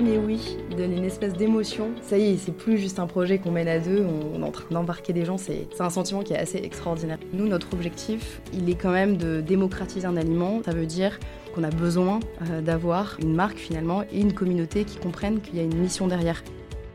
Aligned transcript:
premier 0.00 0.16
oui 0.16 0.56
donne 0.78 0.94
une 0.94 1.04
espèce 1.04 1.34
d'émotion. 1.34 1.90
Ça 2.00 2.16
y 2.16 2.32
est, 2.32 2.36
c'est 2.38 2.56
plus 2.56 2.78
juste 2.78 2.98
un 2.98 3.06
projet 3.06 3.36
qu'on 3.36 3.50
mène 3.50 3.68
à 3.68 3.78
deux, 3.78 4.02
on 4.02 4.40
est 4.40 4.46
en 4.46 4.50
train 4.50 4.64
d'embarquer 4.70 5.12
des 5.12 5.26
gens, 5.26 5.36
c'est 5.36 5.68
un 5.78 5.90
sentiment 5.90 6.22
qui 6.22 6.32
est 6.32 6.38
assez 6.38 6.56
extraordinaire. 6.56 7.18
Nous, 7.34 7.46
notre 7.46 7.74
objectif, 7.74 8.40
il 8.54 8.70
est 8.70 8.76
quand 8.76 8.92
même 8.92 9.18
de 9.18 9.42
démocratiser 9.42 10.06
un 10.06 10.16
aliment. 10.16 10.62
Ça 10.64 10.72
veut 10.72 10.86
dire 10.86 11.20
qu'on 11.54 11.64
a 11.64 11.68
besoin 11.68 12.18
euh, 12.48 12.62
d'avoir 12.62 13.18
une 13.20 13.34
marque 13.34 13.58
finalement 13.58 14.02
et 14.10 14.20
une 14.20 14.32
communauté 14.32 14.84
qui 14.84 14.96
comprennent 14.96 15.42
qu'il 15.42 15.56
y 15.56 15.60
a 15.60 15.64
une 15.64 15.76
mission 15.76 16.08
derrière. 16.08 16.42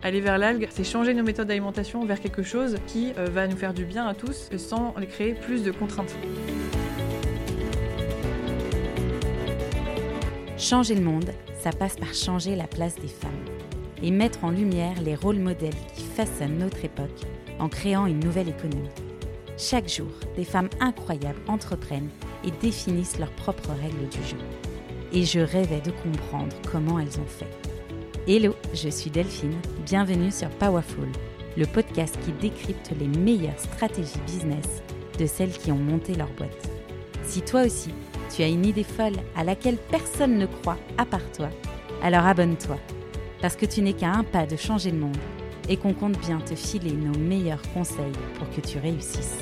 Aller 0.01 0.21
vers 0.21 0.39
l'algue, 0.39 0.67
c'est 0.71 0.83
changer 0.83 1.13
nos 1.13 1.23
méthodes 1.23 1.47
d'alimentation 1.47 2.05
vers 2.05 2.19
quelque 2.19 2.41
chose 2.41 2.77
qui 2.87 3.13
euh, 3.19 3.25
va 3.25 3.45
nous 3.45 3.57
faire 3.57 3.75
du 3.75 3.85
bien 3.85 4.07
à 4.07 4.15
tous 4.15 4.49
sans 4.57 4.95
créer 5.11 5.35
plus 5.35 5.61
de 5.61 5.69
contraintes. 5.69 6.15
Changer 10.57 10.95
le 10.95 11.01
monde, 11.01 11.31
ça 11.59 11.71
passe 11.71 11.97
par 11.97 12.13
changer 12.13 12.55
la 12.55 12.65
place 12.65 12.95
des 12.95 13.09
femmes 13.09 13.31
et 14.01 14.09
mettre 14.09 14.45
en 14.45 14.51
lumière 14.51 15.01
les 15.01 15.13
rôles 15.13 15.39
modèles 15.39 15.75
qui 15.93 16.03
façonnent 16.03 16.59
notre 16.59 16.85
époque 16.85 17.25
en 17.59 17.67
créant 17.67 18.05
une 18.05 18.21
nouvelle 18.21 18.47
économie. 18.47 18.87
Chaque 19.57 19.89
jour, 19.89 20.11
des 20.37 20.45
femmes 20.45 20.69
incroyables 20.79 21.41
entreprennent 21.49 22.09
et 22.45 22.51
définissent 22.61 23.19
leurs 23.19 23.31
propres 23.31 23.71
règles 23.81 24.07
du 24.07 24.23
jeu. 24.25 24.37
Et 25.11 25.25
je 25.25 25.41
rêvais 25.41 25.81
de 25.81 25.91
comprendre 25.91 26.55
comment 26.71 26.99
elles 26.99 27.19
ont 27.19 27.27
fait. 27.27 27.51
Hello, 28.25 28.55
je 28.73 28.87
suis 28.87 29.09
Delphine, 29.09 29.59
bienvenue 29.85 30.31
sur 30.31 30.49
Powerful, 30.51 31.09
le 31.57 31.65
podcast 31.65 32.17
qui 32.23 32.31
décrypte 32.31 32.91
les 32.97 33.07
meilleures 33.07 33.59
stratégies 33.59 34.19
business 34.25 34.81
de 35.19 35.25
celles 35.25 35.51
qui 35.51 35.73
ont 35.73 35.77
monté 35.77 36.15
leur 36.15 36.29
boîte. 36.31 36.69
Si 37.23 37.41
toi 37.41 37.63
aussi, 37.63 37.89
tu 38.33 38.43
as 38.43 38.47
une 38.47 38.65
idée 38.65 38.83
folle 38.83 39.17
à 39.35 39.43
laquelle 39.43 39.77
personne 39.77 40.37
ne 40.37 40.45
croit 40.45 40.77
à 40.97 41.05
part 41.05 41.31
toi, 41.31 41.49
alors 42.01 42.25
abonne-toi, 42.25 42.77
parce 43.41 43.55
que 43.55 43.65
tu 43.65 43.81
n'es 43.81 43.93
qu'à 43.93 44.11
un 44.11 44.23
pas 44.23 44.45
de 44.45 44.55
changer 44.55 44.91
le 44.91 44.99
monde 44.99 45.17
et 45.69 45.77
qu'on 45.77 45.93
compte 45.93 46.19
bien 46.19 46.39
te 46.39 46.55
filer 46.55 46.91
nos 46.91 47.17
meilleurs 47.17 47.61
conseils 47.73 48.13
pour 48.37 48.49
que 48.49 48.61
tu 48.61 48.77
réussisses. 48.77 49.39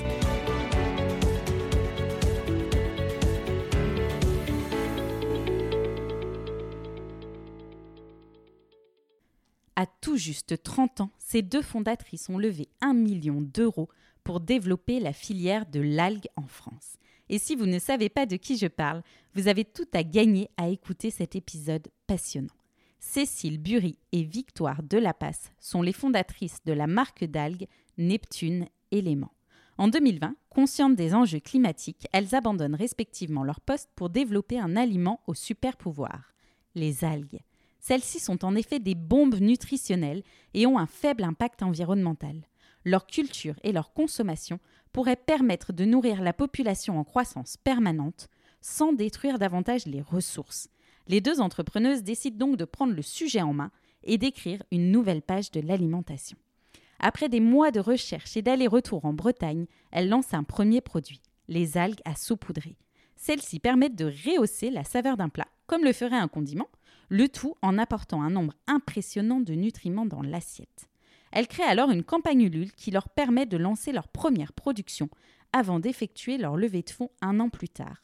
À 9.75 9.85
tout 9.85 10.15
juste 10.15 10.61
30 10.63 11.01
ans, 11.01 11.09
ces 11.19 11.41
deux 11.41 11.61
fondatrices 11.61 12.29
ont 12.29 12.37
levé 12.37 12.69
1 12.81 12.93
million 12.93 13.41
d'euros 13.41 13.89
pour 14.23 14.39
développer 14.39 14.99
la 14.99 15.11
filière 15.11 15.65
de 15.65 15.81
l'algue 15.81 16.27
en 16.37 16.47
France. 16.47 16.97
Et 17.33 17.39
si 17.39 17.55
vous 17.55 17.65
ne 17.65 17.79
savez 17.79 18.09
pas 18.09 18.27
de 18.27 18.35
qui 18.35 18.57
je 18.57 18.67
parle, 18.67 19.01
vous 19.33 19.47
avez 19.47 19.65
tout 19.65 19.87
à 19.93 20.03
gagner 20.03 20.51
à 20.55 20.69
écouter 20.69 21.09
cet 21.09 21.35
épisode 21.35 21.87
passionnant. 22.05 22.53
Cécile 22.99 23.57
Bury 23.57 23.97
et 24.11 24.21
Victoire 24.21 24.83
Delapasse 24.83 25.51
sont 25.59 25.81
les 25.81 25.93
fondatrices 25.93 26.63
de 26.63 26.73
la 26.73 26.85
marque 26.85 27.23
d'algues 27.23 27.65
Neptune 27.97 28.67
Élément. 28.91 29.31
En 29.79 29.87
2020, 29.87 30.35
conscientes 30.51 30.95
des 30.95 31.15
enjeux 31.15 31.39
climatiques, 31.39 32.05
elles 32.13 32.35
abandonnent 32.35 32.75
respectivement 32.75 33.43
leur 33.43 33.61
poste 33.61 33.89
pour 33.95 34.11
développer 34.11 34.59
un 34.59 34.75
aliment 34.75 35.19
au 35.25 35.33
super 35.33 35.75
pouvoir, 35.75 36.35
les 36.75 37.03
algues. 37.03 37.39
Celles-ci 37.79 38.19
sont 38.19 38.45
en 38.45 38.53
effet 38.53 38.77
des 38.77 38.93
bombes 38.93 39.39
nutritionnelles 39.39 40.21
et 40.53 40.67
ont 40.67 40.77
un 40.77 40.85
faible 40.85 41.23
impact 41.23 41.63
environnemental. 41.63 42.47
Leur 42.85 43.07
culture 43.07 43.55
et 43.63 43.71
leur 43.71 43.93
consommation 43.93 44.59
pourraient 44.91 45.15
permettre 45.15 45.73
de 45.73 45.85
nourrir 45.85 46.21
la 46.21 46.33
population 46.33 46.99
en 46.99 47.03
croissance 47.03 47.57
permanente 47.57 48.29
sans 48.61 48.93
détruire 48.93 49.39
davantage 49.39 49.85
les 49.85 50.01
ressources. 50.01 50.69
Les 51.07 51.21
deux 51.21 51.41
entrepreneuses 51.41 52.03
décident 52.03 52.47
donc 52.47 52.57
de 52.57 52.65
prendre 52.65 52.93
le 52.93 53.01
sujet 53.01 53.41
en 53.41 53.53
main 53.53 53.71
et 54.03 54.17
d'écrire 54.17 54.61
une 54.71 54.91
nouvelle 54.91 55.21
page 55.21 55.51
de 55.51 55.59
l'alimentation. 55.59 56.37
Après 56.99 57.27
des 57.27 57.41
mois 57.41 57.71
de 57.71 57.79
recherche 57.79 58.37
et 58.37 58.41
d'aller-retour 58.41 59.03
en 59.05 59.13
Bretagne, 59.13 59.65
elles 59.91 60.07
lancent 60.07 60.33
un 60.33 60.43
premier 60.43 60.79
produit, 60.79 61.21
les 61.49 61.77
algues 61.77 62.01
à 62.05 62.15
saupoudrer. 62.15 62.77
Celles-ci 63.17 63.59
permettent 63.59 63.95
de 63.95 64.05
rehausser 64.25 64.69
la 64.69 64.83
saveur 64.83 65.17
d'un 65.17 65.29
plat, 65.29 65.47
comme 65.67 65.83
le 65.83 65.93
ferait 65.93 66.17
un 66.17 66.27
condiment, 66.27 66.69
le 67.09 67.27
tout 67.27 67.55
en 67.61 67.77
apportant 67.77 68.21
un 68.21 68.29
nombre 68.29 68.53
impressionnant 68.67 69.39
de 69.39 69.53
nutriments 69.53 70.05
dans 70.05 70.21
l'assiette. 70.21 70.87
Elles 71.35 71.47
créent 71.47 71.63
alors 71.63 71.89
une 71.89 72.03
campagne 72.03 72.43
Ulule 72.43 72.71
qui 72.73 72.91
leur 72.91 73.09
permet 73.09 73.47
de 73.47 73.57
lancer 73.57 73.91
leur 73.91 74.07
première 74.07 74.53
production 74.53 75.09
avant 75.51 75.79
d'effectuer 75.79 76.37
leur 76.37 76.55
levée 76.55 76.83
de 76.83 76.91
fonds 76.91 77.09
un 77.21 77.39
an 77.39 77.49
plus 77.49 77.69
tard 77.69 78.01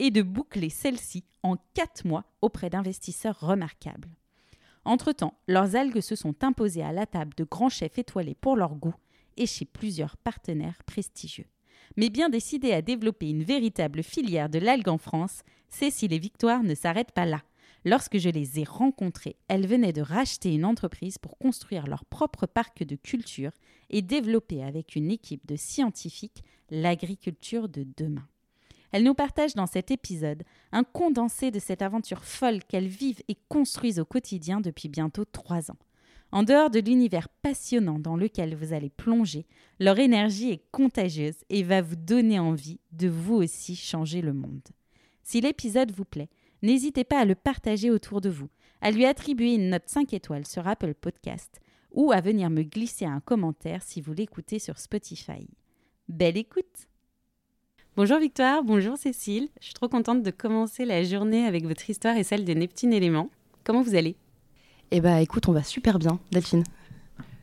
et 0.00 0.10
de 0.10 0.20
boucler 0.20 0.68
celle-ci 0.68 1.22
en 1.44 1.56
quatre 1.74 2.04
mois 2.04 2.24
auprès 2.40 2.70
d'investisseurs 2.70 3.38
remarquables. 3.38 4.08
Entre-temps, 4.84 5.38
leurs 5.46 5.76
algues 5.76 6.00
se 6.00 6.16
sont 6.16 6.42
imposées 6.42 6.82
à 6.82 6.90
la 6.90 7.06
table 7.06 7.34
de 7.36 7.44
grands 7.44 7.68
chefs 7.68 7.98
étoilés 7.98 8.34
pour 8.34 8.56
leur 8.56 8.74
goût 8.74 8.96
et 9.36 9.46
chez 9.46 9.64
plusieurs 9.64 10.16
partenaires 10.16 10.82
prestigieux. 10.84 11.46
Mais 11.96 12.10
bien 12.10 12.30
décidées 12.30 12.72
à 12.72 12.82
développer 12.82 13.30
une 13.30 13.44
véritable 13.44 14.02
filière 14.02 14.48
de 14.48 14.58
l'algue 14.58 14.88
en 14.88 14.98
France, 14.98 15.42
Cécile 15.68 16.12
et 16.12 16.18
Victoire 16.18 16.64
ne 16.64 16.74
s'arrêtent 16.74 17.12
pas 17.12 17.26
là. 17.26 17.42
Lorsque 17.84 18.18
je 18.18 18.28
les 18.28 18.60
ai 18.60 18.64
rencontrées, 18.64 19.36
elles 19.48 19.66
venaient 19.66 19.92
de 19.92 20.02
racheter 20.02 20.54
une 20.54 20.64
entreprise 20.64 21.18
pour 21.18 21.36
construire 21.36 21.86
leur 21.86 22.04
propre 22.04 22.46
parc 22.46 22.84
de 22.84 22.94
culture 22.94 23.50
et 23.90 24.02
développer 24.02 24.62
avec 24.62 24.94
une 24.94 25.10
équipe 25.10 25.46
de 25.46 25.56
scientifiques 25.56 26.44
l'agriculture 26.70 27.68
de 27.68 27.84
demain. 27.96 28.26
Elles 28.92 29.04
nous 29.04 29.14
partagent 29.14 29.54
dans 29.54 29.66
cet 29.66 29.90
épisode 29.90 30.44
un 30.70 30.84
condensé 30.84 31.50
de 31.50 31.58
cette 31.58 31.82
aventure 31.82 32.24
folle 32.24 32.62
qu'elles 32.62 32.86
vivent 32.86 33.22
et 33.28 33.36
construisent 33.48 33.98
au 33.98 34.04
quotidien 34.04 34.60
depuis 34.60 34.88
bientôt 34.88 35.24
trois 35.24 35.70
ans. 35.70 35.78
En 36.30 36.44
dehors 36.44 36.70
de 36.70 36.78
l'univers 36.78 37.28
passionnant 37.28 37.98
dans 37.98 38.16
lequel 38.16 38.54
vous 38.54 38.72
allez 38.72 38.90
plonger, 38.90 39.46
leur 39.80 39.98
énergie 39.98 40.50
est 40.50 40.62
contagieuse 40.70 41.36
et 41.50 41.62
va 41.62 41.82
vous 41.82 41.96
donner 41.96 42.38
envie 42.38 42.80
de 42.92 43.08
vous 43.08 43.34
aussi 43.34 43.76
changer 43.76 44.22
le 44.22 44.32
monde. 44.32 44.62
Si 45.22 45.40
l'épisode 45.40 45.92
vous 45.92 46.04
plaît, 46.04 46.30
n'hésitez 46.62 47.04
pas 47.04 47.20
à 47.20 47.24
le 47.24 47.34
partager 47.34 47.90
autour 47.90 48.20
de 48.20 48.30
vous, 48.30 48.48
à 48.80 48.90
lui 48.90 49.04
attribuer 49.04 49.54
une 49.54 49.70
note 49.70 49.82
5 49.86 50.12
étoiles 50.14 50.46
sur 50.46 50.66
Apple 50.66 50.94
Podcast 50.94 51.60
ou 51.92 52.12
à 52.12 52.20
venir 52.20 52.50
me 52.50 52.62
glisser 52.62 53.04
un 53.04 53.20
commentaire 53.20 53.82
si 53.82 54.00
vous 54.00 54.12
l'écoutez 54.12 54.58
sur 54.58 54.78
Spotify. 54.78 55.48
Belle 56.08 56.36
écoute 56.36 56.88
Bonjour 57.94 58.18
Victoire, 58.18 58.64
bonjour 58.64 58.96
Cécile. 58.96 59.50
Je 59.60 59.66
suis 59.66 59.74
trop 59.74 59.88
contente 59.88 60.22
de 60.22 60.30
commencer 60.30 60.86
la 60.86 61.04
journée 61.04 61.44
avec 61.46 61.66
votre 61.66 61.90
histoire 61.90 62.16
et 62.16 62.24
celle 62.24 62.46
de 62.46 62.54
Neptune 62.54 62.92
Élément. 62.94 63.28
Comment 63.64 63.82
vous 63.82 63.94
allez? 63.94 64.16
Eh 64.90 65.00
bah 65.02 65.20
écoute, 65.20 65.48
on 65.48 65.52
va 65.52 65.62
super 65.62 65.98
bien, 65.98 66.18
Delphine. 66.30 66.64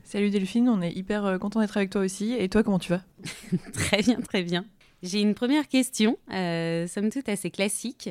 Salut 0.04 0.32
Delphine, 0.32 0.68
on 0.70 0.82
est 0.82 0.92
hyper 0.92 1.24
euh, 1.26 1.38
content 1.38 1.60
d'être 1.60 1.78
avec 1.78 1.92
toi 1.92 2.02
aussi. 2.02 2.34
Et 2.34 2.50
toi, 2.50 2.64
comment 2.64 2.80
tu 2.80 2.92
vas? 2.92 3.04
Très 3.74 4.02
bien, 4.02 4.20
très 4.22 4.42
bien. 4.42 4.66
J'ai 5.04 5.22
une 5.22 5.36
première 5.36 5.68
question, 5.68 6.18
euh, 6.34 6.88
somme 6.88 7.12
toute 7.12 7.30
assez 7.30 7.52
classique, 7.52 8.10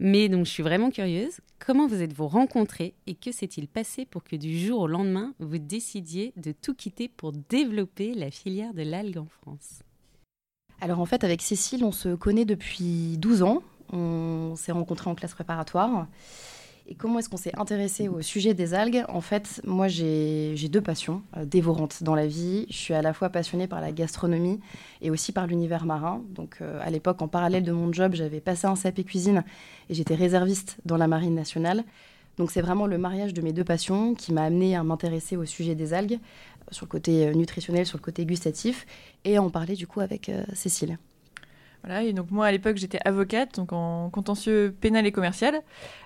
mais 0.00 0.28
donc 0.30 0.46
je 0.46 0.50
suis 0.50 0.62
vraiment 0.62 0.90
curieuse. 0.90 1.40
Comment 1.64 1.86
vous 1.86 2.02
êtes-vous 2.02 2.26
rencontrés 2.26 2.94
et 3.06 3.14
que 3.14 3.30
s'est-il 3.30 3.68
passé 3.68 4.06
pour 4.06 4.24
que 4.24 4.34
du 4.34 4.58
jour 4.58 4.80
au 4.80 4.86
lendemain, 4.86 5.34
vous 5.38 5.58
décidiez 5.58 6.32
de 6.36 6.52
tout 6.52 6.74
quitter 6.74 7.08
pour 7.08 7.32
développer 7.32 8.14
la 8.14 8.30
filière 8.30 8.72
de 8.72 8.82
l'algue 8.82 9.18
en 9.18 9.26
France? 9.26 9.82
Alors 10.80 11.00
en 11.00 11.06
fait, 11.06 11.22
avec 11.22 11.42
Cécile, 11.42 11.84
on 11.84 11.92
se 11.92 12.14
connaît 12.14 12.46
depuis 12.46 13.18
12 13.18 13.42
ans. 13.42 13.62
On 13.92 14.54
s'est 14.56 14.72
rencontrés 14.72 15.10
en 15.10 15.14
classe 15.14 15.34
préparatoire. 15.34 16.06
Et 16.90 16.96
comment 16.96 17.20
est-ce 17.20 17.28
qu'on 17.28 17.36
s'est 17.36 17.56
intéressé 17.56 18.08
au 18.08 18.20
sujet 18.20 18.52
des 18.52 18.74
algues? 18.74 19.04
En 19.08 19.20
fait, 19.20 19.62
moi, 19.64 19.86
j'ai 19.86 20.56
deux 20.68 20.80
passions 20.80 21.22
euh, 21.36 21.44
dévorantes 21.44 22.02
dans 22.02 22.16
la 22.16 22.26
vie. 22.26 22.66
Je 22.68 22.76
suis 22.76 22.94
à 22.94 23.00
la 23.00 23.12
fois 23.12 23.30
passionnée 23.30 23.68
par 23.68 23.80
la 23.80 23.92
gastronomie 23.92 24.58
et 25.00 25.08
aussi 25.08 25.30
par 25.30 25.46
l'univers 25.46 25.84
marin. 25.84 26.20
Donc, 26.30 26.56
euh, 26.60 26.80
à 26.82 26.90
l'époque, 26.90 27.22
en 27.22 27.28
parallèle 27.28 27.62
de 27.62 27.70
mon 27.70 27.92
job, 27.92 28.14
j'avais 28.14 28.40
passé 28.40 28.66
un 28.66 28.74
CAP 28.74 29.04
cuisine 29.04 29.44
et 29.88 29.94
j'étais 29.94 30.16
réserviste 30.16 30.78
dans 30.84 30.96
la 30.96 31.06
marine 31.06 31.36
nationale. 31.36 31.84
Donc, 32.38 32.50
c'est 32.50 32.60
vraiment 32.60 32.88
le 32.88 32.98
mariage 32.98 33.34
de 33.34 33.40
mes 33.40 33.52
deux 33.52 33.64
passions 33.64 34.14
qui 34.14 34.32
m'a 34.32 34.42
amené 34.42 34.74
à 34.74 34.82
m'intéresser 34.82 35.36
au 35.36 35.44
sujet 35.44 35.76
des 35.76 35.94
algues 35.94 36.18
sur 36.72 36.86
le 36.86 36.90
côté 36.90 37.28
euh, 37.28 37.34
nutritionnel, 37.34 37.86
sur 37.86 37.98
le 37.98 38.02
côté 38.02 38.26
gustatif, 38.26 38.84
et 39.24 39.38
en 39.38 39.48
parler 39.48 39.76
du 39.76 39.86
coup 39.86 40.00
avec 40.00 40.28
Cécile. 40.54 40.98
Voilà, 41.84 42.12
donc 42.12 42.30
moi 42.30 42.46
à 42.46 42.52
l'époque 42.52 42.76
j'étais 42.76 43.00
avocate, 43.04 43.56
donc 43.56 43.72
en 43.72 44.10
contentieux 44.10 44.74
pénal 44.80 45.06
et 45.06 45.12
commercial, 45.12 45.54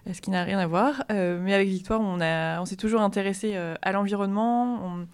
euh, 0.06 0.12
ce 0.12 0.20
qui 0.20 0.30
n'a 0.30 0.44
rien 0.44 0.58
à 0.58 0.66
voir. 0.66 1.04
mais 1.10 1.54
avec 1.54 1.68
Victoire, 1.68 2.00
on, 2.00 2.64
s'est 2.64 2.76
toujours 2.76 3.00
intéressé 3.00 3.56
à 3.56 3.92
l'environnement. 3.92 4.80
Euh, 4.84 5.04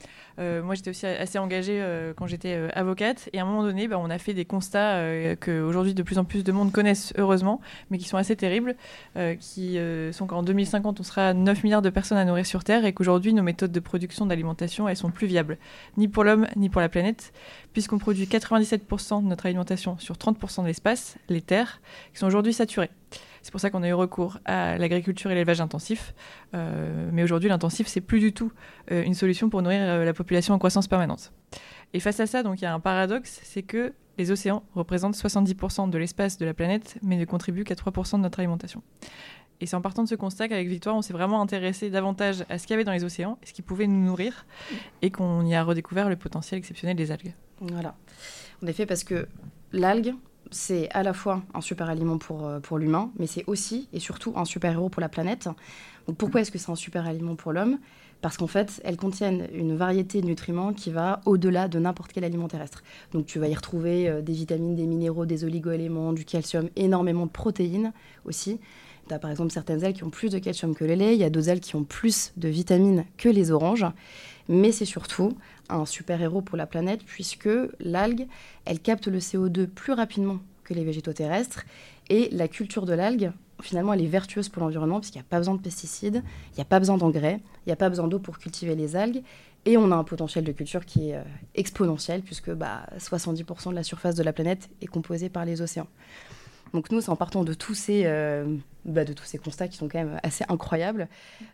moi, 0.63 0.75
j'étais 0.75 0.91
aussi 0.91 1.07
assez 1.07 1.39
engagée 1.39 1.81
euh, 1.81 2.13
quand 2.17 2.27
j'étais 2.27 2.55
euh, 2.55 2.69
avocate. 2.73 3.29
Et 3.33 3.39
à 3.39 3.43
un 3.43 3.45
moment 3.45 3.63
donné, 3.63 3.89
bah, 3.89 3.99
on 3.99 4.11
a 4.11 4.19
fait 4.19 4.35
des 4.35 4.45
constats 4.45 5.01
qu'aujourd'hui, 5.37 5.95
de 5.95 6.03
plus 6.03 6.19
en 6.19 6.25
plus 6.25 6.45
de 6.45 6.53
monde 6.53 6.73
connaissent, 6.73 7.13
heureusement, 7.17 7.61
mais 7.91 7.99
qui 7.99 8.09
sont 8.09 8.17
assez 8.17 8.37
terribles, 8.37 8.77
qui 9.39 9.79
sont 10.13 10.27
qu'en 10.27 10.43
2050, 10.43 11.01
on 11.01 11.03
sera 11.03 11.29
à 11.29 11.35
9 11.35 11.65
milliards 11.65 11.83
de 11.83 11.91
personnes 11.91 12.19
à 12.19 12.25
nourrir 12.25 12.47
sur 12.47 12.65
Terre 12.65 12.85
et 12.85 12.93
qu'aujourd'hui, 12.93 13.33
nos 13.33 13.43
méthodes 13.43 13.73
de 13.73 13.81
production 13.81 14.27
d'alimentation, 14.27 14.89
elles 14.89 14.97
sont 14.97 15.11
plus 15.11 15.27
viables, 15.27 15.59
ni 15.97 16.09
pour 16.09 16.25
l'homme, 16.25 16.47
ni 16.57 16.69
pour 16.69 16.81
la 16.81 16.89
planète, 16.89 17.33
puisqu'on 17.73 17.99
produit 17.99 18.25
97% 18.25 19.23
de 19.23 19.29
notre 19.29 19.47
alimentation 19.47 19.99
sur 19.99 20.17
30% 20.17 20.63
de 20.63 20.67
l'espace, 20.67 21.17
les 21.29 21.43
terres, 21.43 21.81
qui 22.13 22.19
sont 22.19 22.27
aujourd'hui 22.27 22.53
saturées. 22.53 22.91
C'est 23.43 23.51
pour 23.51 23.61
ça 23.61 23.71
qu'on 23.71 23.83
a 23.83 23.89
eu 23.89 23.95
recours 23.95 24.39
à 24.45 24.77
l'agriculture 24.79 25.31
et 25.31 25.35
l'élevage 25.35 25.61
intensif. 25.61 26.15
mais 26.53 27.23
aujourd'hui, 27.23 27.49
l'intensif, 27.49 27.87
c'est 27.87 28.01
plus 28.01 28.21
du 28.21 28.33
tout 28.33 28.53
une 28.91 29.15
solution 29.15 29.49
pour 29.49 29.63
nourrir 29.63 30.05
la 30.05 30.13
population 30.13 30.55
en 30.55 30.59
croissance 30.59 30.89
permanente. 30.89 31.33
Et 31.93 32.01
face 32.01 32.21
à 32.21 32.27
ça, 32.27 32.43
donc 32.43 32.61
il 32.61 32.65
y 32.65 32.67
a 32.67 32.75
un 32.75 32.81
paradoxe, 32.81 33.41
c'est 33.43 33.63
que 33.63 33.93
les 34.19 34.31
océans 34.31 34.63
représentent 34.75 35.17
70% 35.17 35.89
de 35.91 35.99
l'espace 35.99 36.39
de 36.39 36.45
la 36.45 36.55
planète, 36.55 36.99
mais 37.03 37.17
ne 37.17 37.25
contribuent 37.25 37.65
qu'à 37.65 37.75
3% 37.75 38.19
de 38.19 38.23
notre 38.23 38.39
alimentation. 38.39 38.83
Et 39.63 39.67
c'est 39.67 39.77
en 39.77 39.81
partant 39.81 40.05
de 40.05 40.09
ce 40.09 40.15
constat 40.15 40.49
qu'avec 40.49 40.69
Victoire, 40.69 40.97
on 40.97 41.03
s'est 41.03 41.13
vraiment 41.13 41.43
intéressé 41.43 41.91
davantage 41.91 42.45
à 42.49 42.59
ce 42.59 42.67
qu'il 42.67 42.75
y 42.75 42.75
avait 42.75 42.85
dans 42.85 42.93
les 42.93 43.05
océans, 43.05 43.39
ce 43.45 43.53
qui 43.53 43.63
pouvait 43.63 43.87
nous 43.87 44.05
nourrir, 44.05 44.47
et 45.03 45.11
qu'on 45.11 45.45
y 45.45 45.55
a 45.55 45.63
redécouvert 45.63 46.09
le 46.09 46.17
potentiel 46.17 46.59
exceptionnel 46.59 46.97
des 46.97 47.11
algues. 47.11 47.35
Voilà. 47.61 47.95
En 48.63 48.67
effet, 48.67 48.87
parce 48.87 49.05
que 49.05 49.29
l'algue, 49.73 50.15
c'est 50.51 50.91
à 50.91 51.03
la 51.03 51.13
fois 51.13 51.43
un 51.55 51.61
super 51.61 51.89
aliment 51.89 52.19
pour, 52.19 52.47
euh, 52.47 52.61
pour 52.61 52.79
l'humain, 52.79 53.11
mais 53.19 53.27
c'est 53.27 53.45
aussi 53.47 53.89
et 53.93 54.01
surtout 54.01 54.33
un 54.37 54.45
super 54.45 54.73
héros 54.73 54.89
pour 54.89 55.01
la 55.01 55.09
planète. 55.09 55.49
Pourquoi 56.19 56.41
est-ce 56.41 56.51
que 56.51 56.59
c'est 56.59 56.71
un 56.71 56.77
super 56.77 57.07
aliment 57.07 57.37
pour 57.37 57.53
l'homme? 57.53 57.79
Parce 58.21 58.37
qu'en 58.37 58.47
fait, 58.47 58.83
elles 58.85 58.97
contiennent 58.97 59.49
une 59.55 59.77
variété 59.77 60.21
de 60.21 60.27
nutriments 60.27 60.73
qui 60.73 60.91
va 60.91 61.21
au-delà 61.25 61.69
de 61.69 61.79
n'importe 61.79 62.13
quel 62.13 62.25
aliment 62.25 62.49
terrestre. 62.49 62.83
Donc 63.13 63.27
tu 63.27 63.39
vas 63.39 63.49
y 63.49 63.55
retrouver 63.55 64.09
euh, 64.09 64.21
des 64.21 64.33
vitamines, 64.33 64.75
des 64.75 64.87
minéraux, 64.87 65.25
des 65.25 65.45
oligoéléments, 65.45 66.13
du 66.13 66.25
calcium, 66.25 66.69
énormément 66.77 67.27
de 67.27 67.31
protéines 67.31 67.93
aussi. 68.25 68.61
Tu 69.11 69.15
as 69.15 69.19
par 69.19 69.33
exemple 69.33 69.51
certaines 69.51 69.83
algues 69.83 69.97
qui 69.97 70.05
ont 70.05 70.11
plus 70.11 70.31
de 70.31 70.39
calcium 70.39 70.73
que 70.73 70.85
le 70.85 70.95
lait, 70.95 71.17
il 71.17 71.21
y 71.21 71.25
a 71.25 71.31
d'autres 71.31 71.49
algues 71.49 71.65
qui 71.65 71.75
ont 71.75 71.83
plus 71.83 72.33
de 72.37 72.47
vitamines 72.47 73.05
que 73.17 73.29
les 73.29 73.51
oranges, 73.51 73.85
mais 74.49 74.71
c'est 74.71 74.85
surtout 74.85 75.37
un 75.69 75.85
super-héros 75.85 76.43
pour 76.43 76.57
la 76.57 76.65
planète 76.65 77.01
puisque 77.05 77.49
l'algue, 77.81 78.29
elle 78.67 78.79
capte 78.79 79.09
le 79.09 79.19
CO2 79.19 79.67
plus 79.67 79.95
rapidement 79.95 80.39
que 80.63 80.75
les 80.75 80.85
végétaux 80.85 81.13
terrestres 81.13 81.65
et 82.09 82.29
la 82.31 82.47
culture 82.47 82.87
de 82.87 82.93
l'algue, 82.93 83.33
finalement, 83.61 83.95
elle 83.95 84.03
est 84.03 84.07
vertueuse 84.07 84.49
pour 84.49 84.63
l'environnement 84.63 85.01
puisqu'il 85.01 85.19
n'y 85.19 85.25
a 85.25 85.29
pas 85.29 85.39
besoin 85.39 85.57
de 85.57 85.61
pesticides, 85.61 86.23
il 86.53 86.55
n'y 86.55 86.63
a 86.63 86.65
pas 86.65 86.79
besoin 86.79 86.97
d'engrais, 86.97 87.41
il 87.67 87.69
n'y 87.69 87.73
a 87.73 87.77
pas 87.77 87.89
besoin 87.89 88.07
d'eau 88.07 88.21
pour 88.21 88.39
cultiver 88.39 88.77
les 88.77 88.95
algues 88.95 89.25
et 89.65 89.77
on 89.77 89.91
a 89.91 89.97
un 89.97 90.05
potentiel 90.05 90.45
de 90.45 90.53
culture 90.53 90.87
qui 90.87 91.11
est 91.11 91.17
euh, 91.17 91.23
exponentiel 91.57 92.23
puisque 92.23 92.53
bah, 92.53 92.87
70% 92.97 93.71
de 93.71 93.75
la 93.75 93.83
surface 93.83 94.15
de 94.15 94.23
la 94.23 94.33
planète 94.33 94.71
est 94.81 94.87
composée 94.87 95.31
par 95.31 95.45
les 95.45 95.63
océans. 95.63 95.89
Donc 96.73 96.91
nous, 96.91 97.01
c'est 97.01 97.11
en 97.11 97.17
partant 97.17 97.45
de 97.45 97.55
tous 97.55 97.75
ces, 97.75 98.03
euh, 98.05 98.57
bah, 98.85 99.05
de 99.05 99.13
tous 99.13 99.25
ces 99.25 99.39
constats 99.39 99.69
qui 99.69 99.77
sont 99.77 99.89
quand 99.89 99.99
même 99.99 100.21
assez 100.23 100.45
incroyables 100.49 101.09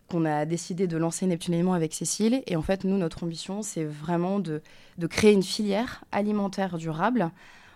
qu'on 0.09 0.25
a 0.25 0.45
décidé 0.45 0.87
de 0.87 0.97
lancer 0.97 1.27
Neptune 1.27 1.69
avec 1.71 1.95
Cécile. 1.95 2.43
Et 2.47 2.57
en 2.57 2.63
fait, 2.63 2.85
nous, 2.85 2.99
notre 2.99 3.25
ambition, 3.25 3.63
c'est 3.63 3.85
vraiment 3.85 4.39
de, 4.39 4.63
de, 4.99 5.07
créer 5.07 5.33
une 5.33 5.43
filière 5.43 6.05
alimentaire 6.13 6.77
durable 6.77 7.31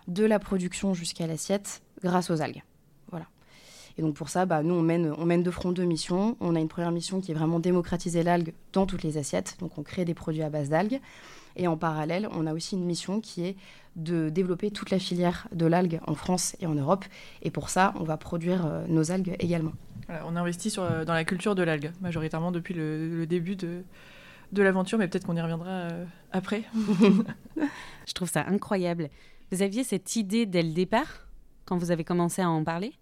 de 0.07 0.23
la 0.23 0.39
production 0.39 0.93
jusqu'à 0.93 1.27
l'assiette 1.27 1.81
grâce 2.03 2.29
aux 2.29 2.41
algues. 2.41 2.63
Voilà. 3.09 3.25
Et 3.97 4.01
donc 4.01 4.15
pour 4.15 4.29
ça, 4.29 4.45
bah, 4.45 4.61
nous, 4.61 4.75
on 4.75 4.81
mène, 4.81 5.13
on 5.17 5.25
mène 5.25 5.43
de 5.43 5.51
front 5.51 5.71
deux 5.71 5.85
missions. 5.85 6.37
On 6.39 6.55
a 6.55 6.59
une 6.59 6.67
première 6.67 6.91
mission 6.91 7.21
qui 7.21 7.31
est 7.31 7.35
vraiment 7.35 7.59
démocratiser 7.59 8.23
l'algue 8.23 8.53
dans 8.73 8.85
toutes 8.85 9.03
les 9.03 9.17
assiettes. 9.17 9.57
Donc 9.59 9.77
on 9.77 9.83
crée 9.83 10.05
des 10.05 10.13
produits 10.13 10.43
à 10.43 10.49
base 10.49 10.69
d'algues. 10.69 11.01
Et 11.55 11.67
en 11.67 11.77
parallèle, 11.77 12.27
on 12.31 12.47
a 12.47 12.53
aussi 12.53 12.75
une 12.75 12.85
mission 12.85 13.21
qui 13.21 13.45
est 13.45 13.55
de 13.95 14.29
développer 14.29 14.71
toute 14.71 14.89
la 14.89 14.99
filière 14.99 15.47
de 15.51 15.65
l'algue 15.65 15.99
en 16.07 16.15
France 16.15 16.55
et 16.59 16.65
en 16.65 16.75
Europe. 16.75 17.05
Et 17.41 17.51
pour 17.51 17.69
ça, 17.69 17.93
on 17.99 18.03
va 18.03 18.17
produire 18.17 18.65
euh, 18.65 18.85
nos 18.87 19.11
algues 19.11 19.35
également. 19.39 19.73
on 20.25 20.35
investit 20.35 20.69
sur, 20.69 20.83
euh, 20.83 21.03
dans 21.03 21.13
la 21.13 21.25
culture 21.25 21.55
de 21.55 21.63
l'algue, 21.63 21.91
majoritairement 22.01 22.51
depuis 22.51 22.73
le, 22.73 23.25
début 23.25 23.55
de, 23.55 23.83
de 24.51 24.63
l'aventure, 24.63 24.97
mais 24.97 25.07
peut-être 25.07 25.25
qu'on 25.25 25.35
y 25.35 25.41
reviendra 25.41 25.69
euh, 25.69 26.05
après. 26.31 26.63
Je 28.07 28.13
trouve 28.13 28.29
ça 28.29 28.45
incroyable. 28.47 29.09
Vous 29.51 29.61
aviez 29.61 29.83
cette 29.83 30.15
idée 30.15 30.45
dès 30.45 30.63
le 30.63 30.71
départ, 30.71 31.27
quand 31.65 31.77
vous 31.77 31.91
avez 31.91 32.03
commencé 32.03 32.41
à 32.41 32.49
en 32.49 32.63
parler? 32.63 32.93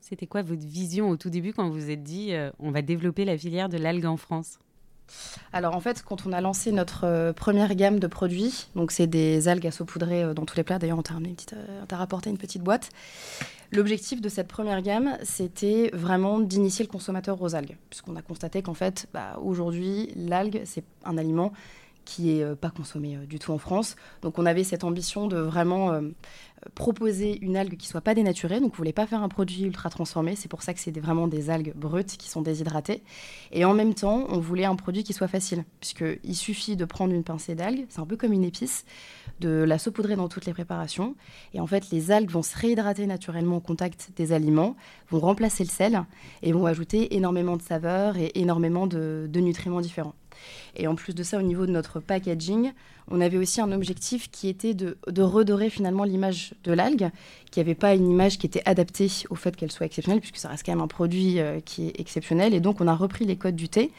C'était 0.00 0.26
quoi 0.26 0.42
votre 0.42 0.64
vision 0.64 1.10
au 1.10 1.16
tout 1.16 1.30
début 1.30 1.52
quand 1.52 1.68
vous 1.68 1.80
vous 1.80 1.90
êtes 1.90 2.04
dit 2.04 2.32
on 2.60 2.70
va 2.70 2.80
développer 2.80 3.24
la 3.24 3.36
filière 3.36 3.68
de 3.68 3.76
l'algue 3.76 4.06
en 4.06 4.16
France? 4.16 4.60
Alors 5.52 5.74
en 5.74 5.80
fait, 5.80 6.02
quand 6.02 6.26
on 6.26 6.32
a 6.32 6.40
lancé 6.40 6.72
notre 6.72 7.04
euh, 7.04 7.32
première 7.32 7.74
gamme 7.74 7.98
de 7.98 8.06
produits, 8.06 8.66
donc 8.74 8.90
c'est 8.90 9.06
des 9.06 9.48
algues 9.48 9.66
à 9.66 9.70
saupoudrer 9.70 10.22
euh, 10.22 10.34
dans 10.34 10.44
tous 10.44 10.56
les 10.56 10.64
plats. 10.64 10.78
D'ailleurs, 10.78 10.98
on 10.98 11.02
t'a 11.02 11.14
euh, 11.14 11.82
rapporté 11.92 12.30
une 12.30 12.38
petite 12.38 12.62
boîte. 12.62 12.90
L'objectif 13.72 14.20
de 14.20 14.28
cette 14.28 14.48
première 14.48 14.80
gamme, 14.82 15.16
c'était 15.22 15.90
vraiment 15.92 16.38
d'initier 16.38 16.84
le 16.84 16.90
consommateur 16.90 17.40
aux 17.42 17.54
algues, 17.54 17.76
puisqu'on 17.90 18.16
a 18.16 18.22
constaté 18.22 18.62
qu'en 18.62 18.74
fait, 18.74 19.06
bah, 19.12 19.38
aujourd'hui, 19.42 20.10
l'algue, 20.14 20.62
c'est 20.64 20.84
un 21.04 21.18
aliment 21.18 21.52
qui 22.06 22.30
est 22.30 22.56
pas 22.56 22.70
consommé 22.70 23.18
du 23.26 23.38
tout 23.38 23.52
en 23.52 23.58
France. 23.58 23.96
Donc 24.22 24.38
on 24.38 24.46
avait 24.46 24.64
cette 24.64 24.84
ambition 24.84 25.26
de 25.26 25.36
vraiment 25.36 26.00
proposer 26.74 27.38
une 27.42 27.56
algue 27.56 27.76
qui 27.76 27.86
soit 27.86 28.00
pas 28.00 28.14
dénaturée. 28.14 28.60
Donc, 28.60 28.72
on 28.74 28.76
voulait 28.76 28.92
pas 28.92 29.06
faire 29.06 29.22
un 29.22 29.28
produit 29.28 29.64
ultra 29.64 29.90
transformé. 29.90 30.36
C'est 30.36 30.48
pour 30.48 30.62
ça 30.62 30.74
que 30.74 30.80
c'est 30.80 30.98
vraiment 30.98 31.28
des 31.28 31.50
algues 31.50 31.72
brutes 31.76 32.16
qui 32.16 32.28
sont 32.28 32.42
déshydratées. 32.42 33.02
Et 33.52 33.64
en 33.64 33.74
même 33.74 33.94
temps, 33.94 34.26
on 34.28 34.38
voulait 34.38 34.64
un 34.64 34.74
produit 34.74 35.04
qui 35.04 35.12
soit 35.12 35.28
facile, 35.28 35.64
puisqu'il 35.80 36.34
suffit 36.34 36.76
de 36.76 36.84
prendre 36.84 37.12
une 37.14 37.24
pincée 37.24 37.54
d'algues, 37.54 37.86
c'est 37.88 38.00
un 38.00 38.06
peu 38.06 38.16
comme 38.16 38.32
une 38.32 38.44
épice, 38.44 38.84
de 39.40 39.48
la 39.48 39.78
saupoudrer 39.78 40.16
dans 40.16 40.28
toutes 40.28 40.46
les 40.46 40.52
préparations. 40.52 41.14
Et 41.54 41.60
en 41.60 41.66
fait, 41.66 41.90
les 41.90 42.10
algues 42.10 42.30
vont 42.30 42.42
se 42.42 42.56
réhydrater 42.56 43.06
naturellement 43.06 43.58
au 43.58 43.60
contact 43.60 44.10
des 44.16 44.32
aliments, 44.32 44.76
vont 45.10 45.20
remplacer 45.20 45.62
le 45.62 45.70
sel 45.70 46.04
et 46.42 46.52
vont 46.52 46.66
ajouter 46.66 47.14
énormément 47.14 47.56
de 47.56 47.62
saveurs 47.62 48.16
et 48.16 48.32
énormément 48.34 48.86
de 48.86 49.28
nutriments 49.40 49.80
différents. 49.80 50.14
Et 50.76 50.86
en 50.86 50.94
plus 50.94 51.14
de 51.14 51.22
ça, 51.22 51.38
au 51.38 51.42
niveau 51.42 51.66
de 51.66 51.72
notre 51.72 52.00
packaging, 52.00 52.72
on 53.10 53.20
avait 53.20 53.38
aussi 53.38 53.60
un 53.60 53.70
objectif 53.70 54.30
qui 54.30 54.48
était 54.48 54.74
de, 54.74 54.96
redorer 55.22 55.70
finalement 55.70 56.04
l'image 56.04 56.54
de 56.64 56.72
l'algue, 56.72 57.10
qui 57.50 57.60
n'avait 57.60 57.74
pas 57.74 57.94
une 57.94 58.10
image 58.10 58.38
qui 58.38 58.46
était 58.46 58.62
adaptée 58.64 59.08
au 59.30 59.36
fait 59.36 59.54
qu'elle 59.54 59.70
soit 59.70 59.86
exceptionnelle, 59.86 60.20
puisque 60.20 60.38
ça 60.38 60.48
reste 60.48 60.66
quand 60.66 60.72
même 60.72 60.80
un 60.80 60.88
produit 60.88 61.38
euh, 61.38 61.60
qui 61.60 61.88
est 61.88 62.00
exceptionnel. 62.00 62.52
Et 62.52 62.60
donc, 62.60 62.80
on 62.80 62.88
a 62.88 62.94
repris 62.94 63.24
les 63.24 63.36
codes 63.36 63.54
du 63.54 63.68
thé, 63.68 63.92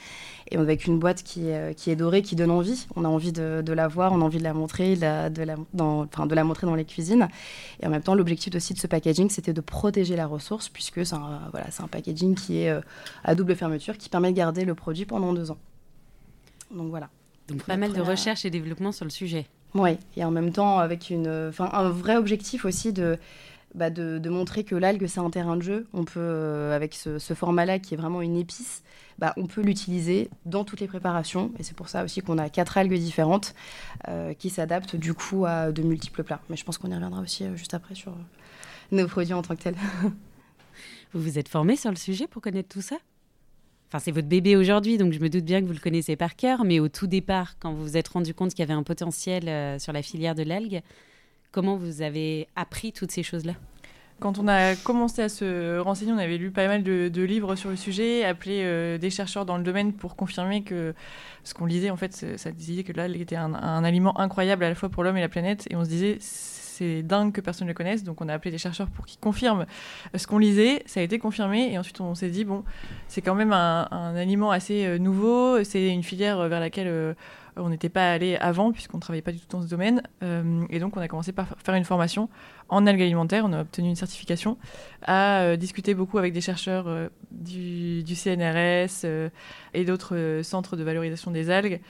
et 0.52 0.58
avec 0.58 0.86
une 0.86 1.00
boîte 1.00 1.24
qui, 1.24 1.52
euh, 1.52 1.72
est 1.72 1.96
dorée, 1.96 2.22
qui 2.22 2.36
donne 2.36 2.52
envie. 2.52 2.88
On 2.96 3.06
a 3.06 3.08
envie 3.08 3.32
de, 3.32 3.64
la 3.72 3.88
voir, 3.88 4.12
on 4.12 4.22
a 4.22 4.26
envie 4.26 4.40
de 4.40 4.44
la 4.44 4.54
montrer, 4.54 4.96
de 4.96 5.44
la, 5.44 5.56
dans, 5.74 6.08
montrer 6.44 6.68
dans 6.68 6.76
les 6.76 6.86
cuisines. 6.86 7.28
Et 7.82 7.88
en 7.88 7.90
même 7.90 8.02
temps, 8.02 8.16
l'objectif 8.16 8.54
aussi 8.56 8.74
de 8.74 8.80
ce 8.80 8.88
packaging, 8.88 9.30
c'était 9.30 9.54
de 9.54 9.62
protéger 9.62 10.16
la 10.16 10.28
ressource, 10.28 10.70
puisque 10.70 11.06
c'est 11.06 11.16
un 11.16 11.88
packaging 11.90 12.36
qui 12.36 12.60
est 12.60 12.70
euh, 12.70 12.82
à 13.24 13.36
double 13.36 13.56
fermeture, 13.56 13.98
qui 13.98 14.10
permet 14.10 14.32
de 14.32 14.38
garder 14.38 14.66
le 14.66 14.76
produit 14.76 15.06
pendant 15.06 15.34
deux 15.34 15.52
ans. 15.52 15.58
Donc 16.72 16.90
voilà. 16.90 17.10
Donc 17.48 17.64
pas 17.64 17.78
mal 17.78 17.94
de 17.94 18.02
recherche 18.02 18.46
et 18.46 18.50
développement 18.50 18.92
sur 18.92 19.06
le 19.06 19.12
sujet. 19.12 19.46
Oui, 19.74 19.98
et 20.16 20.24
en 20.24 20.32
même 20.32 20.52
temps 20.52 20.80
avec 20.80 21.10
une, 21.10 21.52
un 21.60 21.90
vrai 21.90 22.18
objectif 22.18 22.66
aussi 22.66 22.94
de, 22.94 23.18
bah 23.76 23.90
de, 23.90 24.18
de, 24.18 24.30
montrer 24.30 24.64
que 24.64 24.76
l'algue 24.76 25.08
c'est 25.08 25.20
un 25.20 25.30
terrain 25.30 25.56
de 25.56 25.62
jeu. 25.62 25.88
On 25.94 26.04
peut, 26.04 26.20
euh, 26.20 26.76
avec 26.76 26.94
ce, 26.94 27.20
format-là 27.20 27.80
qui 27.80 27.94
est 27.94 27.98
vraiment 27.98 28.22
une 28.22 28.38
épice, 28.38 28.84
bah, 29.20 29.34
on 29.38 29.46
peut 29.46 29.62
l'utiliser 29.62 30.30
dans 30.46 30.64
toutes 30.64 30.80
les 30.80 30.88
préparations. 30.88 31.52
Et 31.60 31.64
c'est 31.64 31.76
pour 31.76 31.90
ça 31.90 32.04
aussi 32.04 32.22
qu'on 32.22 32.38
a 32.38 32.50
quatre 32.50 32.78
algues 32.78 32.98
différentes 32.98 33.54
euh, 34.08 34.34
qui 34.34 34.50
s'adaptent 34.50 34.96
du 34.96 35.14
coup 35.14 35.46
à 35.46 35.72
de 35.72 35.82
multiples 35.84 36.24
plats. 36.24 36.42
Mais 36.50 36.56
je 36.56 36.66
pense 36.66 36.78
qu'on 36.78 36.90
y 36.90 36.96
reviendra 36.96 37.22
aussi 37.22 37.44
euh, 37.44 37.56
juste 37.56 37.74
après 37.74 37.96
sur 37.96 38.16
nos 38.92 39.08
produits 39.08 39.34
en 39.34 39.42
tant 39.42 39.56
que 39.56 39.64
tels. 39.64 39.76
vous 41.14 41.22
vous 41.22 41.38
êtes 41.38 41.50
formé 41.50 41.76
sur 41.76 41.90
le 41.90 41.98
sujet 41.98 42.28
pour 42.28 42.42
connaître 42.42 42.70
tout 42.70 42.82
ça? 42.82 42.98
Enfin, 43.88 44.00
c'est 44.00 44.12
votre 44.12 44.28
bébé 44.28 44.58
aujourd'hui, 44.58 44.98
donc 44.98 45.14
je 45.14 45.20
me 45.20 45.30
doute 45.30 45.46
bien 45.46 45.62
que 45.62 45.66
vous 45.66 45.74
le 45.74 45.80
connaissez 45.80 46.18
par 46.18 46.36
cœur. 46.36 46.66
Mais 46.66 46.80
au 46.80 46.90
tout 46.90 47.08
départ, 47.08 47.58
quand 47.60 47.72
vous 47.72 47.84
vous 47.84 47.98
êtes 47.98 48.10
rendu 48.10 48.34
compte 48.34 48.52
qu'il 48.52 48.60
y 48.60 48.64
avait 48.64 48.74
un 48.74 48.84
potentiel 48.84 49.48
euh, 49.48 49.80
sur 49.80 49.94
la 49.94 50.02
filière 50.02 50.36
de 50.36 50.44
l'algue, 50.44 50.82
comment 51.52 51.78
vous 51.78 52.02
avez 52.02 52.48
appris 52.56 52.92
toutes 52.92 53.12
ces 53.12 53.24
choses-là? 53.24 53.54
Quand 54.20 54.40
on 54.40 54.48
a 54.48 54.76
commencé 54.76 55.22
à 55.22 55.30
se 55.30 55.78
renseigner, 55.78 56.12
on 56.12 56.18
avait 56.18 56.38
lu 56.38 56.50
pas 56.50 56.68
mal 56.68 56.84
de, 56.84 57.22
livres 57.22 57.56
sur 57.56 57.70
le 57.70 57.76
sujet, 57.76 58.26
appelé 58.26 58.62
euh, 58.64 58.98
des 58.98 59.12
chercheurs 59.12 59.46
dans 59.46 59.58
le 59.58 59.64
domaine 59.64 59.94
pour 59.94 60.16
confirmer 60.16 60.64
que 60.64 60.96
ce 61.44 61.54
qu'on 61.54 61.68
lisait, 61.68 61.92
en 61.92 61.98
fait, 61.98 62.14
ça 62.36 62.52
disait 62.52 62.84
que 62.84 62.94
l'algue 62.94 63.22
était 63.22 63.36
un, 63.36 63.54
un, 63.54 63.84
aliment 63.84 64.20
incroyable 64.20 64.64
à 64.64 64.70
la 64.70 64.76
fois 64.76 64.90
pour 64.90 65.04
l'homme 65.04 65.18
et 65.18 65.22
la 65.22 65.30
planète. 65.30 65.68
Et 65.70 65.76
on 65.76 65.86
se 65.86 65.90
disait, 65.90 66.18
c'est 66.78 67.02
dingue 67.02 67.32
que 67.32 67.42
personne 67.42 67.66
ne 67.68 67.72
le 67.72 67.76
connaisse. 67.76 68.04
Donc 68.04 68.22
on 68.22 68.30
a 68.30 68.34
appelé 68.34 68.52
des 68.52 68.58
chercheurs 68.58 68.90
pour 68.90 69.06
qu'ils 69.06 69.20
confirment 69.20 69.66
euh, 70.14 70.18
ce 70.18 70.28
qu'on 70.28 70.38
lisait. 70.38 70.84
Ça 70.86 71.00
a 71.00 71.04
été 71.04 71.20
confirmé. 71.20 71.72
Et 71.72 71.78
ensuite 71.78 72.00
on 72.02 72.14
s'est 72.16 72.30
dit, 72.30 72.46
bon, 72.46 72.64
c'est 73.08 73.22
quand 73.22 73.36
même 73.36 73.54
un, 73.54 74.16
aliment 74.16 74.52
assez 74.52 74.86
euh, 74.86 74.98
nouveau. 74.98 75.64
C'est 75.64 75.88
une 75.88 76.04
filière 76.04 76.40
euh, 76.40 76.48
vers 76.48 76.60
laquelle 76.60 77.16
on 77.56 77.70
n'était 77.70 77.90
pas 77.90 78.12
allé 78.12 78.36
avant, 78.36 78.72
puisqu'on 78.72 78.98
ne 78.98 79.02
travaillait 79.02 79.24
pas 79.24 79.32
du 79.32 79.40
tout 79.40 79.48
dans 79.50 79.64
ce 79.64 79.68
domaine. 79.68 80.04
et 80.70 80.78
donc 80.78 80.96
on 80.96 81.02
a 81.02 81.08
commencé 81.08 81.32
par 81.32 81.48
faire 81.58 81.74
une 81.74 81.86
formation 81.86 82.30
en 82.70 82.86
algues 82.86 83.02
alimentaires. 83.02 83.46
On 83.48 83.54
a 83.54 83.62
obtenu 83.62 83.90
une 83.90 83.96
certification, 83.96 84.60
à 85.02 85.58
discuter 85.58 85.96
beaucoup 85.96 86.20
avec 86.20 86.34
des 86.34 86.42
chercheurs 86.42 87.10
du, 87.32 88.04
CNRS 88.06 89.08
et 89.74 89.86
d'autres 89.86 90.42
centres 90.44 90.76
de 90.76 90.84
valorisation 90.84 91.32
des 91.32 91.50
algues 91.50 91.82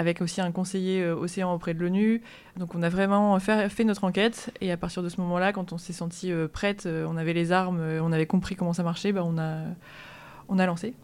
avec 0.00 0.22
aussi 0.22 0.40
un 0.40 0.50
conseiller 0.50 1.02
euh, 1.02 1.14
océan 1.14 1.52
auprès 1.52 1.74
de 1.74 1.80
l'ONU. 1.80 2.22
Donc 2.56 2.74
on 2.74 2.82
a 2.82 2.88
vraiment 2.88 3.38
fait, 3.38 3.84
notre 3.84 4.04
enquête 4.04 4.50
et 4.62 4.72
à 4.72 4.78
partir 4.78 5.02
de 5.02 5.10
ce 5.10 5.20
moment-là, 5.20 5.52
quand 5.52 5.74
on 5.74 5.78
s'est 5.78 5.92
senti 5.92 6.32
euh, 6.32 6.48
prête, 6.48 6.86
euh, 6.86 7.06
on 7.06 7.18
avait 7.18 7.34
les 7.34 7.52
armes, 7.52 7.80
on 8.00 8.10
avait 8.10 8.24
compris 8.24 8.56
comment 8.56 8.72
ça 8.72 8.82
marchait, 8.82 9.12
bah, 9.12 9.22
on, 9.22 9.36
a, 9.36 9.58
on 10.48 10.58
a 10.58 10.64
lancé. 10.64 10.94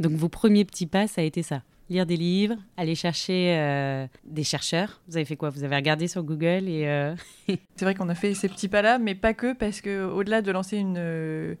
Donc 0.00 0.10
vos 0.10 0.28
premiers 0.28 0.64
petits 0.64 0.86
pas, 0.86 1.06
ça 1.06 1.20
a 1.20 1.24
été 1.24 1.44
ça 1.44 1.62
lire 1.90 2.06
des 2.06 2.16
livres, 2.16 2.56
aller 2.76 2.94
chercher 2.94 3.56
euh, 3.58 4.06
des 4.24 4.42
chercheurs. 4.42 5.00
Vous 5.06 5.16
avez 5.16 5.24
fait 5.24 5.36
quoi? 5.36 5.50
Vous 5.50 5.62
avez 5.62 5.76
regardé 5.76 6.08
sur 6.08 6.24
Google 6.24 6.68
et 6.68 6.88
euh, 6.88 7.14
c'est 7.76 7.82
vrai 7.82 7.94
qu'on 7.94 8.08
a 8.08 8.14
fait 8.16 8.34
ces 8.34 8.48
petits 8.48 8.68
pas-là, 8.68 8.98
mais 8.98 9.14
pas 9.14 9.34
que 9.34 9.52
parce 9.52 9.80
que 9.80 10.04
au-delà 10.04 10.42
de 10.42 10.50
lancer 10.50 10.78
une, 10.78 11.56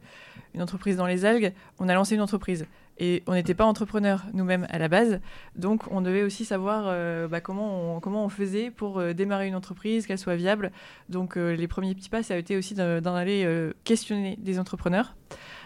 une 0.54 0.62
entreprise 0.62 0.96
dans 0.96 1.06
les 1.06 1.24
algues, 1.24 1.52
on 1.78 1.88
a 1.88 1.94
lancé 1.94 2.16
une 2.16 2.22
entreprise. 2.22 2.66
Et 2.98 3.22
on 3.26 3.32
n'était 3.32 3.54
pas 3.54 3.64
entrepreneurs 3.64 4.22
nous-mêmes 4.32 4.66
à 4.70 4.78
la 4.78 4.88
base, 4.88 5.20
donc 5.56 5.82
on 5.90 6.00
devait 6.00 6.22
aussi 6.22 6.44
savoir 6.44 6.84
bah, 7.28 7.40
comment, 7.40 8.00
on, 8.04 8.28
faisait 8.28 8.70
pour 8.70 9.02
démarrer 9.14 9.48
une 9.48 9.56
entreprise, 9.56 10.06
qu'elle 10.06 10.18
soit 10.18 10.36
viable. 10.36 10.70
Donc 11.08 11.34
les 11.34 11.66
premiers 11.66 11.94
petits 11.96 12.08
pas, 12.08 12.22
ça 12.22 12.34
a 12.34 12.36
été 12.36 12.56
aussi 12.56 12.74
d'en 12.74 13.14
aller 13.14 13.72
questionner 13.82 14.36
des 14.40 14.60
entrepreneurs, 14.60 15.16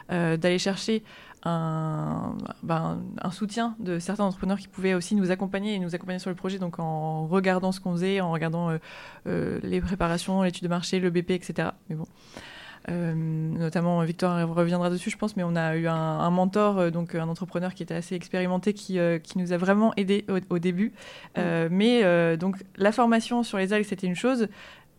d'aller 0.08 0.58
chercher 0.58 1.02
ben, 1.44 3.02
un, 3.23 3.30
soutien 3.30 3.76
de 3.78 3.99
certains 3.99 4.25
entrepreneurs 4.25 4.58
qui 4.58 4.68
pouvaient 4.68 4.94
aussi 4.94 5.14
nous 5.14 5.30
accompagner 5.30 5.75
et 5.75 5.78
nous 5.78 5.94
accompagner 5.94 6.18
sur 6.18 6.30
le 6.30 6.37
projet, 6.37 6.58
donc 6.58 6.78
en 6.78 7.26
regardant 7.26 7.73
ce 7.73 7.80
qu'on 7.80 7.92
faisait, 7.92 8.20
en 8.20 8.30
regardant 8.30 8.70
euh, 8.70 8.78
euh, 9.26 9.61
les 9.62 9.80
préparations, 9.80 10.42
l'étude 10.42 10.64
de 10.64 10.68
marché, 10.68 11.00
le 11.00 11.11
BP, 11.11 11.30
etc. 11.30 11.70
Mais 11.88 11.97
bon. 11.97 12.06
Euh, 12.88 13.14
notamment 13.14 14.00
Victor 14.02 14.49
reviendra 14.49 14.90
dessus, 14.90 15.11
je 15.11 15.16
pense, 15.16 15.37
mais 15.37 15.42
on 15.42 15.57
a 15.57 15.76
eu 15.76 15.87
un, 15.87 16.30
mentor, 16.30 16.90
donc 16.90 17.14
un 17.14 17.28
entrepreneur 17.28 17.75
qui 17.75 17.83
était 17.83 17.95
assez 17.95 18.14
expérimenté, 18.14 18.73
qui, 18.73 18.99
qui 19.23 19.38
nous 19.38 19.52
a 19.52 19.57
vraiment 19.57 19.92
aidé 19.97 20.25
au, 20.50 20.59
début. 20.59 20.92
mais 21.37 22.37
donc 22.37 22.57
la 22.76 22.92
formation 22.92 23.42
sur 23.42 23.59
les 23.59 23.73
algues, 23.73 23.85
c'était 23.85 24.07
une 24.07 24.16
chose. 24.16 24.49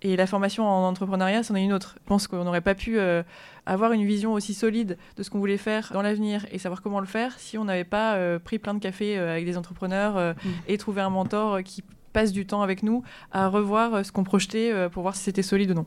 Et 0.02 0.16
la 0.16 0.28
formation 0.28 0.66
en 0.68 0.88
entrepreneuriat, 0.88 1.44
c'en 1.44 1.56
est 1.56 1.64
une 1.64 1.74
autre. 1.74 1.96
Je 2.02 2.08
pense 2.08 2.28
qu'on 2.28 2.44
n'aurait 2.44 2.62
pas 2.62 2.76
pu 2.76 2.98
euh, 2.98 3.24
avoir 3.66 3.92
une 3.92 4.06
vision 4.06 4.34
aussi 4.34 4.54
solide 4.54 4.98
de 5.18 5.24
ce 5.24 5.30
qu'on 5.30 5.40
voulait 5.40 5.58
faire 5.58 5.92
dans 5.94 6.02
l'avenir 6.02 6.46
et 6.52 6.58
savoir 6.58 6.82
comment 6.82 7.00
le 7.00 7.06
faire 7.06 7.38
si 7.38 7.58
on 7.58 7.66
n'avait 7.66 7.84
pas 7.84 8.16
euh, 8.16 8.40
pris 8.40 8.60
plein 8.60 8.74
de 8.74 8.80
cafés 8.80 9.18
euh, 9.18 9.32
avec 9.32 9.46
des 9.46 9.58
entrepreneurs 9.58 10.36
mm. 10.36 10.50
et 10.68 10.78
trouvé 10.78 11.02
un 11.02 11.10
mentor 11.10 11.64
qui 11.64 11.84
passe 12.14 12.32
du 12.32 12.46
temps 12.46 12.62
avec 12.62 12.82
nous 12.82 13.04
à 13.32 13.48
revoir 13.50 14.06
ce 14.06 14.12
qu'on 14.12 14.24
projetait 14.24 14.90
pour 14.90 15.04
voir 15.04 15.16
si 15.16 15.24
c'était 15.24 15.44
solide 15.44 15.72
ou 15.72 15.74
non. 15.76 15.86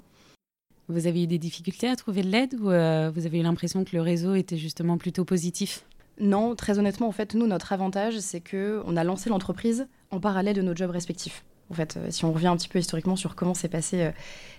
Vous 0.89 1.07
avez 1.07 1.25
eu 1.25 1.27
des 1.27 1.39
difficultés 1.39 1.89
à 1.89 1.97
trouver 1.97 2.23
de 2.23 2.29
l'aide 2.29 2.55
ou 2.55 2.65
vous 2.65 3.27
avez 3.27 3.39
eu 3.39 3.43
l'impression 3.43 3.85
que 3.85 3.95
le 3.95 4.03
réseau 4.03 4.35
était 4.35 4.59
justement 4.59 4.99
plutôt 4.99 5.25
positif? 5.25 5.85
Non, 6.21 6.55
très 6.55 6.79
honnêtement, 6.79 7.09
en 7.09 7.12
fait, 7.12 7.35
nous, 7.35 7.47
notre 7.47 7.73
avantage, 7.73 8.19
c'est 8.19 8.41
qu'on 8.41 8.97
a 8.97 9.05
lancé 9.05 9.31
l'entreprise 9.31 9.87
en 10.11 10.21
parallèle 10.21 10.55
de 10.55 10.62
nos 10.62 10.77
jobs 10.77 10.91
respectifs. 10.91 11.45
En 11.71 11.75
fait, 11.75 11.97
euh, 11.97 12.11
si 12.11 12.25
on 12.25 12.33
revient 12.33 12.49
un 12.49 12.57
petit 12.57 12.69
peu 12.69 12.79
historiquement 12.79 13.17
sur 13.17 13.35
comment 13.35 13.55
s'est 13.55 13.69
passé 13.69 14.03
euh, 14.03 14.11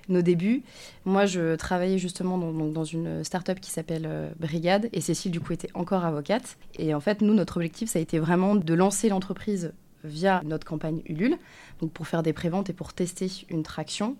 nos 0.09 0.23
débuts, 0.23 0.63
moi 1.05 1.27
je 1.27 1.55
travaillais 1.55 1.99
justement 1.99 2.37
dans, 2.37 2.83
une 2.83 3.23
start-up 3.23 3.59
qui 3.59 3.69
s'appelle 3.69 4.05
euh, 4.07 4.31
Brigade 4.39 4.89
et 4.93 4.99
Cécile 4.99 5.31
du 5.31 5.39
coup 5.39 5.53
était 5.53 5.69
encore 5.75 6.05
avocate. 6.05 6.57
Et 6.79 6.95
en 6.95 6.99
fait, 6.99 7.21
nous, 7.21 7.35
notre 7.35 7.57
objectif, 7.57 7.89
ça 7.89 7.99
a 7.99 8.01
été 8.01 8.17
vraiment 8.17 8.55
de 8.55 8.73
lancer 8.73 9.09
l'entreprise 9.09 9.73
via 10.03 10.41
notre 10.43 10.65
campagne 10.65 11.01
Ulule, 11.05 11.37
donc 11.79 11.91
pour 11.91 12.07
faire 12.07 12.23
des 12.23 12.33
préventes 12.33 12.69
et 12.71 12.73
pour 12.73 12.93
tester 12.93 13.29
une 13.49 13.63
traction. 13.63 14.17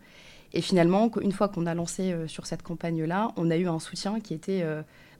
Et 0.53 0.61
finalement, 0.61 1.09
une 1.21 1.31
fois 1.31 1.49
qu'on 1.49 1.65
a 1.65 1.73
lancé 1.73 2.15
sur 2.27 2.45
cette 2.45 2.61
campagne-là, 2.61 3.31
on 3.37 3.49
a 3.49 3.57
eu 3.57 3.67
un 3.67 3.79
soutien 3.79 4.19
qui 4.19 4.33
était 4.35 4.63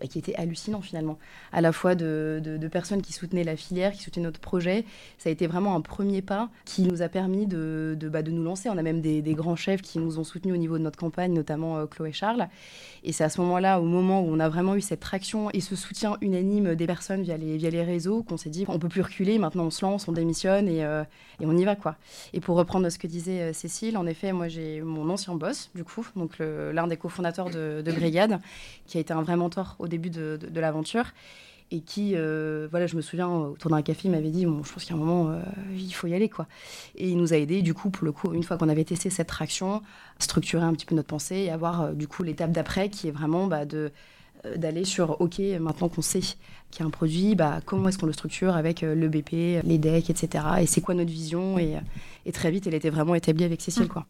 bah, 0.04 0.10
qui 0.10 0.20
était 0.20 0.36
hallucinant 0.36 0.82
finalement. 0.82 1.18
À 1.54 1.62
la 1.62 1.72
fois 1.72 1.96
de, 1.96 2.60
personnes 2.72 3.02
qui 3.02 3.14
soutenaient 3.14 3.44
la 3.44 3.56
filière, 3.56 3.94
qui 3.94 4.02
soutenaient 4.02 4.26
notre 4.26 4.40
projet. 4.40 4.84
Ça 5.18 5.30
a 5.30 5.32
été 5.32 5.48
vraiment 5.48 5.76
un 5.76 5.82
premier 5.82 6.22
pas 6.22 6.50
qui 6.66 6.82
nous 6.82 7.02
a 7.02 7.08
permis 7.08 7.46
de, 7.46 7.96
de, 7.98 8.10
bah, 8.10 8.22
nous 8.22 8.44
lancer. 8.44 8.70
On 8.70 8.78
a 8.78 8.82
même 8.82 9.00
des, 9.00 9.22
grands 9.34 9.56
chefs 9.56 9.82
qui 9.82 10.00
nous 10.00 10.20
ont 10.20 10.24
soutenus 10.24 10.54
au 10.54 10.58
niveau 10.58 10.78
de 10.78 10.84
notre 10.84 11.00
campagne, 11.00 11.34
notamment 11.34 11.78
euh, 11.78 11.86
Chloé 11.86 12.12
Charles. 12.12 12.48
Et 13.04 13.14
c'est 13.14 13.24
à 13.24 13.30
ce 13.30 13.40
moment-là, 13.42 13.80
au 13.80 13.86
moment 13.86 14.22
où 14.22 14.26
on 14.30 14.40
a 14.40 14.50
vraiment 14.50 14.76
eu 14.76 14.82
cette 14.82 15.00
traction 15.00 15.50
et 15.52 15.62
ce 15.62 15.76
soutien 15.76 16.18
unanime 16.22 16.76
des 16.76 16.86
personnes 16.86 17.24
via 17.24 17.38
les, 17.38 17.58
via 17.58 17.70
les 17.70 17.84
réseaux, 17.84 18.24
qu'on 18.24 18.38
s'est 18.38 18.50
dit 18.50 18.66
on 18.68 18.80
peut 18.80 18.90
plus 18.90 19.02
reculer, 19.02 19.38
maintenant 19.40 19.66
on 19.66 19.72
se 19.72 19.86
lance, 19.86 20.08
on 20.08 20.12
démissionne 20.12 20.68
et, 20.68 20.84
euh, 20.84 21.04
et, 21.40 21.46
on 21.46 21.56
y 21.56 21.64
va 21.64 21.76
quoi. 21.76 21.96
Et 22.34 22.40
pour 22.40 22.58
reprendre 22.58 22.90
ce 22.90 23.00
que 23.00 23.08
disait 23.08 23.42
euh, 23.42 23.54
Cécile, 23.54 23.98
en 23.98 24.06
effet, 24.06 24.34
moi 24.34 24.48
j'ai 24.50 24.82
mon 24.82 25.10
ancien 25.10 25.36
boss 25.36 25.72
du 25.76 25.84
coup, 25.84 26.06
donc 26.16 26.40
l'un 26.40 26.88
des 26.88 26.98
cofondateurs 26.98 27.50
de, 27.50 27.82
de 27.82 27.92
Brigade, 27.92 28.40
qui 28.86 28.98
a 28.98 29.02
été 29.02 29.14
un 29.14 29.22
vrai 29.22 29.36
mentor 29.36 29.76
au 29.80 29.88
début 29.94 30.10
de, 30.10 30.60
l'aventure 30.60 31.06
et 31.72 31.80
qui, 31.80 32.12
euh, 32.16 32.68
voilà, 32.70 32.86
je 32.86 32.96
me 32.96 33.02
souviens, 33.02 33.30
autour 33.30 33.72
d'un 33.72 33.82
café, 33.82 34.02
il 34.06 34.12
m'avait 34.12 34.30
dit, 34.30 34.46
bon, 34.46 34.64
je 34.64 34.72
pense 34.72 34.86
qu'à 34.86 34.94
un 34.94 34.98
moment, 34.98 35.30
euh, 35.30 35.42
il 35.76 35.92
faut 35.92 36.06
y 36.06 36.14
aller, 36.14 36.30
quoi. 36.30 36.46
Et 36.96 37.10
il 37.10 37.18
nous 37.18 37.34
a 37.34 37.38
aidés, 37.38 37.64
du 37.64 37.74
coup, 37.74 37.90
pour 37.90 38.06
le 38.06 38.12
coup, 38.12 38.32
une 38.34 38.44
fois 38.44 38.58
qu'on 38.58 38.70
avait 38.70 38.84
testé 38.84 39.10
cette 39.10 39.28
traction, 39.28 39.82
structurer 40.20 40.64
un 40.64 40.74
petit 40.74 40.86
peu 40.86 40.94
notre 40.94 41.08
pensée 41.08 41.38
et 41.38 41.50
avoir, 41.50 41.82
euh, 41.82 41.92
du 41.94 42.08
coup, 42.08 42.22
l'étape 42.22 42.52
d'après 42.52 42.90
qui 42.90 43.08
est 43.08 43.12
vraiment 43.12 43.48
bah, 43.48 43.66
de 43.66 43.92
d'aller 44.58 44.84
sur, 44.84 45.22
OK, 45.22 45.40
maintenant 45.62 45.88
qu'on 45.88 46.02
sait 46.02 46.20
qu'il 46.20 46.82
y 46.82 46.84
a 46.84 46.86
un 46.86 46.90
produit, 46.90 47.34
bah, 47.34 47.62
comment 47.66 47.88
est-ce 47.88 47.98
qu'on 47.98 48.08
le 48.08 48.12
structure 48.12 48.58
avec 48.58 48.82
le 48.82 49.08
BP, 49.08 49.64
les 49.64 49.78
decks, 49.78 50.10
etc. 50.10 50.44
Et 50.60 50.66
c'est 50.66 50.82
quoi 50.82 50.96
notre 50.96 51.10
vision? 51.10 51.58
Et, 51.58 51.78
et, 52.26 52.32
très 52.34 52.52
vite, 52.52 52.68
elle 52.68 52.74
était 52.74 52.90
vraiment 52.90 53.16
établie 53.16 53.46
avec 53.46 53.62
Cécile, 53.62 53.86
mmh. 53.86 53.88
quoi. 53.88 54.06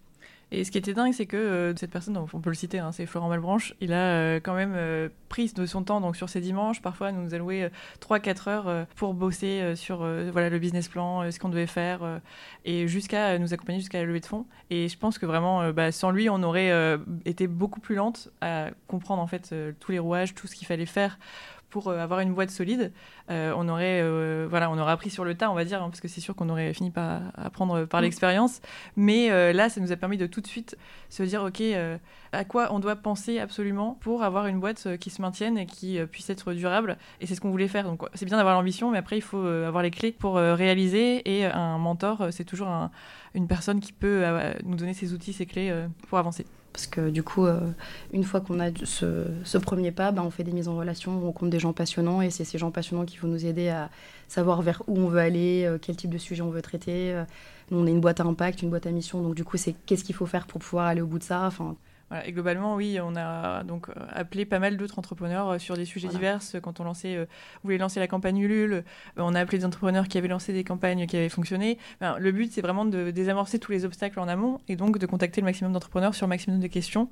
Et 0.56 0.64
ce 0.66 0.70
qui 0.70 0.78
était 0.78 0.94
dingue, 0.94 1.14
c'est 1.14 1.26
que 1.26 1.36
euh, 1.36 1.76
cette 1.76 1.90
personne, 1.90 2.16
on 2.16 2.40
peut 2.40 2.52
le 2.52 2.56
citer, 2.56 2.78
hein, 2.78 2.92
c'est 2.92 3.08
Florent 3.08 3.28
Malbranche, 3.28 3.74
il 3.82 3.92
a 3.92 3.96
euh, 3.96 4.40
quand 4.40 4.54
même 4.54 4.74
euh, 4.76 5.10
pris 5.28 5.52
de 5.52 5.66
son 5.66 5.82
temps 5.82 6.00
donc 6.00 6.16
sur 6.16 6.30
ses 6.30 6.42
dimanches, 6.42 6.80
parfois 6.80 7.12
nous 7.12 7.34
allouer 7.34 7.70
3-4 8.02 8.50
heures 8.50 8.88
pour 8.96 9.16
bosser 9.16 9.76
sur 9.76 10.06
voilà, 10.32 10.50
le 10.50 10.60
business 10.60 10.88
plan, 10.88 11.32
ce 11.32 11.40
qu'on 11.40 11.50
devait 11.50 11.66
faire, 11.66 12.22
et 12.66 12.88
jusqu'à 12.88 13.40
nous 13.40 13.52
accompagner 13.52 13.80
jusqu'à 13.80 13.98
la 13.98 14.06
levée 14.06 14.20
de 14.20 14.28
fonds. 14.28 14.46
Et 14.70 14.90
je 14.90 14.98
pense 14.98 15.18
que 15.18 15.26
vraiment, 15.26 15.72
bah, 15.72 15.92
sans 15.92 16.12
lui, 16.12 16.30
on 16.30 16.44
aurait 16.44 16.72
été 17.26 17.48
beaucoup 17.48 17.80
plus 17.80 17.96
lente 17.96 18.30
à 18.42 18.70
comprendre 18.88 19.24
en 19.24 19.28
fait 19.28 19.56
tous 19.80 19.92
les 19.92 19.98
rouages, 19.98 20.36
tout 20.36 20.46
ce 20.46 20.54
qu'il 20.54 20.68
fallait 20.68 20.86
faire 20.86 21.18
pour 21.74 21.88
euh, 21.88 21.98
avoir 21.98 22.20
une 22.20 22.36
boîte 22.36 22.52
solide, 22.52 22.94
euh, 23.32 23.52
on 23.58 23.68
aurait 23.68 24.00
euh, 24.04 24.46
voilà, 24.48 24.70
on 24.70 24.78
aurait 24.78 24.92
appris 24.92 25.10
sur 25.10 25.26
le 25.26 25.34
tas, 25.34 25.50
on 25.50 25.56
va 25.56 25.66
dire, 25.66 25.82
hein, 25.82 25.90
parce 25.90 26.02
que 26.02 26.08
c'est 26.08 26.22
sûr 26.22 26.36
qu'on 26.36 26.48
aurait 26.50 26.72
fini 26.72 26.92
par 26.92 27.24
apprendre 27.36 27.86
par 27.86 28.00
mm. 28.00 28.04
l'expérience. 28.04 28.62
Mais 28.96 29.54
là, 29.54 29.70
ça 29.70 29.82
nous 29.82 29.92
a 29.92 29.96
permis 29.96 30.18
de 30.18 30.28
tout 30.28 30.40
de 30.40 30.46
suite 30.46 30.78
se 31.10 31.24
dire, 31.24 31.44
ok, 31.44 31.64
à 32.32 32.46
quoi 32.46 32.72
on 32.72 32.80
doit 32.80 32.96
penser 32.96 33.40
absolument 33.40 33.98
pour 34.02 34.22
avoir 34.22 34.46
une 34.46 34.60
boîte 34.60 34.98
qui 34.98 35.10
se 35.10 35.20
maintienne 35.22 35.58
et 35.58 35.66
qui 35.66 36.00
puisse 36.12 36.30
être 36.30 36.54
durable. 36.54 36.98
Et 37.22 37.26
c'est 37.26 37.34
ce 37.34 37.42
qu'on 37.42 37.50
voulait 37.50 37.68
faire. 37.68 37.86
Donc 37.86 38.04
c'est 38.14 38.26
bien 38.26 38.38
d'avoir 38.38 38.56
l'ambition, 38.56 38.92
mais 38.92 39.00
après 39.00 39.18
il 39.18 39.22
faut 39.22 39.44
avoir 39.44 39.82
les 39.82 39.92
clés 39.92 40.12
pour 40.12 40.36
réaliser. 40.36 41.22
Et 41.26 41.46
un 41.46 41.80
mentor, 41.80 42.28
c'est 42.30 42.46
toujours 42.46 42.70
une 43.34 43.48
personne 43.48 43.80
qui 43.80 43.94
peut 43.94 44.24
nous 44.64 44.76
donner 44.76 44.94
ses 44.94 45.14
outils, 45.14 45.34
ses 45.34 45.48
clés 45.48 45.74
pour 46.08 46.20
avancer. 46.20 46.46
Parce 46.74 46.88
que 46.88 47.12
du 47.12 47.22
coup, 47.22 47.46
euh, 47.46 47.60
une 48.14 48.24
fois 48.24 48.42
qu'on 48.42 48.60
a 48.60 48.72
ce, 48.84 49.58
premier 49.60 49.92
pas, 49.92 50.12
bah, 50.12 50.24
on 50.26 50.32
fait 50.32 50.44
des 50.44 50.52
mises 50.52 50.68
en 50.68 50.76
relation, 50.76 51.12
on 51.12 51.22
rencontre 51.22 51.52
des 51.52 51.60
gens 51.60 51.72
passionnants 51.72 52.22
et 52.24 52.32
c'est 52.32 52.46
ces 52.46 52.58
gens 52.58 52.72
passionnants 52.72 53.06
qui 53.06 53.18
vont 53.18 53.28
nous 53.28 53.46
aider 53.46 53.70
à 53.70 53.92
savoir 54.28 54.64
vers 54.64 54.82
où 54.88 54.98
on 55.00 55.08
veut 55.08 55.20
aller, 55.20 55.66
euh, 55.66 55.78
quel 55.80 55.96
type 55.96 56.10
de 56.10 56.18
sujet 56.18 56.42
on 56.42 56.50
veut 56.50 56.64
traiter. 56.64 57.14
Euh, 57.14 57.26
nous, 57.70 57.78
on 57.78 57.86
est 57.86 57.92
une 57.92 58.02
boîte 58.02 58.20
à 58.20 58.24
impact, 58.24 58.64
une 58.64 58.72
boîte 58.72 58.88
à 58.88 58.92
mission, 58.92 59.22
donc 59.22 59.36
du 59.36 59.44
coup, 59.44 59.58
c'est 59.58 59.76
qu'est-ce 59.86 60.04
qu'il 60.04 60.16
faut 60.16 60.26
faire 60.26 60.48
pour 60.48 60.60
pouvoir 60.60 60.88
aller 60.88 61.02
au 61.02 61.08
bout 61.08 61.20
de 61.20 61.24
ça. 61.24 61.50
Et 62.26 62.32
globalement, 62.32 62.76
oui, 62.76 63.00
on 63.02 63.16
a 63.16 63.64
donc 63.64 63.90
euh, 63.90 63.94
appelé 64.12 64.46
pas 64.46 64.60
mal 64.60 64.78
d'autres 64.78 65.00
entrepreneurs 65.00 65.50
euh, 65.50 65.58
sur 65.58 65.76
des 65.76 65.86
sujets 65.86 66.08
divers. 66.08 66.40
Quand 66.62 66.80
on 66.80 66.84
lançait, 66.84 67.16
euh, 67.16 67.26
voulait 67.64 67.78
lancer 67.78 68.00
la 68.00 68.08
campagne 68.08 68.38
Ulule, 68.38 68.84
on 69.18 69.36
a 69.36 69.40
appelé 69.40 69.60
des 69.60 69.66
entrepreneurs 69.66 70.08
qui 70.08 70.18
avaient 70.18 70.28
lancé 70.28 70.54
des 70.54 70.64
campagnes 70.64 71.08
qui 71.08 71.18
avaient 71.18 71.30
fonctionné. 71.30 71.78
le 72.02 72.32
but, 72.32 72.52
c'est 72.52 72.62
vraiment 72.62 72.86
de 72.86 73.12
désamorcer 73.12 73.60
tous 73.60 73.72
les 73.72 73.86
obstacles 73.86 74.20
en 74.20 74.28
amont 74.28 74.60
et 74.68 74.76
donc 74.76 74.98
de 74.98 75.06
contacter 75.06 75.42
le 75.42 75.46
maximum 75.46 75.74
d'entrepreneurs 75.74 76.16
sur 76.16 76.26
le 76.26 76.30
maximum 76.30 76.60
de 76.60 76.68
questions. 76.68 77.10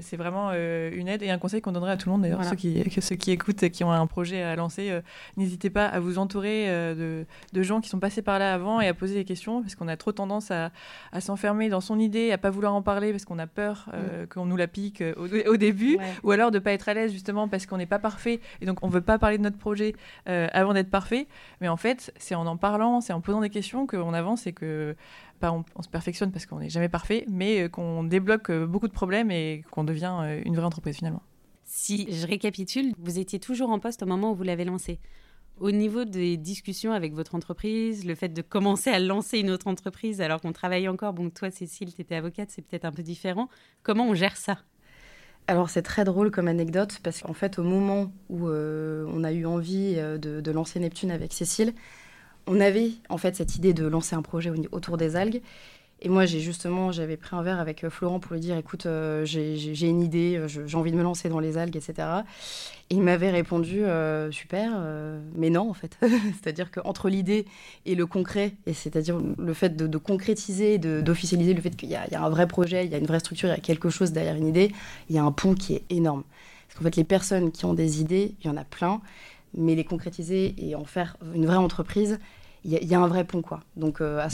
C'est 0.00 0.16
vraiment 0.16 0.50
euh, 0.52 0.90
une 0.94 1.08
aide 1.08 1.22
et 1.22 1.30
un 1.30 1.38
conseil 1.38 1.60
qu'on 1.60 1.72
donnerait 1.72 1.92
à 1.92 1.96
tout 1.96 2.08
le 2.08 2.12
monde. 2.12 2.22
D'ailleurs, 2.22 2.44
ceux, 2.44 2.56
qui, 2.56 2.82
ceux 3.00 3.16
qui 3.16 3.30
écoutent, 3.30 3.68
qui 3.68 3.84
ont 3.84 3.92
un 3.92 4.06
projet 4.06 4.42
à 4.42 4.56
lancer, 4.56 4.90
euh, 4.90 5.00
n'hésitez 5.36 5.70
pas 5.70 5.86
à 5.86 6.00
vous 6.00 6.18
entourer 6.18 6.68
euh, 6.68 6.94
de, 6.94 7.26
de, 7.52 7.62
gens 7.62 7.80
qui 7.80 7.88
sont 7.88 7.98
passés 7.98 8.22
par 8.22 8.38
là 8.38 8.54
avant 8.54 8.80
et 8.80 8.88
à 8.88 8.94
poser 8.94 9.14
des 9.14 9.24
questions, 9.24 9.62
parce 9.62 9.74
qu'on 9.74 9.88
a 9.88 9.96
trop 9.96 10.12
tendance 10.12 10.50
à, 10.50 10.70
à 11.12 11.20
s'enfermer 11.20 11.68
dans 11.68 11.80
son 11.80 11.98
idée, 11.98 12.32
à 12.32 12.38
pas 12.38 12.50
vouloir 12.50 12.74
en 12.74 12.82
parler 12.82 13.10
parce 13.10 13.24
qu'on 13.24 13.38
a 13.38 13.46
peur 13.46 13.88
qu'on 14.30 14.46
nous 14.46 14.56
la 14.56 14.66
pique 14.66 15.02
au, 15.16 15.56
début, 15.56 15.98
ou 16.22 16.30
alors 16.30 16.50
de 16.50 16.58
pas 16.58 16.72
être 16.72 16.88
à 16.88 16.94
l'aise 16.94 17.12
justement 17.12 17.48
parce 17.48 17.66
qu'on 17.66 17.76
n'est 17.76 17.86
pas 17.86 17.98
parfait 17.98 18.40
et 18.60 18.66
donc 18.66 18.78
on 18.82 18.88
veut 18.88 19.00
pas 19.00 19.18
parler 19.18 19.38
de 19.38 19.42
notre 19.42 19.58
projet 19.58 19.94
avant 20.26 20.74
d'être 20.74 20.90
parfait. 20.90 21.26
Mais 21.60 21.68
en 21.68 21.76
fait, 21.76 22.12
c'est 22.18 22.34
en 22.34 22.46
en 22.46 22.56
parlant, 22.56 23.00
c'est 23.00 23.12
en 23.12 23.20
posant 23.20 23.40
des 23.40 23.50
questions 23.50 23.86
qu'on 23.86 24.14
avance 24.14 24.46
et 24.46 24.52
que 24.52 24.94
on, 25.42 25.82
se 25.82 25.88
perfectionne 25.88 26.32
parce 26.32 26.46
qu'on 26.46 26.60
n'est 26.60 26.70
jamais 26.70 26.88
parfait, 26.88 27.24
mais 27.28 27.62
euh, 27.62 27.68
qu'on 27.68 28.04
débloque 28.04 28.50
euh, 28.50 28.66
beaucoup 28.66 28.88
de 28.88 28.92
problèmes 28.92 29.30
et 29.30 29.64
qu'on 29.70 29.84
devient 29.84 30.14
euh, 30.20 30.42
une 30.44 30.54
vraie 30.54 30.64
entreprise 30.64 30.96
finalement. 30.96 31.22
Si 31.64 32.06
je 32.12 32.26
récapitule, 32.26 32.92
vous 32.98 33.18
étiez 33.18 33.38
toujours 33.38 33.70
en 33.70 33.78
poste 33.78 34.02
au 34.02 34.06
moment 34.06 34.32
où 34.32 34.34
vous 34.34 34.42
l'avez 34.42 34.64
lancé. 34.64 34.98
Au 35.60 35.70
niveau 35.70 36.04
des 36.04 36.36
discussions 36.36 36.92
avec 36.92 37.14
votre 37.14 37.34
entreprise, 37.34 38.04
le 38.04 38.14
fait 38.14 38.28
de 38.28 38.42
commencer 38.42 38.90
à 38.90 38.98
lancer 38.98 39.38
une 39.38 39.50
autre 39.50 39.68
entreprise 39.68 40.20
alors 40.20 40.40
qu'on 40.40 40.52
travaille 40.52 40.88
encore, 40.88 41.12
bon, 41.12 41.30
toi 41.30 41.50
Cécile, 41.50 41.94
tu 41.94 42.02
étais 42.02 42.16
avocate, 42.16 42.50
c'est 42.50 42.62
peut-être 42.62 42.84
un 42.84 42.92
peu 42.92 43.02
différent. 43.02 43.48
Comment 43.82 44.08
on 44.08 44.14
gère 44.14 44.36
ça? 44.36 44.58
Alors 45.46 45.70
c'est 45.70 45.82
très 45.82 46.04
drôle 46.04 46.30
comme 46.30 46.48
anecdote 46.48 46.98
parce 47.02 47.20
qu'en 47.20 47.34
fait 47.34 47.58
au 47.58 47.62
moment 47.62 48.10
où 48.30 48.48
on 48.48 49.24
a 49.24 49.32
eu 49.32 49.44
envie 49.44 49.94
de, 49.94 50.50
lancer 50.50 50.80
Neptune 50.80 51.10
avec 51.10 51.34
Cécile, 51.34 51.74
on 52.46 52.60
avait 52.60 52.92
en 53.08 53.18
fait 53.18 53.36
cette 53.36 53.56
idée 53.56 53.72
de 53.72 53.86
lancer 53.86 54.14
un 54.14 54.22
projet 54.22 54.52
autour 54.72 54.96
des 54.96 55.16
algues. 55.16 55.40
Et 56.00 56.08
moi, 56.10 56.26
j'ai 56.26 56.40
justement, 56.40 56.92
j'avais 56.92 57.16
pris 57.16 57.34
un 57.34 57.42
verre 57.42 57.60
avec 57.60 57.88
Florent 57.88 58.20
pour 58.20 58.34
lui 58.34 58.40
dire, 58.40 58.58
écoute, 58.58 58.86
j'ai 59.24 59.88
une 59.88 60.02
idée, 60.02 60.44
j'ai 60.48 60.76
envie 60.76 60.92
de 60.92 60.96
me 60.96 61.02
lancer 61.02 61.30
dans 61.30 61.38
les 61.38 61.56
algues, 61.56 61.76
etc. 61.76 61.94
Et 62.90 62.96
il 62.96 63.00
m'avait 63.00 63.30
répondu, 63.30 63.84
super, 64.30 64.72
mais 65.34 65.48
non, 65.48 65.70
en 65.70 65.72
fait. 65.72 65.96
c'est-à-dire 66.02 66.70
qu'entre 66.70 67.08
l'idée 67.08 67.46
et 67.86 67.94
le 67.94 68.04
concret, 68.04 68.52
et 68.66 68.74
c'est-à-dire 68.74 69.18
le 69.38 69.54
fait 69.54 69.76
de, 69.76 69.96
concrétiser, 69.96 70.76
d'officialiser 70.76 71.54
le 71.54 71.62
fait 71.62 71.74
qu'il 71.74 71.88
y, 71.88 71.92
y, 71.92 71.96
a 71.96 72.22
un 72.22 72.28
vrai 72.28 72.48
projet, 72.48 72.84
il 72.84 72.92
y 72.92 72.94
a 72.94 72.98
une 72.98 73.06
vraie 73.06 73.20
structure, 73.20 73.48
il 73.48 73.52
y 73.52 73.54
a 73.54 73.60
quelque 73.60 73.88
chose 73.88 74.12
derrière 74.12 74.34
une 74.34 74.48
idée, 74.48 74.72
il 75.08 75.16
y 75.16 75.18
a 75.18 75.22
un 75.22 75.32
pont 75.32 75.54
qui 75.54 75.74
est 75.74 75.84
énorme. 75.88 76.24
Parce 76.68 76.80
qu'en 76.80 76.84
fait, 76.84 76.96
les 76.96 77.04
personnes 77.04 77.50
qui 77.50 77.64
ont 77.64 77.74
des 77.74 78.00
idées, 78.00 78.34
il 78.40 78.46
y 78.46 78.50
en 78.50 78.56
a 78.56 78.64
plein, 78.64 79.00
mais 79.56 79.74
les 79.74 79.84
concrétiser 79.84 80.54
et 80.58 80.74
en 80.74 80.84
faire 80.84 81.16
une 81.34 81.46
vraie 81.46 81.56
entreprise, 81.56 82.18
il 82.64 82.72
y, 82.72 82.94
a 82.94 83.00
un 83.00 83.06
vrai 83.08 83.24
pont, 83.24 83.42
quoi. 83.42 83.60
Donc, 83.76 84.00
euh, 84.00 84.26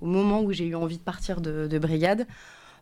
au 0.00 0.06
moment 0.06 0.42
où 0.42 0.52
j'ai 0.52 0.66
eu 0.66 0.74
envie 0.74 0.98
de 0.98 1.02
partir 1.02 1.40
de 1.40 1.78
brigade, 1.78 2.26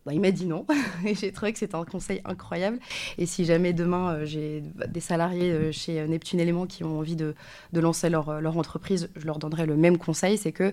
bah, 0.06 0.12
il 0.14 0.20
m'a 0.20 0.30
dit 0.30 0.46
non. 0.46 0.66
et 1.04 1.14
j'ai 1.14 1.32
trouvé 1.32 1.52
que 1.52 1.58
c'était 1.58 1.74
un 1.74 1.84
conseil 1.84 2.20
incroyable. 2.24 2.78
Et 3.18 3.26
si 3.26 3.44
jamais 3.44 3.72
demain, 3.72 4.14
euh, 4.14 4.24
j'ai 4.24 4.62
des 4.88 5.00
salariés 5.00 5.50
euh, 5.50 5.72
chez 5.72 6.06
Neptune 6.08 6.40
Éléments 6.40 6.66
qui 6.66 6.84
ont 6.84 6.98
envie 6.98 7.16
de, 7.16 7.34
lancer 7.72 8.08
leur, 8.08 8.28
entreprise, 8.56 9.10
je 9.16 9.26
leur 9.26 9.38
donnerai 9.38 9.66
le 9.66 9.76
même 9.76 9.98
conseil, 9.98 10.38
c'est 10.38 10.52
que 10.52 10.72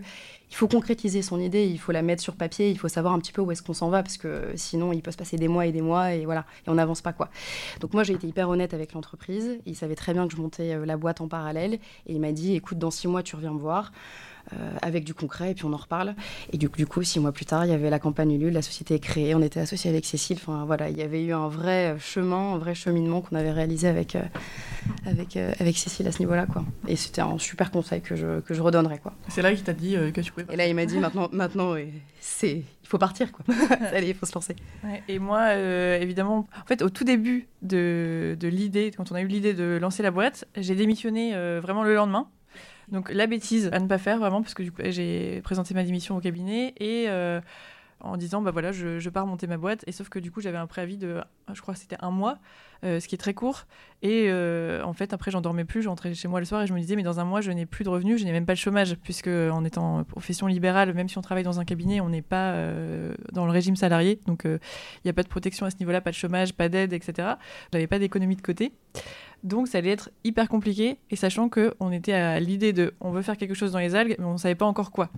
il 0.50 0.56
faut 0.56 0.68
concrétiser 0.70 1.22
son 1.22 1.42
idée, 1.42 1.66
il 1.66 1.78
faut 1.78 1.92
la 1.92 2.02
mettre 2.02 2.24
sur 2.24 2.36
papier, 2.36 2.70
il 2.70 2.78
faut 2.78 2.88
savoir 2.88 3.14
un 3.14 3.20
petit 3.20 3.34
peu 3.34 3.42
où 3.42 3.52
est-ce 3.52 3.62
qu'on 3.62 3.74
s'en 3.74 3.90
va, 3.90 4.02
parce 4.02 4.16
que 4.16 4.54
sinon, 4.56 4.94
il 4.94 5.02
peut 5.02 5.12
se 5.12 5.18
passer 5.18 5.36
des 5.36 5.50
mois 5.50 5.66
et 5.66 5.74
des 5.74 5.82
mois, 5.82 6.14
et 6.14 6.24
voilà, 6.24 6.46
et 6.66 6.70
on 6.70 6.76
n'avance 6.76 7.02
pas, 7.02 7.12
quoi. 7.12 7.30
Donc 7.82 7.94
moi, 7.94 8.04
j'ai 8.04 8.14
été 8.14 8.28
hyper 8.28 8.48
honnête 8.48 8.74
avec 8.74 8.94
l'entreprise. 8.94 9.60
Il 9.66 9.76
savait 9.76 9.96
très 9.96 10.14
bien 10.14 10.26
que 10.26 10.34
je 10.34 10.42
montais 10.42 10.74
euh, 10.74 10.86
la 10.86 10.96
boîte 10.96 11.20
en 11.20 11.28
parallèle, 11.28 11.74
et 11.74 12.14
il 12.14 12.22
m'a 12.22 12.32
dit, 12.32 12.56
écoute, 12.56 12.80
dans 12.80 12.92
six 12.92 13.10
mois, 13.10 13.24
tu 13.24 13.36
reviens 13.36 13.54
me 13.54 13.60
voir. 13.60 13.92
Euh, 14.54 14.78
avec 14.82 15.04
du 15.04 15.14
concret, 15.14 15.52
et 15.52 15.54
puis 15.54 15.66
on 15.66 15.74
en 15.74 15.78
reparle. 15.78 16.16
Et 16.54 16.58
du, 16.58 16.70
du, 16.70 16.88
coup, 16.88 17.04
six 17.04 17.20
mois 17.20 17.34
plus 17.34 17.46
tard, 17.46 17.66
il 17.66 17.72
y 17.72 17.74
avait 17.74 17.90
la 17.90 18.00
campagne 18.00 18.32
Ulule, 18.32 18.54
la 18.54 18.62
société 18.62 18.96
est 18.96 19.00
créée, 19.00 19.36
on 19.36 19.42
était 19.42 19.60
associé 19.60 19.90
avec 19.90 20.06
Cécile. 20.06 20.38
Enfin 20.40 20.64
voilà, 20.66 20.90
il 20.90 20.98
y 20.98 21.02
avait 21.02 21.22
eu 21.22 21.34
un 21.34 21.50
vrai 21.50 21.98
chemin, 22.00 22.54
un 22.54 22.58
vrai 22.58 22.74
cheminement 22.74 23.20
qu'on 23.20 23.36
avait 23.36 23.52
réalisé 23.52 23.90
avec, 23.90 24.16
euh, 24.16 24.22
avec, 25.06 25.36
euh, 25.36 25.52
avec 25.60 25.78
Cécile 25.78 26.08
à 26.08 26.14
ce 26.14 26.20
niveau-là. 26.20 26.46
Quoi. 26.46 26.64
Et 26.88 26.96
c'était 26.96 27.20
un 27.20 27.38
super 27.40 27.72
conseil 27.72 28.00
que 28.00 28.16
je, 28.16 28.40
que 28.40 28.54
je 28.54 28.62
redonnerais. 28.62 29.00
Quoi. 29.00 29.14
C'est 29.28 29.42
là 29.42 29.54
qu'il 29.54 29.66
t'a 29.66 29.74
dit 29.74 29.98
que 30.14 30.22
tu 30.22 30.32
pouvais. 30.32 30.46
Et 30.50 30.56
là, 30.56 30.66
il 30.66 30.76
m'a 30.76 30.86
dit 30.86 30.98
maintenant, 30.98 31.28
maintenant 31.34 31.76
c'est, 32.22 32.56
il 32.56 32.88
faut 32.88 32.98
partir. 32.98 33.34
Quoi. 33.34 33.44
Allez, 33.92 34.10
il 34.10 34.16
faut 34.16 34.26
se 34.26 34.34
lancer. 34.34 34.56
et 35.10 35.20
moi, 35.20 35.56
évidemment, 35.56 36.48
en 36.58 36.66
fait, 36.68 36.82
au 36.82 36.90
tout 36.90 37.04
début 37.04 37.50
de, 37.64 38.38
de 38.40 38.48
l'idée, 38.48 38.92
quand 38.96 39.12
on 39.12 39.16
a 39.16 39.22
eu 39.22 39.28
l'idée 39.28 39.54
de 39.54 39.78
lancer 39.82 40.04
la 40.04 40.12
boîte, 40.12 40.46
j'ai 40.56 40.76
démissionné 40.76 41.34
vraiment 41.60 41.84
le 41.84 41.96
lendemain. 41.96 42.30
Donc 42.88 43.12
la 43.12 43.28
bêtise 43.28 43.70
à 43.74 43.80
ne 43.80 43.88
pas 43.88 43.98
faire 43.98 44.18
vraiment, 44.18 44.42
parce 44.42 44.54
que 44.54 44.64
du 44.64 44.72
coup, 44.72 44.82
j'ai 44.86 45.42
présenté 45.42 45.74
ma 45.74 45.84
démission 45.84 46.16
au 46.16 46.22
cabinet 46.22 46.74
et 46.78 47.06
euh, 47.10 47.42
en 48.00 48.18
disant 48.18 48.42
bah 48.42 48.52
voilà, 48.52 48.72
je, 48.72 49.10
pars 49.10 49.26
monter 49.26 49.48
ma 49.48 49.58
boîte. 49.58 49.84
Et 49.88 49.92
sauf 49.92 50.10
que 50.10 50.20
du 50.20 50.32
coup, 50.32 50.42
j'avais 50.42 50.58
un 50.58 50.68
préavis 50.68 50.98
de, 50.98 51.22
je 51.52 51.62
crois, 51.62 51.76
c'était 51.76 51.98
un 52.00 52.12
mois, 52.12 52.38
euh, 52.84 53.00
ce 53.00 53.08
qui 53.08 53.16
est 53.16 53.18
très 53.18 53.34
court. 53.34 53.66
Et 54.02 54.26
euh, 54.28 54.84
en 54.84 54.94
fait, 54.94 55.14
après, 55.14 55.32
j'en 55.32 55.42
dormais 55.42 55.66
plus. 55.66 55.82
Je 55.82 55.90
rentrais 55.90 56.14
chez 56.14 56.28
moi 56.28 56.40
le 56.40 56.46
soir 56.46 56.62
et 56.62 56.68
je 56.68 56.74
me 56.74 56.80
disais 56.80 56.96
mais 56.96 57.04
dans 57.04 57.20
un 57.20 57.26
mois, 57.26 57.42
je 57.42 57.52
n'ai 57.52 57.66
plus 57.66 57.84
de 57.84 57.90
revenus, 57.90 58.20
je 58.20 58.26
n'ai 58.26 58.32
même 58.32 58.46
pas 58.46 58.54
de 58.54 58.60
chômage, 58.60 58.96
puisque 59.04 59.28
en 59.28 59.64
étant 59.66 60.04
profession 60.04 60.48
libérale, 60.48 60.94
même 60.94 61.10
si 61.10 61.18
on 61.18 61.22
travaille 61.22 61.44
dans 61.44 61.60
un 61.60 61.66
cabinet, 61.66 62.02
on 62.02 62.10
n'est 62.10 62.22
pas 62.22 62.56
dans 63.32 63.46
le 63.46 63.52
régime 63.52 63.76
salarié, 63.76 64.20
donc 64.26 64.44
il 64.46 64.60
n'y 65.06 65.10
a 65.10 65.14
pas 65.14 65.24
de 65.24 65.28
protection 65.28 65.66
à 65.66 65.72
ce 65.72 65.78
niveau-là, 65.80 66.02
pas 66.02 66.12
de 66.12 66.16
chômage, 66.16 66.54
pas 66.54 66.70
d'aide, 66.70 66.94
etc. 66.94 67.30
J'avais 67.74 67.88
pas 67.88 68.00
d'économie 68.00 68.36
de 68.36 68.42
côté. 68.42 68.74
Donc 69.44 69.68
ça 69.68 69.78
allait 69.78 69.92
être 69.92 70.10
hyper 70.24 70.50
compliqué, 70.50 70.98
et 71.10 71.16
sachant 71.16 71.50
qu'on 71.50 71.92
était 71.92 72.14
à 72.14 72.40
l'idée 72.40 72.74
de 72.74 72.94
on 73.00 73.12
veut 73.12 73.22
faire 73.22 73.38
quelque 73.38 73.54
chose 73.54 73.72
dans 73.72 73.80
les 73.80 73.96
algues, 73.96 74.16
mais 74.20 74.26
on 74.26 74.38
savait 74.38 74.56
pas 74.56 74.66
encore 74.66 74.92
quoi. 74.92 75.10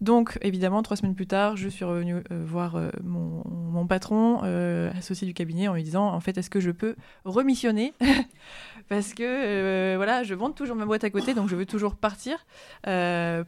Donc 0.00 0.38
évidemment, 0.42 0.82
trois 0.82 0.96
semaines 0.96 1.14
plus 1.14 1.26
tard, 1.26 1.56
je 1.56 1.68
suis 1.68 1.84
revenue 1.84 2.16
euh, 2.30 2.44
voir 2.44 2.76
euh, 2.76 2.90
mon, 3.02 3.86
patron, 3.86 4.40
euh, 4.44 4.90
associé 4.98 5.26
du 5.26 5.32
cabinet, 5.32 5.68
en 5.68 5.74
lui 5.74 5.82
disant 5.82 6.08
en 6.08 6.20
fait, 6.20 6.36
est-ce 6.36 6.50
que 6.50 6.60
je 6.60 6.70
peux 6.70 6.96
remissionner 7.24 7.94
Parce 8.88 9.14
que 9.14 9.96
voilà, 9.96 10.22
je 10.22 10.34
vends 10.34 10.50
toujours 10.50 10.76
ma 10.76 10.84
boîte 10.84 11.02
à 11.02 11.10
côté, 11.10 11.34
donc 11.34 11.48
je 11.48 11.56
veux 11.56 11.66
toujours 11.66 11.96
partir 11.96 12.46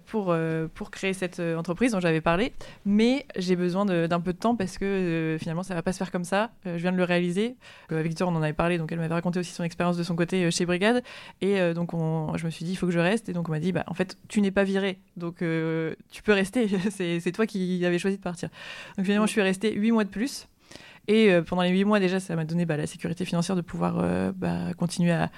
pour, 0.07 0.37
pour 0.75 0.91
créer 0.91 1.13
cette 1.13 1.39
entreprise 1.39 1.93
dont 1.93 2.01
j'avais 2.01 2.21
parlé, 2.21 2.53
mais 2.85 3.25
j'ai 3.37 3.55
besoin 3.55 3.85
d'un 3.85 4.21
peu 4.21 4.33
de 4.33 4.39
temps 4.39 4.57
parce 4.57 4.79
que 4.79 5.37
finalement, 5.39 5.63
ça 5.63 5.75
va 5.75 5.83
pas 5.83 5.93
se 5.93 5.99
faire 5.99 6.11
comme 6.11 6.25
ça. 6.25 6.51
je 6.65 6.77
viens 6.77 6.91
de 6.91 6.97
le 6.97 7.05
réaliser. 7.05 7.57
avec 7.89 8.07
Victor, 8.09 8.29
on 8.29 8.35
en 8.35 8.43
avait 8.43 8.53
parlé, 8.53 8.79
donc 8.79 8.91
elle 8.91 8.99
m'avait 8.99 9.15
raconté 9.15 9.39
aussi 9.39 9.53
son 9.53 9.63
expérience 9.63 9.97
de 9.97 10.03
son 10.03 10.17
côté 10.17 10.51
chez 10.51 10.67
Brigade. 10.67 11.05
Et 11.41 11.73
donc, 11.73 11.95
on, 11.95 12.37
je 12.37 12.45
me 12.45 12.51
suis 12.51 12.65
dit, 12.65 12.73
il 12.73 12.77
faut 12.77 12.87
que 12.87 12.93
je 12.93 12.99
reste. 12.99 13.29
Et 13.29 13.33
donc, 13.33 13.49
on 13.49 13.53
m'a 13.53 13.61
dit, 13.61 13.71
bah, 13.71 13.85
en 13.87 13.95
fait, 13.95 14.17
tu 14.27 14.41
n'es 14.41 14.51
pas 14.51 14.65
viré. 14.65 14.99
Donc, 15.17 15.37
tu 15.37 16.23
peux 16.25 16.33
c'est 16.91 17.33
toi 17.33 17.47
qui 17.47 17.85
avais 17.85 17.99
choisi 17.99 18.17
de 18.17 18.23
partir. 18.23 18.49
Donc, 18.97 19.07
finalement, 19.07 19.27
je 19.27 19.33
suis 19.33 19.43
restée 19.43 19.73
huit 19.75 19.93
mois 19.93 20.05
de 20.05 20.11
plus. 20.11 20.49
Et 21.11 21.31
pendant 21.47 21.63
les 21.63 21.71
huit 21.71 21.85
mois, 21.85 22.01
déjà, 22.01 22.21
ça 22.21 22.37
m'a 22.37 22.45
donné 22.45 22.67
bah, 22.67 22.77
la 22.77 22.87
sécurité 22.87 23.25
financière 23.25 23.57
de 23.57 23.63
pouvoir 23.63 24.33
bah, 24.35 24.75
continuer 24.77 25.13
à, 25.13 25.31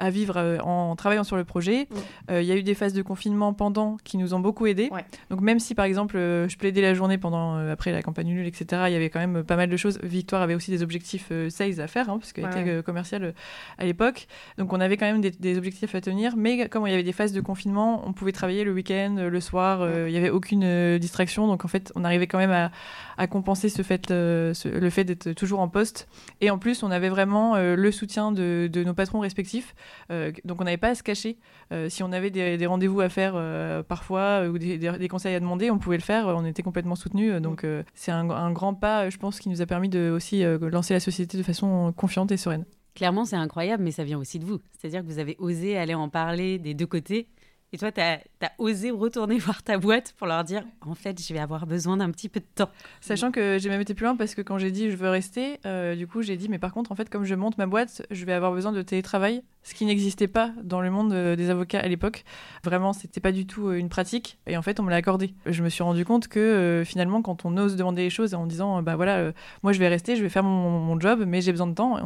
à 0.00 0.10
vivre 0.10 0.36
euh, 0.38 0.58
en 0.60 0.96
travaillant 0.96 1.22
sur 1.24 1.36
le 1.36 1.44
projet. 1.44 1.86
Mm. 1.90 1.94
Euh, 2.30 2.42
il 2.42 2.48
y 2.48 2.52
a 2.52 2.56
eu 2.56 2.62
des 2.62 2.74
phases 2.74 2.94
de 2.94 3.02
confinement 3.02 3.52
pendant 3.52 3.98
qui 4.02 4.16
nous 4.16 4.34
ont 4.34 4.40
beaucoup 4.40 4.66
aidés. 4.66 4.90
Donc 5.28 5.40
même 5.42 5.60
si 5.60 5.74
par 5.74 5.84
exemple 5.84 6.16
euh, 6.16 6.48
je 6.48 6.56
plaidais 6.56 6.80
la 6.80 6.94
journée 6.94 7.18
pendant 7.18 7.56
après 7.70 7.92
la 7.92 8.02
campagne 8.02 8.28
nulle, 8.28 8.46
etc., 8.46 8.82
il 8.86 8.92
y 8.92 8.96
avait 8.96 9.10
quand 9.10 9.20
même 9.20 9.44
pas 9.44 9.56
mal 9.56 9.68
de 9.68 9.76
choses. 9.76 10.00
Victoire 10.02 10.42
avait 10.42 10.54
aussi 10.54 10.70
des 10.70 10.82
objectifs 10.82 11.30
sales 11.50 11.80
à 11.80 11.86
faire 11.86 12.08
hein, 12.08 12.18
parce 12.18 12.32
qu'elle 12.32 12.46
était 12.46 12.82
commerciale 12.82 13.34
à 13.78 13.84
l'époque. 13.84 14.26
Donc 14.58 14.72
on 14.72 14.80
avait 14.80 14.96
quand 14.96 15.06
même 15.06 15.20
des, 15.20 15.58
objectifs 15.58 15.94
à 15.94 16.00
tenir. 16.00 16.36
Mais 16.36 16.68
comme 16.68 16.86
il 16.86 16.90
y 16.90 16.94
avait 16.94 17.02
des 17.02 17.12
phases 17.12 17.32
de 17.32 17.40
confinement, 17.40 18.02
on 18.06 18.12
pouvait 18.12 18.32
travailler 18.32 18.64
le 18.64 18.72
week-end, 18.72 19.16
le 19.30 19.40
soir. 19.40 19.86
il 20.06 20.10
n'y 20.10 20.16
avait 20.16 20.30
aucune 20.30 20.98
distraction. 20.98 21.46
Donc 21.46 21.64
en 21.64 21.68
fait, 21.68 21.92
on 21.94 22.04
arrivait 22.04 22.26
quand 22.26 22.38
même 22.38 22.50
à, 22.50 22.70
à 23.18 23.26
compenser 23.26 23.68
ce 23.68 23.82
fait, 23.82 24.10
le 24.10 24.90
fait 24.90 25.04
d'être 25.04 25.32
toujours 25.32 25.60
en 25.60 25.68
poste. 25.68 26.08
Et 26.40 26.50
en 26.50 26.58
plus, 26.58 26.82
on 26.82 26.90
avait 26.90 27.10
vraiment 27.10 27.56
le 27.58 27.92
soutien 27.92 28.32
de, 28.32 28.70
de 28.72 28.82
nos 28.82 28.94
patrons 28.94 29.20
respectifs. 29.20 29.74
Euh, 30.10 30.32
donc 30.44 30.60
on 30.60 30.64
n'avait 30.64 30.76
pas 30.76 30.88
à 30.88 30.94
se 30.94 31.02
cacher. 31.02 31.38
Euh, 31.72 31.88
si 31.88 32.02
on 32.02 32.12
avait 32.12 32.30
des, 32.30 32.66
rendez-vous 32.66 33.00
à 33.00 33.08
faire 33.08 33.32
euh, 33.36 33.82
parfois 33.82 34.46
ou 34.48 34.58
des, 34.58 35.08
conseils 35.08 35.34
à 35.34 35.40
demander, 35.40 35.70
on 35.70 35.78
pouvait 35.78 35.96
le 35.96 36.02
faire. 36.02 36.26
On 36.26 36.44
était 36.44 36.62
complètement 36.62 36.96
soutenus. 36.96 37.40
donc 37.40 37.66
c'est 37.94 38.12
un, 38.12 38.52
grand 38.52 38.74
pas, 38.74 39.10
je 39.10 39.18
pense, 39.18 39.40
qui 39.40 39.48
nous 39.48 39.62
a 39.62 39.66
permis 39.66 39.88
de 39.88 40.10
aussi 40.10 40.42
lancer 40.60 40.94
la 40.94 41.00
société 41.00 41.38
de 41.38 41.42
façon 41.42 41.92
confiante 41.96 42.32
et 42.32 42.36
sereine. 42.36 42.64
Clairement, 42.94 43.24
c'est 43.24 43.36
incroyable, 43.36 43.84
mais 43.84 43.92
ça 43.92 44.04
vient 44.04 44.18
aussi 44.18 44.38
de 44.38 44.44
vous. 44.44 44.58
C'est-à-dire 44.76 45.02
que 45.02 45.06
vous 45.06 45.18
avez 45.18 45.36
osé 45.38 45.78
aller 45.78 45.94
en 45.94 46.08
parler 46.08 46.58
des 46.58 46.74
deux 46.74 46.86
côtés 46.86 47.28
et 47.72 47.78
toi, 47.78 47.92
tu 47.92 48.00
as, 48.00 48.20
osé 48.58 48.90
retourner 48.90 49.38
voir 49.38 49.62
ta 49.62 49.78
boîte 49.78 50.14
pour 50.16 50.26
leur 50.26 50.42
dire 50.42 50.64
en 50.80 50.94
fait, 50.94 51.22
je 51.22 51.32
vais 51.32 51.38
avoir 51.38 51.66
besoin 51.66 51.96
d'un 51.96 52.10
petit 52.10 52.28
peu 52.28 52.40
de 52.40 52.46
temps. 52.54 52.70
Sachant 53.00 53.30
que 53.30 53.58
j'ai 53.58 53.68
même 53.68 53.80
été 53.80 53.94
plus 53.94 54.04
loin 54.04 54.16
parce 54.16 54.34
que 54.34 54.42
quand 54.42 54.58
j'ai 54.58 54.72
dit 54.72 54.90
je 54.90 54.96
veux 54.96 55.08
rester, 55.08 55.60
euh, 55.66 55.94
du 55.94 56.06
coup, 56.06 56.22
j'ai 56.22 56.36
dit 56.36 56.48
mais 56.48 56.58
par 56.58 56.72
contre, 56.72 56.90
en 56.90 56.96
fait, 56.96 57.08
comme 57.08 57.24
je 57.24 57.34
monte 57.34 57.58
ma 57.58 57.66
boîte, 57.66 58.02
je 58.10 58.24
vais 58.24 58.32
avoir 58.32 58.52
besoin 58.52 58.72
de 58.72 58.82
télétravail, 58.82 59.42
ce 59.62 59.74
qui 59.74 59.84
n'existait 59.84 60.28
pas 60.28 60.52
dans 60.62 60.80
le 60.80 60.90
monde 60.90 61.12
euh, 61.12 61.36
des 61.36 61.50
avocats 61.50 61.80
à 61.80 61.88
l'époque. 61.88 62.24
Vraiment, 62.64 62.92
c'était 62.92 63.20
pas 63.20 63.32
du 63.32 63.46
tout 63.46 63.68
euh, 63.68 63.74
une 63.74 63.88
pratique 63.88 64.38
et 64.46 64.56
en 64.56 64.62
fait, 64.62 64.80
on 64.80 64.82
me 64.82 64.90
l'a 64.90 64.96
accordé. 64.96 65.34
Je 65.46 65.62
me 65.62 65.68
suis 65.68 65.82
rendu 65.82 66.04
compte 66.04 66.28
que 66.28 66.82
finalement, 66.86 67.22
quand 67.22 67.44
on 67.44 67.56
ose 67.56 67.76
demander 67.76 68.02
les 68.02 68.10
choses 68.10 68.34
en 68.34 68.46
disant 68.46 68.82
bah 68.82 68.96
voilà, 68.96 69.32
moi 69.62 69.72
je 69.72 69.78
vais 69.78 69.88
rester, 69.88 70.16
je 70.16 70.22
vais 70.22 70.28
faire 70.28 70.42
mon, 70.42 70.98
job, 71.00 71.24
mais 71.26 71.40
j'ai 71.40 71.52
besoin 71.52 71.66
de 71.66 71.74
temps. 71.74 71.98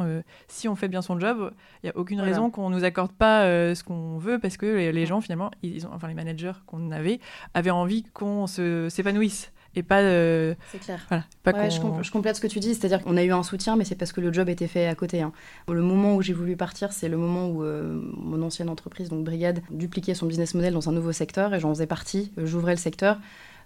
si 0.49 0.69
on 0.69 0.77
fait 0.77 0.89
bien 0.89 1.03
son 1.03 1.19
job, 1.19 1.53
il 1.83 1.87
y 1.87 1.91
a 1.91 1.97
aucune 1.97 2.21
raison 2.21 2.51
qu'on 2.51 2.71
nous 2.71 2.85
accorde 2.85 3.13
pas 3.13 3.45
ce 3.75 3.83
qu'on 3.83 4.19
veut 4.19 4.39
parce 4.39 4.57
que 4.57 4.67
les 4.67 5.07
gens 5.07 5.21
finalement 5.21 5.51
ils 5.63 5.87
ont, 5.87 5.91
enfin 5.93 6.09
les 6.09 6.15
managers 6.15 6.53
qu'on 6.67 6.91
avait, 6.91 7.21
avaient 7.55 7.71
envie 7.71 8.05
qu'on 8.13 8.47
s'épanouisse 8.47 9.53
et 9.77 9.83
pas. 9.83 10.01
c'est 10.01 10.81
clair. 10.81 11.07
Voilà, 11.09 11.69
je, 11.69 12.11
complète 12.11 12.37
ce 12.37 12.41
que 12.41 12.47
tu 12.47 12.61
dis, 12.61 12.75
c'est-à-dire 12.75 13.03
qu'on 13.03 13.17
a 13.17 13.23
eu 13.23 13.33
un 13.33 13.43
soutien, 13.43 13.77
mais 13.77 13.85
c'est 13.85 13.95
parce 13.95 14.13
que 14.13 14.21
le 14.21 14.33
job 14.33 14.49
était 14.49 14.67
fait 14.67 14.87
à 14.87 14.95
côté. 14.95 15.21
Hein. 15.21 15.33
Le 15.69 15.83
moment 15.83 16.17
où 16.17 16.23
j'ai 16.23 16.33
voulu 16.33 16.57
partir, 16.57 16.93
c'est 16.93 17.09
le 17.09 17.17
moment 17.17 17.49
où 17.49 17.63
euh, 17.63 18.01
mon 18.17 18.43
ancienne 18.43 18.69
entreprise, 18.69 19.09
donc 19.09 19.25
Brigade, 19.25 19.63
dupliquait 19.71 20.15
son 20.15 20.27
business 20.27 20.55
model 20.55 20.75
dans 20.75 20.89
un 20.89 20.93
nouveau 20.93 21.13
secteur 21.13 21.55
et 21.55 21.61
j'en 21.61 21.71
faisais 21.75 21.87
partie. 21.87 22.33
Euh, 22.39 22.47
j'ouvrais 22.47 22.73
le 22.73 22.79
secteur. 22.79 23.19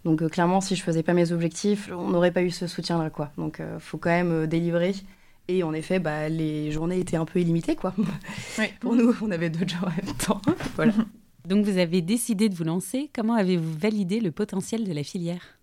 Donc 0.04 0.22
euh, 0.22 0.28
clairement, 0.28 0.60
si 0.60 0.76
je 0.76 0.82
faisais 0.82 1.02
pas 1.02 1.12
mes 1.12 1.32
objectifs, 1.32 1.90
on 1.92 2.08
n'aurait 2.08 2.30
pas 2.30 2.42
eu 2.42 2.50
ce 2.50 2.66
soutien-là, 2.66 3.10
quoi. 3.10 3.30
Donc 3.36 3.60
il 3.60 3.80
faut 3.80 3.98
quand 3.98 4.10
même 4.10 4.46
délivrer. 4.46 4.94
Et 5.50 5.62
en 5.62 5.72
effet, 5.72 5.98
bah, 5.98 6.28
les 6.28 6.70
journées 6.70 7.00
étaient 7.00 7.16
un 7.16 7.24
peu 7.24 7.40
illimitées, 7.40 7.74
quoi. 7.74 7.94
Pour 8.80 8.94
nous, 8.94 9.14
on 9.22 9.30
avait 9.30 9.48
deux 9.48 9.66
jobs 9.66 9.82
en 9.82 10.06
même 10.06 10.14
temps. 10.16 10.42
voilà. 10.76 10.92
Donc 11.48 11.64
vous 11.64 11.78
avez 11.78 12.02
décidé 12.02 12.50
de 12.50 12.54
vous 12.54 12.64
lancer. 12.64 13.10
Comment 13.14 13.34
avez-vous 13.34 13.72
validé 13.78 14.20
le 14.20 14.30
potentiel 14.30 14.84
de 14.84 14.92
la 14.92 15.02
filière? 15.02 15.57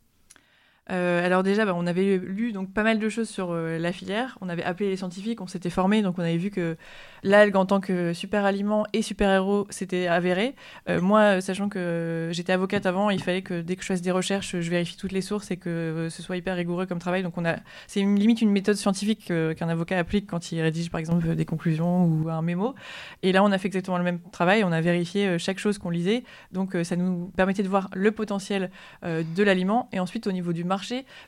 Euh, 0.91 1.25
alors 1.25 1.41
déjà, 1.41 1.65
bah, 1.65 1.73
on 1.75 1.87
avait 1.87 2.17
lu 2.17 2.51
donc 2.51 2.71
pas 2.71 2.83
mal 2.83 2.99
de 2.99 3.09
choses 3.09 3.27
sur 3.27 3.51
euh, 3.51 3.79
la 3.79 3.91
filière. 3.91 4.37
On 4.41 4.49
avait 4.49 4.63
appelé 4.63 4.89
les 4.89 4.97
scientifiques, 4.97 5.41
on 5.41 5.47
s'était 5.47 5.71
formé, 5.71 6.01
donc 6.03 6.19
on 6.19 6.21
avait 6.21 6.37
vu 6.37 6.51
que 6.51 6.77
l'algue 7.23 7.55
en 7.55 7.65
tant 7.65 7.79
que 7.79 8.13
super 8.13 8.45
aliment 8.45 8.85
et 8.93 9.01
super 9.01 9.31
héros, 9.31 9.65
c'était 9.71 10.05
avéré. 10.05 10.53
Euh, 10.89 11.01
moi, 11.01 11.41
sachant 11.41 11.69
que 11.69 12.29
j'étais 12.31 12.53
avocate 12.53 12.85
avant, 12.85 13.09
il 13.09 13.21
fallait 13.21 13.41
que 13.41 13.61
dès 13.61 13.75
que 13.75 13.81
je 13.81 13.87
fasse 13.87 14.01
des 14.01 14.11
recherches, 14.11 14.59
je 14.59 14.69
vérifie 14.69 14.95
toutes 14.95 15.11
les 15.11 15.21
sources 15.21 15.49
et 15.49 15.57
que 15.57 16.07
ce 16.11 16.21
soit 16.21 16.37
hyper 16.37 16.55
rigoureux 16.55 16.85
comme 16.85 16.99
travail. 16.99 17.23
Donc 17.23 17.37
on 17.37 17.45
a, 17.45 17.55
c'est 17.87 17.99
une, 17.99 18.19
limite 18.19 18.41
une 18.41 18.51
méthode 18.51 18.75
scientifique 18.75 19.25
qu'un 19.25 19.69
avocat 19.69 19.97
applique 19.97 20.27
quand 20.27 20.51
il 20.51 20.61
rédige 20.61 20.91
par 20.91 20.99
exemple 20.99 21.35
des 21.35 21.45
conclusions 21.45 22.05
ou 22.05 22.29
un 22.29 22.43
mémo. 22.43 22.75
Et 23.23 23.31
là, 23.31 23.43
on 23.43 23.51
a 23.51 23.57
fait 23.57 23.67
exactement 23.67 23.97
le 23.97 24.03
même 24.03 24.19
travail. 24.31 24.63
On 24.63 24.71
a 24.71 24.81
vérifié 24.81 25.39
chaque 25.39 25.57
chose 25.57 25.79
qu'on 25.79 25.89
lisait. 25.89 26.23
Donc 26.51 26.77
ça 26.83 26.95
nous 26.95 27.31
permettait 27.35 27.63
de 27.63 27.69
voir 27.69 27.89
le 27.93 28.11
potentiel 28.11 28.69
de 29.03 29.43
l'aliment 29.43 29.89
et 29.91 29.99
ensuite 29.99 30.27
au 30.27 30.31
niveau 30.31 30.53
du 30.53 30.63
marché 30.63 30.74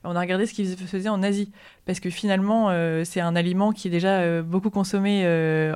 on 0.03 0.15
a 0.15 0.19
regardé 0.19 0.45
ce 0.45 0.53
qu'ils 0.53 0.75
faisaient 0.77 1.09
en 1.09 1.23
Asie. 1.23 1.51
Parce 1.87 1.99
que 1.99 2.09
finalement, 2.09 2.69
c'est 3.05 3.21
un 3.21 3.35
aliment 3.35 3.71
qui 3.71 3.87
est 3.87 3.91
déjà 3.91 4.41
beaucoup 4.41 4.69
consommé 4.69 5.25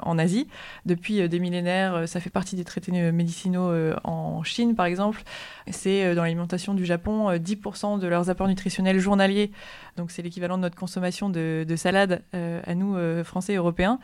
en 0.04 0.20
Asie. 0.20 0.48
Depuis 0.86 1.28
des 1.28 1.40
millénaires, 1.40 2.08
ça 2.08 2.20
fait 2.20 2.30
partie 2.30 2.56
des 2.56 2.66
traités 2.66 2.92
médicinaux 3.12 3.72
en 4.04 4.44
Chine, 4.44 4.76
par 4.76 4.86
exemple. 4.86 5.24
C'est 5.70 6.14
dans 6.14 6.24
l'alimentation 6.24 6.74
du 6.74 6.86
Japon, 6.86 7.32
10% 7.32 8.00
de 8.00 8.08
leurs 8.08 8.30
apports 8.30 8.48
nutritionnels 8.48 9.00
journaliers. 9.00 9.52
Donc 9.98 10.12
c'est 10.12 10.22
l'équivalent 10.22 10.58
de 10.58 10.64
notre 10.64 10.76
consommation 10.76 11.30
de, 11.30 11.66
de 11.68 11.76
salade 11.76 12.22
à 12.34 12.76
nous, 12.76 12.96
Français 13.24 13.56
Européens. 13.56 14.00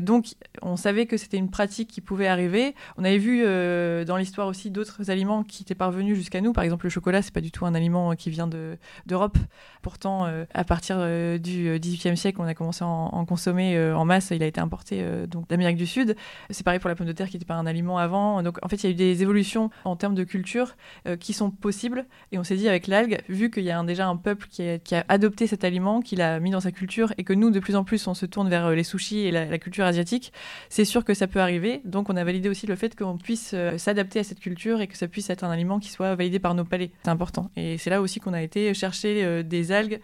donc 0.00 0.26
on 0.62 0.76
savait 0.76 1.06
que 1.06 1.16
c'était 1.16 1.38
une 1.38 1.50
pratique 1.50 1.88
qui 1.88 2.00
pouvait 2.00 2.28
arriver. 2.28 2.74
On 2.96 3.04
avait 3.04 3.18
vu 3.18 3.44
dans 4.04 4.16
l'histoire 4.16 4.46
aussi 4.46 4.70
d'autres 4.70 5.10
aliments 5.10 5.42
qui 5.42 5.62
étaient 5.62 5.74
parvenus 5.74 6.16
jusqu'à 6.16 6.40
nous. 6.40 6.52
Par 6.52 6.64
exemple, 6.64 6.86
le 6.86 6.90
chocolat, 6.90 7.22
c'est 7.22 7.34
pas 7.34 7.40
du 7.40 7.50
tout 7.50 7.66
un 7.66 7.74
aliment 7.74 8.14
qui 8.14 8.30
vient 8.30 8.48
d'Europe. 9.06 9.38
Pourtant, 9.82 10.26
euh, 10.26 10.44
à 10.54 10.64
partir 10.64 10.96
euh, 11.34 11.78
du 11.78 11.78
XVIIIe 11.78 12.16
siècle, 12.16 12.40
on 12.40 12.44
a 12.44 12.54
commencé 12.54 12.84
à 12.84 12.86
en, 12.86 13.24
consommer 13.24 13.76
euh, 13.76 13.96
en 13.96 14.04
masse. 14.04 14.30
Il 14.30 14.42
a 14.42 14.46
été 14.46 14.60
importé 14.60 15.04
donc 15.26 15.48
d'Amérique 15.48 15.76
du 15.76 15.86
Sud. 15.86 16.16
C'est 16.50 16.64
pareil 16.64 16.80
pour 16.80 16.88
la 16.88 16.94
pomme 16.94 17.06
de 17.06 17.12
terre, 17.12 17.28
qui 17.28 17.36
n'était 17.36 17.46
pas 17.46 17.54
un 17.54 17.66
aliment 17.66 17.98
avant. 17.98 18.42
Donc, 18.42 18.58
en 18.62 18.68
fait, 18.68 18.76
il 18.76 18.86
y 18.86 18.88
a 18.88 18.90
eu 18.90 18.94
des 18.94 19.22
évolutions 19.22 19.70
en 19.84 19.96
termes 19.96 20.14
de 20.14 20.24
culture 20.24 20.76
qui 21.20 21.32
sont 21.32 21.50
possibles. 21.50 22.06
Et 22.30 22.38
on 22.38 22.44
s'est 22.44 22.56
dit 22.56 22.68
avec 22.68 22.86
l'algue, 22.86 23.20
vu 23.28 23.50
qu'il 23.50 23.64
y 23.64 23.70
a 23.70 23.82
déjà 23.82 24.06
un 24.06 24.16
peuple 24.16 24.46
qui 24.48 24.62
a, 24.62 25.04
adopté 25.08 25.46
cet 25.46 25.64
aliment, 25.64 26.00
qui 26.00 26.16
l'a 26.16 26.40
mis 26.40 26.50
dans 26.50 26.60
sa 26.60 26.72
culture, 26.72 27.12
et 27.18 27.24
que 27.24 27.32
nous, 27.32 27.50
de 27.50 27.60
plus 27.60 27.76
en 27.76 27.84
plus, 27.84 28.06
on 28.06 28.14
se 28.14 28.26
tourne 28.26 28.48
vers 28.48 28.70
les 28.70 28.84
sushis 28.84 29.20
et 29.20 29.30
la, 29.30 29.58
culture 29.58 29.84
asiatique, 29.84 30.32
c'est 30.68 30.84
sûr 30.84 31.04
que 31.04 31.14
ça 31.14 31.26
peut 31.26 31.40
arriver. 31.40 31.80
Donc, 31.84 32.10
on 32.10 32.16
a 32.16 32.24
validé 32.24 32.48
aussi 32.48 32.66
le 32.66 32.76
fait 32.76 32.96
qu'on 32.96 33.16
puisse 33.16 33.54
s'adapter 33.76 34.20
à 34.20 34.24
cette 34.24 34.40
culture 34.40 34.80
et 34.80 34.86
que 34.86 34.96
ça 34.96 35.08
puisse 35.08 35.30
être 35.30 35.44
un 35.44 35.50
aliment 35.50 35.78
qui 35.78 35.90
soit 35.90 36.14
validé 36.14 36.38
par 36.38 36.54
nos 36.54 36.64
palais. 36.64 36.90
C'est 37.04 37.10
important. 37.10 37.50
Et 37.56 37.78
c'est 37.78 37.90
là 37.90 38.00
aussi 38.00 38.20
qu'on 38.20 38.32
a 38.32 38.42
été 38.42 38.72
chercher 38.74 39.24
euh, 39.24 39.42
des 39.42 39.72
algues 39.72 40.00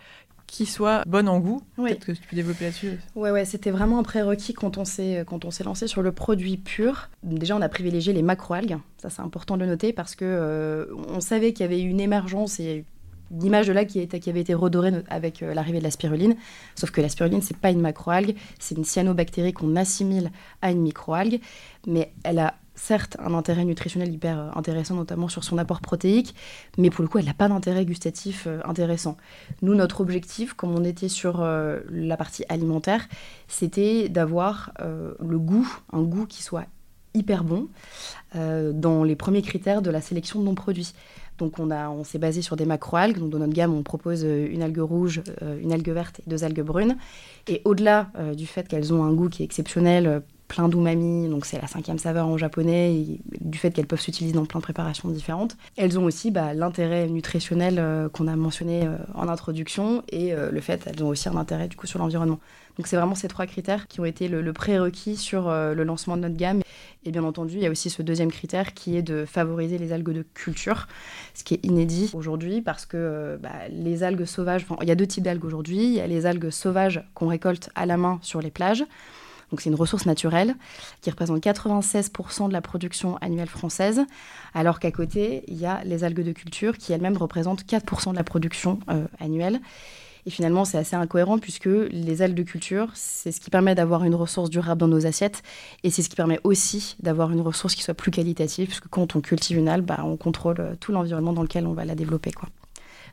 qui 0.49 0.67
soient 0.67 1.05
bonnes 1.07 1.29
en 1.29 1.39
goût. 1.39 1.63
Peut-être 1.77 2.07
que 2.07 2.13
tu 2.13 2.23
peux 2.29 2.35
développer 2.35 2.65
là-dessus. 2.65 2.99
Ouais, 3.15 3.31
ouais, 3.31 3.45
c'était 3.45 3.71
vraiment 3.71 4.01
un 4.01 4.03
prérequis 4.03 4.55
quand 4.55 4.79
on 4.79 4.85
s'est 4.85 5.23
quand 5.27 5.45
on 5.45 5.53
s'est 5.53 5.63
lancé 5.63 5.87
sur 5.87 6.03
le 6.03 6.11
produit 6.11 6.57
pur. 6.57 7.11
Déjà, 7.23 7.55
on 7.55 7.61
a 7.61 7.69
privilégié 7.69 8.13
les 8.13 8.23
macroalgues. 8.23 8.79
Ça, 8.97 9.11
c'est 9.11 9.23
important 9.23 9.57
de 9.57 9.63
le 9.63 9.69
noter 9.69 9.93
parce 9.93 10.17
que 10.17 10.25
euh, 10.25 10.87
on 11.09 11.21
savait 11.21 11.53
qu'il 11.53 11.65
y 11.65 11.69
avait 11.69 11.81
eu 11.81 11.89
une 11.89 12.01
émergence 12.01 12.59
et 12.59 12.85
l'image 13.31 13.67
de 13.67 13.73
là 13.73 13.85
qui, 13.85 14.07
qui, 14.09 14.31
avait 14.31 14.41
été 14.41 14.55
redorée 14.55 14.93
avec 15.09 15.43
euh, 15.43 15.53
l'arrivée 15.55 15.79
de 15.79 15.85
la 15.85 15.91
spiruline. 15.91 16.35
Sauf 16.75 16.91
que 16.91 17.01
la 17.01 17.09
spiruline, 17.09 17.43
c'est 17.43 17.57
pas 17.57 17.71
une 17.71 17.81
macroalgue, 17.81 18.35
c'est 18.59 18.77
une 18.77 18.85
cyanobactérie 18.85 19.53
qu'on 19.53 19.77
assimile 19.77 20.31
à 20.63 20.71
une 20.71 20.81
microalgue, 20.81 21.41
mais 21.87 22.13
elle 22.25 22.39
a 22.39 22.55
certes 22.79 23.17
un 23.19 23.35
intérêt 23.35 23.65
nutritionnel 23.65 24.13
hyper 24.13 24.39
euh, 24.39 24.51
intéressant, 24.55 24.95
notamment 24.95 25.29
sur 25.29 25.45
son 25.45 25.59
apport 25.59 25.81
protéique, 25.81 26.35
mais 26.79 26.91
pour 26.91 27.03
le 27.03 27.09
coup, 27.09 27.19
elle 27.19 27.27
n'a 27.27 27.35
pas 27.35 27.49
d'intérêt 27.49 27.85
gustatif 27.85 28.45
euh, 28.47 28.61
intéressant. 28.65 29.17
Nous, 29.63 29.75
notre 29.75 30.01
objectif, 30.01 30.55
comme 30.55 30.75
on 30.75 30.85
était 30.85 31.09
sur 31.09 31.43
euh, 31.43 31.81
la 31.91 32.17
partie 32.17 32.45
alimentaire, 32.49 33.07
c'était 33.49 34.09
d'avoir 34.09 34.73
le 34.79 35.39
goût, 35.39 35.69
un 35.93 36.03
goût 36.03 36.27
qui 36.27 36.43
soit 36.43 36.67
hyper 37.15 37.43
bon 37.43 37.69
dans 38.35 39.03
les 39.03 39.17
premiers 39.17 39.43
critères 39.43 39.83
de 39.83 39.91
la 39.91 40.01
sélection 40.01 40.41
de 40.41 40.45
nos 40.45 40.53
produits. 40.53 40.93
Donc 41.39 41.59
on, 41.59 41.71
on 41.71 42.05
s'est 42.05 42.19
basé 42.19 42.43
sur 42.43 42.57
des 42.57 42.67
macroalgues. 42.67 43.19
Donc 43.19 43.31
dans 43.31 43.39
notre 43.39 43.53
gamme, 43.53 43.75
on 43.75 43.83
propose 43.83 44.23
une 44.23 44.63
algue 44.63 44.79
rouge, 44.79 45.23
une 45.61 45.73
algue 45.73 45.91
verte 45.91 46.21
et 46.21 46.31
deux 46.31 46.45
algues 46.45 46.63
brunes. 46.63 46.97
Et 47.49 47.63
au-delà 47.65 48.11
du 48.37 48.47
fait 48.47 48.69
qu'elles 48.69 48.93
ont 48.93 49.03
un 49.03 49.13
goût 49.13 49.29
qui 49.29 49.43
est 49.43 49.47
exceptionnel 49.47 50.23
plein 50.49 50.69
d'umami, 50.69 51.29
donc 51.29 51.47
c'est 51.47 51.61
la 51.61 51.69
cinquième 51.69 51.99
saveur 51.99 52.27
en 52.27 52.39
japonais, 52.39 52.95
et 52.95 53.21
du 53.41 53.59
fait 53.59 53.71
qu'elles 53.71 53.87
peuvent 53.87 54.01
s'utiliser 54.01 54.35
dans 54.35 54.47
plein 54.47 54.59
de 54.59 54.65
préparations 54.65 55.09
différentes. 55.11 55.57
Elles 55.77 55.99
ont 55.99 56.05
aussi 56.05 56.31
bah, 56.31 56.55
l'intérêt 56.55 57.07
nutritionnel 57.07 57.77
euh, 57.79 58.09
qu'on 58.09 58.27
a 58.27 58.35
mentionné 58.35 58.85
euh, 58.85 58.97
en 59.15 59.29
introduction, 59.29 60.03
et 60.09 60.33
euh, 60.33 60.51
le 60.51 60.61
fait 60.61 60.83
qu'elles 60.83 61.05
ont 61.05 61.09
aussi 61.09 61.29
un 61.29 61.37
intérêt 61.37 61.69
du 61.69 61.77
coup 61.77 61.87
sur 61.87 61.99
l'environnement. 61.99 62.41
Donc 62.79 62.87
c'est 62.87 62.97
vraiment 62.97 63.15
ces 63.15 63.29
trois 63.29 63.47
critères 63.47 63.89
qui 63.89 64.01
ont 64.01 64.05
été 64.05 64.29
le, 64.29 64.53
prérequis 64.53 65.17
sur 65.17 65.51
le 65.51 65.83
lancement 65.83 66.17
de 66.17 66.23
notre 66.23 66.37
gamme. 66.37 66.61
Et 67.05 67.11
bien 67.11 67.25
entendu, 67.25 67.55
il 67.57 67.61
y 67.61 67.67
a 67.67 67.71
aussi 67.71 67.91
ce 67.91 68.03
deuxième 68.03 68.31
critère 68.31 68.73
qui 68.73 68.97
est 68.97 69.03
de 69.03 69.25
favoriser 69.25 69.79
les 69.79 69.93
algues 69.93 70.13
de 70.13 70.25
culture, 70.33 70.87
ce 71.35 71.43
qui 71.43 71.55
est 71.55 71.67
inédit 71.67 72.09
aujourd'hui 72.15 72.63
parce 72.63 72.87
que 72.87 73.37
bah, 73.43 73.51
les 73.69 74.05
algues 74.05 74.27
sauvages, 74.27 74.65
il 74.81 74.87
y 74.87 74.93
a 74.93 74.95
deux 74.95 75.09
types 75.09 75.25
d'algues 75.25 75.45
aujourd'hui. 75.45 75.87
Il 75.87 75.95
y 75.95 76.01
a 76.01 76.07
les 76.07 76.25
algues 76.25 76.51
sauvages 76.51 77.03
qu'on 77.15 77.27
récolte 77.27 77.69
à 77.75 77.85
la 77.85 77.97
main 77.97 78.21
sur 78.23 78.41
les 78.41 78.53
plages. 78.53 78.85
Donc 79.51 79.61
c'est 79.61 79.71
une 79.71 79.77
ressource 79.77 80.07
naturelle 80.07 80.55
qui 81.01 81.11
représente 81.11 81.43
96% 81.43 82.49
de 82.49 82.53
la 82.53 82.61
production 82.61 83.17
annuelle 83.19 83.49
française, 83.49 84.03
alors 84.55 84.79
qu'à 84.79 84.91
côté, 84.91 85.45
il 85.49 85.57
y 85.57 85.67
a 85.67 85.83
les 85.85 86.05
algues 86.05 86.25
de 86.25 86.33
culture 86.33 86.77
qui 86.77 86.93
elles-mêmes 86.93 87.17
représentent 87.17 87.65
4% 87.65 88.11
de 88.11 88.17
la 88.17 88.25
production 88.25 88.79
euh, 88.91 89.07
annuelle. 89.21 89.61
Et 90.27 90.31
finalement, 90.31 90.67
c'est 90.67 90.77
assez 90.77 90.95
incohérent 90.95 91.39
puisque 91.39 91.71
les 91.91 92.21
algues 92.21 92.35
de 92.35 92.43
culture, 92.43 92.91
c'est 92.93 93.33
ce 93.33 93.41
qui 93.41 93.49
permet 93.49 93.75
d'avoir 93.75 94.05
une 94.05 94.15
ressource 94.15 94.51
durable 94.51 94.79
dans 94.79 94.89
nos 94.89 95.07
assiettes 95.07 95.43
et 95.85 95.91
c'est 95.91 96.03
ce 96.03 96.11
qui 96.11 96.17
permet 96.17 96.39
aussi 96.45 96.97
d'avoir 97.01 97.31
une 97.31 97.41
ressource 97.41 97.75
qui 97.75 97.83
soit 97.83 97.95
plus 97.95 98.11
qualitative 98.11 98.67
puisque 98.67 98.89
quand 98.89 99.17
on 99.17 99.23
cultive 99.23 99.57
une 99.57 99.69
algue, 99.69 99.87
bah, 99.87 100.01
on 100.05 100.19
contrôle 100.19 100.61
euh, 100.61 100.75
tout 100.79 100.93
l'environnement 100.93 101.33
dans 101.33 101.43
lequel 101.43 101.67
on 101.67 101.73
va 101.73 101.87
la 101.87 101.95
développer. 101.95 102.33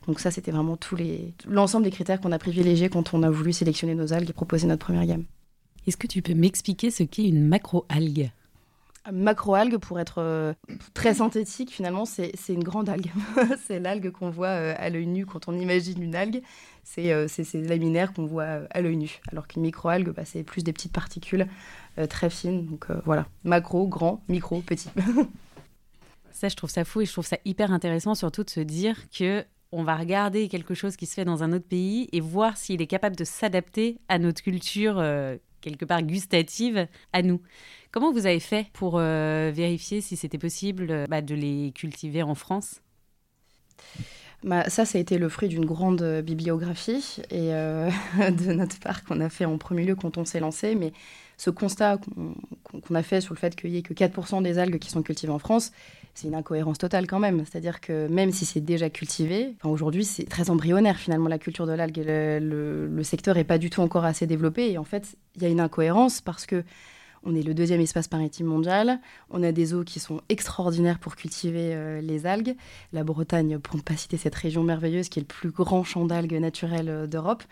Donc 0.06 0.20
ça, 0.20 0.30
c'était 0.30 0.50
vraiment 0.50 0.76
tous 0.76 0.96
les 0.96 1.32
l'ensemble 1.48 1.84
des 1.84 1.90
critères 1.90 2.20
qu'on 2.20 2.32
a 2.32 2.38
privilégiés 2.38 2.90
quand 2.90 3.14
on 3.14 3.22
a 3.22 3.30
voulu 3.30 3.54
sélectionner 3.54 3.94
nos 3.94 4.12
algues 4.12 4.28
et 4.28 4.34
proposer 4.34 4.66
notre 4.66 4.84
première 4.84 5.06
gamme. 5.06 5.24
Est-ce 5.86 5.96
que 5.96 6.06
tu 6.06 6.22
peux 6.22 6.34
m'expliquer 6.34 6.90
ce 6.90 7.02
qu'est 7.04 7.28
une 7.28 7.46
macroalgue? 7.46 8.30
Macroalgue, 9.12 9.76
pour 9.76 10.00
être 10.00 10.18
euh, 10.18 10.52
très 10.94 11.14
synthétique, 11.14 11.70
finalement, 11.70 12.04
c'est 12.04 12.32
une 12.48 12.64
grande 12.64 12.88
algue. 12.88 13.10
c'est 13.66 13.78
l'algue 13.78 14.10
qu'on 14.10 14.30
voit 14.30 14.48
euh, 14.48 14.74
à 14.76 14.90
l'œil 14.90 15.06
nu 15.06 15.26
quand 15.26 15.48
on 15.48 15.56
imagine 15.56 16.02
une 16.02 16.16
algue. 16.16 16.42
C'est 16.82 17.12
euh, 17.12 17.28
ces 17.28 17.62
laminaires 17.62 18.12
qu'on 18.12 18.26
voit 18.26 18.62
à 18.70 18.80
l'œil 18.80 18.96
nu. 18.96 19.20
Alors 19.30 19.46
qu'une 19.46 19.62
microalgue, 19.62 20.10
bah, 20.10 20.24
c'est 20.24 20.42
plus 20.42 20.64
des 20.64 20.72
petites 20.72 20.92
particules 20.92 21.46
très 22.10 22.30
fines. 22.30 22.66
Donc 22.66 22.88
voilà, 23.04 23.26
macro, 23.44 23.86
grand, 23.86 24.22
micro, 24.28 24.60
petit. 24.60 24.90
ça, 26.32 26.48
je 26.48 26.56
trouve 26.56 26.70
ça 26.70 26.84
fou 26.84 27.00
et 27.00 27.06
je 27.06 27.12
trouve 27.12 27.26
ça 27.26 27.38
hyper 27.44 27.72
intéressant, 27.72 28.14
surtout 28.14 28.44
de 28.44 28.50
se 28.50 28.60
dire 28.60 29.08
que 29.10 29.44
on 29.72 29.82
va 29.82 29.96
regarder 29.96 30.48
quelque 30.48 30.74
chose 30.74 30.96
qui 30.96 31.06
se 31.06 31.14
fait 31.14 31.24
dans 31.24 31.42
un 31.42 31.52
autre 31.52 31.66
pays 31.66 32.08
et 32.12 32.20
voir 32.20 32.56
s'il 32.56 32.80
est 32.82 32.86
capable 32.86 33.16
de 33.16 33.24
s'adapter 33.24 33.98
à 34.08 34.18
notre 34.18 34.42
culture 34.42 35.00
quelque 35.60 35.84
part 35.84 36.02
gustative 36.02 36.86
à 37.12 37.22
nous. 37.22 37.40
Comment 37.92 38.12
vous 38.12 38.26
avez 38.26 38.40
fait 38.40 38.66
pour 38.72 38.98
euh, 38.98 39.50
vérifier 39.54 40.00
si 40.00 40.16
c'était 40.16 40.38
possible 40.38 40.90
euh, 40.90 41.06
bah, 41.08 41.22
de 41.22 41.34
les 41.34 41.72
cultiver 41.74 42.22
en 42.22 42.34
France? 42.34 42.82
Bah, 44.44 44.68
ça, 44.68 44.84
ça 44.84 44.98
a 44.98 45.00
été 45.00 45.18
le 45.18 45.28
fruit 45.28 45.48
d'une 45.48 45.64
grande 45.64 46.02
euh, 46.02 46.22
bibliographie 46.22 47.22
et 47.30 47.48
de 47.50 48.52
notre 48.52 48.78
part 48.80 49.04
qu'on 49.04 49.20
a 49.20 49.28
fait 49.28 49.46
en 49.46 49.58
premier 49.58 49.84
lieu 49.84 49.94
quand 49.94 50.18
on 50.18 50.24
s'est 50.24 50.40
lancé. 50.40 50.74
Mais 50.74 50.92
ce 51.36 51.50
constat 51.50 51.98
qu'on 51.98 52.94
a 52.94 53.02
fait 53.02 53.20
sur 53.20 53.34
le 53.34 53.38
fait 53.38 53.56
qu'il 53.56 53.70
n'y 53.70 53.78
ait 53.78 53.82
que 53.82 53.94
4% 53.94 54.42
des 54.42 54.58
algues 54.58 54.78
qui 54.78 54.90
sont 54.90 55.02
cultivées 55.02 55.32
en 55.32 55.38
France, 55.38 55.72
c'est 56.16 56.28
une 56.28 56.34
incohérence 56.34 56.78
totale 56.78 57.06
quand 57.06 57.20
même. 57.20 57.44
C'est-à-dire 57.44 57.80
que 57.80 58.08
même 58.08 58.32
si 58.32 58.44
c'est 58.44 58.60
déjà 58.60 58.90
cultivé, 58.90 59.54
aujourd'hui 59.62 60.04
c'est 60.04 60.24
très 60.24 60.50
embryonnaire 60.50 60.96
finalement 60.96 61.28
la 61.28 61.38
culture 61.38 61.66
de 61.66 61.72
l'algue. 61.72 62.02
Le, 62.04 62.88
le, 62.88 63.02
secteur 63.04 63.36
n'est 63.36 63.44
pas 63.44 63.58
du 63.58 63.70
tout 63.70 63.82
encore 63.82 64.04
assez 64.04 64.26
développé 64.26 64.70
et 64.70 64.78
en 64.78 64.84
fait 64.84 65.16
il 65.36 65.42
y 65.42 65.46
a 65.46 65.48
une 65.48 65.60
incohérence 65.60 66.20
parce 66.20 66.46
que 66.46 66.64
on 67.26 67.34
est 67.34 67.42
le 67.42 67.54
deuxième 67.54 67.80
espace 67.80 68.10
maritime 68.10 68.46
mondial. 68.46 69.00
On 69.30 69.42
a 69.42 69.50
des 69.50 69.74
eaux 69.74 69.82
qui 69.82 69.98
sont 69.98 70.20
extraordinaires 70.28 71.00
pour 71.00 71.16
cultiver 71.16 71.74
euh, 71.74 72.00
les 72.00 72.24
algues. 72.24 72.54
La 72.92 73.02
Bretagne, 73.02 73.58
pour 73.58 73.76
ne 73.76 73.82
pas 73.82 73.96
citer 73.96 74.16
cette 74.16 74.34
région 74.34 74.62
merveilleuse 74.62 75.08
qui 75.08 75.18
est 75.18 75.22
le 75.22 75.26
plus 75.26 75.50
grand 75.50 75.82
champ 75.82 76.04
d'algues 76.04 76.38
naturelles 76.38 76.88
euh, 76.88 77.06
d'Europe. 77.08 77.42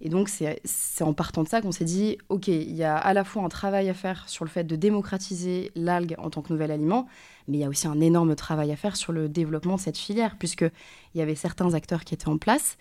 Et 0.00 0.08
donc, 0.08 0.28
c'est 0.28 1.04
en 1.04 1.14
partant 1.14 1.42
de 1.42 1.48
ça 1.48 1.62
qu'on 1.62 1.72
s'est 1.72 1.84
dit, 1.84 2.18
OK, 2.28 2.48
il 2.48 2.74
y 2.74 2.84
a 2.84 2.96
à 2.96 3.14
la 3.14 3.24
fois 3.24 3.42
un 3.42 3.48
travail 3.48 3.88
à 3.88 3.94
faire 3.94 4.28
sur 4.28 4.44
le 4.44 4.50
fait 4.50 4.64
de 4.64 4.76
démocratiser 4.76 5.72
l'algue 5.74 6.14
en 6.18 6.28
tant 6.28 6.42
que 6.42 6.52
nouvel 6.52 6.70
aliment, 6.70 7.06
mais 7.48 7.56
il 7.56 7.60
y 7.60 7.64
a 7.64 7.68
aussi 7.68 7.86
un 7.86 8.00
énorme 8.00 8.34
travail 8.34 8.72
à 8.72 8.76
faire 8.76 8.96
sur 8.96 9.12
le 9.12 9.28
développement 9.28 9.76
de 9.76 9.80
cette 9.80 9.96
filière, 9.96 10.36
puisqu'il 10.38 10.70
y 11.14 11.22
avait 11.22 11.34
certains 11.34 11.72
acteurs 11.72 12.04
qui 12.04 12.12
étaient 12.12 12.28
en 12.28 12.36
place, 12.36 12.76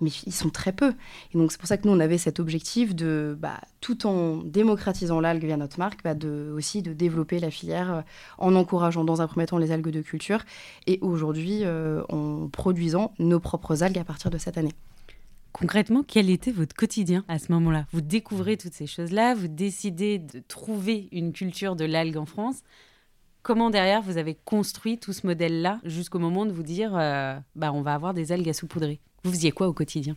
mais 0.00 0.10
ils 0.26 0.32
sont 0.32 0.50
très 0.50 0.72
peu. 0.72 0.94
Et 1.34 1.38
donc, 1.38 1.52
c'est 1.52 1.58
pour 1.58 1.68
ça 1.68 1.76
que 1.76 1.88
nous, 1.88 1.94
on 1.94 2.00
avait 2.00 2.18
cet 2.18 2.40
objectif 2.40 2.94
de, 2.94 3.36
bah, 3.38 3.60
tout 3.80 4.06
en 4.06 4.36
démocratisant 4.38 5.20
l'algue 5.20 5.44
via 5.44 5.56
notre 5.56 5.78
marque, 5.78 6.02
bah, 6.04 6.14
de, 6.14 6.52
aussi 6.54 6.82
de 6.82 6.92
développer 6.92 7.40
la 7.40 7.50
filière 7.50 7.92
euh, 7.92 8.00
en 8.38 8.54
encourageant 8.54 9.04
dans 9.04 9.20
un 9.20 9.26
premier 9.26 9.46
temps 9.46 9.58
les 9.58 9.72
algues 9.72 9.90
de 9.90 10.02
culture 10.02 10.44
et 10.86 10.98
aujourd'hui 11.02 11.64
euh, 11.64 12.02
en 12.08 12.48
produisant 12.48 13.12
nos 13.18 13.40
propres 13.40 13.82
algues 13.82 13.98
à 13.98 14.04
partir 14.04 14.30
de 14.30 14.38
cette 14.38 14.56
année. 14.56 14.72
Concrètement, 15.52 16.02
quel 16.06 16.30
était 16.30 16.52
votre 16.52 16.74
quotidien 16.74 17.24
à 17.28 17.38
ce 17.38 17.52
moment-là? 17.52 17.86
Vous 17.92 18.00
découvrez 18.00 18.56
toutes 18.56 18.74
ces 18.74 18.86
choses-là, 18.86 19.34
vous 19.34 19.48
décidez 19.48 20.18
de 20.18 20.40
trouver 20.40 21.08
une 21.12 21.32
culture 21.32 21.76
de 21.76 21.84
l'algue 21.84 22.16
en 22.16 22.26
France. 22.26 22.62
Comment 23.42 23.70
derrière 23.70 24.02
vous 24.02 24.16
avez 24.16 24.34
construit 24.34 24.98
tout 24.98 25.12
ce 25.12 25.26
modèle-là 25.26 25.80
jusqu'au 25.84 26.18
moment 26.18 26.46
de 26.46 26.52
vous 26.52 26.62
dire 26.62 26.96
euh, 26.96 27.38
bah, 27.56 27.72
on 27.72 27.82
va 27.82 27.94
avoir 27.94 28.14
des 28.14 28.32
algues 28.32 28.48
à 28.48 28.52
saupoudrer? 28.52 29.00
Vous 29.24 29.32
faisiez 29.32 29.50
quoi 29.50 29.68
au 29.68 29.72
quotidien? 29.72 30.16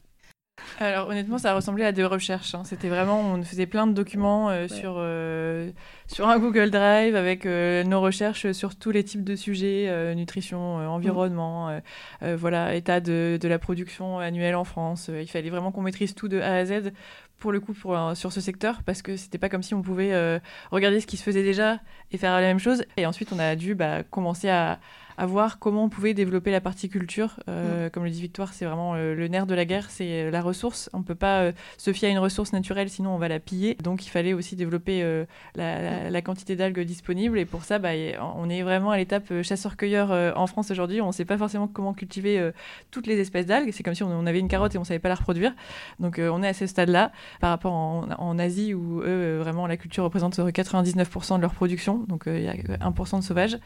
Alors 0.80 1.08
honnêtement, 1.08 1.38
ça 1.38 1.54
ressemblait 1.54 1.86
à 1.86 1.92
des 1.92 2.04
recherches. 2.04 2.56
hein. 2.56 2.64
C'était 2.66 2.90
vraiment, 2.90 3.22
on 3.22 3.44
faisait 3.44 3.68
plein 3.68 3.88
de 3.88 3.94
documents 3.94 4.50
euh, 4.50 4.68
sur, 4.68 4.96
euh, 4.98 5.70
sur 6.08 6.28
un 6.28 6.40
Google 6.40 6.72
Drive 6.72 7.16
avec 7.16 7.46
euh, 7.46 7.84
nos 7.84 8.02
recherches 8.02 8.52
sur 8.52 8.76
tous 8.76 8.92
les 8.92 9.04
types 9.04 9.24
de 9.24 9.36
sujets, 9.36 10.14
nutrition, 10.16 10.80
euh, 10.80 10.88
environnement, 10.88 11.80
voilà, 12.22 12.76
état 12.76 13.00
de, 13.00 13.38
de 13.40 13.48
la 13.48 13.60
production 13.60 14.20
annuelle 14.20 14.56
en 14.56 14.64
France. 14.64 15.10
Il 15.14 15.28
fallait 15.28 15.50
vraiment 15.50 15.72
qu'on 15.72 15.82
maîtrise 15.82 16.16
tout 16.16 16.28
de 16.28 16.40
A 16.40 16.56
à 16.56 16.66
Z 16.66 16.92
pour 17.38 17.52
le 17.52 17.60
coup 17.60 17.74
pour, 17.74 17.98
sur 18.16 18.32
ce 18.32 18.42
secteur 18.42 18.84
parce 18.84 19.02
que 19.02 19.18
c'était 19.18 19.38
pas 19.38 19.50
comme 19.50 19.64
si 19.64 19.74
on 19.74 19.82
pouvait 19.82 20.40
regarder 20.72 21.00
ce 21.00 21.08
qui 21.08 21.18
se 21.18 21.24
faisait 21.24 21.44
déjà 21.44 21.80
et 22.12 22.18
faire 22.18 22.34
la 22.34 22.42
même 22.42 22.60
chose. 22.60 22.84
Et 22.98 23.06
ensuite, 23.06 23.32
on 23.34 23.40
a 23.40 23.56
dû 23.56 23.76
bah, 23.76 24.04
commencer 24.04 24.50
à, 24.50 24.80
à 25.18 25.26
voir 25.26 25.60
comment 25.60 25.84
on 25.86 25.90
pouvait 25.90 26.14
développer 26.14 26.52
la 26.52 26.62
partie 26.62 26.90
culture. 26.90 27.40
Euh, 27.50 27.90
Comme 27.90 28.04
le 28.04 28.10
dit 28.10 28.22
Victoire, 28.22 28.54
c'est 28.54 28.66
vraiment 28.66 28.96
euh, 28.96 29.16
le 29.16 29.28
nerf 29.28 29.46
de 29.46 29.56
la 29.56 29.66
guerre, 29.66 29.90
c'est 29.90 30.24
euh, 30.26 30.32
la 30.32 30.42
ressource. 30.42 30.90
On 30.94 31.04
peut 31.04 31.16
pas 31.16 31.42
euh, 31.42 31.52
se 31.78 31.94
fier 31.94 32.08
à 32.10 32.12
une 32.12 32.20
ressource 32.20 32.54
naturelle, 32.54 32.90
sinon 32.90 33.12
on 33.16 33.18
va 33.18 33.28
la 33.28 33.40
piller. 33.40 33.76
Donc 33.84 34.06
il 34.06 34.10
fallait 34.10 34.34
aussi 34.34 34.56
développer 34.56 35.04
euh, 35.04 35.26
la, 35.56 35.82
la- 35.82 36.10
la 36.10 36.22
quantité 36.22 36.56
d'algues 36.56 36.80
disponibles. 36.82 37.38
Et 37.40 37.46
pour 37.46 37.64
ça, 37.64 37.80
bah, 37.80 37.90
on 38.36 38.50
est 38.50 38.62
vraiment 38.64 38.92
à 38.92 38.98
l'étape 38.98 39.42
chasseur-cueilleur 39.42 40.38
en 40.38 40.48
France 40.48 40.72
aujourd'hui. 40.72 41.02
On 41.02 41.08
ne 41.08 41.12
sait 41.12 41.26
pas 41.26 41.38
forcément 41.38 41.68
comment 41.68 41.94
cultiver 41.94 42.52
toutes 42.92 43.08
les 43.08 43.20
espèces 43.20 43.46
d'algues. 43.46 43.70
C'est 43.72 43.84
comme 43.84 43.96
si 43.96 44.04
on, 44.04 44.08
on 44.12 44.26
avait 44.26 44.40
une 44.40 44.48
carotte 44.48 44.76
et 44.76 44.78
on 44.78 44.84
savait 44.84 45.00
pas 45.00 45.10
la 45.10 45.16
reproduire. 45.16 45.54
Donc 46.00 46.20
on 46.20 46.44
est 46.44 46.48
à 46.48 46.54
ce 46.54 46.68
stade-là 46.68 47.12
par 47.40 47.50
rapport 47.50 47.74
en, 47.74 48.08
en 48.18 48.40
Asie 48.40 48.74
où 48.74 49.02
eux, 49.02 49.38
vraiment, 49.40 49.68
la 49.68 49.78
culture 49.78 50.04
représente 50.04 50.40
euh, 50.40 50.50
99% 50.50 51.38
de 51.38 51.42
leur 51.42 51.54
production. 51.54 52.04
Donc 52.08 52.24
il 52.28 52.42
y 52.44 52.48
a 52.48 52.56
que 52.56 52.72
1% 52.72 53.20
de 53.20 53.24
sauvage 53.24 53.58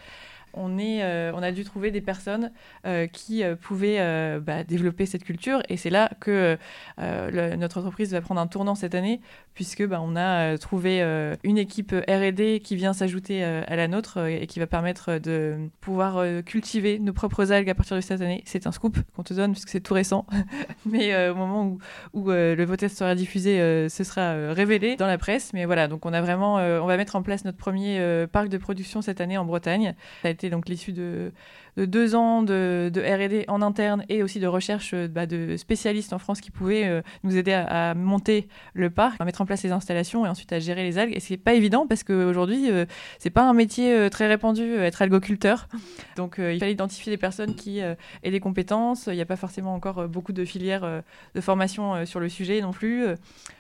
euh, 0.56 1.32
on 1.34 1.44
a 1.44 1.52
dû 1.52 1.64
trouver 1.64 1.92
des 1.92 2.02
personnes 2.02 2.52
euh, 2.86 3.08
qui 3.08 3.44
euh, 3.44 3.56
pouvaient 3.56 3.98
bah, 4.40 4.64
développer 4.64 5.06
cette 5.06 5.24
culture. 5.24 5.62
Et 5.70 5.78
c'est 5.78 5.90
là 5.90 6.10
que 6.20 6.58
notre 6.98 7.80
entreprise 7.80 8.12
va 8.12 8.22
prendre 8.22 8.42
un 8.42 8.48
tournant 8.48 8.76
cette 8.76 8.96
année, 8.96 9.22
puisque 9.54 9.86
bah, 9.86 10.00
on 10.02 10.16
a 10.16 10.58
trouvé 10.58 11.02
une 11.44 11.58
équipe 11.58 11.92
RD 11.92 12.60
qui 12.60 12.76
vient 12.76 12.94
s'ajouter 12.94 13.44
à 13.44 13.76
la 13.76 13.88
nôtre 13.88 14.26
et 14.28 14.48
qui 14.48 14.60
va 14.60 14.68
permettre 14.68 15.18
de 15.20 15.58
pouvoir 15.82 16.24
cultiver 16.44 17.00
nos 17.00 17.14
propres 17.14 17.52
algues 17.52 17.70
à 17.70 17.76
partir 17.76 17.96
de 17.96 18.02
cette 18.02 18.22
année. 18.22 18.44
C'est 18.46 18.68
un 18.68 18.72
scoop 18.72 18.98
qu'on 19.16 19.24
te 19.24 19.34
donne, 19.34 19.52
puisque 19.52 19.70
c'est 19.70 19.82
tout 19.82 19.94
récent. 19.94 20.26
Mais 20.86 21.30
au 21.30 21.36
moment 21.36 21.78
où, 22.14 22.30
le 22.32 22.66
podcast 22.66 22.98
sera 22.98 23.16
diffusé, 23.16 23.88
ce 23.90 24.04
sera 24.04 24.54
révélé 24.54 24.96
dans 24.96 25.08
la 25.08 25.18
presse. 25.18 25.52
Mais 25.54 25.66
voilà, 25.66 25.88
donc 25.88 26.06
on 26.06 26.14
a 26.14 26.22
vraiment, 26.22 26.56
on 26.56 26.86
va 26.86 26.98
mettre 26.98 27.16
en 27.16 27.22
place 27.22 27.46
notre 27.46 27.58
premier 27.58 28.26
parc 28.32 28.50
de 28.50 28.58
production 28.58 29.02
cette 29.02 29.22
année 29.22 29.38
en 29.38 29.46
Bretagne. 29.46 29.96
Ça 30.22 30.28
a 30.28 30.32
été 30.32 30.47
donc 30.50 30.70
l'issue 30.70 30.94
de, 30.94 31.32
de 31.78 31.86
deux 31.86 32.16
ans 32.16 32.42
de, 32.42 32.92
R&D 32.96 33.46
en 33.48 33.62
interne 33.62 34.04
et 34.10 34.24
aussi 34.24 34.40
de 34.40 34.48
recherche 34.48 34.92
euh, 34.94 35.08
bah, 35.08 35.26
de 35.26 35.56
spécialistes 35.58 36.12
en 36.12 36.20
France 36.20 36.42
qui 36.42 36.52
pouvaient 36.52 36.86
euh, 36.86 37.02
nous 37.24 37.38
aider 37.38 37.54
à, 37.54 37.94
monter 37.94 38.48
le 38.74 38.90
parc, 38.90 39.22
à 39.22 39.26
mettre 39.26 39.42
en 39.42 39.46
place 39.46 39.64
les 39.64 39.72
installations 39.72 40.26
et 40.26 40.30
ensuite 40.30 40.52
à 40.52 40.60
gérer 40.60 40.84
les 40.84 40.98
algues. 40.98 41.16
Et 41.16 41.20
c'est 41.20 41.38
pas 41.38 41.54
évident 41.54 41.86
parce 41.88 42.04
qu'aujourd'hui, 42.04 42.70
euh, 42.72 42.86
c'est 43.20 43.30
pas 43.30 43.44
un 43.44 43.54
métier 43.54 43.94
euh, 43.94 44.10
très 44.10 44.28
répandu, 44.28 44.76
être 44.78 45.02
algoculteur. 45.02 45.68
Donc 46.16 46.36
il 46.40 46.60
fallait 46.60 46.72
identifier 46.72 47.12
des 47.12 47.18
personnes 47.18 47.54
qui 47.54 47.80
aient 47.80 48.32
des 48.32 48.40
compétences. 48.40 49.08
Il 49.08 49.14
n'y 49.14 49.22
a 49.22 49.26
pas 49.26 49.36
forcément 49.36 49.76
encore 49.76 50.08
beaucoup 50.08 50.34
de 50.34 50.44
filières 50.46 51.04
de 51.36 51.42
formation 51.42 52.06
sur 52.06 52.20
le 52.20 52.30
sujet 52.30 52.60
non 52.62 52.72
plus. 52.72 53.06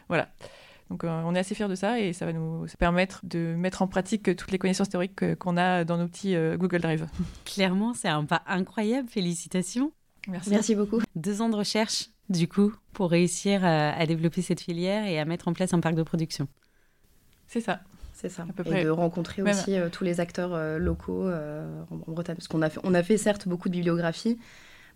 Voilà. 0.09 0.29
Donc 0.89 1.03
euh, 1.03 1.21
on 1.25 1.35
est 1.35 1.39
assez 1.39 1.53
fiers 1.55 1.67
de 1.67 1.75
ça 1.75 1.99
et 1.99 2.13
ça 2.13 2.25
va 2.25 2.33
nous 2.33 2.65
permettre 2.79 3.19
de 3.23 3.55
mettre 3.55 3.81
en 3.81 3.87
pratique 3.87 4.35
toutes 4.35 4.51
les 4.51 4.57
connaissances 4.57 4.89
théoriques 4.89 5.21
euh, 5.23 5.35
qu'on 5.35 5.57
a 5.57 5.83
dans 5.83 5.97
nos 5.97 6.07
petits 6.07 6.35
euh, 6.35 6.57
Google 6.57 6.79
Drive. 6.79 7.07
Clairement, 7.45 7.93
c'est 7.93 8.07
un 8.07 8.25
pas 8.25 8.41
incroyable. 8.47 9.09
Félicitations. 9.09 9.91
Merci. 10.27 10.49
Merci 10.49 10.75
beaucoup. 10.75 11.01
Deux 11.15 11.41
ans 11.41 11.49
de 11.49 11.55
recherche, 11.55 12.09
du 12.29 12.47
coup, 12.47 12.73
pour 12.93 13.11
réussir 13.11 13.63
à, 13.65 13.89
à 13.89 14.05
développer 14.05 14.41
cette 14.41 14.61
filière 14.61 15.05
et 15.05 15.19
à 15.19 15.25
mettre 15.25 15.47
en 15.47 15.53
place 15.53 15.73
un 15.73 15.79
parc 15.79 15.95
de 15.95 16.03
production. 16.03 16.47
C'est 17.47 17.61
ça. 17.61 17.79
C'est 18.17 18.29
ça. 18.29 18.47
À 18.49 18.51
peu 18.51 18.63
et 18.65 18.69
près. 18.69 18.83
de 18.83 18.89
rencontrer 18.89 19.43
Même. 19.43 19.55
aussi 19.55 19.77
euh, 19.77 19.89
tous 19.89 20.03
les 20.03 20.19
acteurs 20.19 20.55
euh, 20.55 20.79
locaux 20.79 21.27
euh, 21.27 21.83
en, 21.91 21.97
en 21.97 22.11
Bretagne. 22.11 22.35
Parce 22.35 22.47
qu'on 22.47 22.63
a 22.63 22.69
fait, 22.69 22.79
on 22.83 22.95
a 22.95 23.03
fait 23.03 23.17
certes 23.17 23.47
beaucoup 23.47 23.69
de 23.69 23.73
bibliographie, 23.73 24.39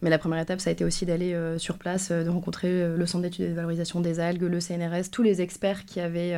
mais 0.02 0.10
la 0.10 0.18
première 0.18 0.40
étape, 0.40 0.60
ça 0.60 0.70
a 0.70 0.74
été 0.74 0.84
aussi 0.84 1.06
d'aller 1.06 1.34
euh, 1.34 1.58
sur 1.58 1.78
place, 1.78 2.10
euh, 2.12 2.24
de 2.24 2.30
rencontrer 2.30 2.70
euh, 2.70 2.98
le 2.98 3.06
Centre 3.06 3.24
d'études 3.24 3.46
et 3.46 3.50
de 3.50 3.54
valorisation 3.54 4.02
des 4.02 4.20
algues, 4.20 4.44
le 4.44 4.60
CNRS, 4.60 5.10
tous 5.12 5.22
les 5.22 5.42
experts 5.42 5.86
qui 5.86 6.00
avaient 6.00 6.36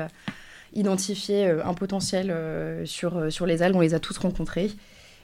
identifié 0.74 1.46
un 1.48 1.74
potentiel 1.74 2.36
sur, 2.86 3.46
les 3.46 3.62
algues. 3.62 3.76
On 3.76 3.82
les 3.82 3.94
a 3.94 4.00
tous 4.00 4.18
rencontrés. 4.18 4.72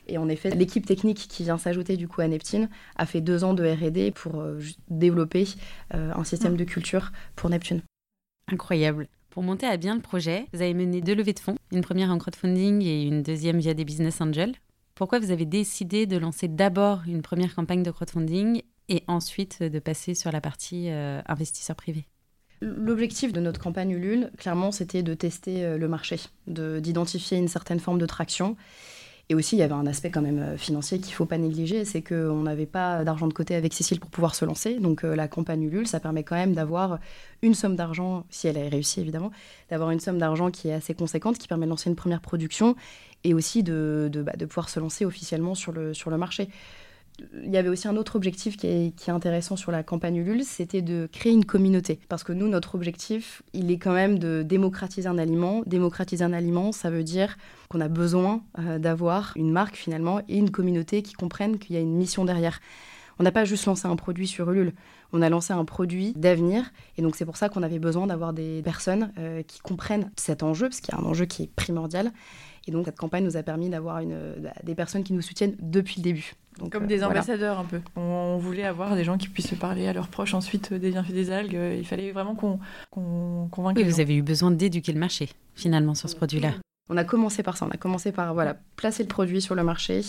Et 0.08 0.18
en 0.18 0.28
effet, 0.30 0.50
l'équipe 0.52 0.86
technique 0.86 1.28
qui 1.30 1.44
vient 1.44 1.58
s'ajouter 1.58 1.98
du 1.98 2.08
coup 2.08 2.22
à 2.22 2.28
Neptune 2.28 2.70
a 2.96 3.06
fait 3.06 3.22
deux 3.22 3.44
ans 3.44 3.54
de 3.54 3.66
R&D 3.66 4.12
pour 4.12 4.44
développer 4.90 5.48
un 5.92 6.24
système 6.24 6.56
de 6.56 6.64
culture 6.64 7.12
pour 7.36 7.50
Neptune. 7.50 7.82
Incroyable. 8.52 9.08
Pour 9.30 9.44
monter 9.44 9.66
à 9.66 9.78
bien 9.78 9.96
le 9.96 10.02
projet, 10.02 10.46
vous 10.54 10.62
avez 10.62 10.74
mené 10.74 11.02
deux 11.02 11.16
levées 11.16 11.34
de 11.34 11.40
fonds, 11.40 11.56
une 11.72 11.82
première 11.82 12.12
en 12.12 12.18
crowdfunding 12.18 12.84
et 12.84 13.04
une 13.04 13.24
deuxième 13.24 13.60
via 13.60 13.74
des 13.74 13.86
business 13.86 14.22
angels. 14.22 14.54
Pourquoi 15.00 15.20
vous 15.20 15.32
avez 15.32 15.46
décidé 15.46 16.08
de 16.08 16.18
lancer 16.18 16.50
d'abord 16.50 17.04
une 17.08 17.22
première 17.22 17.56
campagne 17.56 17.84
de 17.84 17.90
crowdfunding 17.90 18.64
et 18.90 19.04
ensuite 19.08 19.64
de 19.64 19.80
passer 19.80 20.14
sur 20.14 20.30
la 20.30 20.42
partie 20.42 20.90
euh, 20.90 21.22
investisseur 21.26 21.78
privé? 21.78 22.04
L'objectif 22.60 23.32
de 23.32 23.40
notre 23.40 23.62
campagne 23.62 23.92
Ulule, 23.92 24.30
clairement, 24.38 24.74
c'était 24.74 25.02
de 25.02 25.14
tester 25.14 25.64
euh, 25.64 25.78
le 25.78 25.88
marché, 25.88 26.18
de- 26.48 26.82
d'identifier 26.82 27.38
une 27.38 27.48
certaine 27.48 27.80
forme 27.80 27.98
de 27.98 28.06
traction. 28.06 28.58
Et 29.32 29.36
aussi, 29.36 29.56
il 29.56 29.60
y 29.60 29.62
avait 29.62 29.76
un 29.76 29.86
aspect 29.86 30.10
quand 30.10 30.24
même 30.24 30.40
euh, 30.40 30.58
financier 30.58 30.98
qu'il 31.00 31.12
ne 31.12 31.16
faut 31.16 31.26
pas 31.28 31.38
négliger, 31.38 31.86
c'est 31.86 32.02
qu'on 32.02 32.42
n'avait 32.42 32.66
pas 32.66 33.06
d'argent 33.06 33.28
de 33.28 33.34
côté 33.34 33.56
avec 33.56 33.74
Cécile 33.74 34.02
pour 34.02 34.10
pouvoir 34.10 34.36
se 34.36 34.44
lancer. 34.44 34.80
Donc 34.80 35.06
euh, 35.06 35.16
la 35.16 35.30
campagne 35.30 35.64
Ulule, 35.64 35.88
ça 35.88 36.02
permet 36.02 36.24
quand 36.24 36.36
même 36.36 36.54
d'avoir 36.54 37.00
une 37.42 37.54
somme 37.54 37.78
d'argent, 37.78 38.26
si 38.32 38.48
elle 38.50 38.58
a 38.58 38.68
réussi 38.68 39.00
évidemment, 39.00 39.32
d'avoir 39.70 39.92
une 39.92 40.02
somme 40.02 40.18
d'argent 40.18 40.52
qui 40.52 40.68
est 40.68 40.74
assez 40.74 40.94
conséquente, 40.94 41.38
qui 41.38 41.48
permet 41.48 41.68
de 41.68 41.70
lancer 41.70 41.90
une 41.90 41.96
première 41.96 42.22
production 42.22 42.76
et 43.24 43.34
aussi 43.34 43.64
bah, 43.64 43.72
de 43.72 44.46
pouvoir 44.46 44.70
se 44.70 44.80
lancer 44.80 45.06
officiellement 45.06 45.56
sur 45.56 45.72
le, 45.72 45.94
sur 45.94 46.10
le 46.10 46.18
marché. 46.18 46.50
Il 47.44 47.52
y 47.52 47.58
avait 47.58 47.70
aussi 47.70 47.88
un 47.88 47.98
autre 47.98 48.16
objectif 48.16 48.58
qui 48.58 48.68
est, 48.68 49.10
intéressant 49.10 49.56
sur 49.56 49.72
la 49.72 49.84
campagne 49.84 50.18
Ulule, 50.18 50.44
c'était 50.44 50.82
de 50.82 51.10
créer 51.12 51.34
une 51.34 51.46
communauté. 51.46 52.00
Parce 52.08 52.24
que 52.24 52.32
nous, 52.32 52.48
notre 52.48 52.76
objectif, 52.76 53.42
il 53.54 53.72
est 53.72 53.78
quand 53.78 53.94
même 53.94 54.20
de 54.20 54.44
démocratiser 54.44 55.08
un 55.08 55.18
aliment. 55.18 55.62
Démocratiser 55.66 56.24
un 56.24 56.34
aliment, 56.34 56.72
ça 56.72 56.90
veut 56.90 57.04
dire 57.04 57.38
qu'on 57.70 57.82
a 57.82 57.88
besoin 57.88 58.42
euh, 58.60 58.80
d'avoir 58.80 59.34
une 59.36 59.52
marque 59.52 59.76
finalement 59.76 60.22
et 60.28 60.38
une 60.38 60.52
communauté 60.52 61.02
qui 61.02 61.14
comprenne 61.14 61.60
qu'il 61.60 61.76
y 61.76 61.78
a 61.78 61.82
une 61.82 61.96
mission 61.96 62.26
derrière. 62.26 62.60
On 63.20 63.24
n'a 63.24 63.32
pas 63.32 63.44
juste 63.44 63.66
lancé 63.66 63.86
un 63.86 63.98
produit 63.98 64.28
sur 64.28 64.50
Ulule, 64.50 64.74
on 65.12 65.22
a 65.22 65.30
lancé 65.30 65.52
un 65.52 65.66
produit 65.66 66.14
d'avenir. 66.14 66.72
Et 66.98 67.02
donc 67.02 67.18
c'est 67.18 67.26
pour 67.26 67.36
ça 67.36 67.50
qu'on 67.50 67.64
avait 67.64 67.80
besoin 67.80 68.08
d'avoir 68.08 68.32
des 68.32 68.62
personnes 68.62 69.12
euh, 69.18 69.44
qui 69.44 69.60
comprennent 69.60 70.10
cet 70.16 70.42
enjeu, 70.42 70.70
parce 70.70 70.80
qu'il 70.80 70.94
y 70.94 70.98
a 70.98 71.02
un 71.02 71.06
enjeu 71.06 71.26
qui 71.26 71.44
est 71.44 71.54
primordial. 71.54 72.14
Et 72.70 72.72
donc 72.72 72.86
cette 72.86 73.00
campagne 73.00 73.24
nous 73.24 73.36
a 73.36 73.42
permis 73.42 73.68
d'avoir 73.68 73.98
une, 73.98 74.14
euh, 74.14 74.36
des 74.64 74.76
personnes 74.76 75.04
qui 75.04 75.12
nous 75.14 75.24
soutiennent 75.24 75.56
depuis 75.60 75.96
le 75.98 76.04
début. 76.04 76.36
Donc, 76.60 76.72
Comme 76.72 76.84
euh, 76.84 76.86
des 76.88 76.98
voilà. 76.98 77.14
ambassadeurs 77.14 77.58
un 77.58 77.64
peu. 77.66 77.82
On, 77.96 78.02
on 78.02 78.38
voulait 78.38 78.64
avoir 78.64 78.94
des 78.96 79.04
gens 79.04 79.18
qui 79.18 79.28
puissent 79.28 79.56
parler 79.60 79.88
à 79.88 79.94
leurs 79.94 80.08
proches 80.08 80.36
ensuite 80.36 80.72
des 80.72 80.92
bienfaits 80.92 81.12
des 81.12 81.32
algues. 81.32 81.56
Euh, 81.56 81.76
Il 81.80 81.84
fallait 81.88 82.12
vraiment 82.12 82.36
qu'on 82.36 82.60
qu'on 82.92 83.48
convainque 83.50 83.78
Oui, 83.78 83.84
les 83.84 83.90
vous 83.90 83.96
gens. 83.98 84.04
avez 84.04 84.16
eu 84.18 84.22
besoin 84.22 84.52
d'éduquer 84.52 84.92
le 84.94 85.00
marché, 85.00 85.30
finalement, 85.56 85.96
sur 85.96 86.10
ce 86.10 86.16
produit-là. 86.16 86.52
On 86.92 86.98
a 86.98 87.04
commencé 87.04 87.42
par 87.42 87.58
ça, 87.58 87.66
on 87.66 87.72
a 87.72 87.78
commencé 87.78 88.12
par 88.12 88.36
voilà, 88.36 88.56
placer 88.76 89.02
le 89.02 89.10
produit 89.10 89.42
sur 89.42 89.56
le 89.56 89.64
marché. 89.64 90.02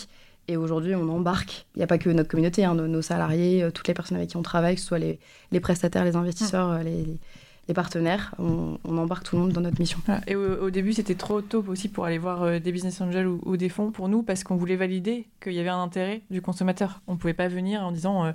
Et 0.48 0.58
aujourd'hui, 0.58 0.94
on 0.94 1.08
embarque. 1.08 1.66
Il 1.76 1.78
n'y 1.78 1.84
a 1.84 1.86
pas 1.86 1.96
que 1.98 2.10
notre 2.10 2.28
communauté, 2.28 2.64
hein, 2.66 2.74
nos, 2.74 2.88
nos 2.88 3.02
salariés, 3.02 3.62
euh, 3.62 3.70
toutes 3.70 3.88
les 3.88 3.94
personnes 3.94 4.18
avec 4.18 4.28
qui 4.30 4.36
on 4.36 4.42
travaille, 4.42 4.74
que 4.74 4.80
ce 4.82 4.86
soit 4.88 4.98
les, 4.98 5.18
les 5.50 5.60
prestataires, 5.60 6.04
les 6.04 6.16
investisseurs, 6.16 6.70
euh, 6.72 6.82
les, 6.82 7.04
les 7.04 7.18
partenaires. 7.74 8.34
On, 8.38 8.78
on 8.84 8.98
embarque 8.98 9.24
tout 9.24 9.36
le 9.36 9.42
monde 9.42 9.52
dans 9.52 9.60
notre 9.60 9.78
mission. 9.80 9.98
Voilà. 10.06 10.20
Et 10.26 10.36
au, 10.36 10.64
au 10.66 10.70
début, 10.70 10.92
c'était 10.92 11.14
trop 11.14 11.40
tôt 11.40 11.64
aussi 11.68 11.88
pour 11.88 12.04
aller 12.04 12.18
voir 12.18 12.42
euh, 12.42 12.58
des 12.58 12.72
business 12.72 13.00
angels 13.00 13.26
ou, 13.26 13.40
ou 13.44 13.56
des 13.56 13.68
fonds 13.68 13.90
pour 13.90 14.08
nous 14.08 14.22
parce 14.22 14.44
qu'on 14.44 14.56
voulait 14.56 14.76
valider 14.76 15.26
qu'il 15.42 15.52
y 15.52 15.60
avait 15.60 15.68
un 15.68 15.82
intérêt 15.82 16.22
du 16.30 16.42
consommateur. 16.42 17.00
On 17.06 17.12
ne 17.14 17.18
pouvait 17.18 17.34
pas 17.34 17.48
venir 17.48 17.82
en 17.82 17.92
disant 17.92 18.24
euh, 18.24 18.32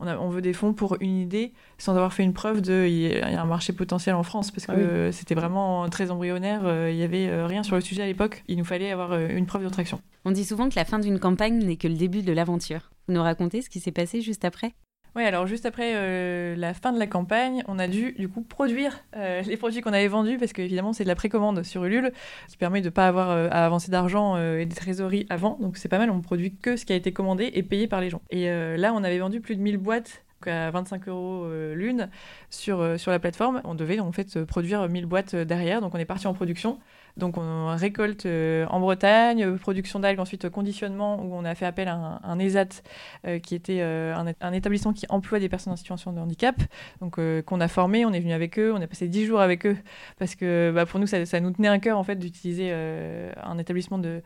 on, 0.00 0.06
a- 0.06 0.16
on 0.18 0.28
veut 0.28 0.42
des 0.42 0.52
fonds 0.52 0.72
pour 0.72 0.96
une 1.00 1.18
idée 1.18 1.52
sans 1.78 1.92
avoir 1.92 2.12
fait 2.12 2.22
une 2.22 2.32
preuve 2.32 2.60
de 2.62 2.86
il 2.86 2.94
y 2.98 3.06
a 3.06 3.28
il 3.28 3.32
y 3.32 3.36
a 3.36 3.42
un 3.42 3.46
marché 3.46 3.72
potentiel 3.72 4.14
en 4.14 4.22
France 4.22 4.50
parce 4.50 4.66
que 4.66 4.72
Ah 4.72 4.76
oui. 4.76 4.82
euh, 4.82 5.12
c'était 5.12 5.34
vraiment 5.34 5.88
très 5.88 6.10
embryonnaire. 6.10 6.62
euh, 6.64 6.90
Il 6.90 6.96
n'y 6.96 7.02
avait 7.02 7.28
euh, 7.28 7.46
rien 7.46 7.62
sur 7.62 7.74
le 7.76 7.80
sujet 7.82 8.02
à 8.02 8.06
l'époque. 8.06 8.44
Il 8.48 8.58
nous 8.58 8.64
fallait 8.64 8.90
avoir 8.92 9.12
euh, 9.12 9.28
une 9.28 9.46
preuve 9.46 9.64
de 9.64 9.68
traction. 9.68 10.00
On 10.24 10.30
dit 10.30 10.44
souvent 10.44 10.68
que 10.68 10.74
la 10.76 10.84
fin 10.84 10.98
d'une 10.98 11.18
campagne 11.18 11.58
n'est 11.64 11.76
que 11.76 11.88
le 11.88 11.94
début 11.94 12.22
de 12.22 12.32
l'aventure. 12.32 12.90
Vous 13.06 13.14
nous 13.14 13.22
racontez 13.22 13.62
ce 13.62 13.70
qui 13.70 13.80
s'est 13.80 13.92
passé 13.92 14.20
juste 14.20 14.44
après? 14.44 14.74
Oui, 15.16 15.24
alors 15.24 15.46
juste 15.46 15.66
après 15.66 15.92
euh, 15.94 16.54
la 16.56 16.74
fin 16.74 16.92
de 16.92 16.98
la 16.98 17.06
campagne, 17.06 17.64
on 17.66 17.78
a 17.78 17.88
dû 17.88 18.12
du 18.12 18.28
coup 18.28 18.42
produire 18.42 19.00
euh, 19.16 19.42
les 19.42 19.56
produits 19.56 19.80
qu'on 19.80 19.92
avait 19.92 20.08
vendus 20.08 20.38
parce 20.38 20.52
qu'évidemment 20.52 20.92
c'est 20.92 21.04
de 21.04 21.08
la 21.08 21.14
précommande 21.14 21.62
sur 21.62 21.84
Ulule 21.84 22.12
qui 22.48 22.56
permet 22.56 22.80
de 22.80 22.86
ne 22.86 22.90
pas 22.90 23.08
avoir 23.08 23.30
euh, 23.30 23.48
à 23.50 23.64
avancer 23.64 23.90
d'argent 23.90 24.36
et 24.36 24.66
des 24.66 24.76
trésoreries 24.76 25.26
avant. 25.30 25.58
Donc 25.60 25.76
c'est 25.76 25.88
pas 25.88 25.98
mal, 25.98 26.10
on 26.10 26.20
produit 26.20 26.54
que 26.54 26.76
ce 26.76 26.84
qui 26.84 26.92
a 26.92 26.96
été 26.96 27.12
commandé 27.12 27.50
et 27.54 27.62
payé 27.62 27.88
par 27.88 28.00
les 28.00 28.10
gens. 28.10 28.20
Et 28.30 28.48
là, 28.48 28.92
on 28.94 29.02
avait 29.02 29.18
vendu 29.18 29.40
plus 29.40 29.56
de 29.56 29.60
1000 29.60 29.78
boîtes 29.78 30.24
à 30.46 30.70
25 30.70 31.08
euros 31.08 31.48
l'une 31.74 32.08
sur, 32.50 32.98
sur 32.98 33.10
la 33.10 33.18
plateforme. 33.18 33.60
On 33.64 33.74
devait 33.74 34.00
en 34.00 34.12
fait 34.12 34.44
produire 34.44 34.88
1000 34.88 35.06
boîtes 35.06 35.34
derrière, 35.34 35.80
donc 35.80 35.94
on 35.94 35.98
est 35.98 36.04
parti 36.04 36.26
en 36.26 36.34
production. 36.34 36.78
Donc 37.18 37.36
on 37.36 37.74
récolte 37.76 38.26
en 38.26 38.80
Bretagne, 38.80 39.56
production 39.56 40.00
d'algues, 40.00 40.20
ensuite 40.20 40.48
conditionnement, 40.48 41.20
où 41.22 41.34
on 41.34 41.44
a 41.44 41.54
fait 41.54 41.66
appel 41.66 41.88
à 41.88 42.20
un, 42.22 42.38
ESAT, 42.38 42.82
qui 43.42 43.54
était 43.54 43.82
un, 43.82 44.52
établissement 44.52 44.92
qui 44.92 45.06
emploie 45.08 45.40
des 45.40 45.48
personnes 45.48 45.72
en 45.72 45.76
situation 45.76 46.12
de 46.12 46.20
handicap, 46.20 46.56
donc 47.00 47.18
qu'on 47.42 47.60
a 47.60 47.68
formé, 47.68 48.04
on 48.04 48.12
est 48.12 48.20
venu 48.20 48.32
avec 48.32 48.58
eux, 48.58 48.72
on 48.74 48.80
a 48.80 48.86
passé 48.86 49.08
10 49.08 49.26
jours 49.26 49.40
avec 49.40 49.66
eux, 49.66 49.76
parce 50.18 50.34
que 50.34 50.70
bah, 50.74 50.86
pour 50.86 51.00
nous, 51.00 51.06
ça, 51.06 51.40
nous 51.40 51.50
tenait 51.50 51.68
à 51.68 51.78
cœur 51.78 51.98
en 51.98 52.04
fait 52.04 52.16
d'utiliser 52.16 52.72
un 52.72 53.58
établissement 53.58 53.98
de 53.98 54.22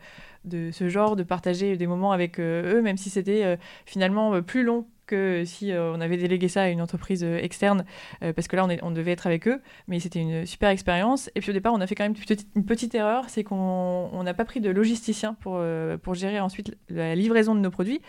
ce 0.71 0.87
genre, 0.87 1.15
de 1.15 1.23
partager 1.23 1.77
des 1.77 1.87
moments 1.87 2.11
avec 2.11 2.39
eux, 2.39 2.81
même 2.81 2.97
si 2.97 3.09
c'était 3.09 3.57
finalement 3.85 4.41
plus 4.41 4.63
long 4.63 4.85
que 5.05 5.43
si 5.45 5.71
euh, 5.71 5.93
on 5.93 6.01
avait 6.01 6.17
délégué 6.17 6.47
ça 6.47 6.63
à 6.63 6.67
une 6.69 6.81
entreprise 6.81 7.23
euh, 7.23 7.37
externe, 7.37 7.85
euh, 8.23 8.33
parce 8.33 8.47
que 8.47 8.55
là, 8.55 8.67
on, 8.81 8.91
devait 8.91 9.11
être 9.11 9.27
avec 9.27 9.47
eux, 9.47 9.61
mais 9.87 9.99
c'était 9.99 10.19
une 10.19 10.45
super 10.45 10.69
expérience. 10.69 11.29
Et 11.35 11.39
puis 11.39 11.49
au 11.51 11.53
départ, 11.53 11.73
on 11.73 11.81
a 11.81 11.87
fait 11.87 11.95
quand 11.95 12.03
même 12.03 12.13
une 12.13 12.19
petite, 12.19 12.47
une 12.55 12.65
petite 12.65 12.95
erreur, 12.95 13.25
c'est 13.29 13.43
qu'on 13.43 14.23
n'a 14.23 14.33
pas 14.33 14.45
pris 14.45 14.61
de 14.61 14.69
logisticien 14.69 15.33
pour, 15.35 15.61
pour 16.01 16.13
gérer 16.13 16.39
ensuite 16.39 16.75
la 16.89 17.15
livraison 17.15 17.55
de 17.55 17.59
nos 17.59 17.71
produits. 17.71 18.01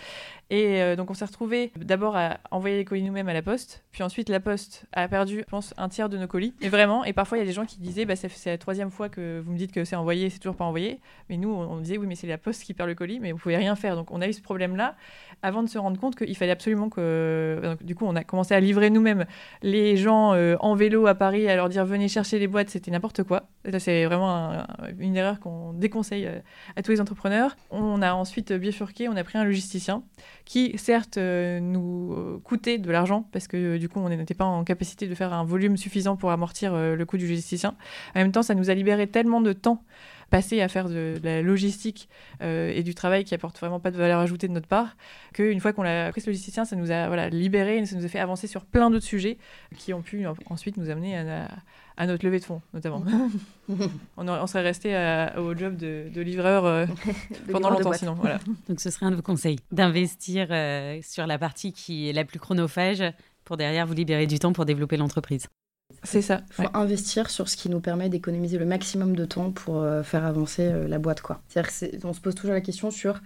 Et 0.51 0.83
euh, 0.83 0.97
donc 0.97 1.11
on 1.11 1.15
s'est 1.15 1.25
retrouvé 1.25 1.73
d'abord 1.77 2.17
à 2.17 2.39
envoyer 2.51 2.77
les 2.77 2.85
colis 2.85 3.03
nous-mêmes 3.03 3.29
à 3.29 3.33
la 3.33 3.43
poste, 3.43 3.83
puis 3.93 4.03
ensuite 4.03 4.29
la 4.29 4.41
poste 4.41 4.85
a 4.93 5.09
perdu, 5.09 5.39
je 5.39 5.51
pense, 5.51 5.73
un 5.79 5.89
tiers 5.89 6.09
de 6.09 6.19
nos 6.19 6.27
colis. 6.27 6.55
Et 6.61 6.69
vraiment, 6.69 7.05
et 7.05 7.13
parfois 7.13 7.39
il 7.39 7.41
y 7.41 7.45
a 7.45 7.47
des 7.47 7.53
gens 7.53 7.65
qui 7.65 7.79
disaient, 7.79 8.05
bah, 8.05 8.17
c'est 8.17 8.51
la 8.51 8.59
troisième 8.59 8.91
fois 8.91 9.09
que 9.09 9.41
vous 9.45 9.53
me 9.53 9.57
dites 9.57 9.73
que 9.73 9.85
c'est 9.85 9.97
envoyé, 9.97 10.29
c'est 10.29 10.39
toujours 10.39 10.57
pas 10.57 10.65
envoyé. 10.65 11.01
Mais 11.31 11.39
nous, 11.39 11.49
on, 11.51 11.79
disait, 11.81 11.97
oui, 11.97 12.07
mais 12.07 12.15
c'est 12.15 12.27
la 12.27 12.39
poste 12.39 12.63
qui 12.63 12.75
perd 12.75 12.89
le 12.89 12.95
colis, 12.95 13.21
mais 13.21 13.33
vous 13.33 13.39
pouvez 13.39 13.57
rien 13.57 13.75
faire. 13.75 13.97
Donc 13.97 14.11
on 14.11 14.21
a 14.21 14.29
eu 14.29 14.33
ce 14.33 14.43
problème-là 14.43 14.97
avant 15.43 15.63
de 15.63 15.69
se 15.69 15.79
rendre 15.79 15.99
compte 15.99 16.17
qu'il 16.17 16.37
fallait 16.37 16.53
absolument 16.53 16.91
que. 16.91 17.61
Donc, 17.63 17.83
du 17.83 17.95
coup, 17.95 18.05
on 18.07 18.17
a 18.17 18.25
commencé 18.25 18.55
à 18.55 18.61
livrer 18.61 18.91
nous-mêmes 18.91 19.25
les 19.63 19.97
gens 19.97 20.35
euh, 20.35 20.57
en 20.61 20.75
vélo 20.75 21.07
à 21.07 21.15
Paris, 21.15 21.49
à 21.49 21.57
leur 21.57 21.69
dire 21.69 21.85
venez 21.85 22.09
chercher 22.09 22.39
les 22.39 22.47
boîtes, 22.47 22.71
c'était 22.71 22.91
n'importe 22.91 23.23
quoi. 23.23 23.45
c'est 23.79 24.05
vraiment 24.05 24.65
une 24.99 25.17
erreur 25.17 25.41
qu'on 25.41 25.73
déconseille 25.73 26.27
euh, 26.27 26.39
à 26.77 26.83
tous 26.83 26.91
les 26.93 27.01
entrepreneurs. 27.01 27.57
On 27.71 28.03
a 28.03 28.13
ensuite 28.13 28.53
bifurqué, 28.53 29.09
on 29.09 29.17
a 29.17 29.25
pris 29.25 29.39
un 29.39 29.45
logisticien 29.45 30.03
qui 30.45 30.77
certes 30.77 31.17
euh, 31.17 31.59
nous 31.59 32.13
euh, 32.13 32.41
coûtait 32.45 32.79
de 32.79 32.91
l'argent 32.91 33.27
parce 33.33 33.49
que 33.49 33.57
euh, 33.57 33.79
du 33.79 33.89
coup 33.89 33.99
on 34.01 34.09
n'était 34.09 34.35
pas 34.35 34.45
en 34.45 34.63
capacité 34.63 35.07
de 35.07 35.15
faire 35.15 35.33
un 35.33 35.45
volume 35.45 35.77
suffisant 35.77 36.17
pour 36.17 36.31
amortir 36.31 36.75
le 36.75 37.05
coût 37.05 37.17
du 37.17 37.27
logisticien. 37.27 37.75
En 38.15 38.21
même 38.21 38.33
temps, 38.33 38.43
ça 38.43 38.55
nous 38.55 38.71
a 38.71 38.75
libéré 38.75 39.07
tellement 39.07 39.41
de 39.41 39.53
temps 39.53 39.83
passé 40.31 40.61
à 40.61 40.69
faire 40.69 40.89
de, 40.89 41.19
la 41.23 41.43
logistique 41.43 42.09
et 42.41 42.83
du 42.83 42.95
travail 42.95 43.25
qui 43.25 43.35
apporte 43.35 43.59
vraiment 43.59 43.79
pas 43.79 43.91
de 43.91 43.97
valeur 43.97 44.19
ajoutée 44.21 44.49
de 44.49 44.53
notre 44.53 44.67
part, 44.67 44.97
qu'une 45.33 45.61
fois 45.61 45.73
qu'on 45.73 45.85
a 45.85 46.11
pris 46.11 46.21
ce 46.21 46.27
logisticien, 46.27 46.65
ça 46.65 46.77
nous 46.77 46.91
a 46.91 47.07
voilà, 47.07 47.29
libéré 47.29 47.85
ça 47.87 47.97
nous 47.97 48.05
a 48.05 48.09
fait 48.09 48.19
avancer 48.19 48.47
sur 48.47 48.65
plein 48.65 48.91
d'autres 48.91 49.05
sujets 49.05 49.39
qui 49.77 49.93
ont 49.93 50.03
pu 50.03 50.27
ensuite 50.51 50.77
nous 50.77 50.91
amener 50.91 51.17
à 51.17 51.49
notre 52.07 52.25
levée 52.25 52.41
de 52.41 52.45
fonds, 52.45 52.61
notamment. 52.73 53.05
on, 54.17 54.47
serait 54.47 54.63
resté 54.63 54.95
au 55.37 55.55
job 55.55 55.77
de, 55.77 56.21
livreur 56.21 56.65
euh, 56.65 56.87
pendant 57.53 57.71
longtemps, 57.71 57.93
sinon. 57.93 58.15
Voilà. 58.15 58.39
Donc, 58.69 58.81
ce 58.81 58.91
serait 58.91 59.07
un 59.07 59.11
de 59.11 59.17
vos 59.17 59.23
conseils, 59.23 59.59
d'investir 59.71 60.49
euh, 60.51 60.99
sur 61.03 61.27
la 61.27 61.39
partie 61.39 61.73
qui 61.73 62.09
est 62.09 62.13
la 62.13 62.25
plus 62.25 62.39
chronophage 62.39 63.03
pour 63.45 63.57
derrière 63.57 63.87
vous 63.87 63.95
libérer 63.95 64.27
du 64.27 64.39
temps 64.39 64.53
pour 64.53 64.65
développer 64.65 64.97
l'entreprise. 64.97 65.47
C'est 66.03 66.23
ça. 66.23 66.41
Il 66.51 66.65
faut 66.65 66.71
investir 66.75 67.31
sur 67.31 67.49
ce 67.49 67.57
qui 67.57 67.69
nous 67.69 67.81
permet 67.81 68.09
d'économiser 68.09 68.59
le 68.59 68.67
maximum 68.67 69.15
de 69.15 69.25
temps 69.25 69.53
pour 69.53 69.77
euh, 69.77 70.03
faire 70.03 70.25
avancer 70.25 70.73
la 70.89 70.99
boîte. 70.99 71.23
C'est-à-dire 71.49 72.01
qu'on 72.01 72.13
se 72.13 72.21
pose 72.21 72.35
toujours 72.35 72.55
la 72.55 72.61
question 72.61 72.91
sur 72.91 73.21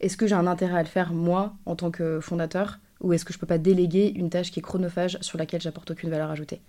est-ce 0.00 0.16
que 0.16 0.26
j'ai 0.26 0.34
un 0.34 0.46
intérêt 0.46 0.78
à 0.78 0.82
le 0.82 0.88
faire 0.88 1.12
moi 1.12 1.54
en 1.66 1.76
tant 1.76 1.90
que 1.90 2.20
fondateur 2.20 2.78
ou 3.00 3.12
est-ce 3.12 3.24
que 3.24 3.32
je 3.32 3.38
peux 3.38 3.46
pas 3.46 3.58
déléguer 3.58 4.12
une 4.16 4.30
tâche 4.30 4.50
qui 4.50 4.60
est 4.60 4.62
chronophage 4.62 5.18
sur 5.20 5.38
laquelle 5.38 5.60
j'apporte 5.60 5.90
aucune 5.92 6.10
valeur 6.10 6.30
ajoutée? 6.30 6.60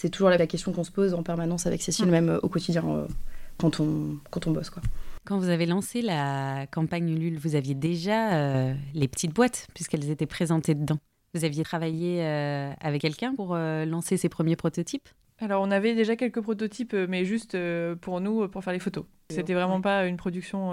C'est 0.00 0.08
toujours 0.08 0.30
la, 0.30 0.46
question 0.46 0.72
qu'on 0.72 0.82
se 0.82 0.90
pose 0.90 1.12
en 1.12 1.22
permanence 1.22 1.66
avec 1.66 1.82
Cécile, 1.82 2.06
même 2.06 2.30
euh, 2.30 2.40
au 2.42 2.48
quotidien 2.48 2.82
euh, 2.88 3.06
quand, 3.58 3.80
on, 3.80 4.16
quand 4.30 4.46
on 4.46 4.50
bosse. 4.50 4.70
Quoi. 4.70 4.82
Quand 5.26 5.38
vous 5.38 5.50
avez 5.50 5.66
lancé 5.66 6.00
la 6.00 6.66
campagne 6.70 7.10
Ulule, 7.10 7.36
vous 7.36 7.54
aviez 7.54 7.74
déjà 7.74 8.32
euh, 8.32 8.74
les 8.94 9.08
petites 9.08 9.34
boîtes, 9.34 9.66
puisqu'elles 9.74 10.08
étaient 10.08 10.24
présentées 10.24 10.74
dedans. 10.74 10.96
Vous 11.34 11.44
aviez 11.44 11.64
travaillé 11.64 12.24
avec 12.24 13.02
quelqu'un 13.02 13.36
pour 13.36 13.54
lancer 13.54 14.16
ces 14.16 14.28
premiers 14.28 14.56
prototypes? 14.56 15.08
Alors, 15.38 15.62
on 15.62 15.70
avait 15.70 15.94
déjà 15.94 16.16
quelques 16.16 16.40
prototypes, 16.40 16.92
mais 17.08 17.24
juste 17.24 17.56
pour 18.00 18.20
nous, 18.20 18.48
pour 18.48 18.64
faire 18.64 18.72
les 18.72 18.80
photos. 18.80 19.04
C'était 19.30 19.54
vraiment 19.54 19.80
pas 19.80 20.06
une 20.06 20.16
production 20.16 20.72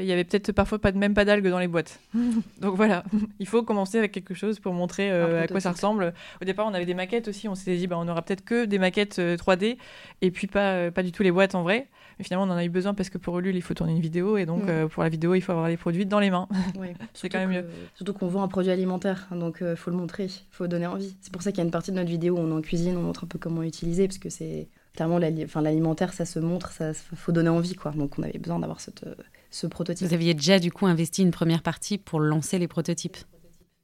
il 0.00 0.06
y 0.06 0.12
avait 0.12 0.24
peut-être 0.24 0.52
parfois 0.52 0.78
pas, 0.78 0.92
même 0.92 1.14
pas 1.14 1.24
d'algues 1.24 1.48
dans 1.48 1.58
les 1.58 1.68
boîtes. 1.68 2.00
Donc 2.60 2.76
voilà, 2.76 3.04
il 3.38 3.46
faut 3.46 3.62
commencer 3.62 3.98
avec 3.98 4.12
quelque 4.12 4.34
chose 4.34 4.60
pour 4.60 4.72
montrer 4.72 5.10
euh, 5.10 5.42
à 5.42 5.46
quoi 5.46 5.60
ça 5.60 5.72
ressemble. 5.72 6.12
Au 6.40 6.44
départ, 6.44 6.66
on 6.66 6.74
avait 6.74 6.86
des 6.86 6.94
maquettes 6.94 7.28
aussi. 7.28 7.48
On 7.48 7.54
s'était 7.54 7.76
dit, 7.76 7.86
bah, 7.86 7.96
on 7.98 8.08
aura 8.08 8.22
peut-être 8.22 8.44
que 8.44 8.64
des 8.64 8.78
maquettes 8.78 9.18
3D 9.18 9.72
euh, 9.72 9.74
et 10.22 10.30
puis 10.30 10.46
pas, 10.46 10.72
euh, 10.72 10.90
pas 10.90 11.02
du 11.02 11.12
tout 11.12 11.22
les 11.22 11.30
boîtes 11.32 11.54
en 11.54 11.62
vrai. 11.62 11.88
Mais 12.18 12.24
finalement, 12.24 12.46
on 12.46 12.54
en 12.54 12.56
a 12.56 12.64
eu 12.64 12.68
besoin 12.68 12.94
parce 12.94 13.10
que 13.10 13.18
pour 13.18 13.38
Ulule, 13.38 13.54
il 13.54 13.62
faut 13.62 13.74
tourner 13.74 13.92
une 13.92 14.00
vidéo 14.00 14.38
et 14.38 14.44
donc 14.44 14.64
mm. 14.64 14.88
pour 14.88 15.04
la 15.04 15.08
vidéo, 15.08 15.36
il 15.36 15.40
faut 15.40 15.52
avoir 15.52 15.68
les 15.68 15.76
produits 15.76 16.04
dans 16.04 16.18
les 16.18 16.30
mains. 16.30 16.48
c'est 17.14 17.28
quand 17.28 17.38
même 17.38 17.50
mieux. 17.50 17.64
Surtout 17.94 18.12
qu'on 18.12 18.26
vend 18.26 18.42
un 18.42 18.48
produit 18.48 18.72
alimentaire, 18.72 19.28
donc 19.30 19.58
il 19.60 19.76
faut 19.76 19.92
le 19.92 19.96
montrer, 19.96 20.24
il 20.24 20.46
faut 20.50 20.66
donner 20.66 20.88
envie. 20.88 21.14
C'est 21.20 21.32
pour 21.32 21.42
ça 21.42 21.52
qu'il 21.52 21.58
y 21.58 21.60
a 21.60 21.64
une 21.64 21.70
partie 21.70 21.92
de 21.92 21.96
notre 21.96 22.10
vidéo 22.10 22.34
où 22.34 22.40
on 22.40 22.50
en 22.50 22.60
cuisine, 22.60 22.96
on 22.96 23.02
montre 23.02 23.22
un 23.22 23.28
peu 23.28 23.38
comment 23.38 23.60
l'utiliser 23.60 24.08
parce 24.08 24.18
que 24.18 24.30
c'est 24.30 24.66
clairement 24.98 25.18
l'alimentaire, 25.62 26.12
ça 26.12 26.24
se 26.24 26.40
montre, 26.40 26.72
ça 26.72 26.92
faut 26.92 27.30
donner 27.32 27.48
envie 27.48 27.74
quoi. 27.74 27.92
Donc 27.92 28.18
on 28.18 28.22
avait 28.24 28.38
besoin 28.38 28.58
d'avoir 28.58 28.80
cette 28.80 29.04
ce 29.50 29.66
prototype. 29.66 30.06
Vous 30.06 30.14
aviez 30.14 30.34
déjà 30.34 30.58
du 30.58 30.72
coup 30.72 30.86
investi 30.86 31.22
une 31.22 31.30
première 31.30 31.62
partie 31.62 31.98
pour 31.98 32.20
lancer 32.20 32.58
les 32.58 32.68
prototypes? 32.68 33.16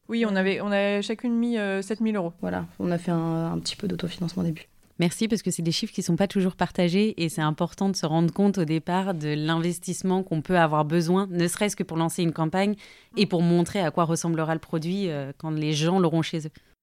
Oui, 0.09 0.25
on 0.29 0.37
avait 0.37 0.61
on 0.61 0.71
a 0.71 1.01
chacune 1.03 1.37
mis 1.37 1.57
7000 1.57 2.17
euh, 2.17 2.19
euros. 2.19 2.33
Voilà, 2.41 2.67
on 2.79 2.91
a 2.91 2.99
fait 2.99 3.11
un, 3.11 3.59
petit 3.61 3.77
peu 3.77 3.89
d'autofinancement 3.89 4.43
au 4.43 4.47
début. 4.47 4.67
Merci 5.01 5.27
parce 5.27 5.43
que 5.43 5.51
c'est 5.51 5.63
des 5.63 5.73
chiffres 5.73 5.93
qui 5.93 6.03
ne 6.03 6.05
sont 6.05 6.17
pas 6.17 6.29
toujours 6.29 6.55
partagés 6.55 7.21
et 7.23 7.29
c'est 7.29 7.41
important 7.41 7.89
de 7.89 7.97
se 7.97 8.07
rendre 8.07 8.33
compte 8.33 8.59
au 8.59 8.65
départ 8.65 9.15
de 9.15 9.35
l'investissement 9.35 10.23
qu'on 10.23 10.41
peut 10.41 10.59
avoir 10.59 10.85
besoin, 10.85 11.27
ne 11.31 11.49
serait-ce 11.49 11.75
que 11.75 11.83
pour 11.83 11.97
lancer 11.97 12.23
une 12.23 12.33
campagne 12.33 12.77
et 13.17 13.27
pour 13.27 13.43
montrer 13.43 13.81
à 13.81 13.91
quoi 13.91 14.05
ressemblera 14.05 14.55
le 14.55 14.61
produit 14.61 15.09
euh, 15.09 15.33
quand 15.37 15.51
les 15.51 15.73
gens 15.73 15.99
l'auront 15.99 16.23
chez 16.23 16.47
eux. 16.47 16.74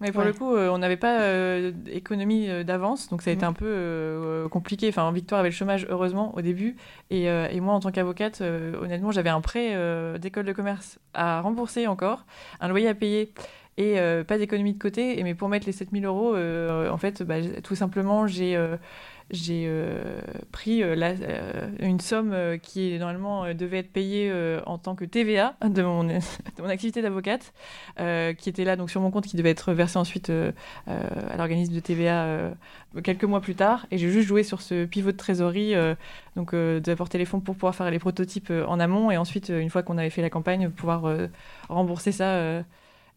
Mais 0.00 0.12
pour 0.12 0.22
le 0.22 0.32
coup, 0.32 0.54
euh, 0.54 0.70
on 0.70 0.78
n'avait 0.78 0.96
pas 0.96 1.20
euh, 1.20 1.72
d'économie 1.72 2.48
euh, 2.48 2.64
d'avance, 2.64 3.08
donc 3.08 3.20
ça 3.20 3.30
a 3.30 3.34
été 3.34 3.44
mm. 3.44 3.48
un 3.48 3.52
peu 3.52 4.48
compliqué. 4.50 4.88
Enfin, 4.88 5.10
Victoire 5.12 5.40
avait 5.40 5.50
le 5.50 5.54
chômage, 5.54 5.86
heureusement, 5.90 6.34
au 6.36 6.40
début. 6.40 6.76
Et, 7.10 7.24
et 7.24 7.60
moi, 7.60 7.74
en 7.74 7.80
tant 7.80 7.90
qu'avocate, 7.90 8.40
honnêtement, 8.40 9.10
j'avais 9.10 9.30
un 9.30 9.40
prêt 9.40 9.76
d'école 10.18 10.46
de 10.46 10.52
commerce 10.52 10.98
à 11.14 11.40
rembourser 11.40 11.86
encore, 11.86 12.24
un 12.60 12.68
loyer 12.68 12.88
à 12.88 12.94
payer 12.94 13.32
et 13.76 13.96
pas 14.26 14.38
d'économie 14.38 14.72
de 14.72 14.78
côté. 14.78 15.18
Et 15.18 15.24
mais 15.24 15.34
pour 15.34 15.48
mettre 15.48 15.66
les 15.66 15.72
7000 15.72 16.04
euros, 16.04 16.36
en 16.36 16.96
fait, 16.98 17.22
bah, 17.22 17.36
tout 17.62 17.74
simplement, 17.74 18.26
j'ai 18.26 18.58
j'ai 19.30 19.64
euh, 19.68 20.20
pris 20.50 20.82
euh, 20.82 20.96
euh, 20.98 21.70
une 21.78 22.00
somme 22.00 22.34
qui 22.62 22.98
normalement 22.98 23.54
devait 23.54 23.78
être 23.78 23.92
payée 23.92 24.32
en 24.66 24.78
tant 24.78 24.94
que 24.94 25.04
TVA 25.04 25.56
de 25.64 25.82
mon, 25.82 26.04
mon 26.04 26.68
activité 26.68 27.02
d'avocate, 27.02 27.52
qui 27.96 28.48
était 28.48 28.64
là 28.64 28.76
donc 28.76 28.90
sur 28.90 29.00
mon 29.00 29.10
compte, 29.10 29.26
qui 29.26 29.36
devait 29.36 29.50
être 29.50 29.72
versée 29.72 29.98
ensuite 29.98 30.30
à 30.86 31.36
l'organisme 31.36 31.74
de 31.74 31.80
TVA 31.80 32.50
quelques 33.02 33.24
mois 33.24 33.40
plus 33.40 33.54
tard. 33.54 33.86
Et 33.90 33.98
j'ai 33.98 34.10
juste 34.10 34.26
joué 34.26 34.42
sur 34.42 34.60
ce 34.60 34.84
pivot 34.84 35.12
de 35.12 35.16
trésorerie, 35.16 35.74
donc 36.36 36.54
d'apporter 36.54 37.18
les 37.18 37.24
fonds 37.24 37.40
pour 37.40 37.54
pouvoir 37.54 37.74
faire 37.74 37.90
les 37.90 37.98
prototypes 37.98 38.52
en 38.66 38.80
amont, 38.80 39.10
et 39.10 39.16
ensuite, 39.16 39.50
une 39.50 39.70
fois 39.70 39.82
qu'on 39.82 39.98
avait 39.98 40.10
fait 40.10 40.22
la 40.22 40.30
campagne, 40.30 40.70
pouvoir 40.70 41.04
rembourser 41.68 42.12
ça 42.12 42.62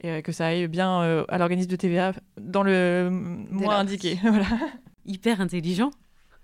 et 0.02 0.22
que 0.22 0.32
ça 0.32 0.48
aille 0.48 0.68
bien 0.68 1.24
à 1.28 1.38
l'organisme 1.38 1.70
de 1.70 1.76
TVA 1.76 2.14
dans 2.40 2.64
le 2.64 3.10
mois 3.50 3.76
indiqué. 3.76 4.20
voilà. 4.24 4.48
Hyper 5.06 5.42
intelligent. 5.42 5.92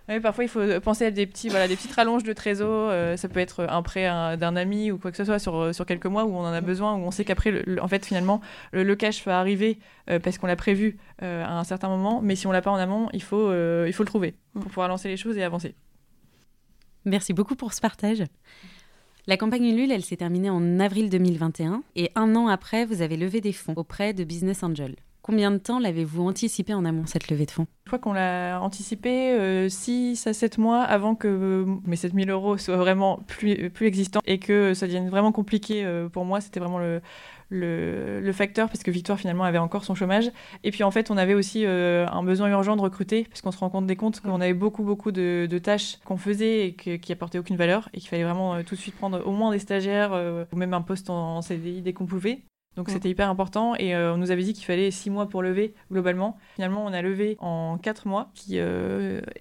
Oui, 0.10 0.19
parfois 0.19 0.43
il 0.43 0.48
faut 0.48 0.62
penser 0.82 1.06
à 1.06 1.12
des 1.12 1.28
petits, 1.28 1.50
voilà, 1.50 1.67
des 1.67 1.76
petites 1.76 1.93
rallonges 1.93 2.24
de 2.24 2.34
trésor. 2.34 2.89
Euh, 2.89 3.15
ça 3.15 3.30
peut 3.30 3.39
être 3.39 3.67
un 3.69 3.84
prêt 3.84 4.06
d'un 4.38 4.56
ami 4.56 4.91
ou 4.91 4.98
quoi 4.98 5.12
que 5.12 5.17
ce 5.17 5.24
soit 5.24 5.38
sur, 5.38 5.56
euh, 5.56 5.72
sur 5.72 5.86
quelques 5.86 6.08
mois 6.08 6.26
où 6.26 6.34
on 6.34 6.39
en 6.39 6.52
a 6.52 6.62
besoin, 6.62 6.95
où 6.95 7.02
on 7.02 7.12
sait 7.12 7.24
qu'après, 7.24 7.63
en 7.80 7.88
fait, 7.88 8.04
finalement, 8.04 8.41
le, 8.72 8.95
cash 8.95 9.24
va 9.24 9.39
arriver 9.39 9.78
euh, 10.10 10.17
parce 10.17 10.39
qu'on 10.39 10.48
l'a 10.48 10.56
prévu 10.56 10.98
à 11.19 11.60
un 11.60 11.63
certain 11.63 11.89
moment. 11.89 12.22
Mais 12.24 12.36
si 12.36 12.48
on 12.48 12.52
l'a 12.52 12.63
pas 12.63 12.72
en 12.72 12.78
amont, 12.78 13.08
il 13.13 13.22
faut, 13.22 13.54
il 13.86 13.93
faut 13.93 14.04
le 14.04 14.08
trouver 14.08 14.34
pour 14.54 14.63
pouvoir 14.63 14.88
lancer 14.88 15.10
les 15.10 15.17
choses 15.17 15.38
et 15.38 15.43
avancer. 15.43 15.76
Merci 17.06 17.34
beaucoup 17.34 17.56
pour 17.56 17.74
ce 17.74 17.82
partage. 17.82 18.24
La 19.28 19.38
campagne 19.38 19.65
Ulule, 19.65 19.91
elle 19.91 20.04
s'est 20.04 20.17
terminée 20.17 20.50
en 20.50 20.80
avril 20.80 21.12
2021 21.12 21.84
et 21.95 22.10
un 22.15 22.36
an 22.36 22.48
après, 22.48 22.86
vous 22.86 23.04
avez 23.04 23.15
levé 23.15 23.41
des 23.41 23.54
fonds 23.54 23.74
auprès 23.76 24.13
de 24.13 24.24
Business 24.24 24.63
Angel. 24.63 24.95
Combien 25.21 25.51
de 25.51 25.58
temps 25.58 25.79
l'avez-vous 25.79 26.27
anticipé 26.27 26.73
en 26.73 26.86
amont, 26.86 27.05
cette 27.05 27.29
levée 27.29 27.45
de 27.45 27.51
fonds? 27.51 27.67
Je 27.84 27.89
crois 27.89 27.99
qu'on 27.99 28.13
l'a 28.13 28.60
anticipé 28.62 29.67
6 29.69 30.27
euh, 30.27 30.29
à 30.29 30.34
7 30.34 30.58
mois 30.58 30.82
avant 30.82 31.15
que 31.15 31.27
euh, 31.27 31.65
mes 31.86 31.97
7000 31.97 32.29
euros 32.29 32.58
soient 32.58 32.77
vraiment 32.77 33.19
plus, 33.27 33.69
plus 33.69 33.88
existants 33.88 34.21
et 34.25 34.39
que 34.39 34.73
ça 34.73 34.86
devienne 34.86 35.10
vraiment 35.10 35.32
compliqué 35.32 35.84
euh, 35.84 36.08
pour 36.08 36.23
moi. 36.23 36.39
C'était 36.39 36.62
vraiment 36.62 36.79
le, 36.79 37.01
le, 37.49 38.32
facteur 38.32 38.69
parce 38.69 38.82
que 38.82 38.91
Victoire 38.91 39.19
finalement 39.19 39.43
avait 39.43 39.58
encore 39.58 39.84
son 39.84 39.93
chômage. 39.93 40.32
Et 40.63 40.71
puis 40.71 40.84
en 40.84 40.91
fait, 40.91 41.12
on 41.12 41.17
avait 41.17 41.34
aussi 41.34 41.65
un 41.65 42.23
besoin 42.23 42.49
urgent 42.49 42.75
de 42.75 42.82
recruter 42.82 43.25
puisqu'on 43.25 43.51
se 43.51 43.58
rend 43.58 43.69
compte 43.69 43.88
des 43.88 43.97
comptes 43.97 44.21
qu'on 44.21 44.39
avait 44.39 44.53
beaucoup, 44.53 44.84
beaucoup 44.84 45.12
de, 45.12 45.60
tâches 45.62 45.97
qu'on 46.05 46.17
faisait 46.17 46.67
et 46.67 46.73
qui 46.75 47.12
apportaient 47.12 47.39
aucune 47.39 47.58
valeur 47.58 47.89
et 47.93 47.99
qu'il 47.99 48.08
fallait 48.08 48.23
vraiment 48.23 48.63
tout 48.63 48.75
de 48.75 48.79
suite 48.79 48.95
prendre 48.95 49.25
au 49.27 49.32
moins 49.32 49.51
des 49.51 49.60
stagiaires 49.60 50.13
ou 50.51 50.55
même 50.55 50.74
un 50.74 50.82
poste 50.82 51.09
en 51.09 51.41
CDI 51.41 51.82
dès 51.82 51.93
qu'on 51.93 52.05
pouvait. 52.05 52.43
Donc 52.80 52.89
c'était 52.89 53.09
hyper 53.09 53.30
important 53.30 53.75
et 53.75 53.93
on 53.93 54.15
nous 54.15 54.32
avait 54.32 54.41
dit 54.41 54.53
qu'il 54.53 54.63
fallait 54.63 54.89
six 54.89 55.09
mois 55.09 55.27
pour 55.27 55.41
lever 55.41 55.73
globalement. 55.91 56.38
Finalement, 56.55 56.86
on 56.86 56.93
a 56.93 57.01
levé 57.01 57.36
en 57.41 57.77
quatre 57.77 58.07
mois, 58.07 58.32
qui 58.34 58.57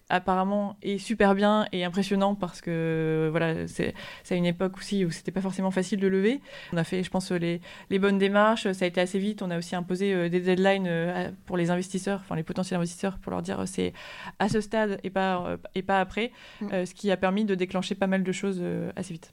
apparemment 0.09 0.77
est 0.83 0.99
super 0.99 1.37
bien 1.37 1.69
et 1.71 1.85
impressionnant 1.85 2.35
parce 2.35 2.61
que 2.61 3.29
voilà, 3.31 3.69
c'est 3.69 3.95
à 4.29 4.35
une 4.35 4.45
époque 4.45 4.77
aussi 4.79 5.05
où 5.05 5.13
c'était 5.13 5.31
pas 5.31 5.41
forcément 5.41 5.71
facile 5.71 6.01
de 6.01 6.09
lever. 6.09 6.41
On 6.73 6.77
a 6.79 6.83
fait, 6.83 7.05
je 7.05 7.11
pense, 7.11 7.31
les, 7.31 7.61
les 7.91 8.01
bonnes 8.01 8.19
démarches. 8.19 8.73
Ça 8.73 8.85
a 8.85 8.89
été 8.89 9.01
assez 9.01 9.21
vite. 9.21 9.41
On 9.41 9.53
a 9.53 9.59
aussi 9.59 9.77
imposé 9.77 10.29
des 10.29 10.41
deadlines 10.41 11.33
pour 11.47 11.57
les 11.57 11.71
investisseurs, 11.71 12.19
enfin 12.25 12.35
les 12.35 12.43
potentiels 12.43 12.79
investisseurs, 12.79 13.19
pour 13.19 13.31
leur 13.31 13.43
dire 13.43 13.63
c'est 13.67 13.93
à 14.41 14.49
ce 14.49 14.61
stade 14.61 14.99
et 15.05 15.11
pas, 15.11 15.59
et 15.77 15.83
pas 15.83 16.01
après, 16.01 16.33
mm. 16.61 16.87
ce 16.87 16.93
qui 16.93 17.13
a 17.13 17.17
permis 17.17 17.45
de 17.45 17.55
déclencher 17.55 17.95
pas 17.95 18.09
mal 18.09 18.25
de 18.25 18.33
choses 18.33 18.61
assez 18.97 19.13
vite. 19.13 19.33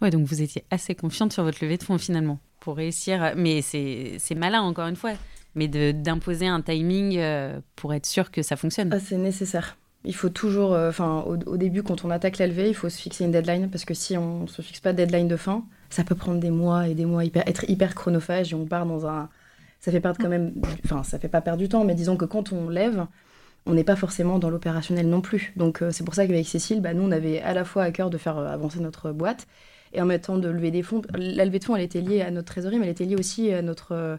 Ouais, 0.00 0.10
donc 0.10 0.28
vous 0.28 0.42
étiez 0.42 0.62
assez 0.70 0.94
confiante 0.94 1.32
sur 1.32 1.42
votre 1.42 1.58
levée 1.60 1.76
de 1.76 1.82
fonds 1.82 1.98
finalement 1.98 2.38
pour 2.60 2.76
réussir. 2.76 3.32
Mais 3.36 3.62
c'est 3.62 4.34
malin 4.36 4.60
encore 4.60 4.86
une 4.86 4.96
fois, 4.96 5.12
mais 5.54 5.68
d'imposer 5.68 6.46
un 6.46 6.60
timing 6.60 7.16
euh, 7.18 7.60
pour 7.76 7.92
être 7.94 8.06
sûr 8.06 8.30
que 8.30 8.42
ça 8.42 8.56
fonctionne. 8.56 8.90
Ah, 8.92 9.00
c'est 9.00 9.16
nécessaire. 9.16 9.76
Il 10.04 10.14
faut 10.14 10.30
toujours, 10.30 10.72
euh, 10.72 10.88
enfin, 10.88 11.24
au, 11.26 11.56
début, 11.56 11.82
quand 11.82 12.04
on 12.04 12.10
attaque 12.10 12.38
la 12.38 12.46
il 12.46 12.74
faut 12.74 12.88
se 12.88 12.98
fixer 12.98 13.24
une 13.24 13.32
deadline 13.32 13.68
parce 13.68 13.84
que 13.84 13.92
si 13.92 14.16
on 14.16 14.46
se 14.46 14.62
fixe 14.62 14.80
pas 14.80 14.92
de 14.92 14.96
deadline 14.96 15.28
de 15.28 15.36
fin, 15.36 15.64
ça 15.90 16.04
peut 16.04 16.14
prendre 16.14 16.40
des 16.40 16.50
mois 16.50 16.88
et 16.88 16.94
des 16.94 17.04
mois, 17.04 17.24
être 17.24 17.68
hyper 17.68 17.94
chronophage 17.94 18.52
et 18.52 18.54
on 18.56 18.66
part 18.66 18.86
dans 18.86 19.06
un. 19.06 19.28
Ça 19.80 19.90
fait 19.90 20.00
perdre 20.00 20.18
quand 20.20 20.28
même. 20.28 20.52
Enfin, 20.84 21.02
ça 21.02 21.18
fait 21.18 21.28
pas 21.28 21.40
perdre 21.40 21.58
du 21.58 21.68
temps, 21.68 21.84
mais 21.84 21.94
disons 21.94 22.16
que 22.16 22.24
quand 22.24 22.52
on 22.52 22.68
lève, 22.68 23.06
on 23.66 23.74
n'est 23.74 23.84
pas 23.84 23.96
forcément 23.96 24.38
dans 24.38 24.50
l'opérationnel 24.50 25.08
non 25.08 25.20
plus. 25.20 25.52
Donc, 25.56 25.82
euh, 25.82 25.90
c'est 25.90 26.04
pour 26.04 26.14
ça 26.14 26.26
qu'avec 26.26 26.46
Cécile, 26.46 26.80
bah, 26.80 26.94
nous, 26.94 27.02
on 27.02 27.10
avait 27.10 27.40
à 27.40 27.52
la 27.52 27.64
fois 27.64 27.82
à 27.82 27.90
cœur 27.90 28.10
de 28.10 28.18
faire 28.18 28.38
avancer 28.38 28.80
notre 28.80 29.12
boîte 29.12 29.46
et 29.92 30.00
en 30.00 30.06
mettant 30.06 30.38
de 30.38 30.48
lever 30.48 30.70
des 30.70 30.82
fonds. 30.82 31.02
La 31.14 31.44
levée 31.44 31.58
de 31.58 31.64
fonds, 31.64 31.76
elle 31.76 31.82
était 31.82 32.00
liée 32.00 32.22
à 32.22 32.30
notre 32.30 32.52
trésorerie, 32.52 32.78
mais 32.78 32.86
elle 32.86 32.92
était 32.92 33.04
liée 33.04 33.16
aussi 33.16 33.52
euh, 33.52 34.16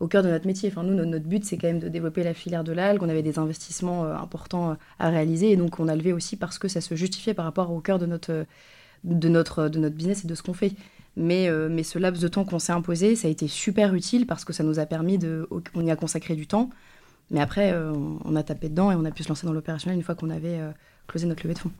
au 0.00 0.08
cœur 0.08 0.22
de 0.22 0.28
notre 0.28 0.46
métier. 0.46 0.70
Enfin, 0.70 0.82
nous, 0.82 0.94
notre, 0.94 1.26
but, 1.26 1.44
c'est 1.44 1.58
quand 1.58 1.68
même 1.68 1.78
de 1.78 1.88
développer 1.88 2.22
la 2.22 2.34
filière 2.34 2.64
de 2.64 2.72
l'algue. 2.72 3.02
On 3.02 3.08
avait 3.08 3.22
des 3.22 3.38
investissements 3.38 4.04
euh, 4.04 4.14
importants 4.14 4.70
euh, 4.70 4.74
à 4.98 5.10
réaliser, 5.10 5.50
et 5.50 5.56
donc 5.56 5.78
on 5.78 5.88
a 5.88 5.96
levé 5.96 6.12
aussi 6.12 6.36
parce 6.36 6.58
que 6.58 6.68
ça 6.68 6.80
se 6.80 6.94
justifiait 6.94 7.34
par 7.34 7.44
rapport 7.44 7.70
au 7.70 7.80
cœur 7.80 7.98
de 7.98 8.06
notre, 8.06 8.46
business 9.04 10.24
et 10.24 10.28
de 10.28 10.34
ce 10.34 10.42
qu'on 10.42 10.54
fait. 10.54 10.72
Mais, 11.16 11.48
ce 11.82 11.98
laps 11.98 12.22
de 12.22 12.28
temps 12.28 12.44
qu'on 12.44 12.58
s'est 12.58 12.72
imposé, 12.72 13.16
ça 13.16 13.28
a 13.28 13.30
été 13.30 13.48
super 13.48 13.94
utile 13.94 14.26
parce 14.26 14.44
que 14.44 14.52
ça 14.52 14.62
nous 14.62 14.78
a 14.78 14.86
permis 14.86 15.18
de. 15.18 15.48
On 15.74 15.84
y 15.84 15.90
a 15.90 15.96
consacré 15.96 16.34
du 16.34 16.46
temps. 16.46 16.70
Mais 17.32 17.40
après, 17.40 17.74
on 18.24 18.36
a 18.36 18.42
tapé 18.42 18.68
dedans 18.68 18.90
et 18.90 18.94
on 18.94 19.04
a 19.04 19.10
pu 19.10 19.22
se 19.22 19.28
lancer 19.28 19.46
dans 19.46 19.52
l'opérationnel 19.52 19.98
une 19.98 20.04
fois 20.04 20.14
qu'on 20.14 20.30
avait 20.30 20.60
closé 21.08 21.26
notre 21.26 21.42
levée 21.42 21.54
de 21.54 21.58
fonds. 21.58 21.72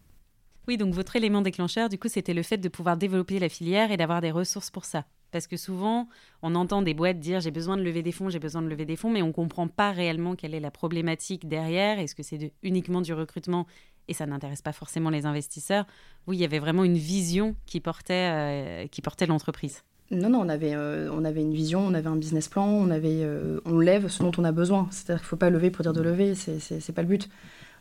Oui, 0.69 0.77
donc 0.77 0.95
votre 0.95 1.17
élément 1.17 1.43
déclencheur, 1.43 1.89
du 1.89 1.99
coup, 1.99 2.09
c'était 2.09 2.35
le 2.35 2.43
fait 2.43 2.59
de 2.59 2.69
pouvoir 2.69 2.97
développer 2.97 3.39
la 3.39 3.49
filière 3.49 3.91
et 3.91 3.97
d'avoir 3.97 4.21
des 4.21 4.31
ressources 4.31 4.71
pour 4.71 4.85
ça. 4.85 5.05
Parce 5.31 5.47
que 5.47 5.57
souvent, 5.57 6.09
on 6.43 6.55
entend 6.55 6.83
des 6.83 6.95
boîtes 6.95 7.21
dire 7.21 7.41
j'ai 7.41 7.51
besoin 7.51 7.77
de 7.77 7.83
lever 7.83 8.03
des 8.03 8.13
fonds, 8.13 8.31
j'ai 8.31 8.39
besoin 8.39 8.63
de 8.63 8.69
lever 8.69 8.85
des 8.85 8.97
fonds, 8.97 9.11
mais 9.11 9.23
on 9.23 9.29
ne 9.29 9.33
comprend 9.33 9.69
pas 9.69 9.93
réellement 9.93 10.35
quelle 10.35 10.55
est 10.55 10.61
la 10.61 10.71
problématique 10.71 11.49
derrière. 11.49 11.99
Est-ce 11.99 12.15
que 12.15 12.23
c'est 12.23 12.53
uniquement 12.63 13.01
du 13.01 13.13
recrutement 13.13 13.67
et 14.09 14.15
ça 14.15 14.27
n'intéresse 14.27 14.63
pas 14.63 14.73
forcément 14.73 15.11
les 15.11 15.27
investisseurs? 15.27 15.87
Oui, 16.27 16.37
il 16.37 16.41
y 16.41 16.45
avait 16.45 16.59
vraiment 16.59 16.85
une 16.85 16.97
vision 16.97 17.55
qui 17.67 17.81
portait, 17.81 18.31
euh, 18.33 18.87
qui 18.89 19.03
portait 19.03 19.27
l'entreprise. 19.27 19.85
Non, 20.11 20.29
non, 20.29 20.41
on 20.41 20.49
avait, 20.49 20.75
euh, 20.75 21.09
on 21.13 21.25
avait 21.25 21.43
une 21.43 21.55
vision, 21.55 21.87
on 21.87 21.95
avait 21.95 22.09
un 22.09 22.17
business 22.17 22.49
plan, 22.49 22.67
on, 22.67 22.91
avait, 22.91 23.23
euh, 23.23 23.61
on 23.65 23.79
lève 23.79 24.09
ce 24.09 24.25
dont 24.25 24.33
on 24.39 24.45
a 24.45 24.51
besoin. 24.51 24.89
C'est-à-dire 24.91 25.21
qu'il 25.21 25.27
ne 25.27 25.29
faut 25.29 25.37
pas 25.37 25.51
lever 25.51 25.71
pour 25.71 25.85
dire 25.85 25.93
de 25.93 26.03
lever, 26.03 26.35
c'est 26.35 26.59
n'est 26.71 26.95
pas 26.95 27.03
le 27.03 27.09
but. 27.09 27.29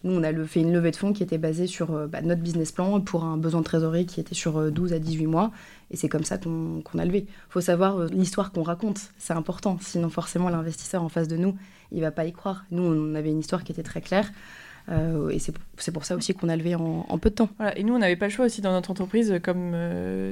Nous, 0.04 0.14
on 0.14 0.24
a 0.24 0.34
fait 0.46 0.62
une 0.62 0.72
levée 0.72 0.92
de 0.92 0.96
fonds 0.96 1.12
qui 1.12 1.24
était 1.24 1.38
basée 1.38 1.68
sur 1.68 1.92
euh, 1.92 2.08
bah, 2.08 2.22
notre 2.22 2.42
business 2.42 2.72
plan 2.72 3.02
pour 3.02 3.26
un 3.26 3.38
besoin 3.38 3.60
de 3.60 3.66
trésorerie 3.66 4.06
qui 4.06 4.20
était 4.22 4.36
sur 4.36 4.72
12 4.72 4.94
euh, 4.94 4.96
à 4.96 5.00
18 5.00 5.28
mois. 5.28 5.52
Et 5.92 5.98
c'est 5.98 6.08
comme 6.08 6.24
ça 6.24 6.38
qu'on 6.38 6.82
a 6.98 7.06
levé. 7.06 7.26
Il 7.28 7.52
faut 7.52 7.62
savoir 7.62 7.98
euh, 7.98 8.08
l'histoire 8.08 8.52
qu'on 8.52 8.64
raconte, 8.64 9.12
c'est 9.18 9.34
important. 9.34 9.78
Sinon, 9.82 10.10
forcément, 10.10 10.50
l'investisseur 10.50 11.04
en 11.04 11.10
face 11.10 11.28
de 11.28 11.36
nous, 11.36 11.58
il 11.92 12.02
va 12.02 12.12
pas 12.12 12.26
y 12.26 12.32
croire. 12.32 12.64
Nous, 12.72 12.84
on 12.84 13.16
avait 13.16 13.30
une 13.30 13.40
histoire 13.40 13.64
qui 13.64 13.74
était 13.74 13.84
très 13.84 14.02
claire. 14.02 14.32
et 15.32 15.38
c'est 15.40 15.92
pour 15.92 16.06
ça 16.06 16.16
aussi 16.16 16.34
qu'on 16.34 16.50
a 16.50 16.56
levé 16.56 16.74
en, 16.76 17.18
peu 17.20 17.30
de 17.30 17.36
temps. 17.36 17.50
et 17.76 17.84
nous, 17.84 17.94
on 17.94 18.00
n'avait 18.00 18.16
pas 18.16 18.26
le 18.28 18.32
choix 18.32 18.46
aussi 18.46 18.62
dans 18.62 18.72
notre 18.72 18.90
entreprise. 18.90 19.40
Comme 19.44 19.76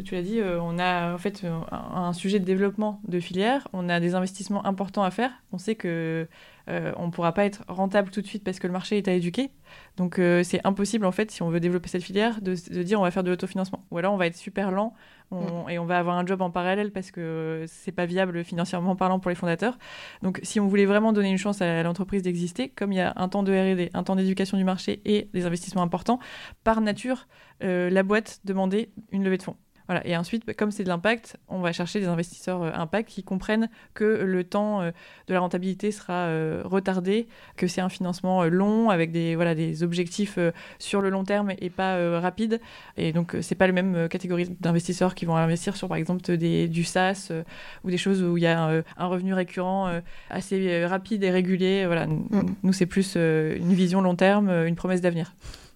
tu 0.04 0.16
l'as 0.16 0.22
dit, 0.22 0.40
on 0.42 0.80
a 0.80 1.14
en 1.14 1.18
fait 1.18 1.44
un, 1.46 1.66
un, 1.96 2.14
sujet 2.14 2.40
de 2.40 2.46
développement 2.46 3.02
de 3.08 3.20
filière. 3.20 3.68
On 3.74 3.90
a 3.90 4.00
des 4.00 4.16
investissements 4.16 4.66
importants 4.66 5.04
à 5.04 5.12
faire. 5.12 5.32
On 5.52 5.58
sait 5.58 5.76
que 5.76 6.28
euh, 6.70 6.92
on 6.98 7.08
ne 7.08 7.12
pourra 7.12 7.34
pas 7.34 7.46
être 7.46 7.64
rentable 7.68 8.10
tout 8.10 8.22
de 8.22 8.28
suite 8.28 8.44
parce 8.44 8.60
que 8.60 8.68
le 8.68 8.74
marché 8.74 8.98
est 8.98 9.08
à 9.08 9.14
éduquer. 9.14 9.52
Donc 9.96 10.20
euh, 10.20 10.44
c'est 10.44 10.60
impossible 10.66 11.06
en 11.06 11.12
fait 11.12 11.32
si 11.32 11.42
on 11.42 11.50
veut 11.50 11.60
développer 11.60 11.88
cette 11.88 12.04
filière 12.04 12.42
de, 12.42 12.54
dire 12.84 13.00
on 13.00 13.04
va 13.04 13.12
faire 13.12 13.24
de 13.24 13.30
l'autofinancement. 13.30 13.86
Ou 13.92 13.98
alors 13.98 14.14
on 14.14 14.18
va 14.18 14.28
être 14.28 14.36
super 14.36 14.72
lent 14.72 14.94
mm. 15.32 15.70
et 15.70 15.80
on 15.80 15.86
va 15.86 15.98
avoir 15.98 16.18
un 16.18 16.26
job 16.26 16.42
en 16.42 16.52
parallèle 16.52 16.92
parce 16.92 17.12
que 17.12 17.66
c'est 17.68 17.92
pas 17.92 18.06
viable 18.06 18.44
financièrement 18.44 18.96
parlant 18.96 19.20
pour 19.20 19.30
les 19.30 19.36
fondateurs. 19.36 19.78
Donc 20.24 20.40
si 20.44 20.60
on 20.60 20.68
voulait 20.68 20.86
vraiment 20.86 21.14
donner 21.14 21.30
une 21.30 21.38
chance 21.38 21.62
à 21.62 21.84
l'entreprise 21.84 22.22
d'exister, 22.22 22.70
comme 22.70 22.92
il 22.92 22.98
y 22.98 23.02
a 23.02 23.14
un 23.16 23.30
temps 23.30 23.44
de 23.44 23.52
R&D, 23.52 23.90
un 23.94 24.04
temps 24.04 24.16
d'éducation 24.16 24.58
du 24.58 24.64
marché 24.64 25.02
et 25.06 25.30
des 25.34 25.46
investissements 25.46 25.84
importants, 25.84 26.20
par 26.64 26.82
nature 26.82 27.28
euh, 27.64 27.90
la 27.90 28.04
boîte 28.04 28.40
demandait 28.46 28.92
une 29.12 29.24
levée 29.24 29.38
de 29.38 29.44
fonds. 29.44 29.58
Voilà. 29.88 30.06
Et 30.06 30.16
ensuite, 30.18 30.46
bah, 30.46 30.54
comme 30.54 30.72
c'est 30.72 30.84
de 30.84 30.90
l'impact, 30.90 31.38
on 31.48 31.60
va 31.60 31.72
chercher 31.72 32.00
des 32.00 32.08
investisseurs 32.08 32.62
euh, 32.62 32.72
impact 32.74 33.10
qui 33.10 33.24
comprennent 33.24 33.70
que 33.94 34.04
le 34.04 34.44
temps 34.44 34.82
euh, 34.82 34.92
de 35.28 35.34
la 35.34 35.40
rentabilité 35.40 35.92
sera 35.92 36.28
euh, 36.28 36.62
retardé, 36.66 37.28
que 37.56 37.68
c'est 37.68 37.82
un 37.82 37.90
financement 37.90 38.44
long 38.46 38.90
avec 38.90 39.12
des, 39.12 39.36
voilà, 39.36 39.56
des 39.56 39.84
objectifs 39.84 40.38
sur 40.80 41.02
le 41.02 41.10
long 41.10 41.24
terme 41.24 41.54
et 41.60 41.70
pas 41.70 42.20
rapide. 42.20 42.60
Et 42.98 43.14
donc, 43.14 43.36
c'est 43.42 43.56
pas 43.56 43.68
la 43.68 43.74
même 43.74 44.10
catégorie 44.10 44.50
d'investisseurs 44.60 45.16
qui 45.16 45.26
vont 45.26 45.36
investir 45.36 45.76
sur, 45.76 45.88
par 45.88 45.98
exemple, 45.98 46.22
des, 46.38 46.68
du 46.68 46.84
SaaS 46.84 47.32
ou 47.84 47.90
des 47.90 47.98
choses 47.98 48.22
où 48.24 48.38
il 48.38 48.44
y 48.44 48.48
a 48.48 48.84
un 48.98 49.06
revenu 49.08 49.34
récurrent 49.34 50.02
assez 50.30 50.86
rapide 50.86 51.24
et 51.24 51.32
régulier. 51.32 51.86
Voilà. 51.86 52.08
Mm. 52.08 52.56
Nous, 52.64 52.74
c'est 52.74 52.86
plus 52.86 53.16
une 53.16 53.74
vision 53.74 54.02
long 54.02 54.16
terme, 54.16 54.50
une 54.50 54.76
promesse 54.76 55.02
d'avenir. 55.02 55.34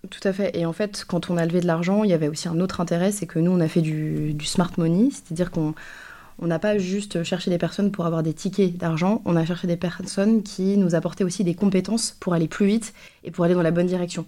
Tout 0.09 0.27
à 0.27 0.33
fait. 0.33 0.57
Et 0.57 0.65
en 0.65 0.73
fait, 0.73 1.05
quand 1.07 1.29
on 1.29 1.37
a 1.37 1.45
levé 1.45 1.61
de 1.61 1.67
l'argent, 1.67 2.03
il 2.03 2.09
y 2.09 2.13
avait 2.13 2.27
aussi 2.27 2.47
un 2.47 2.59
autre 2.59 2.81
intérêt, 2.81 3.11
c'est 3.11 3.27
que 3.27 3.37
nous, 3.37 3.51
on 3.51 3.59
a 3.59 3.67
fait 3.67 3.81
du, 3.81 4.35
smart 4.43 4.71
money, 4.77 5.09
c'est-à-dire 5.11 5.51
qu'on 5.51 5.75
on 6.39 6.47
n'a 6.47 6.57
pas 6.57 6.79
juste 6.79 7.23
cherché 7.23 7.51
des 7.51 7.59
personnes 7.59 7.91
pour 7.91 8.07
avoir 8.07 8.23
des 8.23 8.33
tickets 8.33 8.75
d'argent, 8.75 9.21
on 9.25 9.35
a 9.35 9.45
cherché 9.45 9.67
des 9.67 9.77
personnes 9.77 10.41
qui 10.41 10.75
nous 10.77 10.95
apportaient 10.95 11.23
aussi 11.23 11.43
des 11.43 11.53
compétences 11.53 12.17
pour 12.19 12.33
aller 12.33 12.47
plus 12.47 12.65
vite 12.65 12.93
et 13.23 13.29
pour 13.29 13.45
aller 13.45 13.53
dans 13.53 13.61
la 13.61 13.69
bonne 13.69 13.85
direction. 13.85 14.25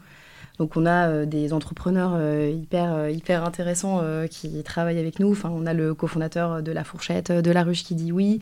Donc 0.59 0.77
on 0.77 0.85
a 0.85 1.07
euh, 1.09 1.25
des 1.25 1.51
entrepreneurs 1.51 2.13
euh, 2.15 2.51
hyper, 2.53 2.93
euh, 2.93 3.09
hyper 3.09 3.43
intéressants 3.43 4.01
qui 4.29 4.61
travaillent 4.63 4.99
avec 4.99 5.19
nous. 5.19 5.31
Enfin, 5.31 5.51
on 5.53 5.65
a 5.65 5.73
le 5.73 5.93
cofondateur 5.93 6.61
de 6.61 6.71
La 6.71 6.83
Fourchette, 6.83 7.31
de 7.31 7.51
La 7.51 7.63
Ruche 7.63 7.83
qui 7.83 7.95
dit 7.95 8.11
oui 8.11 8.39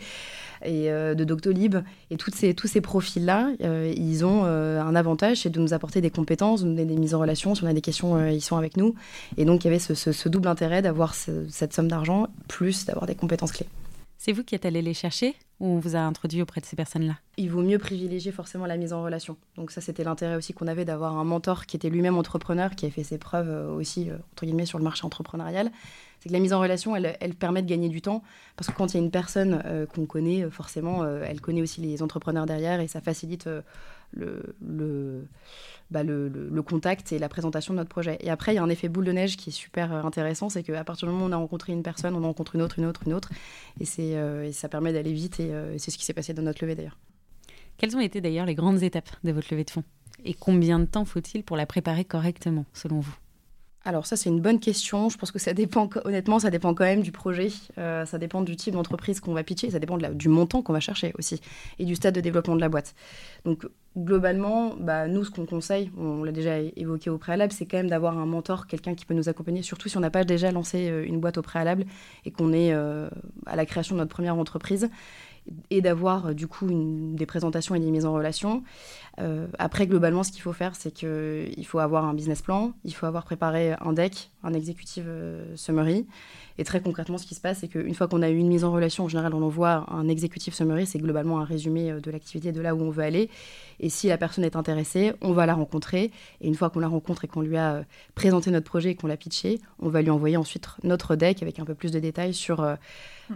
et 0.64 0.90
de 0.90 1.24
Doctolib. 1.24 1.78
Et 2.12 2.18
ces, 2.34 2.54
tous 2.54 2.68
ces 2.68 2.82
profils-là, 2.82 3.52
ils 3.60 4.26
ont 4.26 4.44
un 4.46 4.96
avantage, 4.96 5.42
c'est 5.42 5.50
de 5.50 5.60
nous 5.60 5.74
apporter 5.74 6.02
des 6.02 6.12
compétences, 6.12 6.62
de 6.62 6.68
nous 6.68 6.76
donner 6.76 6.94
des 6.94 7.00
mises 7.00 7.16
en 7.16 7.20
relation. 7.20 7.56
Si 7.56 7.64
on 7.64 7.68
a 7.68 7.74
des 7.74 7.82
questions, 7.82 8.28
ils 8.28 8.42
sont 8.42 8.58
avec 8.58 8.78
nous. 8.78 8.94
Et 9.38 9.46
donc, 9.46 9.64
il 9.64 9.68
y 9.68 9.70
avait 9.70 9.80
ce, 9.80 10.30
double 10.30 10.48
intérêt 10.48 10.82
d'avoir 10.82 11.16
cette 11.16 11.74
somme 11.74 11.88
d'argent, 11.88 12.28
plus 12.48 12.86
d'avoir 12.86 13.08
des 13.08 13.16
compétences 13.16 13.52
clés. 13.52 13.68
C'est 14.24 14.34
vous 14.34 14.44
qui 14.44 14.54
êtes 14.54 14.68
allé 14.68 14.84
les 14.84 14.94
chercher 14.94 15.34
ou 15.60 15.66
on 15.66 15.80
vous 15.80 15.96
a 15.96 16.00
introduit 16.00 16.44
auprès 16.44 16.62
de 16.62 16.66
ces 16.68 16.76
personnes-là? 16.76 17.16
Il 17.38 17.50
vaut 17.50 17.64
mieux 17.64 17.80
privilégier 17.80 18.32
forcément 18.32 18.68
la 18.68 18.78
mise 18.78 18.94
en 18.94 19.02
relation. 19.02 19.36
Donc 19.56 19.72
ça, 19.72 19.82
c'était 19.82 20.04
l'intérêt 20.04 20.36
aussi 20.36 20.54
qu'on 20.54 20.68
avait 20.68 20.86
d'avoir 20.86 21.18
un 21.18 21.24
mentor 21.24 21.66
qui 21.66 21.76
était 21.76 21.90
lui-même 21.90 22.16
entrepreneur, 22.16 22.76
qui 22.76 22.86
a 22.86 22.92
fait 22.92 23.04
ses 23.04 23.18
preuves 23.18 23.76
aussi, 23.76 24.12
entre 24.34 24.46
guillemets, 24.46 24.68
sur 24.68 24.78
le 24.78 24.84
marché 24.84 25.06
entrepreneurial 25.06 25.72
c'est 26.22 26.30
que 26.30 26.34
la 26.34 26.40
mise 26.40 26.54
en 26.54 26.60
relation, 26.60 26.96
elle, 26.96 27.18
elle, 27.20 27.34
permet 27.34 27.64
de 27.64 27.68
gagner 27.68 27.90
du 27.90 28.02
temps. 28.02 28.22
Parce 28.56 28.70
que 28.70 28.76
quand 28.76 28.94
il 28.94 28.98
y 28.98 29.00
a 29.00 29.04
une 29.04 29.10
personne 29.10 29.64
euh, 29.66 29.88
qu'on 29.88 30.06
connaît, 30.06 30.44
euh, 30.44 30.52
forcément, 30.52 31.02
euh, 31.02 31.26
elle 31.28 31.42
connaît 31.42 31.64
aussi 31.64 31.82
les 31.82 32.04
entrepreneurs 32.04 32.46
derrière 32.46 32.80
et 32.80 32.88
ça 32.88 33.02
facilite 33.02 33.50
le, 34.12 34.56
le, 34.66 35.26
bah, 35.90 36.04
le, 36.04 36.28
le, 36.28 36.62
contact 36.62 37.12
et 37.12 37.20
la 37.20 37.30
présentation 37.30 37.74
de 37.74 37.80
notre 37.80 37.90
projet. 37.90 38.18
Et 38.22 38.30
après, 38.30 38.54
il 38.54 38.56
y 38.56 38.60
a 38.60 38.64
un 38.64 38.70
effet 38.70 38.90
boule 38.90 39.06
de 39.06 39.12
neige 39.12 39.38
qui 39.38 39.50
est 39.50 39.54
super 39.54 39.94
intéressant, 40.06 40.50
c'est 40.50 40.64
qu'à 40.64 40.84
partir 40.84 41.08
du 41.08 41.14
moment 41.14 41.26
où 41.26 41.30
on 41.30 41.34
a 41.34 41.38
rencontré 41.38 41.74
une 41.74 41.84
personne, 41.84 42.16
on 42.16 42.24
en 42.24 42.28
rencontre 42.28 42.56
une 42.56 42.62
autre, 42.62 42.80
une 42.80 42.86
autre, 42.86 43.02
une 43.06 43.14
autre. 43.14 43.30
Et, 43.80 43.86
c'est, 43.86 44.12
et 44.46 44.52
ça 44.52 44.70
permet 44.70 44.94
d'aller 44.94 45.14
vite 45.14 45.40
et 45.40 45.52
c'est 45.78 45.92
ce 45.92 45.98
qui 45.98 46.06
s'est 46.06 46.14
passé 46.14 46.34
dans 46.34 46.44
notre 46.44 46.64
levée 46.64 46.76
d'ailleurs. 46.76 46.98
Quelles 47.78 47.96
ont 47.96 48.02
été 48.02 48.22
d'ailleurs 48.22 48.46
les 48.46 48.56
grandes 48.56 48.84
étapes 48.84 49.10
de 49.24 49.32
votre 49.32 49.48
levée 49.52 49.64
de 49.64 49.72
fonds? 49.72 49.84
Et 50.24 50.34
combien 50.34 50.80
de 50.80 50.86
temps 50.86 51.06
faut-il 51.06 51.44
pour 51.44 51.58
la 51.58 51.66
préparer 51.66 52.06
correctement, 52.06 52.66
selon 52.74 53.00
vous? 53.00 53.16
Alors 53.84 54.06
ça 54.06 54.16
c'est 54.16 54.30
une 54.30 54.42
bonne 54.42 54.60
question. 54.60 55.10
Je 55.10 55.18
pense 55.18 55.32
que 55.32 55.40
ça 55.40 55.54
dépend 55.54 55.90
honnêtement 56.06 56.40
ça 56.40 56.50
dépend 56.50 56.74
quand 56.74 56.84
même 56.84 57.02
du 57.02 57.12
projet, 57.12 57.50
euh, 57.78 58.06
ça 58.06 58.18
dépend 58.18 58.42
du 58.42 58.56
type 58.56 58.74
d'entreprise 58.74 59.20
qu'on 59.20 59.34
va 59.34 59.44
pitcher, 59.44 59.72
ça 59.72 59.80
dépend 59.80 59.98
du 59.98 60.30
montant 60.30 60.62
qu'on 60.62 60.74
va 60.74 60.80
chercher 60.80 61.14
aussi 61.18 61.42
et 61.80 61.86
du 61.86 61.96
stade 61.96 62.14
de 62.14 62.22
développement 62.22 62.56
de 62.56 62.62
la 62.62 62.70
boîte. 62.70 62.94
Donc 63.46 63.66
globalement, 63.98 64.76
bah, 64.80 65.08
nous 65.08 65.26
ce 65.26 65.32
qu'on 65.32 65.46
conseille, 65.46 65.92
on 65.98 66.24
l'a 66.24 66.32
déjà 66.32 66.60
évoqué 66.60 67.10
au 67.10 67.18
préalable, 67.18 67.52
c'est 67.52 67.66
quand 67.66 67.78
même 67.78 67.90
d'avoir 67.90 68.18
un 68.18 68.26
mentor, 68.26 68.68
quelqu'un 68.68 68.96
qui 68.96 69.06
peut 69.06 69.14
nous 69.14 69.30
accompagner, 69.30 69.64
surtout 69.64 69.90
si 69.90 69.98
on 69.98 70.02
n'a 70.02 70.12
pas 70.12 70.24
déjà 70.24 70.52
lancé 70.52 70.90
euh, 70.90 71.06
une 71.06 71.20
boîte 71.20 71.38
au 71.38 71.42
préalable 71.42 71.86
et 72.26 72.32
qu'on 72.32 72.54
est 72.54 72.74
euh, 72.74 73.10
à 73.46 73.56
la 73.56 73.66
création 73.66 73.96
de 73.96 74.02
notre 74.02 74.14
première 74.14 74.38
entreprise 74.38 74.90
et 75.70 75.82
d'avoir 75.82 76.28
euh, 76.28 76.34
du 76.34 76.48
coup 76.48 76.68
des 76.70 77.26
présentations 77.26 77.76
et 77.76 77.80
des 77.80 77.92
mises 77.92 78.06
en 78.06 78.14
relation. 78.14 78.64
Euh, 79.20 79.48
après, 79.60 79.88
globalement, 79.88 80.24
ce 80.24 80.32
qu'il 80.32 80.42
faut 80.42 80.54
faire, 80.54 80.76
c'est 80.76 80.92
qu'il 80.92 81.66
faut 81.66 81.80
avoir 81.80 82.06
un 82.06 82.14
business 82.14 82.42
plan, 82.42 82.74
il 82.84 82.94
faut 82.94 83.06
avoir 83.06 83.24
préparé 83.24 83.74
un 83.82 83.94
deck, 83.94 84.31
un 84.44 84.54
executive 84.54 85.10
summary, 85.56 86.06
Et 86.58 86.64
très 86.64 86.82
concrètement, 86.82 87.18
ce 87.18 87.26
qui 87.26 87.36
se 87.36 87.42
passe, 87.42 87.60
c'est 87.60 87.68
qu'une 87.68 87.94
fois 87.94 88.08
qu'on 88.08 88.22
a 88.22 88.30
eu 88.30 88.38
une 88.38 88.48
mise 88.48 88.64
en 88.64 88.72
relation, 88.72 89.06
en 89.06 89.08
général, 89.08 89.34
on 89.34 89.42
envoie 89.42 89.86
un 89.90 90.08
exécutif 90.08 90.54
summary, 90.54 90.86
c'est 90.86 91.00
globalement 91.00 91.40
un 91.40 91.46
résumé 91.46 91.92
de 91.92 92.12
l'activité 92.12 92.52
de 92.52 92.62
là 92.62 92.76
où 92.76 92.82
on 92.82 92.90
veut 92.90 93.04
aller. 93.04 93.30
Et 93.80 93.90
si 93.90 94.08
la 94.08 94.18
personne 94.18 94.44
est 94.44 94.56
intéressée, 94.56 95.14
on 95.22 95.32
va 95.34 95.46
la 95.46 95.54
rencontrer. 95.54 96.12
Et 96.42 96.48
une 96.48 96.56
fois 96.56 96.70
qu'on 96.70 96.80
la 96.80 96.88
rencontre 96.88 97.26
et 97.26 97.28
qu'on 97.28 97.42
lui 97.42 97.58
a 97.58 97.84
présenté 98.16 98.52
notre 98.52 98.66
projet 98.66 98.92
et 98.92 98.96
qu'on 98.96 99.08
l'a 99.08 99.18
pitché, 99.18 99.60
on 99.80 99.90
va 99.90 100.02
lui 100.02 100.10
envoyer 100.10 100.38
ensuite 100.38 100.68
notre 100.84 101.16
deck 101.16 101.42
avec 101.42 101.60
un 101.60 101.66
peu 101.66 101.76
plus 101.76 101.92
de 101.92 102.00
détails 102.00 102.34
sur, 102.34 102.62
hmm. 102.62 102.78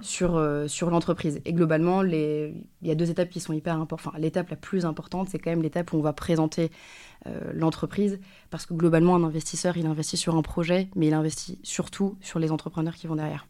sur, 0.02 0.64
sur 0.68 0.90
l'entreprise. 0.90 1.42
Et 1.46 1.54
globalement, 1.54 2.02
les... 2.02 2.54
il 2.82 2.88
y 2.88 2.92
a 2.92 2.96
deux 2.96 3.10
étapes 3.10 3.30
qui 3.30 3.40
sont 3.40 3.54
hyper 3.54 3.76
importantes. 3.76 4.14
Enfin, 4.14 4.20
l'étape 4.20 4.50
la 4.50 4.56
plus 4.56 4.86
importante, 4.86 5.30
c'est 5.30 5.40
quand 5.40 5.50
même 5.50 5.62
l'étape 5.62 5.94
où 5.94 5.98
on 5.98 6.02
va 6.02 6.14
présenter 6.14 6.66
euh, 6.66 7.15
l'entreprise, 7.54 8.20
parce 8.50 8.66
que 8.66 8.74
globalement, 8.74 9.16
un 9.16 9.24
investisseur, 9.24 9.78
il 9.78 9.86
investit 9.86 10.18
sur 10.18 10.36
un 10.36 10.42
projet, 10.42 10.90
mais 10.96 11.08
il 11.08 11.14
investit 11.14 11.60
surtout 11.64 12.18
sur 12.22 12.40
les 12.40 12.52
entrepreneurs 12.52 12.96
qui 12.96 13.08
vont 13.08 13.16
derrière. 13.16 13.48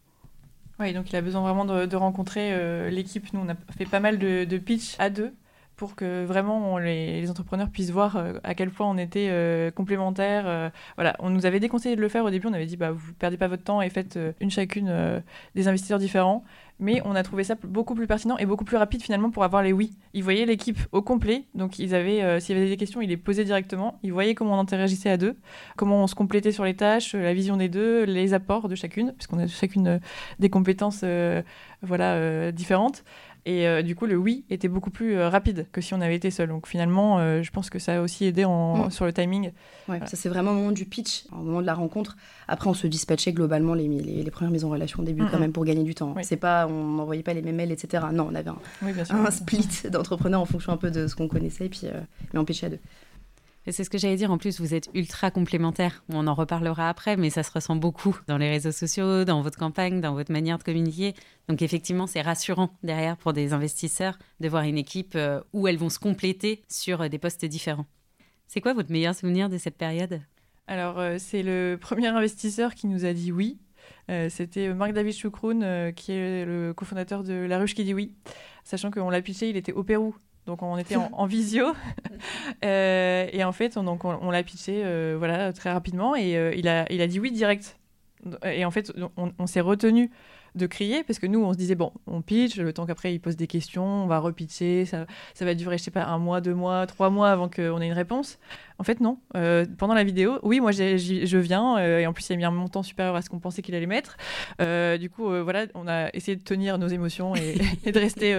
Oui, 0.78 0.92
donc 0.92 1.10
il 1.10 1.16
a 1.16 1.22
besoin 1.22 1.40
vraiment 1.40 1.64
de, 1.64 1.96
rencontrer 1.96 2.52
euh, 2.52 2.90
l'équipe. 2.90 3.32
Nous, 3.32 3.40
on 3.40 3.48
a 3.48 3.54
fait 3.76 3.86
pas 3.86 4.00
mal 4.00 4.18
de, 4.18 4.44
de 4.44 4.58
pitch 4.58 4.96
à 4.98 5.10
deux 5.10 5.32
pour 5.76 5.94
que 5.94 6.24
vraiment 6.24 6.78
les, 6.78 7.30
entrepreneurs 7.30 7.68
puissent 7.70 7.90
voir 7.90 8.16
euh, 8.16 8.34
à 8.44 8.54
quel 8.54 8.70
point 8.70 8.88
on 8.88 8.96
était 8.96 9.30
complémentaires. 9.74 10.72
voilà, 10.96 11.16
on 11.18 11.30
nous 11.30 11.46
avait 11.46 11.60
déconseillé 11.60 11.96
de 11.96 12.00
le 12.00 12.08
faire 12.08 12.24
au 12.24 12.30
début. 12.30 12.46
On 12.46 12.52
avait 12.52 12.66
dit, 12.66 12.76
bah, 12.76 12.92
vous 12.92 13.12
perdez 13.14 13.36
pas 13.36 13.48
votre 13.48 13.62
temps 13.62 13.82
et 13.82 13.90
faites 13.90 14.18
une 14.40 14.50
chacune 14.50 15.22
des 15.54 15.68
investisseurs 15.68 15.98
différents 15.98 16.44
mais 16.78 17.00
on 17.04 17.14
a 17.14 17.22
trouvé 17.22 17.44
ça 17.44 17.54
beaucoup 17.62 17.94
plus 17.94 18.06
pertinent 18.06 18.36
et 18.36 18.46
beaucoup 18.46 18.64
plus 18.64 18.76
rapide 18.76 19.02
finalement 19.02 19.30
pour 19.30 19.44
avoir 19.44 19.62
les 19.62 19.72
oui. 19.72 19.92
Ils 20.12 20.22
voyaient 20.22 20.44
l'équipe 20.44 20.78
au 20.92 21.00
complet, 21.00 21.44
donc 21.54 21.78
ils 21.78 21.94
avaient, 21.94 22.22
euh, 22.22 22.40
s'il 22.40 22.56
y 22.56 22.60
avait 22.60 22.68
des 22.68 22.76
questions, 22.76 23.00
ils 23.00 23.08
les 23.08 23.16
posaient 23.16 23.44
directement. 23.44 23.98
Ils 24.02 24.12
voyaient 24.12 24.34
comment 24.34 24.56
on 24.56 24.60
interagissait 24.60 25.10
à 25.10 25.16
deux, 25.16 25.36
comment 25.76 26.02
on 26.02 26.06
se 26.06 26.14
complétait 26.14 26.52
sur 26.52 26.64
les 26.64 26.74
tâches, 26.74 27.14
la 27.14 27.32
vision 27.32 27.56
des 27.56 27.68
deux, 27.68 28.04
les 28.04 28.34
apports 28.34 28.68
de 28.68 28.74
chacune, 28.74 29.12
puisqu'on 29.12 29.38
a 29.38 29.46
chacune 29.46 29.86
euh, 29.88 29.98
des 30.38 30.50
compétences 30.50 31.00
euh, 31.04 31.42
voilà 31.82 32.50
différentes. 32.52 33.04
Et 33.46 33.68
euh, 33.68 33.80
du 33.80 33.94
coup, 33.94 34.06
le 34.06 34.16
oui 34.16 34.44
était 34.50 34.66
beaucoup 34.66 34.90
plus 34.90 35.16
euh, 35.16 35.28
rapide 35.28 35.68
que 35.70 35.80
si 35.80 35.94
on 35.94 36.00
avait 36.00 36.16
été 36.16 36.32
seul. 36.32 36.48
Donc 36.48 36.66
finalement, 36.66 37.20
euh, 37.20 37.44
je 37.44 37.50
pense 37.52 37.70
que 37.70 37.78
ça 37.78 37.98
a 37.98 38.00
aussi 38.00 38.24
aidé 38.24 38.44
en, 38.44 38.86
mm. 38.86 38.90
sur 38.90 39.04
le 39.04 39.12
timing. 39.12 39.52
Ouais, 39.88 40.00
ça 40.00 40.16
c'est 40.16 40.28
vraiment 40.28 40.50
au 40.50 40.54
moment 40.54 40.72
du 40.72 40.84
pitch, 40.84 41.26
au 41.30 41.36
moment 41.36 41.60
de 41.60 41.66
la 41.66 41.74
rencontre. 41.74 42.16
Après, 42.48 42.68
on 42.68 42.74
se 42.74 42.88
dispatchait 42.88 43.32
globalement 43.32 43.74
les, 43.74 43.86
les, 43.86 44.30
premières 44.32 44.50
mises 44.50 44.64
en 44.64 44.68
relation 44.68 45.00
au 45.00 45.04
début 45.04 45.24
quand 45.30 45.38
même 45.38 45.52
pour 45.52 45.64
gagner 45.64 45.84
du 45.84 45.94
temps. 45.94 46.12
C'est 46.22 46.36
pas, 46.36 46.66
on 46.66 46.84
n'envoyait 46.84 47.22
pas 47.22 47.34
les 47.34 47.42
mêmes 47.42 47.54
mails, 47.54 47.70
etc. 47.70 48.04
Non, 48.12 48.28
on 48.32 48.34
avait 48.34 48.50
un, 48.50 48.56
un 49.24 49.30
split 49.30 49.68
d'entrepreneurs 49.90 50.40
en 50.40 50.46
fonction 50.46 50.72
un 50.72 50.76
peu 50.76 50.90
de 50.90 51.06
ce 51.06 51.14
qu'on 51.14 51.28
connaissait, 51.28 51.66
et 51.66 51.68
puis 51.68 51.82
mais 52.32 52.40
on 52.40 52.44
pitchait 52.44 52.66
à 52.66 52.70
deux. 52.70 52.80
C'est 53.68 53.82
ce 53.82 53.90
que 53.90 53.98
j'allais 53.98 54.16
dire. 54.16 54.30
En 54.30 54.38
plus, 54.38 54.60
vous 54.60 54.74
êtes 54.74 54.88
ultra 54.94 55.32
complémentaires. 55.32 56.04
On 56.08 56.28
en 56.28 56.34
reparlera 56.34 56.88
après, 56.88 57.16
mais 57.16 57.30
ça 57.30 57.42
se 57.42 57.50
ressent 57.50 57.74
beaucoup 57.74 58.16
dans 58.28 58.38
les 58.38 58.48
réseaux 58.48 58.70
sociaux, 58.70 59.24
dans 59.24 59.42
votre 59.42 59.58
campagne, 59.58 60.00
dans 60.00 60.14
votre 60.14 60.30
manière 60.30 60.58
de 60.58 60.62
communiquer. 60.62 61.14
Donc, 61.48 61.62
effectivement, 61.62 62.06
c'est 62.06 62.20
rassurant 62.20 62.70
derrière 62.84 63.16
pour 63.16 63.32
des 63.32 63.52
investisseurs 63.52 64.18
de 64.38 64.48
voir 64.48 64.62
une 64.62 64.78
équipe 64.78 65.14
euh, 65.16 65.40
où 65.52 65.66
elles 65.66 65.78
vont 65.78 65.88
se 65.88 65.98
compléter 65.98 66.62
sur 66.68 67.02
euh, 67.02 67.08
des 67.08 67.18
postes 67.18 67.44
différents. 67.44 67.86
C'est 68.46 68.60
quoi 68.60 68.72
votre 68.72 68.92
meilleur 68.92 69.16
souvenir 69.16 69.48
de 69.48 69.58
cette 69.58 69.76
période? 69.76 70.20
Alors, 70.68 71.00
euh, 71.00 71.16
c'est 71.18 71.42
le 71.42 71.76
premier 71.80 72.08
investisseur 72.08 72.72
qui 72.72 72.86
nous 72.86 73.04
a 73.04 73.12
dit 73.12 73.32
oui. 73.32 73.58
C'était 74.28 74.72
Marc-David 74.72 75.12
Choukroun, 75.12 75.92
qui 75.94 76.12
est 76.12 76.44
le 76.44 76.72
cofondateur 76.72 77.24
de 77.24 77.34
La 77.34 77.58
Ruche 77.58 77.74
qui 77.74 77.82
dit 77.82 77.92
oui. 77.92 78.14
Sachant 78.62 78.92
qu'on 78.92 79.10
l'a 79.10 79.20
pitché, 79.20 79.50
il 79.50 79.56
était 79.56 79.72
au 79.72 79.82
Pérou. 79.82 80.14
Donc 80.46 80.62
on 80.62 80.78
était 80.78 80.96
en, 81.12 81.26
visio. 81.26 81.74
Euh, 82.64 83.28
et 83.30 83.44
en 83.44 83.52
fait 83.52 83.76
on, 83.76 83.82
donc 83.82 84.06
on, 84.06 84.30
l'a 84.30 84.42
pitché 84.42 84.80
euh, 84.84 85.16
voilà 85.18 85.52
très 85.52 85.70
rapidement. 85.70 86.16
Et 86.16 86.36
euh, 86.36 86.54
il 86.56 86.66
a 86.66 86.90
il 86.90 87.02
a 87.02 87.06
dit 87.06 87.20
oui 87.20 87.30
direct. 87.30 87.76
Et 88.42 88.64
en 88.64 88.70
fait 88.70 88.90
on, 89.18 89.32
on 89.38 89.46
s'est 89.46 89.60
retenu 89.60 90.10
de 90.56 90.66
crier 90.66 91.04
parce 91.04 91.18
que 91.18 91.26
nous 91.26 91.44
on 91.44 91.52
se 91.52 91.58
disait 91.58 91.74
bon 91.74 91.92
on 92.06 92.22
pitch 92.22 92.56
le 92.56 92.72
temps 92.72 92.86
qu'après 92.86 93.12
il 93.12 93.20
pose 93.20 93.36
des 93.36 93.46
questions 93.46 93.84
on 93.84 94.06
va 94.06 94.18
repitcher 94.18 94.86
ça, 94.86 95.06
ça 95.34 95.44
va 95.44 95.54
durer 95.54 95.76
je 95.76 95.84
sais 95.84 95.90
pas 95.90 96.04
un 96.04 96.18
mois 96.18 96.40
deux 96.40 96.54
mois 96.54 96.86
trois 96.86 97.10
mois 97.10 97.30
avant 97.30 97.48
qu'on 97.48 97.80
ait 97.80 97.86
une 97.86 97.92
réponse 97.92 98.38
en 98.78 98.84
fait, 98.84 99.00
non. 99.00 99.18
Euh, 99.34 99.64
pendant 99.78 99.94
la 99.94 100.04
vidéo, 100.04 100.38
oui, 100.42 100.60
moi, 100.60 100.70
je 100.70 101.38
viens. 101.38 101.78
Euh, 101.78 102.00
et 102.00 102.06
en 102.06 102.12
plus, 102.12 102.28
il 102.28 102.34
a 102.34 102.36
mis 102.36 102.44
un 102.44 102.50
montant 102.50 102.82
supérieur 102.82 103.16
à 103.16 103.22
ce 103.22 103.30
qu'on 103.30 103.38
pensait 103.38 103.62
qu'il 103.62 103.74
allait 103.74 103.86
mettre. 103.86 104.16
Euh, 104.60 104.98
du 104.98 105.08
coup, 105.08 105.24
voilà, 105.42 105.66
on 105.74 105.88
a 105.88 106.10
essayé 106.12 106.36
de 106.36 106.42
tenir 106.42 106.76
nos 106.78 106.88
émotions 106.88 107.34
et, 107.34 107.54
de 107.90 107.98
rester 107.98 108.36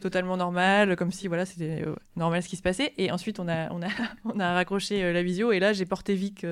totalement 0.00 0.36
normal, 0.36 0.96
comme 0.96 1.12
si 1.12 1.28
voilà, 1.28 1.46
c'était 1.46 1.84
normal 2.16 2.42
ce 2.42 2.48
qui 2.48 2.56
se 2.56 2.62
passait. 2.62 2.92
Et 2.98 3.12
ensuite, 3.12 3.38
on 3.38 3.48
a, 3.48 3.70
on 3.72 3.82
a, 3.82 3.88
on 4.24 4.40
a 4.40 4.52
raccroché 4.52 5.12
la 5.12 5.22
visio. 5.22 5.52
Et 5.52 5.60
là, 5.60 5.72
j'ai 5.72 5.86
porté 5.86 6.14
Vic. 6.14 6.44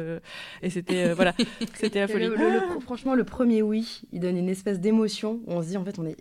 et 0.62 0.70
c'était 0.70 1.12
voilà, 1.12 1.34
c'était 1.74 2.00
la 2.00 2.08
folie. 2.08 2.28
franchement, 2.80 3.14
le 3.14 3.24
premier 3.24 3.62
oui, 3.62 4.02
il 4.12 4.20
donne 4.20 4.36
une 4.36 4.48
espèce 4.48 4.78
d'émotion. 4.78 5.40
On 5.48 5.62
se 5.62 5.68
dit, 5.68 5.76
en 5.76 5.84
fait, 5.84 5.98
on 5.98 6.06
est. 6.06 6.16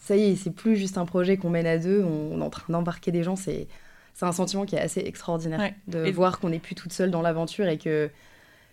Ça 0.00 0.16
y 0.16 0.30
est, 0.30 0.36
c'est 0.36 0.52
plus 0.52 0.76
juste 0.76 0.96
un 0.96 1.04
projet 1.04 1.36
qu'on 1.36 1.50
mène 1.50 1.66
à 1.66 1.76
deux. 1.76 2.02
On 2.02 2.40
est 2.40 2.44
en 2.44 2.48
train 2.48 2.72
d'embarquer 2.72 3.10
des 3.10 3.24
gens. 3.24 3.36
C'est 3.36 3.66
c'est 4.18 4.26
un 4.26 4.32
sentiment 4.32 4.64
qui 4.64 4.74
est 4.74 4.80
assez 4.80 4.98
extraordinaire 4.98 5.72
de 5.86 6.10
voir 6.10 6.40
qu'on 6.40 6.48
n'est 6.48 6.58
plus 6.58 6.74
toute 6.74 6.92
seule 6.92 7.12
dans 7.12 7.22
l'aventure 7.22 7.68
et 7.68 7.78
que 7.78 8.10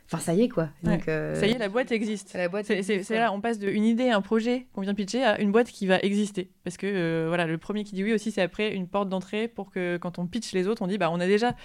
Enfin, 0.08 0.20
ça 0.20 0.36
y 0.36 0.44
est, 0.44 0.50
quoi. 0.50 0.70
Donc, 0.84 1.08
euh, 1.08 1.34
Ça 1.40 1.48
y 1.48 1.52
est, 1.52 1.58
la 1.58 1.68
boîte 1.68 1.92
existe. 1.92 2.34
La 2.36 2.48
boîte 2.48 2.66
c'est 2.68 3.10
là, 3.10 3.34
on 3.34 3.42
passe 3.42 3.58
d'une 3.58 3.84
idée, 3.84 4.10
un 4.12 4.22
projet 4.22 4.68
qu'on 4.74 4.82
vient 4.82 4.94
pitcher 4.94 5.24
à 5.24 5.42
une 5.42 5.52
boîte 5.52 5.70
qui 5.70 5.88
va 5.88 5.98
exister. 6.00 6.52
Parce 6.64 6.78
que, 6.78 6.86
euh, 6.86 7.26
voilà, 7.28 7.48
le 7.48 7.58
premier 7.58 7.84
qui 7.84 7.96
dit 7.96 8.04
oui 8.04 8.14
aussi, 8.14 8.30
c'est 8.30 8.44
après 8.44 8.76
une 8.76 8.88
porte 8.88 9.10
d'entrée 9.10 9.48
pour 9.48 9.72
que 9.72 9.98
quand 9.98 10.20
on 10.20 10.28
pitch 10.28 10.54
les 10.54 10.68
autres, 10.68 10.84
on 10.84 10.88
dit, 10.88 11.00
bah, 11.00 11.10
on 11.12 11.20
a 11.20 11.26
déjà 11.26 11.56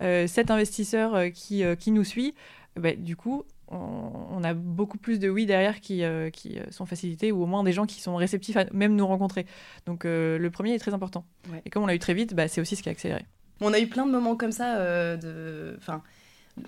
euh, 0.00 0.28
sept 0.28 0.52
investisseurs 0.52 1.32
qui, 1.32 1.64
qui 1.80 1.90
nous 1.90 2.04
suit. 2.04 2.34
Bah, 2.76 2.92
du 2.94 3.16
coup, 3.16 3.44
on, 3.70 4.42
a 4.44 4.54
beaucoup 4.54 4.98
plus 4.98 5.18
de 5.18 5.28
oui 5.28 5.46
derrière 5.46 5.80
qui, 5.80 6.02
qui 6.32 6.58
sont 6.70 6.86
facilités 6.86 7.32
ou 7.32 7.42
au 7.42 7.46
moins 7.46 7.64
des 7.64 7.72
gens 7.72 7.86
qui 7.86 8.00
sont 8.00 8.16
réceptifs 8.16 8.56
à 8.56 8.64
même 8.72 8.94
nous 8.96 9.06
rencontrer. 9.06 9.46
Donc, 9.86 10.04
le 10.04 10.48
premier 10.48 10.74
est 10.74 10.78
très 10.78 10.94
important. 10.94 11.24
Et 11.64 11.70
comme 11.70 11.82
on 11.82 11.86
l'a 11.86 11.94
eu 11.94 11.98
très 11.98 12.14
vite, 12.14 12.34
bah, 12.34 12.48
c'est 12.48 12.60
aussi 12.60 12.76
ce 12.76 12.82
qui 12.82 12.88
a 12.88 12.92
accéléré. 12.92 13.24
On 13.60 13.72
a 13.72 13.78
eu 13.78 13.86
plein 13.88 14.06
de 14.06 14.12
moments 14.12 14.36
comme 14.36 14.52
ça, 14.52 15.16
de... 15.16 15.74
Enfin, 15.78 16.02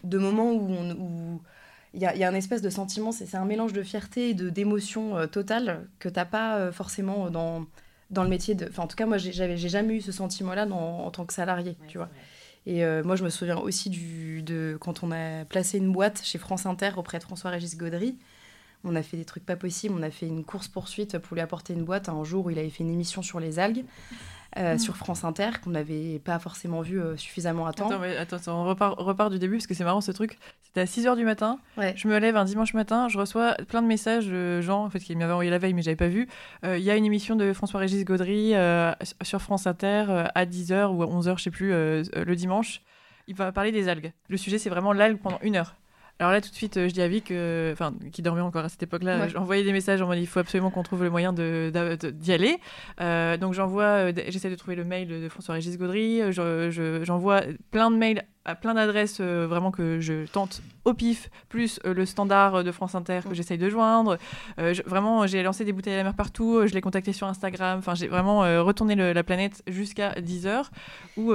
de 0.05 0.19
moments 0.19 0.53
où 0.53 1.41
il 1.93 2.01
y, 2.01 2.07
a, 2.07 2.29
un 2.29 2.35
espèce 2.35 2.63
de 2.63 2.71
sentiment, 2.71 3.11
c'est 3.11 3.35
un 3.35 3.45
mélange 3.45 3.73
de 3.73 3.83
fierté 3.83 4.31
et 4.31 4.35
d'émotion 4.35 5.17
euh, 5.17 5.27
totale 5.27 5.89
que 5.99 6.09
tu 6.09 6.15
n'as 6.15 6.25
pas 6.25 6.57
euh, 6.57 6.73
forcément 6.73 7.31
dans, 7.31 7.67
dans 8.11 8.23
le 8.23 8.29
métier 8.29 8.55
de... 8.55 8.69
Enfin, 8.69 8.85
en 8.85 8.87
tout 8.87 8.97
cas, 8.97 9.07
moi, 9.07 9.19
j'ai 9.19 9.57
jamais 9.57 9.97
eu 9.97 10.01
ce 10.01 10.13
sentiment-là 10.13 10.67
en 10.67 11.11
tant 11.11 11.25
que 11.27 11.33
salarié, 11.33 11.77
tu 11.89 11.99
vois. 11.99 12.09
Et 12.67 12.85
euh, 12.85 13.03
moi, 13.03 13.17
je 13.17 13.25
me 13.25 13.31
souviens 13.31 13.59
aussi 13.59 13.91
du, 13.91 14.43
de 14.43 14.77
quand 14.81 15.03
on 15.03 15.11
a 15.13 15.45
placé 15.45 15.79
une 15.79 15.93
boîte 15.93 16.23
chez 16.25 16.39
France 16.39 16.67
Inter 16.67 16.93
auprès 16.97 17.19
de 17.19 17.25
François-Régis 17.25 17.77
Gaudry. 17.77 18.17
On 18.85 18.97
a 18.97 19.03
fait 19.03 19.17
des 19.17 19.25
trucs 19.25 19.45
pas 19.45 19.57
possibles. 19.57 19.95
On 19.97 20.03
a 20.03 20.11
fait 20.11 20.27
une 20.27 20.45
course-poursuite 20.45 21.19
pour 21.19 21.35
lui 21.35 21.41
apporter 21.41 21.73
une 21.73 21.85
boîte 21.85 22.09
un 22.09 22.23
jour 22.25 22.47
où 22.47 22.51
il 22.51 22.59
avait 22.59 22.71
fait 22.71 22.85
une 22.85 22.93
émission 22.93 23.23
sur 23.23 23.41
les 23.41 23.59
algues. 23.59 23.85
Euh, 24.59 24.75
mm. 24.75 24.79
sur 24.81 24.97
France 24.97 25.23
Inter 25.23 25.51
qu'on 25.63 25.71
n'avait 25.71 26.19
pas 26.19 26.41
forcément 26.41 26.81
vu 26.81 27.01
euh, 27.01 27.17
suffisamment 27.17 27.67
à 27.67 27.73
temps. 27.73 27.89
Attends, 28.19 28.39
on 28.49 28.65
repart, 28.65 28.99
repart, 28.99 29.31
du 29.31 29.39
début 29.39 29.57
parce 29.57 29.69
que 29.69 29.75
c'est 29.75 29.85
marrant 29.85 30.01
ce 30.01 30.11
truc. 30.11 30.39
C'était 30.65 30.81
à 30.81 30.85
6h 30.87 31.17
du 31.17 31.25
matin. 31.25 31.61
Je 31.95 32.09
me 32.09 32.19
lève 32.19 32.37
un 32.37 32.45
dimanche 32.45 32.75
matin, 32.75 33.09
je 33.09 33.19
reçois 33.19 33.55
plein 33.69 33.81
de 33.81 33.87
messages 33.87 34.27
de 34.27 34.61
gens 34.61 34.85
en 34.85 34.91
fait, 34.91 34.99
qui 34.99 35.15
m'avaient 35.15 35.33
envoyé 35.33 35.51
la 35.51 35.59
veille 35.59 35.75
mais 35.75 35.83
j'avais 35.83 35.97
pas 35.97 36.09
vu. 36.09 36.29
Euh, 36.65 36.79
il 36.79 36.85
y 36.85 36.91
a 36.91 36.97
une 36.97 37.05
émission 37.05 37.37
de 37.37 37.53
François-Régis 37.53 38.05
Gaudry 38.05 38.55
sur 39.23 39.41
France 39.41 39.69
Inter 39.69 40.25
à 40.35 40.45
10h 40.45 40.87
ou 40.89 41.03
à 41.05 41.07
11h, 41.07 41.39
je 41.39 41.43
sais 41.45 41.51
plus, 41.51 41.71
le 41.71 42.35
dimanche. 42.35 42.83
Il 43.29 43.37
va 43.37 43.53
parler 43.53 43.71
des 43.71 43.89
algues. 43.89 44.13
Le 44.29 44.37
sujet, 44.37 44.59
c'est 44.59 44.71
vraiment 44.71 44.93
l'algue 44.93 45.19
pendant 45.19 45.39
une 45.43 45.55
heure. 45.55 45.77
Alors 46.21 46.33
là, 46.33 46.43
tout 46.43 46.51
de 46.51 46.55
suite, 46.55 46.77
euh, 46.77 46.87
je 46.87 46.93
dis 46.93 47.01
à 47.01 47.09
Vic, 47.09 47.33
enfin, 47.73 47.95
qui 48.13 48.21
dormait 48.21 48.43
encore 48.43 48.63
à 48.63 48.69
cette 48.69 48.83
époque-là, 48.83 49.27
j'envoyais 49.29 49.65
des 49.65 49.73
messages 49.73 50.03
en 50.03 50.07
mode 50.07 50.19
il 50.19 50.27
faut 50.27 50.39
absolument 50.39 50.71
qu'on 50.71 50.83
trouve 50.83 51.03
le 51.03 51.09
moyen 51.09 51.33
d'y 51.33 51.41
de, 51.41 52.31
aller. 52.31 52.59
Euh, 53.01 53.39
donc 53.39 53.55
j'envoie, 53.55 53.85
euh, 53.85 54.13
j'essaie 54.29 54.51
de 54.51 54.55
trouver 54.55 54.77
le 54.77 54.85
mail 54.85 55.09
de 55.09 55.29
François-Régis 55.31 55.79
Gaudry, 55.79 56.21
j'envoie 56.31 57.41
plein 57.71 57.91
de 57.91 57.97
mails 57.97 58.27
à 58.45 58.55
plein 58.55 58.75
d'adresses 58.75 59.19
euh, 59.21 59.47
vraiment 59.47 59.71
que 59.71 60.01
je 60.01 60.27
tente 60.27 60.63
au 60.85 60.95
pif, 60.95 61.31
plus 61.49 61.79
euh, 61.85 61.93
le 61.93 62.07
standard 62.07 62.65
de 62.65 62.73
France 62.73 62.95
Inter 62.95 63.21
que 63.29 63.35
j'essaye 63.35 63.59
de 63.59 63.69
joindre. 63.69 64.17
Euh, 64.59 64.75
vraiment, 64.87 65.27
j'ai 65.27 65.43
lancé 65.43 65.65
des 65.65 65.73
bouteilles 65.73 65.95
à 65.95 65.99
la 65.99 66.05
mer 66.05 66.15
partout, 66.15 66.67
je 66.67 66.73
l'ai 66.73 66.81
contacté 66.81 67.13
sur 67.13 67.27
Instagram. 67.27 67.79
Enfin, 67.79 67.95
j'ai 67.95 68.09
vraiment 68.09 68.41
retourné 68.65 68.95
la 68.95 69.23
planète 69.23 69.63
jusqu'à 69.67 70.13
10h 70.13 70.65
où 71.17 71.33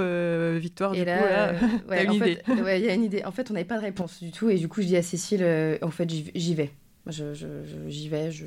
Victoire, 0.60 0.92
du 0.92 1.00
coup, 1.00 1.06
là, 1.06 1.54
une 2.04 2.14
idée. 2.14 2.40
il 2.48 2.86
y 2.86 2.90
a 2.90 2.94
une 2.94 3.04
idée. 3.04 3.24
En 3.24 3.32
fait, 3.32 3.50
on 3.52 3.54
n'avait 3.54 3.66
pas 3.66 3.78
de 3.78 3.84
réponse 3.84 4.22
du 4.22 4.32
tout 4.32 4.50
et 4.50 4.56
du 4.56 4.68
coup, 4.68 4.82
je 4.82 4.88
dis 4.88 4.98
à 4.98 5.04
Cécile, 5.04 5.46
en 5.82 5.92
fait, 5.92 6.10
j'y 6.10 6.56
vais 6.56 6.72
j'y 7.08 8.10
vais, 8.10 8.32
je, 8.32 8.46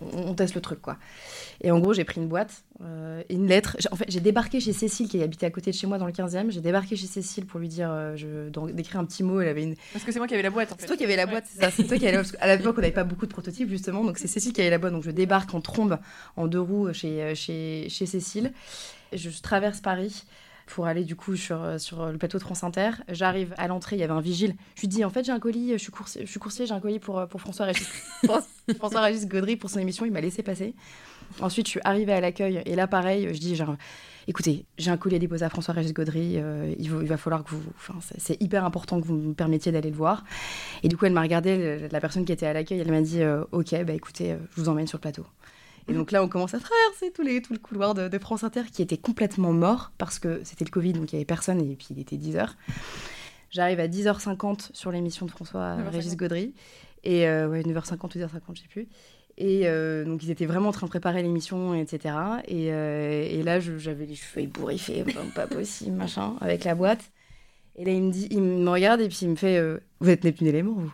on, 0.00 0.34
teste 0.34 0.54
le 0.54 0.60
truc, 0.60 0.80
quoi. 0.80 0.96
Et 1.60 1.70
en 1.70 1.80
gros, 1.80 1.92
j'ai 1.92 2.04
pris 2.04 2.20
une 2.20 2.28
boîte, 2.28 2.62
euh, 2.82 3.22
une 3.30 3.46
lettre. 3.48 3.76
En 3.90 3.96
fait, 3.96 4.04
j'ai 4.08 4.20
débarqué 4.20 4.60
chez 4.60 4.72
Cécile, 4.72 5.08
qui 5.08 5.20
habitait 5.22 5.46
à 5.46 5.50
côté 5.50 5.70
de 5.70 5.76
chez 5.76 5.86
moi 5.86 5.98
dans 5.98 6.06
le 6.06 6.12
15e. 6.12 6.50
J'ai 6.50 6.60
débarqué 6.60 6.94
chez 6.94 7.06
Cécile 7.06 7.46
pour 7.46 7.58
lui 7.58 7.68
dire, 7.68 7.90
euh, 7.90 8.16
je, 8.16 8.48
d'écrire 8.72 9.00
un 9.00 9.04
petit 9.04 9.22
mot. 9.22 9.40
Elle 9.40 9.48
avait 9.48 9.64
une... 9.64 9.74
Parce 9.92 10.04
que 10.04 10.12
c'est 10.12 10.18
moi 10.18 10.28
qui 10.28 10.34
avais 10.34 10.42
la 10.42 10.50
boîte, 10.50 10.72
en 10.72 10.76
fait. 10.76 10.82
C'est 10.82 10.86
toi 10.86 10.96
qui 10.96 11.04
avais 11.04 11.16
la 11.16 11.26
boîte, 11.26 11.44
c'est 11.48 11.60
ça. 11.60 11.70
C'est 11.70 11.84
toi 11.84 11.98
qui 11.98 12.06
avais 12.06 12.22
À 12.40 12.56
l'époque, 12.56 12.76
on 12.78 12.80
n'avait 12.80 12.92
pas 12.92 13.04
beaucoup 13.04 13.26
de 13.26 13.32
prototypes, 13.32 13.68
justement. 13.68 14.04
Donc, 14.04 14.18
c'est 14.18 14.28
Cécile 14.28 14.52
qui 14.52 14.60
avait 14.60 14.70
la 14.70 14.78
boîte. 14.78 14.92
Donc, 14.92 15.02
je 15.02 15.10
débarque 15.10 15.52
en 15.54 15.60
trombe, 15.60 15.98
en 16.36 16.46
deux 16.46 16.60
roues, 16.60 16.92
chez, 16.92 17.34
chez, 17.34 17.88
chez 17.88 18.06
Cécile. 18.06 18.52
Je, 19.12 19.30
je 19.30 19.42
traverse 19.42 19.80
Paris. 19.80 20.24
Pour 20.66 20.86
aller 20.86 21.04
du 21.04 21.16
coup 21.16 21.36
sur, 21.36 21.78
sur 21.78 22.06
le 22.06 22.18
plateau 22.18 22.38
de 22.38 22.42
France 22.42 22.64
Inter. 22.64 22.90
J'arrive 23.08 23.54
à 23.58 23.68
l'entrée, 23.68 23.96
il 23.96 24.00
y 24.00 24.02
avait 24.02 24.12
un 24.12 24.20
vigile. 24.20 24.54
Je 24.76 24.82
lui 24.82 24.88
dis 24.88 25.04
en 25.04 25.10
fait 25.10 25.24
j'ai 25.24 25.32
un 25.32 25.40
colis, 25.40 25.72
je 25.72 25.78
suis 25.78 25.92
coursier, 25.92 26.26
je 26.26 26.66
j'ai 26.66 26.72
un 26.72 26.80
colis 26.80 26.98
pour, 26.98 27.24
François 27.36 27.66
Régis, 27.66 27.88
François 28.78 29.00
Régis 29.02 29.26
Gaudry 29.26 29.56
pour 29.56 29.70
son 29.70 29.78
émission, 29.78 30.04
il 30.04 30.12
m'a 30.12 30.20
laissé 30.20 30.42
passer. 30.42 30.74
Ensuite 31.40 31.66
je 31.66 31.70
suis 31.70 31.80
arrivée 31.84 32.12
à 32.12 32.20
l'accueil 32.20 32.62
et 32.64 32.76
là 32.76 32.86
pareil, 32.86 33.28
je 33.32 33.38
dis 33.38 33.56
genre 33.56 33.76
écoutez, 34.26 34.64
j'ai 34.78 34.90
un 34.90 34.96
colis 34.96 35.16
à 35.16 35.18
déposer 35.18 35.44
à 35.44 35.50
François 35.50 35.74
Régis 35.74 35.92
Gaudry, 35.92 36.34
euh, 36.36 36.74
il, 36.78 36.90
va 36.90 37.16
falloir 37.16 37.44
que 37.44 37.50
vous. 37.50 37.62
C'est 38.18 38.40
hyper 38.40 38.64
important 38.64 39.00
que 39.00 39.06
vous 39.06 39.14
me 39.14 39.34
permettiez 39.34 39.72
d'aller 39.72 39.90
le 39.90 39.96
voir. 39.96 40.24
Et 40.82 40.88
du 40.88 40.96
coup, 40.96 41.06
elle 41.06 41.12
m'a 41.12 41.22
regardé, 41.22 41.88
la 41.90 42.00
personne 42.00 42.24
qui 42.24 42.32
était 42.32 42.46
à 42.46 42.52
l'accueil, 42.52 42.80
elle 42.80 42.90
m'a 42.90 43.00
dit 43.00 43.22
euh, 43.22 43.44
Ok, 43.52 43.74
bah 43.84 43.92
écoutez, 43.92 44.32
euh, 44.32 44.36
je 44.54 44.60
vous 44.60 44.68
emmène 44.68 44.86
sur 44.86 44.98
le 44.98 45.02
plateau. 45.02 45.26
Et 45.88 45.92
donc 45.92 46.12
là, 46.12 46.22
on 46.22 46.28
commence 46.28 46.54
à 46.54 46.58
traverser 46.58 47.12
les, 47.22 47.42
tout 47.42 47.52
le 47.52 47.58
couloir 47.58 47.94
de, 47.94 48.18
France 48.18 48.42
Inter 48.42 48.62
qui 48.72 48.80
était 48.82 48.96
complètement 48.96 49.52
mort 49.52 49.92
parce 49.98 50.18
que 50.18 50.40
c'était 50.44 50.64
le 50.64 50.70
Covid, 50.70 50.94
donc 50.94 51.12
il 51.12 51.16
n'y 51.16 51.18
avait 51.18 51.26
personne 51.26 51.60
et 51.60 51.76
puis 51.76 51.88
il 51.90 51.98
était 51.98 52.16
10h. 52.16 52.48
J'arrive 53.50 53.80
à 53.80 53.86
10h50 53.86 54.70
sur 54.72 54.90
l'émission 54.90 55.26
de 55.26 55.30
François 55.30 55.76
Régis 55.90 56.16
Gaudry. 56.16 56.54
Et 57.04 57.24
ouais, 57.26 57.62
9h50 57.62 58.16
ou 58.16 58.18
10h50, 58.18 58.40
je 58.54 58.62
sais 58.62 58.68
plus. 58.68 58.88
Et 59.36 59.62
euh, 59.64 60.04
donc, 60.04 60.22
ils 60.22 60.30
étaient 60.30 60.46
vraiment 60.46 60.68
en 60.68 60.72
train 60.72 60.86
de 60.86 60.90
préparer 60.90 61.22
l'émission, 61.22 61.74
etc. 61.74 62.14
Et, 62.46 62.72
euh, 62.72 63.26
et 63.28 63.42
là, 63.42 63.58
j'avais 63.60 64.06
les 64.06 64.14
cheveux 64.14 64.42
ébouriffés, 64.42 65.04
pas 65.34 65.46
possible, 65.46 65.96
machin, 65.96 66.36
avec 66.40 66.64
la 66.64 66.74
boîte. 66.74 67.10
Et 67.76 67.84
là, 67.84 67.92
il 67.92 68.02
me, 68.02 68.12
dit, 68.12 68.28
il 68.30 68.40
me 68.40 68.70
regarde 68.70 69.00
et 69.00 69.08
puis 69.08 69.18
il 69.22 69.30
me 69.30 69.34
fait 69.34 69.56
euh, 69.56 69.78
Vous 69.98 70.08
êtes 70.08 70.22
Neptune 70.22 70.46
Élément, 70.46 70.74
vous? 70.74 70.92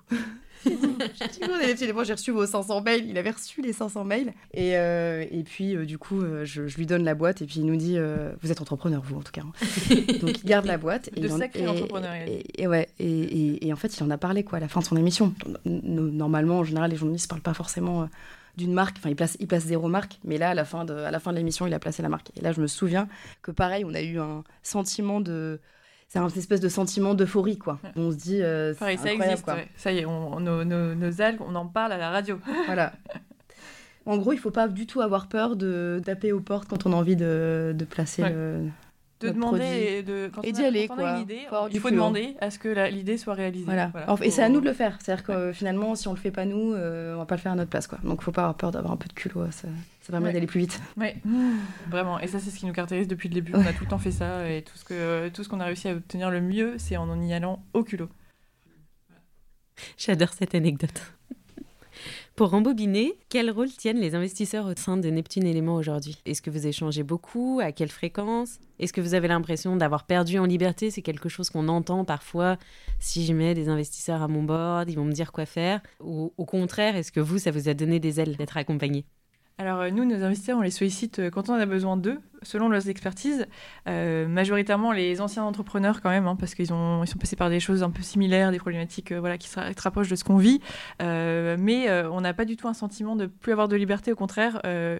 J'ai 2.04 2.12
reçu 2.12 2.30
vos 2.30 2.46
500 2.46 2.82
mails. 2.82 3.06
Il 3.08 3.18
avait 3.18 3.30
reçu 3.30 3.62
les 3.62 3.72
500 3.72 4.04
mails. 4.04 4.32
Et, 4.52 4.76
euh, 4.76 5.24
et 5.30 5.42
puis, 5.42 5.76
euh, 5.76 5.84
du 5.84 5.98
coup, 5.98 6.20
euh, 6.20 6.44
je, 6.44 6.62
lui 6.62 6.86
donne 6.86 7.04
la 7.04 7.14
boîte 7.14 7.42
et 7.42 7.46
puis 7.46 7.56
il 7.60 7.66
nous 7.66 7.76
dit 7.76 7.98
Vous 8.42 8.52
êtes 8.52 8.60
entrepreneur, 8.60 9.02
vous, 9.02 9.16
en 9.16 9.22
tout 9.22 9.32
cas. 9.32 9.42
Hein. 9.42 9.52
Donc, 10.20 10.42
il 10.42 10.44
garde 10.44 10.66
la 10.66 10.78
boîte. 10.78 11.10
Et 11.16 11.20
De 11.20 11.28
sacré 11.28 11.66
entrepreneur. 11.66 12.14
Et, 12.56 12.66
ouais, 12.66 12.88
et, 12.98 13.66
et, 13.66 13.72
en 13.72 13.76
fait, 13.76 13.96
il 13.96 14.02
en 14.02 14.10
a 14.10 14.18
parlé 14.18 14.44
quoi, 14.44 14.58
à 14.58 14.60
la 14.60 14.68
fin 14.68 14.80
de 14.80 14.84
son 14.84 14.96
émission. 14.96 15.34
Normalement, 15.64 16.58
en 16.58 16.64
général, 16.64 16.90
les 16.90 16.96
journalistes 16.96 17.26
ne 17.26 17.30
parlent 17.30 17.42
pas 17.42 17.54
forcément 17.54 18.08
d'une 18.56 18.72
marque. 18.72 18.96
Enfin, 18.98 19.10
il 19.10 19.16
place, 19.16 19.36
il 19.40 19.46
place 19.46 19.64
zéro 19.64 19.88
marque, 19.88 20.18
mais 20.24 20.38
là, 20.38 20.50
à 20.50 20.54
la 20.54 20.64
fin 20.64 20.84
de, 20.84 20.94
à 20.94 21.10
la 21.10 21.20
fin 21.20 21.32
de 21.32 21.36
l'émission, 21.38 21.66
il 21.66 21.74
a 21.74 21.78
placé 21.78 22.02
la 22.02 22.08
marque. 22.08 22.30
Et 22.36 22.40
là, 22.40 22.52
je 22.52 22.60
me 22.60 22.66
souviens 22.66 23.08
que 23.42 23.50
pareil, 23.50 23.84
on 23.84 23.94
a 23.94 24.02
eu 24.02 24.18
un 24.18 24.44
sentiment 24.62 25.20
de 25.20 25.60
c'est 26.10 26.18
un 26.18 26.26
espèce 26.26 26.58
de 26.58 26.68
sentiment 26.68 27.14
d'euphorie, 27.14 27.56
quoi. 27.56 27.78
On 27.94 28.10
se 28.10 28.16
dit, 28.16 28.42
euh, 28.42 28.74
ça 28.74 28.92
existe, 28.92 29.44
quoi. 29.44 29.58
ça 29.76 29.92
y 29.92 29.98
est, 29.98 30.06
on, 30.06 30.40
nos, 30.40 30.64
nos, 30.64 31.20
algues, 31.22 31.40
on 31.40 31.54
en 31.54 31.66
parle 31.66 31.92
à 31.92 31.98
la 31.98 32.10
radio. 32.10 32.40
voilà. 32.66 32.92
En 34.06 34.18
gros, 34.18 34.32
il 34.32 34.38
faut 34.40 34.50
pas 34.50 34.66
du 34.66 34.88
tout 34.88 35.02
avoir 35.02 35.28
peur 35.28 35.54
de 35.54 36.02
taper 36.04 36.32
aux 36.32 36.40
portes 36.40 36.68
quand 36.68 36.84
on 36.84 36.92
a 36.92 36.96
envie 36.96 37.14
de, 37.14 37.72
de 37.78 37.84
placer 37.84 38.22
le, 38.28 38.64
de 39.20 39.30
demander 39.30 39.98
et 39.98 40.02
de 40.02 40.30
et 40.42 40.52
d'y 40.52 40.64
aller 40.64 40.88
quoi. 40.88 41.16
Une 41.16 41.22
idée, 41.22 41.46
il 41.72 41.80
faut 41.80 41.90
demander 41.90 42.36
à 42.40 42.50
ce 42.50 42.58
que 42.58 42.88
l'idée 42.88 43.18
soit 43.18 43.34
réalisée. 43.34 43.64
Voilà. 43.64 43.92
et 44.22 44.30
c'est 44.30 44.42
à 44.42 44.48
nous 44.48 44.60
de 44.60 44.66
le 44.66 44.72
faire. 44.72 44.98
C'est-à-dire 45.00 45.24
que 45.24 45.52
finalement, 45.52 45.94
si 45.94 46.08
on 46.08 46.12
le 46.12 46.18
fait 46.18 46.30
pas 46.30 46.44
nous, 46.44 46.72
euh, 46.74 47.14
on 47.14 47.18
va 47.18 47.26
pas 47.26 47.36
le 47.36 47.40
faire 47.40 47.52
à 47.52 47.56
notre 47.56 47.70
place 47.70 47.86
quoi. 47.86 47.98
Donc 48.02 48.22
faut 48.22 48.32
pas 48.32 48.42
avoir 48.42 48.56
peur 48.56 48.70
d'avoir 48.70 48.92
un 48.92 48.96
peu 48.96 49.08
de 49.08 49.12
culot. 49.12 49.50
Ça, 49.50 49.68
ça 50.00 50.12
permet 50.12 50.32
d'aller 50.32 50.46
plus 50.46 50.60
vite. 50.60 50.80
Oui, 50.96 51.08
vraiment. 51.90 52.18
Et 52.18 52.26
ça, 52.26 52.38
c'est 52.38 52.50
ce 52.50 52.56
qui 52.56 52.66
nous 52.66 52.72
caractérise 52.72 53.08
depuis 53.08 53.28
le 53.28 53.34
début. 53.34 53.52
On 53.54 53.60
a 53.60 53.72
tout 53.72 53.84
le 53.84 53.90
temps 53.90 53.98
fait 53.98 54.10
ça 54.10 54.50
et 54.50 54.62
tout 54.62 54.76
ce 54.76 54.84
que 54.84 55.28
tout 55.28 55.44
ce 55.44 55.48
qu'on 55.48 55.60
a 55.60 55.64
réussi 55.64 55.88
à 55.88 55.92
obtenir 55.92 56.30
le 56.30 56.40
mieux, 56.40 56.74
c'est 56.78 56.96
en 56.96 57.08
en 57.08 57.20
y 57.20 57.32
allant 57.32 57.62
au 57.74 57.84
culot. 57.84 58.08
J'adore 59.96 60.32
cette 60.32 60.54
anecdote. 60.54 61.02
Pour 62.40 62.52
rembobiner, 62.52 63.12
quel 63.28 63.50
rôle 63.50 63.68
tiennent 63.68 64.00
les 64.00 64.14
investisseurs 64.14 64.64
au 64.64 64.72
sein 64.74 64.96
de 64.96 65.10
Neptune 65.10 65.44
Éléments 65.44 65.74
aujourd'hui? 65.74 66.16
Est-ce 66.24 66.40
que 66.40 66.48
vous 66.48 66.66
échangez 66.66 67.02
beaucoup? 67.02 67.60
À 67.62 67.70
quelle 67.70 67.90
fréquence? 67.90 68.58
Est-ce 68.78 68.94
que 68.94 69.02
vous 69.02 69.12
avez 69.12 69.28
l'impression 69.28 69.76
d'avoir 69.76 70.06
perdu 70.06 70.38
en 70.38 70.46
liberté? 70.46 70.90
C'est 70.90 71.02
quelque 71.02 71.28
chose 71.28 71.50
qu'on 71.50 71.68
entend 71.68 72.06
parfois. 72.06 72.56
Si 72.98 73.26
je 73.26 73.34
mets 73.34 73.52
des 73.52 73.68
investisseurs 73.68 74.22
à 74.22 74.28
mon 74.28 74.42
board, 74.42 74.88
ils 74.88 74.94
vont 74.94 75.04
me 75.04 75.12
dire 75.12 75.32
quoi 75.32 75.44
faire. 75.44 75.82
Ou 76.02 76.32
au 76.38 76.46
contraire, 76.46 76.96
est-ce 76.96 77.12
que 77.12 77.20
vous, 77.20 77.36
ça 77.36 77.50
vous 77.50 77.68
a 77.68 77.74
donné 77.74 78.00
des 78.00 78.20
ailes 78.20 78.36
d'être 78.36 78.56
accompagné? 78.56 79.04
Alors 79.60 79.80
euh, 79.80 79.90
nous, 79.90 80.06
nos 80.06 80.24
investisseurs, 80.24 80.56
on 80.56 80.62
les 80.62 80.70
sollicite 80.70 81.18
euh, 81.18 81.28
quand 81.28 81.50
on 81.50 81.52
a 81.52 81.66
besoin 81.66 81.98
d'eux, 81.98 82.18
selon 82.40 82.70
leurs 82.70 82.88
expertises. 82.88 83.46
Euh, 83.88 84.26
majoritairement 84.26 84.90
les 84.90 85.20
anciens 85.20 85.44
entrepreneurs 85.44 86.00
quand 86.00 86.08
même, 86.08 86.26
hein, 86.26 86.34
parce 86.34 86.54
qu'ils 86.54 86.72
ont, 86.72 87.04
ils 87.04 87.06
sont 87.06 87.18
passés 87.18 87.36
par 87.36 87.50
des 87.50 87.60
choses 87.60 87.82
un 87.82 87.90
peu 87.90 88.00
similaires, 88.00 88.52
des 88.52 88.58
problématiques 88.58 89.12
voilà, 89.12 89.36
qui 89.36 89.50
se, 89.50 89.60
rapprochent 89.82 90.08
de 90.08 90.16
ce 90.16 90.24
qu'on 90.24 90.38
vit. 90.38 90.62
mais 90.98 91.90
on 92.10 92.22
n'a 92.22 92.32
pas 92.32 92.46
du 92.46 92.56
tout 92.56 92.68
un 92.68 92.74
sentiment 92.74 93.16
de 93.16 93.26
plus 93.26 93.52
avoir 93.52 93.68
de 93.68 93.76
liberté, 93.76 94.12
au 94.12 94.16
contraire. 94.16 94.60
De 94.64 94.98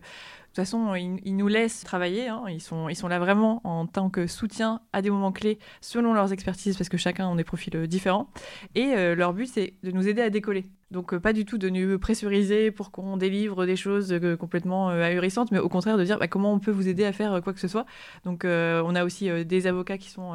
toute 0.49 0.57
façon, 0.57 0.95
ils, 0.95 1.37
nous 1.37 1.49
laissent 1.49 1.83
travailler. 1.83 2.29
Hein. 2.29 2.43
Ils, 2.49 2.61
sont, 2.61 2.91
ils 2.91 2.97
sont 2.97 3.09
là 3.09 3.19
vraiment 3.19 3.63
en 3.65 3.87
tant 3.87 4.11
que 4.11 4.27
soutien 4.27 4.83
à 4.93 5.01
des 5.01 5.09
moments 5.09 5.33
clés 5.33 5.59
selon 5.81 6.13
leurs 6.13 6.35
expertises, 6.35 6.77
parce 6.77 6.91
que 6.91 6.99
chacun 6.99 7.33
a 7.33 7.35
des 7.35 7.45
profils 7.45 7.87
différents. 7.87 8.29
Et 8.75 9.15
leur 9.15 9.33
but, 9.33 9.47
c'est 9.47 9.73
de 9.83 9.91
nous 9.91 10.07
aider 10.07 10.21
à 10.21 10.29
décoller. 10.29 10.67
Donc 10.91 11.15
euh, 11.15 11.21
pas 11.21 11.33
du 11.33 11.45
tout 11.45 11.57
de 11.57 11.69
nous 11.69 11.99
pressuriser 11.99 12.73
pour 12.73 12.91
qu'on 12.91 13.17
délivre 13.17 13.65
des 13.65 13.77
choses 13.77 14.13
euh, 14.13 14.37
complètement 14.37 14.91
euh, 14.91 15.03
ahurissantes, 15.03 15.53
mais 15.53 15.61
au 15.61 15.69
contraire 15.69 15.97
de 15.97 16.05
dire 16.05 16.19
bah, 16.19 16.27
comment 16.27 16.53
on 16.53 16.59
peut 16.59 16.73
vous 16.73 16.89
aider 16.89 17.05
à 17.05 17.13
faire 17.13 17.41
quoi 17.43 17.53
que 17.53 17.61
ce 17.61 17.69
soit. 17.69 17.87
Donc 18.25 18.45
on 18.45 18.95
a 18.95 19.05
aussi 19.05 19.31
des 19.45 19.67
avocats 19.67 19.99
qui 19.99 20.11
sont 20.11 20.35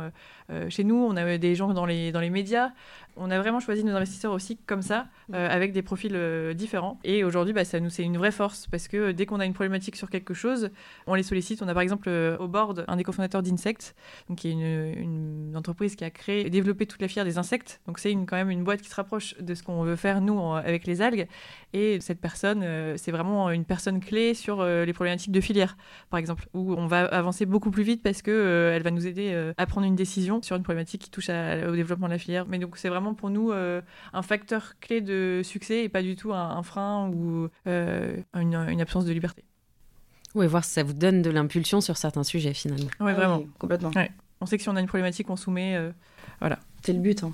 chez 0.69 0.83
nous, 0.83 0.95
on 0.95 1.15
a 1.15 1.37
des 1.37 1.55
gens 1.55 1.73
dans 1.73 1.85
les, 1.85 2.11
dans 2.11 2.19
les 2.19 2.29
médias. 2.29 2.69
On 3.17 3.31
a 3.31 3.39
vraiment 3.39 3.61
choisi 3.61 3.83
nos 3.83 3.95
investisseurs 3.95 4.33
aussi 4.33 4.57
comme 4.57 4.81
ça, 4.81 5.07
mmh. 5.29 5.35
avec 5.35 5.71
des 5.71 5.81
profils 5.81 6.53
différents. 6.53 6.99
Et 7.03 7.23
aujourd'hui, 7.23 7.53
bah, 7.53 7.63
ça 7.63 7.79
nous 7.79 7.89
c'est 7.89 8.03
une 8.03 8.17
vraie 8.17 8.31
force 8.31 8.67
parce 8.67 8.87
que 8.87 9.11
dès 9.11 9.25
qu'on 9.25 9.39
a 9.39 9.45
une 9.45 9.53
problématique 9.53 9.95
sur 9.95 10.09
quelque 10.09 10.33
chose, 10.33 10.69
on 11.07 11.13
les 11.13 11.23
sollicite. 11.23 11.61
On 11.61 11.67
a 11.67 11.73
par 11.73 11.81
exemple 11.81 12.09
au 12.39 12.47
board 12.47 12.83
un 12.87 12.95
des 12.97 13.03
cofondateurs 13.03 13.41
d'Insect, 13.41 13.95
qui 14.35 14.49
est 14.49 14.51
une, 14.51 14.61
une, 14.61 15.57
entreprise 15.57 15.95
qui 15.95 16.03
a 16.03 16.09
créé 16.09 16.45
et 16.45 16.49
développé 16.49 16.85
toute 16.85 17.01
la 17.01 17.07
filière 17.07 17.25
des 17.25 17.37
insectes. 17.37 17.79
Donc 17.87 17.99
c'est 17.99 18.11
quand 18.11 18.35
même 18.35 18.49
une 18.49 18.63
boîte 18.63 18.81
qui 18.81 18.89
se 18.89 18.95
rapproche 18.95 19.35
de 19.39 19.55
ce 19.55 19.63
qu'on 19.63 19.83
veut 19.83 19.95
faire 19.95 20.19
nous 20.21 20.35
avec 20.53 20.85
les 20.85 21.01
algues. 21.01 21.27
Et 21.73 21.99
cette 21.99 22.21
personne, 22.21 22.61
euh, 22.63 22.95
c'est 22.97 23.11
vraiment 23.11 23.49
une 23.49 23.65
personne 23.65 23.99
clé 23.99 24.33
sur 24.33 24.61
euh, 24.61 24.85
les 24.85 24.93
problématiques 24.93 25.31
de 25.31 25.41
filière, 25.41 25.75
par 26.09 26.19
exemple, 26.19 26.47
où 26.53 26.73
on 26.73 26.87
va 26.87 27.05
avancer 27.05 27.45
beaucoup 27.45 27.71
plus 27.71 27.83
vite 27.83 28.01
parce 28.01 28.21
que 28.21 28.31
euh, 28.31 28.73
elle 28.75 28.83
va 28.83 28.91
nous 28.91 29.07
aider 29.07 29.53
à 29.57 29.65
prendre 29.65 29.85
une 29.85 29.95
décision 29.95 30.34
sur 30.43 30.55
une 30.55 30.63
problématique 30.63 31.01
qui 31.01 31.09
touche 31.09 31.29
au 31.29 31.75
développement 31.75 32.07
de 32.07 32.13
la 32.13 32.17
filière. 32.17 32.45
Mais 32.47 32.59
donc 32.59 32.77
c'est 32.77 32.89
vraiment 32.89 33.13
pour 33.13 33.29
nous 33.29 33.51
un 33.51 34.21
facteur 34.21 34.79
clé 34.79 35.01
de 35.01 35.41
succès 35.43 35.83
et 35.83 35.89
pas 35.89 36.01
du 36.01 36.15
tout 36.15 36.33
un, 36.33 36.63
frein 36.63 37.09
ou 37.09 37.49
une, 37.65 38.81
absence 38.81 39.05
de 39.05 39.13
liberté. 39.13 39.43
Oui, 40.33 40.47
voir 40.47 40.65
si 40.65 40.71
ça 40.71 40.83
vous 40.83 40.93
donne 40.93 41.21
de 41.21 41.29
l'impulsion 41.29 41.79
sur 41.79 41.95
certains 41.95 42.23
sujets 42.23 42.53
finalement. 42.53 42.89
Oui, 42.99 43.13
vraiment. 43.13 43.43
Ah 43.43 43.55
complètement. 43.57 43.91
On 44.41 44.45
sait 44.45 44.57
que 44.57 44.63
si 44.63 44.69
on 44.69 44.75
a 44.75 44.81
une 44.81 44.87
problématique, 44.87 45.29
on 45.29 45.37
soumet. 45.37 45.79
voilà. 46.39 46.59
C'est 46.83 46.93
le 46.93 46.99
but. 46.99 47.23
Hein. 47.23 47.33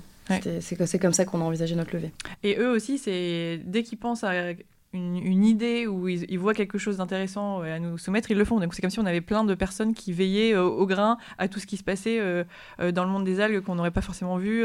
C'est 0.60 0.98
comme 0.98 1.12
ça 1.12 1.24
qu'on 1.24 1.40
a 1.40 1.44
envisagé 1.44 1.74
notre 1.74 1.94
levée. 1.94 2.12
Et 2.42 2.56
eux 2.58 2.70
aussi, 2.70 2.98
c'est 2.98 3.60
dès 3.64 3.82
qu'ils 3.82 3.98
pensent 3.98 4.24
à 4.24 4.54
une, 4.92 5.44
idée 5.44 5.86
ou 5.86 6.08
ils, 6.08 6.38
voient 6.38 6.54
quelque 6.54 6.78
chose 6.78 6.98
d'intéressant 6.98 7.60
à 7.60 7.78
nous 7.78 7.98
soumettre, 7.98 8.30
ils 8.30 8.36
le 8.36 8.44
font. 8.44 8.60
Donc 8.60 8.74
c'est 8.74 8.82
comme 8.82 8.90
si 8.90 9.00
on 9.00 9.06
avait 9.06 9.20
plein 9.20 9.44
de 9.44 9.54
personnes 9.54 9.94
qui 9.94 10.12
veillaient 10.12 10.54
euh, 10.54 10.64
au 10.64 10.86
grain 10.86 11.18
à 11.38 11.48
tout 11.48 11.60
ce 11.60 11.66
qui 11.66 11.76
se 11.76 11.84
passait 11.84 12.20
euh, 12.20 12.44
euh, 12.80 12.92
dans 12.92 13.04
le 13.04 13.10
monde 13.10 13.24
des 13.24 13.40
algues 13.40 13.60
qu'on 13.60 13.74
n'aurait 13.74 13.90
pas 13.90 14.02
forcément 14.02 14.36
vu. 14.36 14.64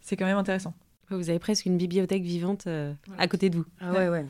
c'est 0.00 0.16
quand 0.16 0.26
même 0.26 0.38
intéressant. 0.38 0.74
Vous 1.10 1.30
avez 1.30 1.38
presque 1.38 1.66
une 1.66 1.78
bibliothèque 1.78 2.22
vivante 2.22 2.68
à 3.16 3.28
côté 3.28 3.50
de 3.50 3.56
vous. 3.56 3.64
Ah 3.80 3.92
ouais, 3.92 4.08
ouais. 4.08 4.26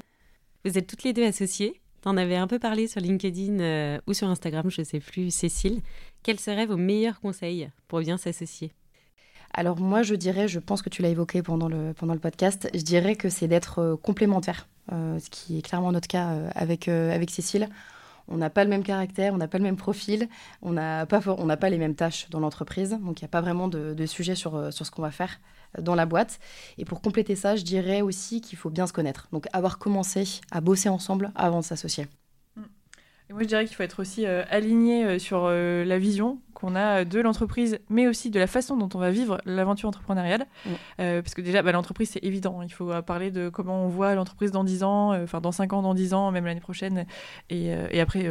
Vous 0.65 0.79
êtes 0.79 0.87
toutes 0.87 1.03
les 1.03 1.13
deux 1.13 1.25
associées. 1.25 1.81
T'en 2.03 2.17
avais 2.17 2.37
un 2.37 2.47
peu 2.47 2.61
parlé 2.61 2.87
sur 2.87 3.01
LinkedIn 3.01 3.99
ou 4.07 4.15
sur 4.15 4.29
Instagram, 4.29 4.71
je 4.71 4.83
ne 4.83 4.85
sais 4.85 5.01
plus, 5.01 5.33
Cécile. 5.33 5.83
Quels 6.23 6.39
seraient 6.39 6.67
vos 6.67 6.77
meilleurs 6.77 7.21
conseils 7.21 7.69
pour 7.89 7.99
bien 8.01 8.17
s'associer? 8.17 8.73
Alors 9.55 9.81
moi, 9.81 10.03
je 10.03 10.15
dirais, 10.15 10.49
je 10.49 10.59
pense 10.59 10.83
que 10.83 10.89
tu 10.89 11.03
l'as 11.03 11.09
évoqué 11.09 11.43
pendant 11.43 11.69
le, 11.69 11.93
pendant 11.95 12.15
le 12.15 12.21
podcast, 12.21 12.69
je 12.75 12.83
dirais 12.83 13.17
que 13.17 13.29
c'est 13.29 13.49
d'être 13.49 13.79
euh, 13.81 13.97
complémentaire, 13.97 14.69
euh, 14.69 14.78
ce 14.91 15.31
qui 15.31 15.59
est 15.59 15.63
clairement 15.63 15.93
notre 15.93 16.09
cas 16.09 16.31
euh, 16.31 16.51
avec, 16.55 16.89
avec 16.89 17.31
Cécile. 17.31 17.69
On 18.31 18.37
n'a 18.37 18.51
pas 18.51 18.65
le 18.65 18.71
même 18.71 18.83
caractère, 18.83 19.33
on 19.33 19.39
n'a 19.39 19.49
pas 19.49 19.57
le 19.57 19.65
même 19.65 19.77
profil, 19.77 20.29
on 20.61 20.73
n'a 20.73 21.07
pas, 21.07 21.71
les 21.71 21.79
mêmes 21.79 21.95
tâches 21.95 22.29
dans 22.29 22.41
l'entreprise, 22.41 22.91
donc 22.91 23.21
il 23.21 23.25
n'y 23.25 23.29
a 23.29 23.31
pas 23.31 23.41
vraiment 23.41 23.69
de, 23.69 24.07
sujet 24.07 24.35
sur, 24.35 24.71
ce 24.71 24.91
qu'on 24.91 25.01
va 25.01 25.11
faire 25.11 25.41
dans 25.81 25.95
la 25.95 26.05
boîte. 26.05 26.39
Et 26.77 26.85
pour 26.85 27.01
compléter 27.01 27.37
ça, 27.37 27.57
je 27.57 27.63
dirais 27.63 28.03
aussi 28.03 28.43
qu'il 28.43 28.59
faut 28.59 28.69
bien 28.69 28.87
se 28.87 28.93
connaître, 28.93 29.29
donc 29.33 29.47
avoir 29.55 29.79
commencé 29.79 30.25
à 30.51 30.61
bosser 30.61 30.91
ensemble 30.91 31.33
avant 31.37 31.61
de 31.61 31.65
s'associer. 31.65 32.07
Et 33.31 33.33
moi, 33.33 33.43
je 33.45 33.49
dirais 33.49 33.65
qu'il 33.65 33.77
faut 33.77 33.83
être 33.83 34.01
aussi 34.01 34.27
aligné 34.27 35.19
sur 35.19 35.49
la 35.49 35.99
vision, 35.99 36.39
qu'on 36.59 36.75
a 36.75 37.05
de 37.05 37.21
l'entreprise, 37.21 37.79
mais 37.89 38.09
aussi 38.09 38.31
de 38.31 38.41
la 38.41 38.49
façon 38.49 38.77
dont 38.77 38.89
on 38.95 38.99
va 38.99 39.13
vivre 39.13 39.41
l'aventure 39.45 39.89
entrepreneuriale. 39.89 40.47
Mm. 40.67 40.71
Euh, 41.01 41.23
parce 41.23 41.35
que 41.35 41.41
déjà, 41.41 41.63
bah, 41.63 41.71
l'entreprise, 41.71 42.11
c'est 42.11 42.25
évident. 42.25 42.63
Il 42.63 42.73
faut 42.73 42.91
parler 43.03 43.31
de 43.31 43.49
comment 43.49 43.85
on 43.85 43.89
voit 43.89 44.17
l'entreprise 44.17 44.51
dans 44.51 44.65
10 44.65 44.83
ans, 44.83 45.13
euh, 45.13 45.23
enfin 45.23 45.41
dans 45.41 45.53
5 45.53 45.73
ans, 45.73 45.83
dans 45.83 45.95
10 45.95 46.15
ans, 46.15 46.33
même 46.33 46.47
l'année 46.47 46.59
prochaine. 46.59 47.07
Et, 47.49 47.73
euh, 47.73 47.87
et 47.93 48.01
après, 48.01 48.27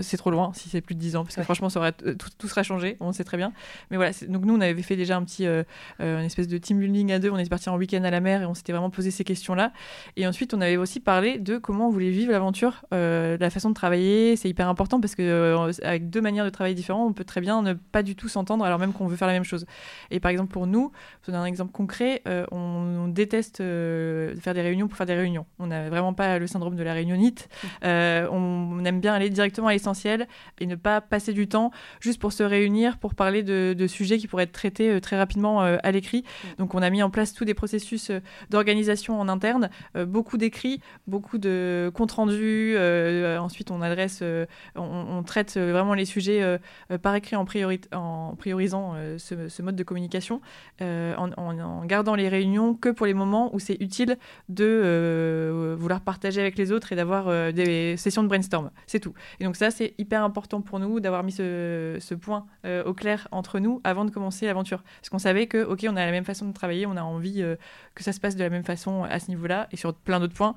c'est 0.00 0.16
trop 0.16 0.32
loin 0.32 0.50
si 0.54 0.68
c'est 0.70 0.80
plus 0.80 0.96
de 0.96 1.00
10 1.00 1.16
ans, 1.16 1.24
parce 1.24 1.36
que 1.36 1.42
franchement, 1.42 1.68
ça 1.68 1.78
aurait, 1.78 1.92
tout, 1.92 2.28
tout, 2.36 2.48
sera 2.48 2.64
changé, 2.64 2.96
on 2.98 3.12
sait 3.12 3.22
très 3.22 3.36
bien. 3.36 3.52
Mais 3.90 3.96
voilà, 3.96 4.10
donc 4.28 4.44
nous, 4.44 4.56
on 4.56 4.60
avait 4.60 4.82
fait 4.82 4.96
déjà 4.96 5.16
un 5.16 5.22
petit, 5.22 5.46
une 5.46 6.24
espèce 6.24 6.48
de 6.48 6.58
team 6.58 6.80
building 6.80 7.12
à 7.12 7.20
deux. 7.20 7.30
On 7.30 7.38
est 7.38 7.48
parti 7.48 7.68
en 7.68 7.76
week-end 7.76 8.02
à 8.02 8.10
la 8.10 8.20
mer 8.20 8.42
et 8.42 8.46
on 8.46 8.54
s'était 8.54 8.72
vraiment 8.72 8.90
posé 8.90 9.12
ces 9.12 9.22
questions-là. 9.22 9.72
Et 10.16 10.26
ensuite, 10.26 10.52
on 10.52 10.60
avait 10.60 10.76
aussi 10.76 10.98
parlé 10.98 11.38
de 11.38 11.58
comment 11.58 11.86
on 11.86 11.90
voulait 11.90 12.10
vivre 12.10 12.32
l'aventure, 12.32 12.84
la 12.90 13.50
façon 13.50 13.68
de 13.68 13.74
travailler. 13.74 14.34
C'est 14.34 14.48
hyper 14.48 14.68
important 14.68 15.00
parce 15.00 15.14
que 15.14 15.70
avec 15.84 16.10
deux 16.10 16.20
manières 16.20 16.44
de 16.44 16.50
travailler 16.50 16.74
différentes, 16.74 17.08
on 17.08 17.12
peut 17.12 17.24
très 17.24 17.40
bien 17.40 17.51
bien 17.52 17.62
ne 17.62 17.74
pas 17.74 18.02
du 18.02 18.16
tout 18.16 18.28
s'entendre 18.28 18.64
alors 18.64 18.78
même 18.78 18.92
qu'on 18.92 19.06
veut 19.06 19.16
faire 19.16 19.28
la 19.28 19.34
même 19.34 19.44
chose. 19.44 19.66
Et 20.10 20.20
par 20.20 20.30
exemple 20.30 20.52
pour 20.52 20.66
nous, 20.66 20.92
pour 21.22 21.32
donner 21.32 21.44
un 21.44 21.46
exemple 21.46 21.72
concret, 21.72 22.22
euh, 22.26 22.44
on, 22.50 23.08
déteste 23.08 23.60
euh, 23.60 24.34
faire 24.36 24.54
des 24.54 24.62
réunions 24.62 24.88
pour 24.88 24.96
faire 24.96 25.06
des 25.06 25.14
réunions. 25.14 25.44
On 25.58 25.66
n'a 25.66 25.90
vraiment 25.90 26.14
pas 26.14 26.38
le 26.38 26.46
syndrome 26.46 26.76
de 26.76 26.82
la 26.82 26.94
réunionnite. 26.94 27.48
Euh, 27.84 28.28
on, 28.30 28.84
aime 28.84 29.00
bien 29.00 29.14
aller 29.14 29.30
directement 29.30 29.68
à 29.68 29.72
l'essentiel 29.72 30.28
et 30.60 30.66
ne 30.66 30.76
pas 30.76 31.00
passer 31.00 31.32
du 31.32 31.48
temps 31.48 31.72
juste 32.00 32.20
pour 32.20 32.32
se 32.32 32.42
réunir, 32.42 32.98
pour 32.98 33.14
parler 33.14 33.42
de, 33.42 33.74
de 33.76 33.86
sujets 33.86 34.18
qui 34.18 34.28
pourraient 34.28 34.44
être 34.44 34.52
traités 34.52 35.00
très 35.00 35.16
rapidement 35.16 35.60
à 35.60 35.90
l'écrit. 35.90 36.24
Donc 36.58 36.74
on 36.74 36.82
a 36.82 36.90
mis 36.90 37.02
en 37.02 37.10
place 37.10 37.32
tous 37.32 37.44
des 37.44 37.54
processus 37.54 38.12
d'organisation 38.50 39.20
en 39.20 39.28
interne, 39.28 39.70
beaucoup 40.06 40.36
d'écrits, 40.36 40.80
beaucoup 41.06 41.38
de 41.38 41.90
comptes 41.94 42.12
rendus. 42.12 42.76
ensuite 42.78 43.70
on 43.70 43.82
adresse, 43.82 44.22
on, 44.76 44.82
on, 44.84 45.22
traite 45.22 45.56
vraiment 45.56 45.94
les 45.94 46.04
sujets 46.04 46.58
par 47.02 47.14
écrit 47.14 47.36
en, 47.36 47.41
en 47.92 48.34
priorisant 48.36 48.94
ce, 49.18 49.48
ce, 49.48 49.62
mode 49.62 49.76
de 49.76 49.82
communication, 49.82 50.40
en, 50.80 51.30
en, 51.36 51.84
gardant 51.84 52.14
les 52.14 52.28
réunions 52.28 52.74
que 52.74 52.88
pour 52.88 53.06
les 53.06 53.14
moments 53.14 53.54
où 53.54 53.58
c'est 53.58 53.76
utile 53.80 54.18
de 54.48 54.64
euh, 54.64 55.76
vouloir 55.78 56.00
partager 56.00 56.40
avec 56.40 56.56
les 56.56 56.72
autres 56.72 56.92
et 56.92 56.96
d'avoir 56.96 57.28
euh, 57.28 57.52
des 57.52 57.96
sessions 57.96 58.22
de 58.22 58.28
brainstorm. 58.28 58.70
C'est 58.86 59.00
tout. 59.00 59.14
Et 59.40 59.44
donc 59.44 59.56
ça, 59.56 59.70
c'est 59.70 59.94
hyper 59.98 60.22
important 60.22 60.60
pour 60.60 60.78
nous 60.78 61.00
d'avoir 61.00 61.22
mis 61.22 61.32
ce, 61.32 61.98
ce 62.00 62.14
point 62.14 62.46
euh, 62.64 62.84
au 62.84 62.94
clair 62.94 63.28
entre 63.32 63.58
nous 63.58 63.80
avant 63.84 64.04
de 64.04 64.10
commencer 64.10 64.46
l'aventure. 64.46 64.82
Parce 65.00 65.10
qu'on 65.10 65.18
savait 65.18 65.46
que, 65.46 65.64
ok, 65.64 65.86
on 65.88 65.96
a 65.96 66.04
la 66.04 66.12
même 66.12 66.24
façon 66.24 66.46
de 66.46 66.52
travailler, 66.52 66.86
on 66.86 66.96
a 66.96 67.02
envie 67.02 67.44
que 67.94 68.02
ça 68.02 68.12
se 68.12 68.20
passe 68.20 68.36
de 68.36 68.42
la 68.42 68.50
même 68.50 68.64
façon 68.64 69.04
à 69.04 69.18
ce 69.18 69.28
niveau-là 69.28 69.68
et 69.72 69.76
sur 69.76 69.94
plein 69.94 70.20
d'autres 70.20 70.34
points. 70.34 70.56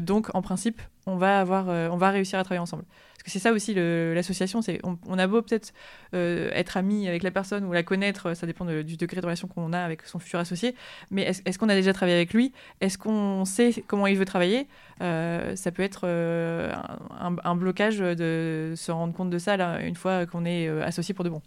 donc, 0.00 0.34
en 0.34 0.42
principe, 0.42 0.80
on 1.06 1.16
va, 1.16 1.40
avoir, 1.40 1.68
on 1.68 1.96
va 1.96 2.10
réussir 2.10 2.38
à 2.38 2.44
travailler 2.44 2.62
ensemble. 2.62 2.84
C'est 3.28 3.38
ça 3.38 3.52
aussi 3.52 3.74
l'association, 3.74 4.60
on, 4.82 5.18
a 5.18 5.26
beau 5.26 5.42
peut-être 5.42 5.72
euh, 6.14 6.50
être 6.52 6.76
ami 6.76 7.06
avec 7.08 7.22
la 7.22 7.30
personne 7.30 7.64
ou 7.64 7.72
la 7.72 7.82
connaître, 7.82 8.34
ça 8.34 8.46
dépend 8.46 8.64
du 8.64 8.96
degré 8.96 9.20
de 9.20 9.26
relation 9.26 9.48
qu'on 9.48 9.72
a 9.72 9.80
avec 9.80 10.02
son 10.02 10.18
futur 10.18 10.38
associé, 10.38 10.74
mais 11.10 11.22
est-ce 11.22 11.58
qu'on 11.58 11.68
a 11.68 11.74
déjà 11.74 11.92
travaillé 11.92 12.16
avec 12.16 12.32
lui? 12.32 12.52
Est-ce 12.80 12.98
qu'on 12.98 13.44
sait 13.44 13.84
comment 13.86 14.06
il 14.06 14.16
veut 14.16 14.24
travailler? 14.24 14.66
Euh, 15.00 15.54
Ça 15.56 15.70
peut 15.70 15.82
être 15.82 16.02
euh, 16.04 16.72
un, 17.20 17.56
blocage 17.56 17.98
de 17.98 18.74
se 18.76 18.90
rendre 18.90 19.14
compte 19.14 19.30
de 19.30 19.38
ça 19.38 19.56
là, 19.56 19.80
une 19.80 19.96
fois 19.96 20.26
qu'on 20.26 20.44
est 20.44 20.68
associé 20.82 21.14
pour 21.14 21.24
de 21.24 21.30
bon. 21.30 21.42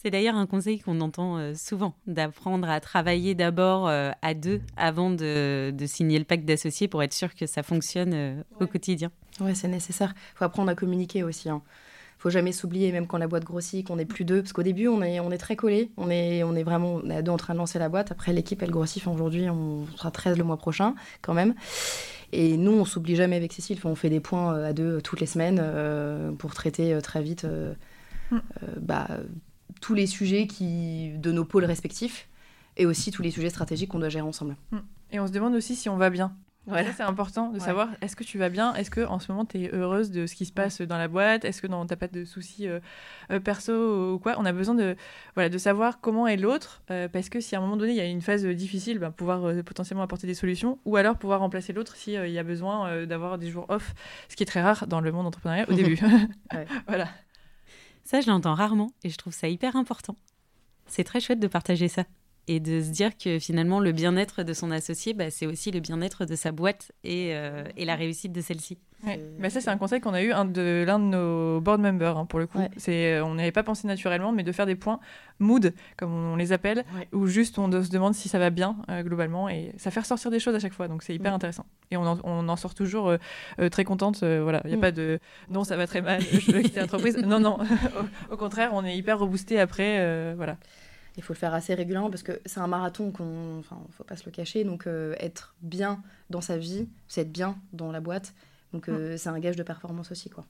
C'est 0.00 0.12
d'ailleurs 0.12 0.36
un 0.36 0.46
conseil 0.46 0.78
qu'on 0.78 1.00
entend 1.00 1.38
euh, 1.38 1.54
souvent, 1.56 1.92
d'apprendre 2.06 2.70
à 2.70 2.78
travailler 2.78 3.34
d'abord 3.34 3.88
euh, 3.88 4.12
à 4.22 4.32
deux 4.32 4.60
avant 4.76 5.10
de, 5.10 5.74
signer 5.86 6.20
le 6.20 6.24
pacte 6.24 6.44
d'associés 6.44 6.86
pour 6.86 7.02
être 7.02 7.12
sûr 7.12 7.34
que 7.34 7.46
ça 7.46 7.64
fonctionne 7.64 8.14
euh, 8.14 8.42
au 8.60 8.68
quotidien. 8.68 9.10
Oui, 9.40 9.56
c'est 9.56 9.66
nécessaire. 9.66 10.14
Il 10.16 10.38
faut 10.38 10.44
apprendre 10.44 10.70
à 10.70 10.76
communiquer 10.76 11.24
aussi. 11.24 11.50
Hein. 11.50 11.62
faut 12.18 12.30
jamais 12.30 12.52
s'oublier, 12.52 12.92
même 12.92 13.08
quand 13.08 13.18
la 13.18 13.26
boîte 13.26 13.42
grossit, 13.42 13.84
qu'on 13.84 13.96
n'est 13.96 14.04
plus 14.04 14.24
deux. 14.24 14.40
Parce 14.40 14.52
qu'au 14.52 14.62
début, 14.62 14.86
on 14.86 15.02
est, 15.02 15.18
on 15.18 15.32
est 15.32 15.38
très 15.38 15.56
collés. 15.56 15.90
On 15.96 16.10
est, 16.10 16.44
on 16.44 16.54
est 16.54 16.62
vraiment 16.62 17.00
on 17.02 17.10
est 17.10 17.16
à 17.16 17.22
deux 17.22 17.32
en 17.32 17.36
train 17.36 17.54
de 17.54 17.58
lancer 17.58 17.80
la 17.80 17.88
boîte. 17.88 18.12
Après, 18.12 18.32
l'équipe, 18.32 18.62
elle 18.62 18.70
grossit. 18.70 19.04
aujourd'hui, 19.08 19.50
on 19.50 19.84
sera 19.96 20.12
13 20.12 20.38
le 20.38 20.44
mois 20.44 20.58
prochain, 20.58 20.94
quand 21.22 21.34
même. 21.34 21.56
Et 22.30 22.56
nous, 22.56 22.72
on 22.72 22.84
s'oublie 22.84 23.16
jamais 23.16 23.34
avec 23.34 23.52
Cécile. 23.52 23.80
on 23.82 23.96
fait 23.96 24.10
des 24.10 24.20
points 24.20 24.62
à 24.62 24.72
deux 24.72 25.00
toutes 25.00 25.18
les 25.18 25.26
semaines 25.26 26.36
pour 26.38 26.54
traiter 26.54 26.96
très 27.02 27.20
vite 27.20 27.44
mm. 28.30 28.38
bah, 28.80 29.08
tous 29.80 29.94
les 29.94 30.06
sujets 30.06 30.46
qui, 30.46 31.12
de 31.16 31.32
nos 31.32 31.44
pôles 31.44 31.64
respectifs 31.64 32.28
et 32.76 32.86
aussi 32.86 33.10
tous 33.10 33.22
les 33.22 33.30
sujets 33.30 33.50
stratégiques 33.50 33.90
qu'on 33.90 33.98
doit 33.98 34.08
gérer 34.08 34.26
ensemble. 34.26 34.56
Hmm. 34.70 34.78
Et 35.10 35.20
on 35.20 35.26
se 35.26 35.32
demande 35.32 35.54
aussi 35.54 35.74
si 35.74 35.88
on 35.88 35.96
va 35.96 36.10
bien. 36.10 36.34
Voilà. 36.68 36.92
C'est 36.92 37.02
important 37.02 37.50
de 37.50 37.58
savoir 37.58 37.88
est-ce 38.02 38.14
que 38.14 38.24
tu 38.24 38.36
vas 38.36 38.50
bien? 38.50 38.74
Est-ce 38.74 38.90
que 38.90 39.00
en 39.00 39.18
ce 39.18 39.32
moment 39.32 39.46
tu 39.46 39.58
es 39.58 39.70
heureuse 39.72 40.10
de 40.10 40.26
ce 40.26 40.34
qui 40.34 40.44
se 40.44 40.52
passe 40.52 40.82
dans 40.82 40.98
la 40.98 41.08
boîte? 41.08 41.46
Est-ce 41.46 41.62
que 41.62 41.66
tu 41.66 41.72
n'as 41.72 41.96
pas 41.96 42.08
de 42.08 42.26
soucis 42.26 42.68
euh, 42.68 42.80
euh, 43.30 43.40
perso 43.40 44.12
ou 44.12 44.18
quoi? 44.18 44.34
On 44.36 44.44
a 44.44 44.52
besoin 44.52 44.74
de, 44.74 44.94
voilà, 45.34 45.48
de 45.48 45.56
savoir 45.56 46.00
comment 46.00 46.26
est 46.26 46.36
l'autre 46.36 46.82
euh, 46.90 47.08
parce 47.08 47.30
que 47.30 47.40
si 47.40 47.56
à 47.56 47.58
un 47.58 47.62
moment 47.62 47.78
donné 47.78 47.92
il 47.92 47.96
y 47.96 48.00
a 48.00 48.04
une 48.04 48.20
phase 48.20 48.44
difficile, 48.44 48.98
ben, 48.98 49.10
pouvoir 49.10 49.40
potentiellement 49.64 50.02
apporter 50.02 50.26
des 50.26 50.34
solutions 50.34 50.78
ou 50.84 50.96
alors 50.96 51.16
pouvoir 51.16 51.40
remplacer 51.40 51.72
l'autre 51.72 51.96
s'il 51.96 52.12
y 52.12 52.38
a 52.38 52.44
besoin 52.44 53.06
d'avoir 53.06 53.38
des 53.38 53.48
jours 53.48 53.64
off, 53.70 53.94
ce 54.28 54.36
qui 54.36 54.42
est 54.42 54.46
très 54.46 54.60
rare 54.60 54.86
dans 54.86 55.00
le 55.00 55.10
monde 55.10 55.26
entrepreneurial 55.26 55.66
au 55.70 55.74
début. 55.74 55.98
voilà. 56.86 57.08
Ça, 58.10 58.22
je 58.22 58.30
l'entends 58.30 58.54
rarement 58.54 58.90
et 59.04 59.10
je 59.10 59.18
trouve 59.18 59.34
ça 59.34 59.50
hyper 59.50 59.76
important. 59.76 60.16
C'est 60.86 61.04
très 61.04 61.20
chouette 61.20 61.40
de 61.40 61.46
partager 61.46 61.88
ça 61.88 62.04
et 62.48 62.60
de 62.60 62.80
se 62.80 62.88
dire 62.88 63.16
que 63.16 63.38
finalement 63.38 63.78
le 63.78 63.92
bien-être 63.92 64.42
de 64.42 64.52
son 64.54 64.70
associé, 64.70 65.12
bah, 65.12 65.30
c'est 65.30 65.46
aussi 65.46 65.70
le 65.70 65.80
bien-être 65.80 66.24
de 66.24 66.34
sa 66.34 66.50
boîte 66.50 66.92
et, 67.04 67.34
euh, 67.34 67.62
et 67.76 67.84
la 67.84 67.94
réussite 67.94 68.32
de 68.32 68.40
celle-ci. 68.40 68.78
Mais 69.38 69.48
ça, 69.48 69.60
c'est 69.60 69.70
un 69.70 69.76
conseil 69.76 70.00
qu'on 70.00 70.12
a 70.12 70.22
eu 70.22 70.32
un 70.32 70.44
de 70.44 70.82
l'un 70.84 70.98
de 70.98 71.04
nos 71.04 71.60
board 71.60 71.80
members, 71.80 72.18
hein, 72.18 72.26
pour 72.26 72.40
le 72.40 72.48
coup. 72.48 72.58
C'est, 72.78 73.14
euh, 73.14 73.24
on 73.24 73.34
n'avait 73.34 73.52
pas 73.52 73.62
pensé 73.62 73.86
naturellement, 73.86 74.32
mais 74.32 74.42
de 74.42 74.50
faire 74.50 74.66
des 74.66 74.74
points 74.74 74.98
mood, 75.38 75.72
comme 75.96 76.12
on, 76.12 76.34
les 76.34 76.52
appelle, 76.52 76.84
où 77.12 77.28
juste 77.28 77.60
on 77.60 77.70
se 77.70 77.90
demande 77.90 78.14
si 78.14 78.28
ça 78.28 78.40
va 78.40 78.50
bien 78.50 78.76
euh, 78.90 79.04
globalement, 79.04 79.48
et 79.48 79.72
ça 79.76 79.92
fait 79.92 80.00
ressortir 80.00 80.32
des 80.32 80.40
choses 80.40 80.56
à 80.56 80.58
chaque 80.58 80.72
fois, 80.72 80.88
donc 80.88 81.04
c'est 81.04 81.14
hyper 81.14 81.32
intéressant. 81.32 81.64
Et 81.92 81.96
on 81.96 82.04
en, 82.04 82.18
on 82.24 82.48
en 82.48 82.56
sort 82.56 82.74
toujours 82.74 83.14
très 83.70 83.84
contente. 83.84 84.24
voilà, 84.24 84.62
il 84.64 84.70
n'y 84.70 84.74
a 84.74 84.78
mm. 84.78 84.80
pas 84.80 84.90
de 84.90 85.20
non, 85.48 85.62
ça 85.62 85.76
va 85.76 85.86
très 85.86 86.02
mal, 86.02 86.20
je 86.20 86.50
veux 86.50 86.62
quitter 86.62 86.80
l'entreprise. 86.80 87.18
non, 87.18 87.38
non, 87.38 87.58
au, 88.30 88.34
au, 88.34 88.36
contraire, 88.36 88.70
on 88.72 88.84
est 88.84 88.96
hyper 88.96 89.20
reboosté 89.20 89.60
après. 89.60 90.34
voilà. 90.34 90.56
Il 91.18 91.22
faut 91.22 91.34
le 91.34 91.38
faire 91.38 91.52
assez 91.52 91.74
régulièrement 91.74 92.10
parce 92.10 92.22
que 92.22 92.40
c'est 92.46 92.60
un 92.60 92.68
marathon 92.68 93.10
qu'on, 93.10 93.58
enfin, 93.58 93.76
faut 93.90 94.04
pas 94.04 94.16
se 94.16 94.24
le 94.24 94.30
cacher. 94.30 94.64
Donc 94.64 94.86
euh, 94.86 95.14
être 95.18 95.54
bien 95.60 96.02
dans 96.30 96.40
sa 96.40 96.56
vie, 96.56 96.88
c'est 97.08 97.22
être 97.22 97.32
bien 97.32 97.58
dans 97.72 97.92
la 97.92 98.00
boîte. 98.00 98.34
Donc 98.72 98.88
euh, 98.88 99.16
c'est 99.16 99.28
un 99.28 99.38
gage 99.40 99.56
de 99.56 99.62
performance 99.64 100.12
aussi, 100.12 100.30
quoi. 100.30 100.46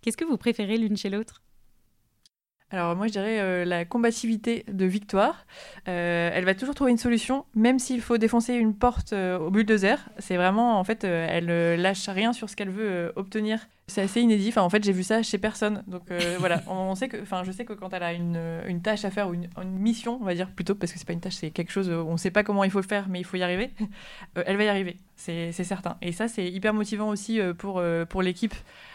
Qu'est-ce 0.00 0.16
que 0.16 0.24
vous 0.24 0.38
préférez 0.38 0.78
l'une 0.78 0.96
chez 0.96 1.10
l'autre? 1.10 1.42
Alors 2.70 2.94
moi 2.96 3.06
je 3.06 3.12
dirais 3.12 3.40
euh, 3.40 3.64
la 3.64 3.84
combativité 3.84 4.64
de 4.70 4.84
Victoire. 4.84 5.46
elle 5.86 6.44
va 6.44 6.54
toujours 6.54 6.74
trouver 6.74 6.90
une 6.90 6.98
solution, 6.98 7.44
même 7.54 7.78
s'il 7.78 8.00
faut 8.00 8.18
défoncer 8.18 8.54
une 8.54 8.74
porte 8.74 9.12
au 9.12 9.50
bulldozer. 9.50 9.98
C'est 10.18 10.36
vraiment 10.36 10.78
en 10.78 10.84
fait, 10.84 11.04
elle 11.04 11.80
lâche 11.80 12.08
rien 12.08 12.32
sur 12.32 12.50
ce 12.50 12.56
qu'elle 12.56 12.70
veut 12.70 13.12
obtenir 13.16 13.60
c'est 13.88 14.02
assez 14.02 14.20
inédit. 14.20 14.52
En 14.56 14.70
fait, 14.70 14.84
j'ai 14.84 14.92
vu 14.92 15.02
ça 15.02 15.22
chez 15.22 15.38
personne. 15.38 15.82
Donc 15.88 16.10
euh, 16.10 16.36
voilà, 16.38 16.62
on 16.68 16.94
sait 16.94 17.08
que, 17.08 17.20
enfin, 17.20 17.42
je 17.44 17.50
sais 17.50 17.64
que 17.64 17.72
quand 17.72 17.92
elle 17.92 18.02
a 18.02 18.12
une, 18.12 18.38
une 18.66 18.80
tâche 18.80 19.04
à 19.04 19.10
faire 19.10 19.28
ou 19.28 19.34
une, 19.34 19.48
mission, 19.78 20.18
on 20.20 20.24
va 20.24 20.34
dire 20.34 20.50
plutôt, 20.50 20.74
parce 20.74 20.92
que 20.92 20.98
c'est 20.98 21.06
pas 21.06 21.14
une 21.14 21.20
tâche, 21.20 21.34
c'est 21.34 21.50
quelque 21.50 21.72
chose, 21.72 21.88
on 21.90 22.16
sait 22.16 22.30
pas 22.30 22.44
comment 22.44 22.64
il 22.64 22.70
faut 22.70 22.80
le 22.80 22.86
faire, 22.86 23.08
mais 23.08 23.18
il 23.18 23.24
faut 23.24 23.36
y 23.36 23.42
arriver. 23.42 23.70
Euh, 24.36 24.42
elle 24.46 24.56
va 24.56 24.64
y 24.64 24.68
arriver, 24.68 24.96
c'est 25.16 25.52
certain. 25.52 25.96
Et 26.02 26.12
ça, 26.12 26.28
c'est 26.28 26.46
hyper 26.46 26.74
motivant 26.74 27.08
aussi 27.08 27.40
euh, 27.40 27.54
pour 27.54 27.82
pour 28.08 28.20
l'équipe 28.20 28.54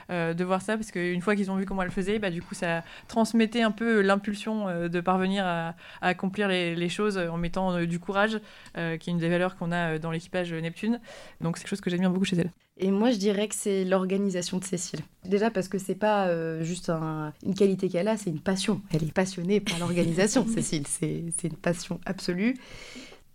de 0.09 0.43
voir 0.43 0.61
ça, 0.61 0.77
parce 0.77 0.91
qu'une 0.91 1.21
fois 1.21 1.35
qu'ils 1.35 1.51
ont 1.51 1.55
vu 1.55 1.65
comment 1.65 1.83
elle 1.83 1.91
faisait, 1.91 2.19
bah, 2.19 2.29
du 2.29 2.41
coup, 2.41 2.53
ça 2.53 2.83
transmettait 3.07 3.61
un 3.61 3.71
peu 3.71 4.01
l'impulsion 4.01 4.87
de 4.87 5.01
parvenir 5.01 5.45
à, 5.45 5.75
accomplir 6.01 6.47
les, 6.47 6.75
les, 6.75 6.89
choses 6.89 7.17
en 7.17 7.37
mettant 7.37 7.83
du 7.83 7.99
courage, 7.99 8.39
qui 8.75 8.79
est 8.81 9.07
une 9.07 9.17
des 9.17 9.29
valeurs 9.29 9.55
qu'on 9.57 9.71
a 9.71 9.99
dans 9.99 10.11
l'équipage 10.11 10.53
Neptune. 10.53 10.99
Donc 11.41 11.57
c'est 11.57 11.63
quelque 11.63 11.69
chose 11.69 11.81
que 11.81 11.89
j'admire 11.89 12.09
beaucoup 12.09 12.25
chez 12.25 12.37
elle. 12.37 12.51
Et 12.77 12.89
moi, 12.89 13.11
je 13.11 13.17
dirais 13.17 13.47
que 13.47 13.55
c'est 13.55 13.85
l'organisation 13.85 14.57
de 14.57 14.63
Cécile. 14.63 15.01
Déjà 15.25 15.51
parce 15.51 15.67
que 15.67 15.77
c'est 15.77 15.95
pas 15.95 16.27
euh, 16.27 16.63
juste 16.63 16.89
une 16.89 17.53
qualité 17.55 17.87
qu'elle 17.87 18.07
a, 18.07 18.17
c'est 18.17 18.31
une 18.31 18.39
passion. 18.39 18.81
Elle 18.91 19.03
est 19.03 19.13
passionnée 19.13 19.59
par 19.59 19.77
l'organisation, 19.79 20.47
Cécile. 20.53 20.87
C'est 20.87 21.31
une 21.43 21.55
passion 21.55 21.99
absolue. 22.05 22.55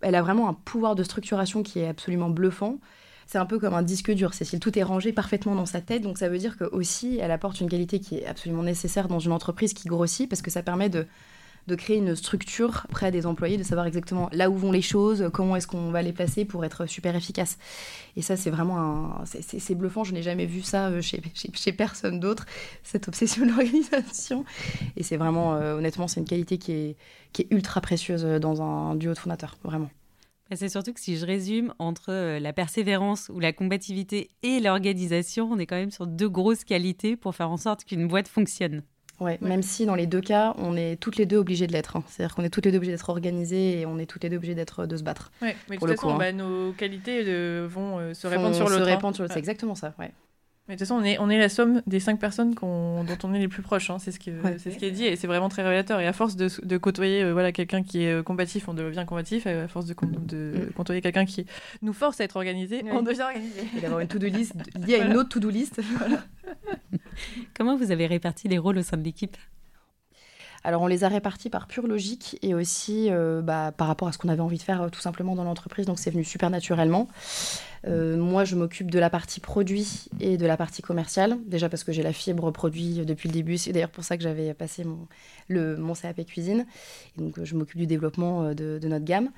Elle 0.01 0.15
a 0.15 0.21
vraiment 0.21 0.49
un 0.49 0.53
pouvoir 0.53 0.95
de 0.95 1.03
structuration 1.03 1.63
qui 1.63 1.79
est 1.79 1.87
absolument 1.87 2.29
bluffant. 2.29 2.79
C'est 3.31 3.37
un 3.37 3.45
peu 3.45 3.59
comme 3.59 3.75
un 3.75 3.83
disque 3.83 4.09
dur, 4.09 4.33
Cécile. 4.33 4.59
Tout 4.59 4.79
est 4.79 4.81
rangé 4.81 5.13
parfaitement 5.13 5.53
dans 5.53 5.67
sa 5.67 5.81
tête. 5.81 6.01
Donc 6.01 6.17
ça 6.17 6.29
veut 6.29 6.39
dire 6.39 6.57
que 6.57 6.63
aussi, 6.63 7.19
elle 7.21 7.29
apporte 7.29 7.61
une 7.61 7.69
qualité 7.69 7.99
qui 7.99 8.17
est 8.17 8.25
absolument 8.25 8.63
nécessaire 8.63 9.07
dans 9.07 9.19
une 9.19 9.31
entreprise 9.31 9.75
qui 9.75 9.87
grossit 9.87 10.27
parce 10.27 10.41
que 10.41 10.49
ça 10.49 10.63
permet 10.63 10.89
de 10.89 11.05
créer 11.75 11.97
une 11.97 12.15
structure 12.15 12.87
auprès 12.89 13.11
des 13.11 13.27
employés, 13.27 13.59
de 13.59 13.61
savoir 13.61 13.85
exactement 13.85 14.29
là 14.31 14.49
où 14.49 14.57
vont 14.57 14.71
les 14.71 14.81
choses, 14.81 15.29
comment 15.31 15.55
est-ce 15.55 15.67
qu'on 15.67 15.91
va 15.91 16.01
les 16.01 16.11
placer 16.11 16.43
pour 16.43 16.65
être 16.65 16.87
super 16.87 17.15
efficace. 17.15 17.59
Et 18.15 18.23
ça, 18.23 18.35
c'est 18.35 18.49
vraiment. 18.49 19.23
C'est 19.25 19.75
bluffant, 19.75 20.03
je 20.03 20.13
n'ai 20.13 20.23
jamais 20.23 20.47
vu 20.47 20.63
ça 20.63 20.87
euh, 20.87 20.99
chez, 21.01 21.71
personne 21.71 22.19
d'autre, 22.19 22.47
cette 22.81 23.07
obsession 23.07 23.43
de 23.45 23.51
l'organisation. 23.51 24.43
Et 24.97 25.03
c'est 25.03 25.17
vraiment, 25.17 25.53
euh, 25.53 25.75
honnêtement, 25.75 26.07
c'est 26.07 26.19
une 26.19 26.25
qualité 26.25 26.57
qui 26.57 26.71
est, 26.71 26.95
qui 27.31 27.43
est 27.43 27.47
ultra 27.51 27.79
précieuse 27.79 28.23
dans 28.23 28.63
un 28.63 28.95
duo 28.95 29.13
de 29.13 29.19
fondateurs, 29.19 29.55
vraiment. 29.63 29.91
C'est 30.55 30.69
surtout 30.69 30.93
que 30.93 30.99
si 30.99 31.17
je 31.17 31.25
résume, 31.25 31.73
entre 31.79 32.11
euh, 32.11 32.39
la 32.39 32.53
persévérance 32.53 33.29
ou 33.33 33.39
la 33.39 33.53
combativité 33.53 34.29
et 34.41 34.59
l'organisation, 34.59 35.49
on 35.51 35.59
est 35.59 35.65
quand 35.65 35.75
même 35.75 35.91
sur 35.91 36.07
deux 36.07 36.29
grosses 36.29 36.63
qualités 36.63 37.15
pour 37.15 37.35
faire 37.35 37.51
en 37.51 37.57
sorte 37.57 37.85
qu'une 37.85 38.07
boîte 38.07 38.27
fonctionne. 38.27 38.81
Ouais, 39.19 39.37
même 39.41 39.61
si 39.61 39.85
dans 39.85 39.95
les 39.95 40.07
deux 40.07 40.21
cas, 40.21 40.53
on 40.57 40.77
est 40.77 40.95
toutes 40.95 41.17
les 41.17 41.25
deux 41.25 41.37
obligées 41.37 41.67
de 41.67 41.73
l'être. 41.73 41.97
Hein. 41.97 42.03
C'est-à-dire 42.07 42.35
qu'on 42.35 42.43
est 42.43 42.49
toutes 42.49 42.65
les 42.65 42.71
deux 42.71 42.77
obligées 42.77 42.93
d'être 42.93 43.09
organisées 43.09 43.79
et 43.79 43.85
on 43.85 43.97
est 43.99 44.05
toutes 44.05 44.23
les 44.23 44.29
deux 44.29 44.37
obligées 44.37 44.55
d'être 44.55 44.85
de 44.85 44.97
se 44.97 45.03
battre. 45.03 45.31
Ouais, 45.41 45.55
mais 45.69 45.75
de 45.75 45.81
toute 45.81 45.89
façon, 45.89 46.17
bah, 46.17 46.31
nos 46.31 46.71
qualités 46.71 47.23
euh, 47.27 47.67
vont 47.69 47.99
euh, 47.99 48.13
se 48.13 48.27
répandre 48.27 48.55
sur 48.55 48.69
l'autre. 48.69 48.77
Se 48.77 48.89
hein. 48.89 48.95
répandre 48.95 49.15
sur 49.15 49.27
C'est 49.27 49.39
exactement 49.39 49.75
ça. 49.75 49.93
Ouais. 49.99 50.11
Mais 50.69 50.75
de 50.75 50.79
toute 50.79 50.87
façon, 50.87 51.01
on 51.01 51.03
est, 51.03 51.17
on 51.17 51.31
est 51.31 51.39
la 51.39 51.49
somme 51.49 51.81
des 51.87 51.99
cinq 51.99 52.19
personnes 52.19 52.53
dont 52.53 53.17
on 53.23 53.33
est 53.33 53.39
les 53.39 53.47
plus 53.47 53.63
proches. 53.63 53.89
Hein. 53.89 53.97
C'est 53.97 54.11
ce, 54.11 54.19
qui, 54.19 54.31
c'est 54.59 54.69
ce 54.69 54.77
qui 54.77 54.85
est 54.85 54.91
dit 54.91 55.03
et 55.03 55.15
c'est 55.15 55.25
vraiment 55.25 55.49
très 55.49 55.63
révélateur. 55.63 55.99
Et 55.99 56.05
à 56.05 56.13
force 56.13 56.35
de, 56.35 56.47
de 56.63 56.77
côtoyer 56.77 57.23
euh, 57.23 57.33
voilà, 57.33 57.51
quelqu'un 57.51 57.81
qui 57.81 58.03
est 58.03 58.23
combatif, 58.23 58.69
on 58.69 58.75
devient 58.75 59.03
combatif. 59.07 59.47
Et 59.47 59.51
à 59.61 59.67
force 59.67 59.87
de, 59.87 59.95
de 60.27 60.67
mm. 60.67 60.73
côtoyer 60.73 61.01
quelqu'un 61.01 61.25
qui 61.25 61.47
nous 61.81 61.91
force 61.91 62.21
à 62.21 62.23
être 62.23 62.35
organisé, 62.35 62.83
on 62.91 63.01
devient 63.01 63.23
organisé. 63.23 63.61
Et 63.75 63.81
d'avoir 63.81 63.99
une 63.99 64.07
to-do 64.07 64.27
list 64.27 64.53
liée 64.87 65.01
à 65.01 65.05
une 65.05 65.17
autre 65.17 65.29
to-do 65.29 65.49
list. 65.49 65.81
Comment 67.57 67.75
vous 67.75 67.89
avez 67.89 68.05
réparti 68.05 68.47
les 68.47 68.59
rôles 68.59 68.77
au 68.77 68.83
sein 68.83 68.97
de 68.97 69.03
l'équipe? 69.03 69.37
Alors 70.63 70.81
on 70.81 70.87
les 70.87 71.03
a 71.03 71.07
répartis 71.07 71.49
par 71.49 71.67
pure 71.67 71.87
logique 71.87 72.37
et 72.41 72.53
aussi 72.53 73.07
euh, 73.09 73.41
bah, 73.41 73.71
par 73.75 73.87
rapport 73.87 74.07
à 74.07 74.11
ce 74.11 74.17
qu'on 74.17 74.29
avait 74.29 74.41
envie 74.41 74.57
de 74.57 74.63
faire 74.63 74.81
euh, 74.83 74.89
tout 74.89 74.99
simplement 74.99 75.35
dans 75.35 75.43
l'entreprise, 75.43 75.85
donc 75.85 75.99
c'est 75.99 76.11
venu 76.11 76.23
super 76.23 76.49
naturellement. 76.49 77.07
Euh, 77.87 78.17
moi, 78.17 78.45
je 78.45 78.55
m'occupe 78.55 78.91
de 78.91 78.99
la 78.99 79.09
partie 79.09 79.39
produit 79.39 80.09
et 80.19 80.37
de 80.37 80.45
la 80.45 80.57
partie 80.57 80.81
commerciale. 80.81 81.37
Déjà 81.45 81.69
parce 81.69 81.83
que 81.83 81.91
j'ai 81.91 82.03
la 82.03 82.13
fibre 82.13 82.51
produit 82.51 83.05
depuis 83.05 83.29
le 83.29 83.33
début. 83.33 83.57
C'est 83.57 83.71
d'ailleurs 83.71 83.89
pour 83.89 84.03
ça 84.03 84.17
que 84.17 84.23
j'avais 84.23 84.53
passé 84.53 84.83
mon, 84.83 85.93
CAP 85.93 86.25
cuisine. 86.25 86.65
Et 87.17 87.21
donc, 87.21 87.43
je 87.43 87.55
m'occupe 87.55 87.77
du 87.77 87.87
développement 87.87 88.53
de, 88.53 88.79
notre 88.83 89.05
gamme. 89.05 89.29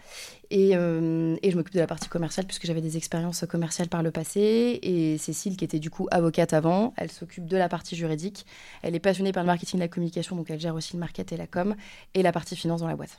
Et, 0.49 0.71
et 0.71 1.51
je 1.51 1.55
m'occupe 1.55 1.73
de 1.73 1.79
la 1.79 1.87
partie 1.87 2.09
commerciale 2.09 2.45
puisque 2.45 2.65
j'avais 2.65 2.81
des 2.81 2.97
expériences 2.97 3.45
commerciales 3.47 3.89
par 3.89 4.03
le 4.03 4.11
passé. 4.11 4.79
Et 4.81 5.17
Cécile, 5.17 5.57
qui 5.57 5.65
était 5.65 5.79
du 5.79 5.89
coup 5.89 6.07
avocate 6.11 6.53
avant, 6.53 6.93
elle 6.97 7.11
s'occupe 7.11 7.45
de 7.45 7.57
la 7.57 7.69
partie 7.69 7.95
juridique. 7.95 8.45
Elle 8.81 8.95
est 8.95 8.99
passionnée 8.99 9.31
par 9.31 9.43
le 9.43 9.47
marketing 9.47 9.79
et 9.79 9.83
la 9.83 9.87
communication, 9.87 10.35
donc 10.35 10.49
elle 10.49 10.59
gère 10.59 10.75
aussi 10.75 10.93
le 10.93 10.99
marketing 10.99 11.21
et 11.31 11.37
la 11.37 11.47
com 11.47 11.75
et 12.13 12.23
la 12.23 12.31
partie 12.31 12.55
finance 12.55 12.81
dans 12.81 12.87
la 12.87 12.95
boîte. 12.95 13.17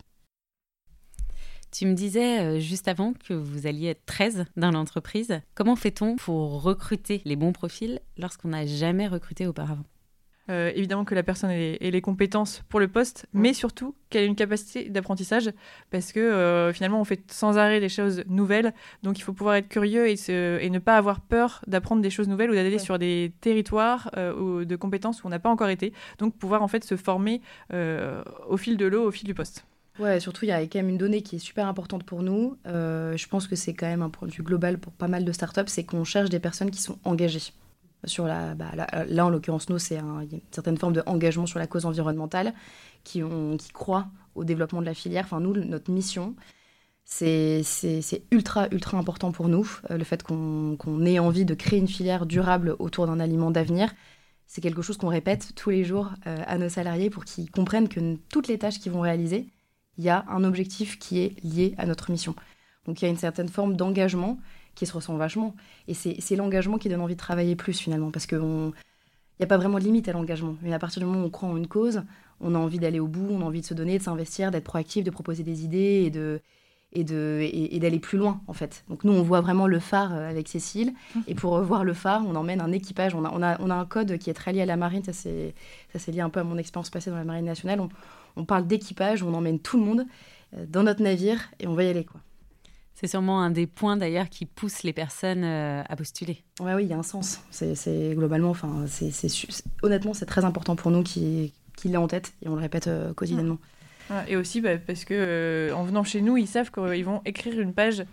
Tu 1.72 1.86
me 1.86 1.94
disais 1.94 2.40
euh, 2.40 2.58
juste 2.60 2.86
avant 2.86 3.14
que 3.14 3.32
vous 3.32 3.66
alliez 3.66 3.88
être 3.88 4.04
13 4.04 4.44
dans 4.56 4.70
l'entreprise. 4.70 5.40
Comment 5.54 5.74
fait-on 5.74 6.16
pour 6.16 6.62
recruter 6.62 7.22
les 7.24 7.34
bons 7.34 7.52
profils 7.52 7.98
lorsqu'on 8.18 8.48
n'a 8.48 8.66
jamais 8.66 9.08
recruté 9.08 9.46
auparavant? 9.46 9.84
Euh, 10.50 10.72
évidemment 10.74 11.04
que 11.04 11.14
la 11.14 11.22
personne 11.22 11.50
ait, 11.50 11.78
les 11.80 12.00
compétences 12.00 12.62
pour 12.68 12.80
le 12.80 12.88
poste, 12.88 13.26
mais 13.32 13.54
surtout 13.54 13.94
qu'elle 14.10 14.24
ait 14.24 14.26
une 14.26 14.34
capacité 14.34 14.90
d'apprentissage, 14.90 15.50
parce 15.90 16.12
que 16.12 16.18
euh, 16.18 16.72
finalement 16.72 17.00
on 17.00 17.04
fait 17.04 17.30
sans 17.30 17.58
arrêt 17.58 17.78
des 17.78 17.88
choses 17.88 18.24
nouvelles, 18.26 18.74
donc 19.04 19.18
il 19.18 19.22
faut 19.22 19.32
pouvoir 19.32 19.54
être 19.54 19.68
curieux 19.68 20.08
et, 20.08 20.16
et 20.28 20.68
ne 20.68 20.78
pas 20.80 20.96
avoir 20.96 21.20
peur 21.20 21.62
d'apprendre 21.68 22.02
des 22.02 22.10
choses 22.10 22.28
nouvelles 22.28 22.50
ou 22.50 22.54
d'aller 22.54 22.80
sur 22.80 22.98
des 22.98 23.32
territoires 23.40 24.10
euh, 24.16 24.64
de 24.64 24.76
compétences 24.76 25.22
où 25.22 25.28
on 25.28 25.30
n'a 25.30 25.38
pas 25.38 25.50
encore 25.50 25.68
été, 25.68 25.92
donc 26.18 26.36
pouvoir 26.36 26.62
en 26.62 26.68
fait 26.68 26.82
se 26.84 26.96
former 26.96 27.40
au 27.70 28.56
fil 28.56 28.76
de 28.76 28.86
l'eau, 28.86 29.06
au 29.06 29.10
fil 29.12 29.24
du 29.24 29.34
poste. 29.34 29.64
Ouais, 29.98 30.20
surtout, 30.20 30.46
il 30.46 30.48
y 30.48 30.52
a 30.52 30.60
quand 30.62 30.78
même 30.78 30.88
une 30.88 30.98
donnée 30.98 31.22
qui 31.22 31.36
est 31.36 31.38
super 31.38 31.66
importante 31.66 32.04
pour 32.04 32.22
nous. 32.22 32.56
je 32.64 33.28
pense 33.28 33.46
que 33.46 33.56
c'est 33.56 33.74
quand 33.74 33.86
même 33.86 34.02
un 34.02 34.10
point 34.10 34.26
de 34.26 34.32
vue 34.32 34.42
global 34.42 34.78
pour 34.78 34.92
pas 34.92 35.08
mal 35.08 35.24
de 35.24 35.32
startups, 35.32 35.68
c'est 35.68 35.84
qu'on 35.84 36.04
cherche 36.04 36.30
des 36.30 36.40
personnes 36.40 36.70
qui 36.70 36.80
sont 36.80 36.98
engagées 37.04 37.52
sur 38.04 38.26
la, 38.26 38.54
bah, 38.54 38.72
là, 38.74 39.26
en 39.26 39.30
l'occurrence 39.30 39.68
nous 39.68 39.78
c'est 39.78 39.98
un, 39.98 40.20
une 40.20 40.40
certaine 40.50 40.76
forme 40.76 40.94
d'engagement 40.94 41.46
sur 41.46 41.58
la 41.58 41.66
cause 41.66 41.86
environnementale 41.86 42.52
qui, 43.04 43.22
ont, 43.22 43.56
croient 43.72 44.08
au 44.34 44.44
développement 44.44 44.80
de 44.80 44.86
la 44.86 44.94
filière. 44.94 45.24
Enfin 45.24 45.40
nous 45.40 45.52
notre 45.52 45.90
mission 45.90 46.34
c'est 47.04 47.62
ultra 48.30 48.68
ultra 48.70 48.96
important 48.96 49.32
pour 49.32 49.48
nous 49.48 49.68
euh, 49.90 49.98
le 49.98 50.04
fait 50.04 50.22
qu'on 50.22 51.04
ait 51.04 51.18
envie 51.18 51.44
de 51.44 51.54
créer 51.54 51.78
une 51.78 51.88
filière 51.88 52.26
durable 52.26 52.76
autour 52.78 53.06
d'un 53.06 53.20
aliment 53.20 53.50
d'avenir. 53.50 53.92
C'est 54.46 54.60
quelque 54.60 54.82
chose 54.82 54.96
qu'on 54.96 55.08
répète 55.08 55.52
tous 55.54 55.70
les 55.70 55.84
jours 55.84 56.10
euh, 56.26 56.36
à 56.46 56.58
nos 56.58 56.68
salariés 56.68 57.10
pour 57.10 57.24
qu'ils 57.24 57.50
comprennent 57.50 57.88
que 57.88 58.16
toutes 58.30 58.48
les 58.48 58.58
tâches 58.58 58.80
qu'ils 58.80 58.92
vont 58.92 59.00
réaliser, 59.00 59.48
il 59.98 60.04
y 60.04 60.08
a 60.08 60.24
un 60.28 60.44
objectif 60.44 60.98
qui 60.98 61.20
est 61.20 61.44
lié 61.44 61.74
à 61.78 61.86
notre 61.86 62.10
mission. 62.10 62.34
Donc 62.86 63.00
il 63.00 63.04
y 63.04 63.08
a 63.08 63.10
une 63.10 63.18
certaine 63.18 63.48
forme 63.48 63.76
d'engagement 63.76 64.38
qui 64.74 64.86
se 64.86 64.92
ressent 64.92 65.16
vachement. 65.16 65.54
Et 65.88 65.94
c'est 65.94 66.36
l'engagement 66.36 66.78
qui 66.78 66.88
donne 66.88 67.00
envie 67.00 67.14
de 67.14 67.20
travailler 67.20 67.56
plus 67.56 67.78
finalement, 67.78 68.10
parce 68.10 68.26
qu'il 68.26 68.38
n'y 68.38 69.44
a 69.44 69.46
pas 69.46 69.58
vraiment 69.58 69.78
de 69.78 69.84
limite 69.84 70.08
à 70.08 70.12
l'engagement. 70.12 70.56
Mais 70.62 70.72
à 70.72 70.78
partir 70.78 71.00
du 71.00 71.06
moment 71.06 71.22
où 71.22 71.26
on 71.26 71.30
croit 71.30 71.48
en 71.48 71.56
une 71.56 71.68
cause, 71.68 72.02
on 72.40 72.54
a 72.54 72.58
envie 72.58 72.78
d'aller 72.78 73.00
au 73.00 73.06
bout, 73.06 73.28
on 73.30 73.40
a 73.42 73.44
envie 73.44 73.60
de 73.60 73.66
se 73.66 73.74
donner, 73.74 73.98
de 73.98 74.02
s'investir, 74.02 74.50
d'être 74.50 74.64
proactif, 74.64 75.04
de 75.04 75.10
proposer 75.10 75.42
des 75.42 75.64
idées 75.64 76.02
et 76.06 76.10
de 76.10 76.40
et 76.94 77.04
de 77.04 77.40
et, 77.40 77.78
d'aller 77.78 77.98
plus 77.98 78.18
loin 78.18 78.42
en 78.46 78.52
fait. 78.52 78.84
Donc 78.90 79.04
nous 79.04 79.12
on 79.12 79.22
voit 79.22 79.40
vraiment 79.40 79.66
le 79.66 79.78
phare 79.78 80.12
euh, 80.14 80.28
avec 80.28 80.46
Cécile 80.48 80.92
mmh. 81.14 81.20
et 81.26 81.34
pour 81.34 81.58
voir 81.62 81.84
le 81.84 81.94
phare, 81.94 82.22
on 82.26 82.34
emmène 82.34 82.60
un 82.60 82.70
équipage, 82.70 83.14
on 83.14 83.24
a, 83.24 83.30
on 83.32 83.42
a, 83.42 83.58
on 83.62 83.70
a 83.70 83.74
un 83.74 83.86
code 83.86 84.18
qui 84.18 84.28
est 84.28 84.34
très 84.34 84.52
lié 84.52 84.60
à 84.60 84.66
la 84.66 84.76
marine, 84.76 85.02
ça 85.02 85.14
c'est 85.14 85.54
ça 85.92 85.98
c'est 85.98 86.12
lié 86.12 86.20
un 86.20 86.28
peu 86.28 86.40
à 86.40 86.44
mon 86.44 86.58
expérience 86.58 86.90
passée 86.90 87.10
dans 87.10 87.16
la 87.16 87.24
marine 87.24 87.46
nationale. 87.46 87.80
On, 87.80 87.88
on 88.36 88.44
parle 88.44 88.66
d'équipage, 88.66 89.22
on 89.22 89.34
emmène 89.34 89.58
tout 89.58 89.78
le 89.78 89.84
monde 89.84 90.06
euh, 90.54 90.64
dans 90.68 90.82
notre 90.82 91.02
navire 91.02 91.50
et 91.60 91.66
on 91.66 91.74
va 91.74 91.84
y 91.84 91.88
aller 91.88 92.04
quoi. 92.04 92.20
C'est 93.02 93.08
sûrement 93.08 93.40
un 93.40 93.50
des 93.50 93.66
points 93.66 93.96
d'ailleurs 93.96 94.28
qui 94.28 94.46
pousse 94.46 94.84
les 94.84 94.92
personnes 94.92 95.42
euh, 95.42 95.82
à 95.88 95.96
postuler. 95.96 96.44
Ouais, 96.60 96.72
oui, 96.74 96.84
il 96.84 96.88
y 96.88 96.92
a 96.92 96.96
un 96.96 97.02
sens. 97.02 97.40
C'est 97.50 98.14
globalement, 98.14 98.50
enfin, 98.50 98.84
c'est 98.86 99.10
honnêtement, 99.82 100.14
c'est 100.14 100.24
très 100.26 100.44
important 100.44 100.76
pour 100.76 100.92
nous 100.92 101.02
qu'il 101.02 101.50
l'ait 101.84 101.96
en 101.96 102.06
tête 102.06 102.32
et 102.42 102.48
on 102.48 102.54
le 102.54 102.60
répète 102.60 102.86
euh, 102.86 103.12
quotidiennement. 103.12 103.58
et 104.28 104.36
aussi 104.36 104.60
bah, 104.60 104.78
parce 104.78 105.04
que 105.04 105.14
euh, 105.14 105.74
en 105.74 105.82
venant 105.82 106.04
chez 106.04 106.20
nous, 106.20 106.36
ils 106.36 106.46
savent 106.46 106.70
qu'ils 106.70 107.04
vont 107.04 107.22
écrire 107.24 107.58
une 107.58 107.74
page 107.74 108.04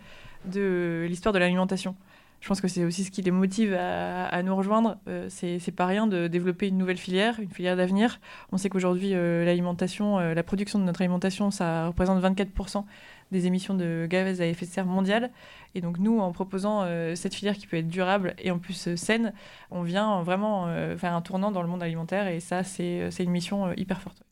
de 0.46 1.06
l'histoire 1.08 1.32
de 1.32 1.38
l'alimentation. 1.38 1.94
Je 2.40 2.48
pense 2.48 2.60
que 2.60 2.68
c'est 2.68 2.84
aussi 2.84 3.04
ce 3.04 3.10
qui 3.10 3.20
les 3.20 3.30
motive 3.30 3.74
à, 3.74 4.42
nous 4.42 4.56
rejoindre. 4.56 4.96
c'est 5.28 5.74
pas 5.76 5.84
rien 5.86 6.06
de 6.06 6.26
développer 6.26 6.68
une 6.68 6.78
nouvelle 6.78 6.96
filière, 6.96 7.38
une 7.38 7.50
filière 7.50 7.76
d'avenir. 7.76 8.18
On 8.50 8.56
sait 8.56 8.70
qu'aujourd'hui, 8.70 9.10
l'alimentation, 9.10 10.18
la 10.18 10.42
production 10.42 10.78
de 10.78 10.84
notre 10.84 11.02
alimentation, 11.02 11.50
ça 11.50 11.88
représente 11.88 12.22
24% 12.22 12.84
des 13.30 13.46
émissions 13.46 13.74
de 13.74 14.06
gaz 14.08 14.40
à 14.40 14.46
effet 14.46 14.66
de 14.66 14.70
serre 14.70 14.86
mondiales. 14.86 15.30
Et 15.74 15.80
donc 15.80 15.98
nous, 15.98 16.18
en 16.18 16.32
proposant 16.32 16.82
euh, 16.82 17.14
cette 17.14 17.34
filière 17.34 17.56
qui 17.56 17.66
peut 17.66 17.76
être 17.76 17.88
durable 17.88 18.34
et 18.38 18.50
en 18.50 18.58
plus 18.58 18.88
euh, 18.88 18.96
saine, 18.96 19.32
on 19.70 19.82
vient 19.82 20.22
vraiment 20.22 20.66
euh, 20.66 20.96
faire 20.96 21.14
un 21.14 21.22
tournant 21.22 21.50
dans 21.50 21.62
le 21.62 21.68
monde 21.68 21.82
alimentaire 21.82 22.26
et 22.26 22.40
ça, 22.40 22.64
c'est 22.64 23.10
une 23.18 23.30
mission 23.30 23.72
hyper 23.74 24.00
forte. 24.00 24.22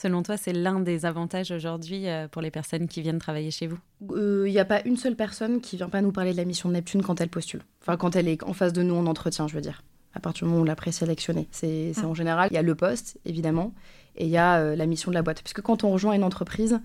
Selon 0.00 0.22
toi, 0.22 0.38
c'est 0.38 0.54
l'un 0.54 0.80
des 0.80 1.04
avantages 1.04 1.50
aujourd'hui 1.50 2.06
pour 2.30 2.40
les 2.40 2.50
personnes 2.50 2.88
qui 2.88 3.02
viennent 3.02 3.18
travailler 3.18 3.50
chez 3.50 3.66
vous? 3.66 3.78
Il 4.16 4.50
n'y 4.50 4.58
a 4.58 4.64
pas 4.64 4.80
une 4.86 4.96
seule 4.96 5.14
personne 5.14 5.60
qui 5.60 5.76
vient 5.76 5.90
pas 5.90 6.00
nous 6.00 6.10
parler 6.10 6.32
de 6.32 6.38
la 6.38 6.46
mission 6.46 6.70
de 6.70 6.74
Neptune 6.74 7.02
quand 7.02 7.20
elle 7.20 7.28
postule. 7.28 7.60
Enfin, 7.82 7.98
quand 7.98 8.16
elle 8.16 8.26
est 8.26 8.42
en 8.44 8.54
face 8.54 8.72
de 8.72 8.82
nous 8.82 8.94
en 8.94 9.04
entretien, 9.04 9.46
je 9.46 9.54
veux 9.54 9.60
dire. 9.60 9.82
À 10.14 10.20
partir 10.20 10.46
du 10.46 10.48
moment 10.48 10.60
où 10.60 10.62
on 10.62 10.66
l'a 10.66 10.74
présélectionnée. 10.74 11.48
C'est 11.50 11.92
mmh. 11.94 12.04
en 12.06 12.14
général, 12.14 12.48
il 12.50 12.54
y 12.54 12.56
a 12.56 12.62
le 12.62 12.74
poste, 12.74 13.18
évidemment, 13.26 13.74
et 14.16 14.24
il 14.24 14.30
y 14.30 14.38
a 14.38 14.74
la 14.74 14.86
mission 14.86 15.10
de 15.10 15.14
la 15.14 15.22
boîte. 15.22 15.42
Puisque 15.42 15.60
quand 15.60 15.84
on 15.84 15.90
rejoint 15.90 16.14
une 16.14 16.24
entreprise, 16.24 16.80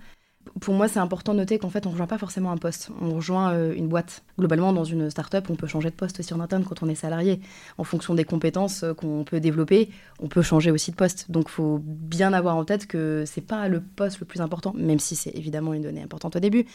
pour 0.62 0.74
moi, 0.74 0.88
c'est 0.88 1.00
important 1.00 1.34
de 1.34 1.40
noter 1.40 1.60
qu'en 1.60 1.70
fait, 1.70 1.86
on 1.86 1.90
ne 1.90 1.94
rejoint 1.94 2.08
pas 2.08 2.18
forcément 2.18 2.52
un 2.52 2.58
poste, 2.58 2.90
on 3.02 3.16
rejoint 3.16 3.54
euh, 3.54 3.74
une 3.76 3.88
boîte. 3.88 4.24
Globalement, 4.38 4.74
dans 4.74 4.84
une 4.84 5.10
start-up, 5.10 5.48
on 5.50 5.56
peut 5.56 5.68
changer 5.68 5.90
de 5.90 5.96
poste 5.96 6.20
aussi 6.20 6.34
en 6.34 6.40
interne 6.40 6.64
quand 6.64 6.84
on 6.84 6.90
est 6.90 6.96
salarié. 6.96 7.40
En 7.78 7.84
fonction 7.84 8.14
des 8.14 8.24
compétences 8.24 8.84
euh, 8.84 8.94
qu'on 8.94 9.24
peut 9.24 9.40
développer, 9.40 9.90
on 10.20 10.28
peut 10.28 10.42
changer 10.42 10.72
aussi 10.72 10.92
de 10.92 10.96
poste. 10.96 11.30
Donc, 11.30 11.46
il 11.48 11.52
faut 11.52 11.80
bien 11.84 12.34
avoir 12.34 12.56
en 12.56 12.66
tête 12.66 12.88
que 12.88 13.24
c'est 13.26 13.42
pas 13.42 13.68
le 13.68 13.82
poste 13.82 14.20
le 14.20 14.26
plus 14.26 14.42
important, 14.42 14.74
même 14.76 15.00
si 15.00 15.16
c'est 15.16 15.36
évidemment 15.36 15.74
une 15.74 15.84
donnée 15.84 16.02
importante 16.02 16.36
au 16.36 16.40
début, 16.40 16.66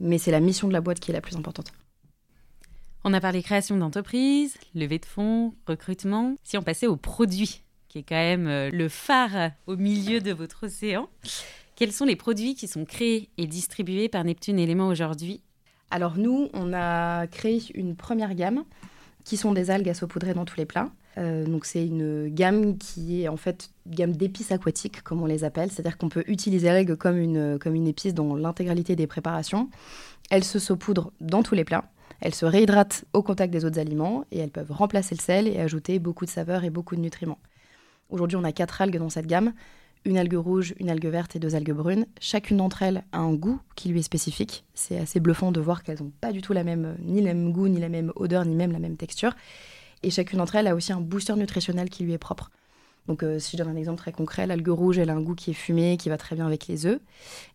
mais 0.00 0.18
c'est 0.18 0.30
la 0.30 0.40
mission 0.40 0.68
de 0.68 0.72
la 0.72 0.80
boîte 0.80 1.00
qui 1.00 1.10
est 1.10 1.14
la 1.14 1.20
plus 1.20 1.36
importante. 1.36 1.72
On 3.04 3.12
a 3.14 3.20
parlé 3.20 3.42
création 3.42 3.76
d'entreprise, 3.76 4.56
levée 4.74 4.98
de 4.98 5.06
fonds, 5.06 5.54
recrutement. 5.66 6.36
Si 6.44 6.56
on 6.56 6.62
passait 6.62 6.86
au 6.86 6.96
produit, 6.96 7.62
qui 7.88 7.98
est 7.98 8.02
quand 8.04 8.14
même 8.14 8.46
euh, 8.46 8.70
le 8.70 8.88
phare 8.88 9.50
au 9.66 9.76
milieu 9.76 10.20
de 10.20 10.32
votre 10.32 10.66
océan, 10.66 11.08
quels 11.82 11.90
sont 11.90 12.04
les 12.04 12.14
produits 12.14 12.54
qui 12.54 12.68
sont 12.68 12.84
créés 12.84 13.28
et 13.38 13.48
distribués 13.48 14.08
par 14.08 14.22
Neptune 14.22 14.60
Éléments 14.60 14.86
aujourd'hui? 14.86 15.42
Alors 15.90 16.16
nous, 16.16 16.48
on 16.52 16.72
a 16.72 17.26
créé 17.26 17.60
une 17.74 17.96
première 17.96 18.36
gamme 18.36 18.62
qui 19.24 19.36
sont 19.36 19.50
des 19.50 19.68
algues 19.68 19.88
à 19.88 19.94
saupoudrer 19.94 20.32
dans 20.32 20.44
tous 20.44 20.56
les 20.58 20.64
plats. 20.64 20.90
Euh, 21.18 21.44
donc 21.44 21.64
c'est 21.64 21.84
une 21.84 22.28
gamme 22.28 22.78
qui 22.78 23.22
est 23.22 23.28
en 23.28 23.36
fait 23.36 23.70
une 23.86 23.96
gamme 23.96 24.12
d'épices 24.12 24.52
aquatiques, 24.52 25.02
comme 25.02 25.22
on 25.22 25.26
les 25.26 25.42
appelle, 25.42 25.72
c'est-à-dire 25.72 25.98
qu'on 25.98 26.08
peut 26.08 26.22
utiliser 26.28 26.68
l'algue 26.68 26.94
comme 26.94 27.18
une, 27.18 27.58
comme 27.58 27.74
une 27.74 27.88
épice 27.88 28.14
dans 28.14 28.36
l'intégralité 28.36 28.94
des 28.94 29.08
préparations. 29.08 29.68
Elles 30.30 30.44
se 30.44 30.60
saupoudrent 30.60 31.10
dans 31.20 31.42
tous 31.42 31.56
les 31.56 31.64
plats. 31.64 31.90
Elles 32.20 32.36
se 32.36 32.46
réhydratent 32.46 33.04
au 33.12 33.24
contact 33.24 33.52
des 33.52 33.64
autres 33.64 33.80
aliments 33.80 34.24
et 34.30 34.38
elles 34.38 34.52
peuvent 34.52 34.70
remplacer 34.70 35.16
le 35.16 35.20
sel 35.20 35.48
et 35.48 35.58
ajouter 35.58 35.98
beaucoup 35.98 36.26
de 36.26 36.30
saveurs 36.30 36.62
et 36.62 36.70
beaucoup 36.70 36.94
de 36.94 37.00
nutriments. 37.00 37.40
Aujourd'hui, 38.08 38.36
on 38.36 38.44
a 38.44 38.52
quatre 38.52 38.82
algues 38.82 38.98
dans 38.98 39.10
cette 39.10 39.26
gamme 39.26 39.52
une 40.04 40.18
algue 40.18 40.34
rouge, 40.34 40.74
une 40.78 40.90
algue 40.90 41.06
verte 41.06 41.36
et 41.36 41.38
deux 41.38 41.54
algues 41.54 41.72
brunes. 41.72 42.06
Chacune 42.20 42.56
d'entre 42.56 42.82
elles 42.82 43.04
a 43.12 43.18
un 43.18 43.34
goût 43.34 43.60
qui 43.76 43.88
lui 43.88 44.00
est 44.00 44.02
spécifique. 44.02 44.64
C'est 44.74 44.98
assez 44.98 45.20
bluffant 45.20 45.52
de 45.52 45.60
voir 45.60 45.82
qu'elles 45.82 46.02
n'ont 46.02 46.12
pas 46.20 46.32
du 46.32 46.42
tout 46.42 46.52
la 46.52 46.64
même, 46.64 46.96
ni 47.00 47.20
le 47.20 47.26
même 47.26 47.52
goût, 47.52 47.68
ni 47.68 47.80
la 47.80 47.88
même 47.88 48.12
odeur, 48.16 48.44
ni 48.44 48.54
même 48.54 48.72
la 48.72 48.78
même 48.78 48.96
texture. 48.96 49.34
Et 50.02 50.10
chacune 50.10 50.38
d'entre 50.38 50.56
elles 50.56 50.66
a 50.66 50.74
aussi 50.74 50.92
un 50.92 51.00
booster 51.00 51.34
nutritionnel 51.34 51.88
qui 51.88 52.04
lui 52.04 52.12
est 52.12 52.18
propre. 52.18 52.50
Donc, 53.08 53.22
euh, 53.22 53.38
si 53.38 53.56
je 53.56 53.62
donne 53.62 53.72
un 53.72 53.76
exemple 53.76 53.98
très 53.98 54.12
concret, 54.12 54.46
l'algue 54.46 54.68
rouge, 54.68 54.98
elle 54.98 55.10
a 55.10 55.14
un 55.14 55.20
goût 55.20 55.34
qui 55.34 55.50
est 55.50 55.54
fumé, 55.54 55.96
qui 55.96 56.08
va 56.08 56.16
très 56.16 56.36
bien 56.36 56.46
avec 56.46 56.68
les 56.68 56.86
œufs. 56.86 57.00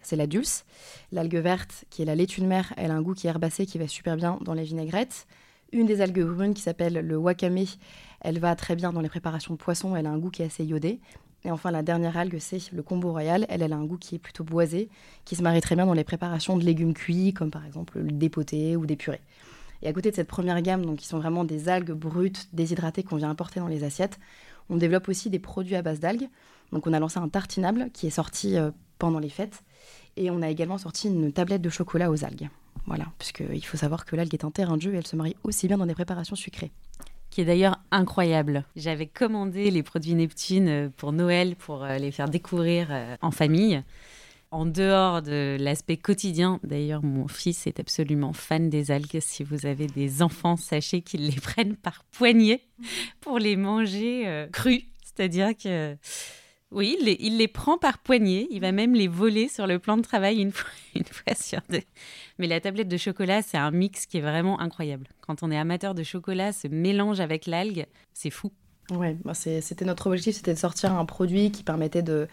C'est 0.01 0.17
la 0.17 0.27
dulce. 0.27 0.65
L'algue 1.11 1.37
verte, 1.37 1.85
qui 1.89 2.01
est 2.01 2.05
la 2.05 2.15
laitue 2.15 2.41
de 2.41 2.45
mer, 2.45 2.73
elle 2.75 2.91
a 2.91 2.95
un 2.95 3.01
goût 3.01 3.13
qui 3.13 3.27
est 3.27 3.29
herbacé, 3.29 3.65
qui 3.65 3.77
va 3.77 3.87
super 3.87 4.17
bien 4.17 4.39
dans 4.41 4.53
les 4.53 4.63
vinaigrettes. 4.63 5.25
Une 5.71 5.85
des 5.85 6.01
algues 6.01 6.23
brunes 6.23 6.53
qui 6.53 6.61
s'appelle 6.61 6.93
le 6.93 7.17
wakame, 7.17 7.65
elle 8.21 8.39
va 8.39 8.55
très 8.55 8.75
bien 8.75 8.93
dans 8.93 9.01
les 9.01 9.09
préparations 9.09 9.53
de 9.53 9.59
poisson, 9.59 9.95
elle 9.95 10.05
a 10.05 10.09
un 10.09 10.17
goût 10.17 10.29
qui 10.29 10.41
est 10.41 10.45
assez 10.45 10.63
iodé. 10.63 10.99
Et 11.45 11.51
enfin, 11.51 11.71
la 11.71 11.83
dernière 11.83 12.17
algue, 12.17 12.37
c'est 12.39 12.71
le 12.71 12.83
combo 12.83 13.11
royal. 13.11 13.45
Elle, 13.49 13.61
elle 13.61 13.73
a 13.73 13.77
un 13.77 13.85
goût 13.85 13.97
qui 13.97 14.15
est 14.15 14.19
plutôt 14.19 14.43
boisé, 14.43 14.89
qui 15.23 15.35
se 15.35 15.43
marie 15.43 15.61
très 15.61 15.75
bien 15.75 15.85
dans 15.85 15.93
les 15.93 16.03
préparations 16.03 16.57
de 16.57 16.63
légumes 16.63 16.93
cuits, 16.93 17.33
comme 17.33 17.51
par 17.51 17.65
exemple 17.65 17.99
le 17.99 18.11
dépoté 18.11 18.75
ou 18.75 18.85
des 18.85 18.95
purées. 18.95 19.21
Et 19.81 19.87
à 19.87 19.93
côté 19.93 20.09
de 20.09 20.15
cette 20.15 20.27
première 20.27 20.61
gamme, 20.61 20.85
donc, 20.85 20.97
qui 20.97 21.07
sont 21.07 21.19
vraiment 21.19 21.43
des 21.43 21.69
algues 21.69 21.91
brutes, 21.91 22.49
déshydratées 22.53 23.03
qu'on 23.03 23.17
vient 23.17 23.29
importer 23.29 23.59
dans 23.59 23.67
les 23.67 23.83
assiettes, 23.83 24.19
on 24.69 24.75
développe 24.77 25.07
aussi 25.07 25.29
des 25.29 25.39
produits 25.39 25.75
à 25.75 25.81
base 25.81 25.99
d'algues. 25.99 26.27
Donc 26.71 26.87
on 26.87 26.93
a 26.93 26.99
lancé 26.99 27.19
un 27.19 27.29
tartinable 27.29 27.89
qui 27.93 28.07
est 28.07 28.11
sorti 28.11 28.57
euh, 28.57 28.71
pendant 28.97 29.19
les 29.19 29.29
fêtes. 29.29 29.63
Et 30.17 30.31
on 30.31 30.41
a 30.41 30.49
également 30.49 30.79
sorti 30.79 31.07
une 31.07 31.31
tablette 31.31 31.61
de 31.61 31.69
chocolat 31.69 32.09
aux 32.09 32.25
algues. 32.25 32.49
Voilà, 32.87 33.05
puisqu'il 33.19 33.63
faut 33.65 33.77
savoir 33.77 34.05
que 34.05 34.15
l'algue 34.15 34.33
est 34.33 34.43
un 34.43 34.51
terrain 34.51 34.77
de 34.77 34.81
jeu 34.81 34.93
et 34.93 34.97
elle 34.97 35.07
se 35.07 35.15
marie 35.15 35.35
aussi 35.43 35.67
bien 35.67 35.77
dans 35.77 35.85
des 35.85 35.93
préparations 35.93 36.35
sucrées 36.35 36.71
qui 37.29 37.41
est 37.41 37.45
d'ailleurs 37.45 37.79
incroyables. 37.91 38.63
J'avais 38.75 39.07
commandé 39.07 39.71
les 39.71 39.83
produits 39.83 40.15
Neptune 40.15 40.67
euh, 40.67 40.89
pour 40.95 41.11
Noël 41.11 41.55
pour 41.55 41.83
euh, 41.83 41.97
les 41.97 42.11
faire 42.11 42.29
découvrir 42.29 42.87
euh, 42.91 43.15
en 43.21 43.31
famille. 43.31 43.83
En 44.49 44.65
dehors 44.65 45.21
de 45.21 45.57
l'aspect 45.59 45.97
quotidien, 45.97 46.59
d'ailleurs, 46.63 47.03
mon 47.03 47.27
fils 47.27 47.67
est 47.67 47.81
absolument 47.81 48.31
fan 48.31 48.69
des 48.69 48.91
algues. 48.91 49.19
Si 49.19 49.43
vous 49.43 49.65
avez 49.65 49.87
des 49.87 50.21
enfants, 50.21 50.55
sachez 50.55 51.01
qu'ils 51.01 51.27
les 51.27 51.35
prennent 51.41 51.75
par 51.75 52.05
poignée 52.11 52.61
pour 53.19 53.39
les 53.39 53.57
manger 53.57 54.47
crus. 54.53 54.83
C'est-à-dire 55.03 55.49
que, 55.49 55.97
oui, 56.71 56.95
il 56.97 57.05
les, 57.05 57.17
il 57.19 57.37
les 57.37 57.49
prend 57.49 57.77
par 57.77 57.97
poignée. 57.97 58.47
Il 58.49 58.61
va 58.61 58.71
même 58.71 58.95
les 58.95 59.09
voler 59.09 59.49
sur 59.49 59.67
le 59.67 59.79
plan 59.79 59.97
de 59.97 60.01
travail 60.01 60.37
une 60.37 60.53
fois, 60.53 60.69
une 60.95 61.03
fois 61.03 61.35
sur 61.35 61.59
deux. 61.69 61.83
Mais 62.39 62.47
la 62.47 62.59
tablette 62.61 62.87
de 62.87 62.97
chocolat, 62.97 63.41
c'est 63.41 63.57
un 63.57 63.71
mix 63.71 64.05
qui 64.05 64.17
est 64.17 64.21
vraiment 64.21 64.59
incroyable. 64.59 65.07
Quand 65.21 65.43
on 65.43 65.51
est 65.51 65.57
amateur 65.57 65.95
de 65.95 66.03
chocolat, 66.03 66.53
ce 66.53 66.67
mélange 66.67 67.19
avec 67.19 67.47
l'algue, 67.47 67.87
c'est 68.13 68.29
fou. 68.29 68.51
Ouais, 68.91 69.17
bah 69.25 69.33
c'était 69.33 69.85
notre 69.85 70.07
objectif, 70.07 70.35
c'était 70.35 70.53
de 70.53 70.59
sortir 70.59 70.93
un 70.93 71.03
produit 71.05 71.51
qui 71.51 71.63
permettait 71.63 72.03
de, 72.03 72.27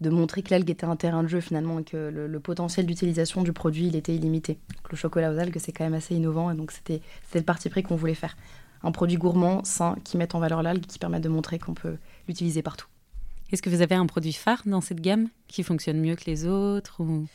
de 0.00 0.08
montrer 0.08 0.42
que 0.42 0.50
l'algue 0.50 0.70
était 0.70 0.86
un 0.86 0.96
terrain 0.96 1.22
de 1.22 1.28
jeu 1.28 1.40
finalement 1.40 1.80
et 1.80 1.84
que 1.84 1.96
le, 1.96 2.26
le 2.26 2.40
potentiel 2.40 2.86
d'utilisation 2.86 3.42
du 3.42 3.52
produit 3.52 3.88
il 3.88 3.96
était 3.96 4.14
illimité. 4.14 4.54
Donc, 4.76 4.90
le 4.90 4.96
chocolat 4.96 5.30
aux 5.30 5.38
algues 5.38 5.58
c'est 5.58 5.72
quand 5.72 5.84
même 5.84 5.92
assez 5.94 6.14
innovant 6.14 6.50
et 6.50 6.54
donc 6.54 6.72
c'était 6.72 7.02
c'était 7.24 7.40
le 7.40 7.44
parti 7.44 7.68
pris 7.68 7.82
qu'on 7.82 7.96
voulait 7.96 8.14
faire. 8.14 8.36
Un 8.82 8.92
produit 8.92 9.18
gourmand, 9.18 9.62
sain, 9.62 9.96
qui 10.04 10.16
mette 10.16 10.34
en 10.34 10.38
valeur 10.38 10.62
l'algue, 10.62 10.86
qui 10.86 10.98
permet 10.98 11.20
de 11.20 11.28
montrer 11.28 11.58
qu'on 11.58 11.74
peut 11.74 11.98
l'utiliser 12.28 12.62
partout. 12.62 12.86
Est-ce 13.52 13.60
que 13.60 13.68
vous 13.68 13.82
avez 13.82 13.94
un 13.94 14.06
produit 14.06 14.32
phare 14.32 14.62
dans 14.64 14.80
cette 14.80 15.02
gamme 15.02 15.28
qui 15.48 15.62
fonctionne 15.62 16.00
mieux 16.00 16.16
que 16.16 16.24
les 16.24 16.46
autres 16.46 17.02
ou... 17.02 17.26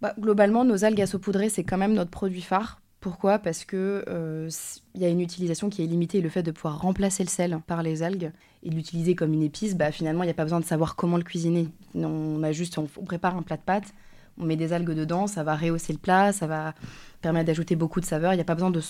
Bah, 0.00 0.14
globalement, 0.18 0.64
nos 0.64 0.84
algues 0.84 1.00
à 1.00 1.06
saupoudrer, 1.06 1.48
c'est 1.48 1.64
quand 1.64 1.78
même 1.78 1.94
notre 1.94 2.10
produit 2.10 2.40
phare. 2.40 2.80
Pourquoi? 3.00 3.38
Parce 3.38 3.64
que 3.64 4.04
euh, 4.08 4.50
il 4.94 5.02
y 5.02 5.04
a 5.04 5.08
une 5.08 5.20
utilisation 5.20 5.70
qui 5.70 5.82
est 5.82 5.86
limitée. 5.86 6.20
Le 6.20 6.28
fait 6.28 6.42
de 6.42 6.50
pouvoir 6.50 6.80
remplacer 6.80 7.22
le 7.22 7.28
sel 7.28 7.58
par 7.66 7.82
les 7.82 8.02
algues 8.02 8.32
et 8.64 8.70
l'utiliser 8.70 9.14
comme 9.14 9.32
une 9.32 9.42
épice, 9.42 9.76
bah, 9.76 9.92
finalement, 9.92 10.24
il 10.24 10.26
n'y 10.26 10.32
a 10.32 10.34
pas 10.34 10.44
besoin 10.44 10.60
de 10.60 10.64
savoir 10.64 10.96
comment 10.96 11.16
le 11.16 11.22
cuisiner. 11.22 11.68
On 11.94 12.42
on, 12.42 13.04
prépare 13.04 13.36
un 13.36 13.42
plat 13.42 13.56
de 13.56 13.62
pâtes, 13.62 13.94
on 14.36 14.44
met 14.44 14.56
des 14.56 14.72
algues 14.72 14.94
dedans, 14.94 15.26
ça 15.26 15.44
va 15.44 15.54
rehausser 15.54 15.92
le 15.92 15.98
plat, 15.98 16.32
ça 16.32 16.46
va 16.46 16.74
permettre 17.20 17.46
d'ajouter 17.46 17.76
beaucoup 17.76 18.00
de 18.00 18.06
saveurs. 18.06 18.32
Il 18.32 18.36
n'y 18.36 18.42
a 18.42 18.44
pas 18.44 18.54
besoin 18.54 18.70
de 18.70 18.80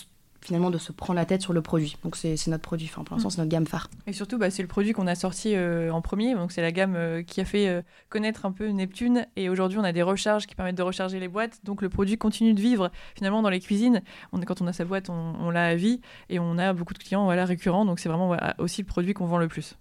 finalement 0.41 0.70
de 0.70 0.78
se 0.78 0.93
prendre 0.93 1.16
la 1.16 1.26
tête 1.26 1.43
sur 1.43 1.53
le 1.53 1.62
produit. 1.62 1.97
Donc 2.05 2.16
c'est 2.16 2.47
notre 2.49 2.62
produit. 2.62 2.89
Enfin, 2.91 3.05
pour 3.05 3.16
l'instant, 3.16 3.28
Mm. 3.28 3.30
c'est 3.30 3.39
notre 3.39 3.51
gamme 3.51 3.66
phare. 3.66 3.91
Et 4.07 4.12
surtout, 4.12 4.39
bah, 4.39 4.51
c'est 4.51 4.62
le 4.62 4.68
produit 4.68 4.93
qu'on 4.93 5.07
a 5.07 5.14
sorti 5.14 5.55
euh, 5.55 5.91
en 5.91 6.01
premier. 6.01 6.34
Donc, 6.34 6.53
c'est 6.53 6.62
la 6.62 6.72
gamme 6.72 6.95
euh, 6.97 7.22
qui 7.22 7.41
a 7.41 7.45
fait 7.45 7.68
euh, 7.68 7.82
connaître 8.09 8.47
un 8.47 8.53
peu 8.53 8.68
Neptune. 8.68 9.26
Et 9.36 9.49
aujourd'hui, 9.49 9.78
on 9.78 9.84
a 9.84 9.93
des 9.93 10.03
recharges 10.03 10.47
qui 10.47 10.55
permettent 10.55 10.76
de 10.78 10.82
recharger 10.82 11.20
les 11.20 11.28
boîtes. 11.28 11.59
Donc, 11.64 11.82
le 11.82 11.89
produit 11.89 12.18
continue 12.18 12.55
de 12.55 12.61
vivre 12.61 12.91
finalement 13.14 13.43
dans 13.43 13.51
les 13.51 13.61
cuisines. 13.61 14.03
On, 14.32 14.41
quand 14.41 14.62
on 14.62 14.66
a 14.66 14.72
sa 14.72 14.84
boîte, 14.84 15.11
on, 15.11 15.34
on 15.41 15.51
l'a 15.51 15.66
à 15.66 15.74
vie. 15.74 16.01
Et 16.28 16.39
on 16.39 16.59
a 16.59 16.72
beaucoup 16.72 16.95
de 16.95 16.99
clients 16.99 17.24
voilà, 17.24 17.45
récurrents. 17.45 17.84
Donc, 17.84 17.99
c'est 17.99 18.09
vraiment 18.09 18.28
voilà, 18.28 18.55
aussi 18.59 18.82
le 18.82 18.86
produit 18.86 19.14
qu'on 19.14 19.26
vend 19.26 19.39
le 19.39 19.49
plus. 19.49 19.74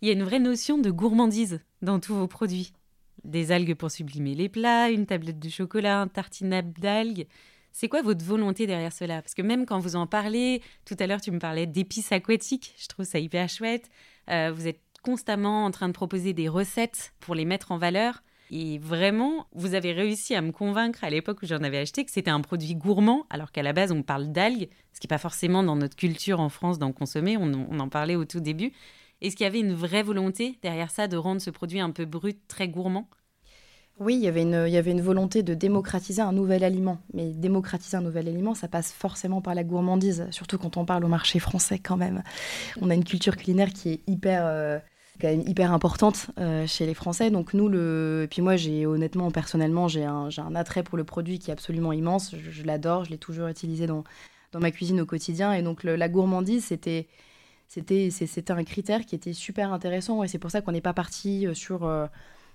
Il 0.00 0.08
y 0.08 0.10
a 0.10 0.14
une 0.14 0.24
vraie 0.24 0.38
notion 0.38 0.78
de 0.78 0.90
gourmandise 0.90 1.60
dans 1.82 2.00
tous 2.00 2.14
vos 2.14 2.26
produits. 2.26 2.72
Des 3.24 3.52
algues 3.52 3.74
pour 3.74 3.90
sublimer 3.90 4.34
les 4.34 4.50
plats, 4.50 4.90
une 4.90 5.06
tablette 5.06 5.38
de 5.38 5.48
chocolat, 5.48 6.00
un 6.00 6.08
tartinable 6.08 6.72
d'algues. 6.78 7.26
C'est 7.76 7.88
quoi 7.88 8.02
votre 8.02 8.24
volonté 8.24 8.68
derrière 8.68 8.92
cela? 8.92 9.20
Parce 9.20 9.34
que 9.34 9.42
même 9.42 9.66
quand 9.66 9.80
vous 9.80 9.96
en 9.96 10.06
parlez, 10.06 10.62
tout 10.84 10.94
à 11.00 11.08
l'heure 11.08 11.20
tu 11.20 11.32
me 11.32 11.40
parlais 11.40 11.66
d'épices 11.66 12.12
aquatiques, 12.12 12.72
je 12.78 12.86
trouve 12.86 13.04
ça 13.04 13.18
hyper 13.18 13.48
chouette. 13.48 13.90
Euh, 14.30 14.52
vous 14.54 14.68
êtes 14.68 14.80
constamment 15.02 15.64
en 15.64 15.72
train 15.72 15.88
de 15.88 15.92
proposer 15.92 16.32
des 16.34 16.48
recettes 16.48 17.14
pour 17.18 17.34
les 17.34 17.44
mettre 17.44 17.72
en 17.72 17.76
valeur. 17.76 18.22
Et 18.52 18.78
vraiment, 18.78 19.48
vous 19.54 19.74
avez 19.74 19.90
réussi 19.90 20.36
à 20.36 20.40
me 20.40 20.52
convaincre 20.52 21.02
à 21.02 21.10
l'époque 21.10 21.42
où 21.42 21.46
j'en 21.46 21.64
avais 21.64 21.78
acheté 21.78 22.04
que 22.04 22.12
c'était 22.12 22.30
un 22.30 22.42
produit 22.42 22.76
gourmand, 22.76 23.26
alors 23.28 23.50
qu'à 23.50 23.64
la 23.64 23.72
base 23.72 23.90
on 23.90 24.04
parle 24.04 24.30
d'algues, 24.30 24.68
ce 24.92 25.00
qui 25.00 25.08
n'est 25.08 25.16
pas 25.16 25.18
forcément 25.18 25.64
dans 25.64 25.74
notre 25.74 25.96
culture 25.96 26.38
en 26.38 26.50
France 26.50 26.78
d'en 26.78 26.92
consommer, 26.92 27.36
on, 27.36 27.50
on 27.52 27.80
en 27.80 27.88
parlait 27.88 28.14
au 28.14 28.24
tout 28.24 28.40
début. 28.40 28.72
Est-ce 29.20 29.34
qu'il 29.34 29.44
y 29.44 29.48
avait 29.48 29.58
une 29.58 29.74
vraie 29.74 30.04
volonté 30.04 30.60
derrière 30.62 30.92
ça 30.92 31.08
de 31.08 31.16
rendre 31.16 31.40
ce 31.40 31.50
produit 31.50 31.80
un 31.80 31.90
peu 31.90 32.04
brut, 32.04 32.38
très 32.46 32.68
gourmand? 32.68 33.10
Oui, 34.00 34.16
il 34.16 34.22
y, 34.22 34.26
avait 34.26 34.42
une, 34.42 35.00
volonté 35.00 35.44
de 35.44 35.54
démocratiser 35.54 36.20
un 36.20 36.32
nouvel 36.32 36.64
aliment. 36.64 36.98
Mais 37.12 37.30
démocratiser 37.32 37.96
un 37.96 38.00
nouvel 38.00 38.26
aliment, 38.26 38.54
ça 38.54 38.66
passe 38.66 38.92
forcément 38.92 39.40
par 39.40 39.54
la 39.54 39.62
gourmandise, 39.62 40.26
surtout 40.32 40.58
quand 40.58 40.76
on 40.76 40.84
parle 40.84 41.04
au 41.04 41.08
marché 41.08 41.38
français 41.38 41.78
quand 41.78 41.96
même. 41.96 42.24
On 42.80 42.90
a 42.90 42.94
une 42.94 43.04
culture 43.04 43.36
culinaire 43.36 43.72
qui 43.72 43.90
est 43.90 44.00
hyper, 44.08 44.42
euh, 44.46 44.80
quand 45.20 45.28
même 45.28 45.42
hyper 45.46 45.72
importante 45.72 46.26
euh, 46.40 46.66
chez 46.66 46.86
les 46.86 46.94
Français. 46.94 47.30
Donc 47.30 47.54
nous, 47.54 47.68
le... 47.68 48.22
et 48.24 48.26
puis 48.26 48.42
moi, 48.42 48.56
j'ai 48.56 48.84
honnêtement, 48.84 49.30
personnellement, 49.30 49.86
j'ai 49.86 50.04
un, 50.04 50.54
attrait 50.56 50.82
pour 50.82 50.98
le 50.98 51.04
produit 51.04 51.38
qui 51.38 51.50
est 51.50 51.52
absolument 51.52 51.92
immense. 51.92 52.34
Je, 52.36 52.64
l'adore, 52.64 53.04
je 53.04 53.10
l'ai 53.10 53.18
toujours 53.18 53.46
utilisé 53.46 53.86
dans, 53.86 54.02
ma 54.54 54.72
cuisine 54.72 55.00
au 55.00 55.06
quotidien. 55.06 55.52
Et 55.52 55.62
donc 55.62 55.84
la 55.84 56.08
gourmandise, 56.08 56.64
c'était... 56.64 57.06
C'était, 57.66 58.52
un 58.52 58.62
critère 58.62 59.04
qui 59.04 59.16
était 59.16 59.32
super 59.32 59.72
intéressant 59.72 60.22
et 60.22 60.28
c'est 60.28 60.38
pour 60.38 60.52
ça 60.52 60.60
qu'on 60.60 60.70
n'est 60.70 60.80
pas 60.80 60.92
parti 60.92 61.44
euh, 61.44 61.54
sur 61.54 61.90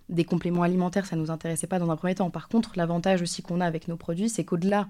des 0.10 0.26
compléments 0.26 0.64
alimentaires, 0.64 1.05
ça 1.05 1.16
nous 1.16 1.32
intéressait 1.32 1.68
pas 1.68 1.80
dans 1.80 1.89
un 1.91 1.95
premier 1.95 2.16
temps. 2.16 2.30
Par 2.30 2.49
contre, 2.49 2.74
l'avantage 2.76 3.22
aussi 3.22 3.41
qu'on 3.41 3.62
a 3.62 3.66
avec 3.66 3.88
nos 3.88 3.97
produits, 3.97 4.30
c'est 4.30 4.43
qu'au-delà 4.43 4.88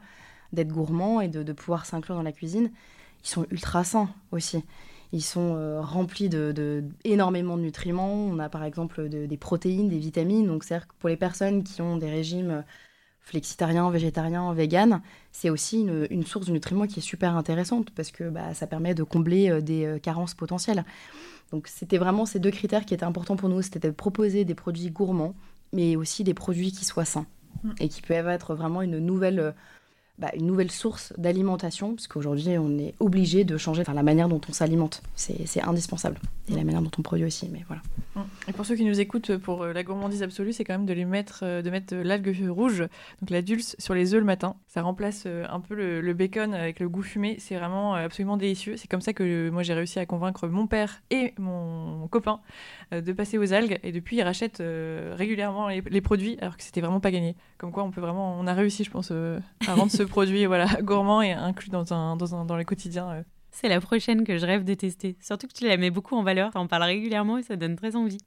d'être 0.53 0.70
gourmands 0.70 1.22
et 1.22 1.28
de, 1.28 1.43
pouvoir 1.53 1.86
s'inclure 1.86 2.15
dans 2.15 2.24
la 2.24 2.32
cuisine, 2.32 2.72
ils 3.24 3.28
sont 3.30 3.45
ultra 3.51 3.84
sains 3.84 4.09
aussi. 4.32 4.63
Ils 5.11 5.22
sont 5.24 5.55
euh, 5.55 5.82
remplis 5.82 6.30
de, 6.30 6.51
de- 6.51 6.84
nutriments. 7.57 8.13
On 8.13 8.39
a 8.39 8.49
par 8.49 8.63
exemple 8.63 9.09
de- 9.09 9.26
des 9.26 9.38
protéines, 9.38 9.89
des 9.89 9.99
vitamines. 9.99 10.47
Donc, 10.47 10.63
c'est-à-dire 10.63 10.88
que 10.88 10.93
pour 10.99 11.09
les 11.09 11.17
personnes 11.17 11.63
qui 11.63 11.82
ont 11.82 11.97
des 11.97 12.09
régimes 12.09 12.63
flexitariens, 13.30 13.90
végétariens, 13.90 14.54
véganes, 14.54 15.02
c'est 15.32 15.50
aussi 15.50 15.82
une, 15.82 16.08
une 16.10 16.26
source 16.26 16.48
de 16.48 16.52
nutriments 16.52 16.88
qui 16.88 17.00
est 17.00 17.04
super 17.04 17.36
intéressante 17.36 17.92
parce 17.92 18.12
que 18.12 18.30
bah, 18.30 18.54
ça 18.54 18.68
permet 18.68 18.94
de 18.94 19.04
combler 19.04 19.50
euh, 19.50 19.62
des 19.62 19.86
euh, 19.86 20.00
carences 20.00 20.34
potentielles. 20.34 20.84
Donc 21.52 21.68
c'était 21.68 21.98
vraiment 21.98 22.26
ces 22.26 22.40
deux 22.40 22.52
critères 22.52 22.86
qui 22.86 22.94
étaient 22.94 23.06
importants 23.06 23.36
pour 23.36 23.50
nous, 23.50 23.62
c'était 23.62 23.80
de 23.80 23.92
proposer 23.92 24.46
des 24.46 24.56
produits 24.56 24.92
gourmands, 24.92 25.36
mais 25.74 25.96
aussi 25.96 26.24
des 26.24 26.34
produits 26.34 26.72
qui 26.72 26.86
soient 26.86 27.06
sains 27.06 27.26
Mm. 27.64 27.72
et 27.80 27.90
qui 27.90 28.02
peuvent 28.02 28.28
être 28.28 28.56
vraiment 28.56 28.82
une 28.82 29.00
nouvelle, 29.00 29.40
euh, 29.40 29.52
bah, 30.20 30.30
une 30.36 30.45
nouvelle 30.45 30.72
source 30.72 31.13
d'alimentation, 31.17 31.95
parce 31.95 32.07
qu'aujourd'hui 32.07 32.57
on 32.57 32.78
est 32.78 32.93
obligé 32.99 33.43
de 33.45 33.57
changer 33.57 33.84
la 33.91 34.03
manière 34.03 34.30
dont 34.30 34.41
on 34.47 34.53
s'alimente, 34.53 35.01
c'est 35.15 35.61
indispensable, 35.63 36.20
et 36.49 36.55
la 36.55 36.63
manière 36.63 36.82
dont 36.82 36.91
on 36.97 37.01
produit 37.01 37.26
aussi, 37.26 37.49
mais 37.51 37.63
voilà. 37.67 37.82
Et 38.47 38.53
pour 38.53 38.65
ceux 38.65 38.76
qui 38.76 38.84
nous 38.84 38.99
écoutent, 38.99 39.38
pour 39.38 39.63
euh, 39.63 39.72
la 39.72 39.84
gourmandise 39.84 40.24
absolue, 40.24 40.51
c'est 40.51 40.65
quand 40.65 40.74
même 40.74 40.86
de 40.86 40.93
les 40.93 41.05
mettre, 41.05 41.41
euh, 41.43 41.61
de 41.61 41.70
mettre 41.70 41.95
euh, 41.95 42.03
l'algue 42.03 42.36
rouge, 42.49 42.80
donc 43.22 43.30
la 43.30 43.41
dulce, 43.41 43.76
sur 43.80 43.93
les 43.93 44.13
œufs 44.13 44.20
le 44.20 44.26
matin. 44.26 44.55
Ça 44.67 44.82
remplace 44.82 45.24
euh, 45.26 45.45
un 45.49 45.61
peu 45.61 45.74
le, 45.74 46.01
le 46.01 46.13
bacon 46.13 46.53
avec 46.53 46.82
le 46.82 46.89
goût 46.89 47.01
fumé. 47.01 47.38
C'est 47.39 47.55
vraiment 47.55 47.95
euh, 47.95 48.05
absolument 48.05 48.36
délicieux. 48.36 48.76
C'est 48.76 48.89
comme 48.89 48.99
ça 48.99 49.13
que 49.13 49.24
euh, 49.24 49.51
moi 49.51 49.63
j'ai 49.63 49.74
réussi 49.74 49.99
à 49.99 50.05
convaincre 50.05 50.47
mon 50.49 50.67
père 50.67 51.01
et 51.11 51.34
mon 51.38 52.07
copain 52.09 52.41
euh, 52.41 52.79
de 52.92 53.14
passer 53.14 53.38
aux 53.38 53.54
algues. 53.54 53.80
Et 53.84 53.92
depuis, 53.92 54.18
ils 54.18 54.24
rachètent 54.24 54.62
euh, 54.62 55.14
régulièrement 55.18 55.68
les, 55.68 55.82
les 55.82 56.02
produits, 56.02 56.38
alors 56.42 56.58
que 56.58 56.64
c'était 56.64 56.82
vraiment 56.82 57.00
pas 57.00 57.12
gagné. 57.12 57.36
Comme 57.58 57.72
quoi, 57.72 57.84
on 57.84 57.92
peut 57.92 58.02
vraiment, 58.02 58.38
on 58.40 58.48
a 58.48 58.54
réussi, 58.54 58.84
je 58.84 58.92
pense, 58.92 59.10
euh, 59.12 59.40
à 59.68 59.76
rendre 59.76 59.92
ce 59.92 60.04
produit 60.16 60.46
voilà 60.46 60.66
gourmand 60.82 61.22
et 61.22 61.32
inclus 61.32 61.70
dans 61.70 61.94
un 61.94 62.16
dans 62.16 62.36
un 62.36 62.46
dans 62.46 62.58
le 62.58 62.64
quotidien. 62.64 63.10
euh. 63.12 63.24
C'est 63.52 63.68
la 63.68 63.82
prochaine 63.82 64.24
que 64.26 64.38
je 64.38 64.46
rêve 64.46 64.64
de 64.64 64.76
tester. 64.76 65.18
Surtout 65.22 65.48
que 65.48 65.54
tu 65.54 65.68
la 65.68 65.76
mets 65.76 65.90
beaucoup 65.90 66.16
en 66.16 66.22
valeur, 66.22 66.52
t'en 66.52 66.68
parles 66.68 66.84
régulièrement 66.84 67.40
et 67.40 67.44
ça 67.44 67.56
donne 67.56 67.76
très 67.76 67.96
envie. 67.96 68.20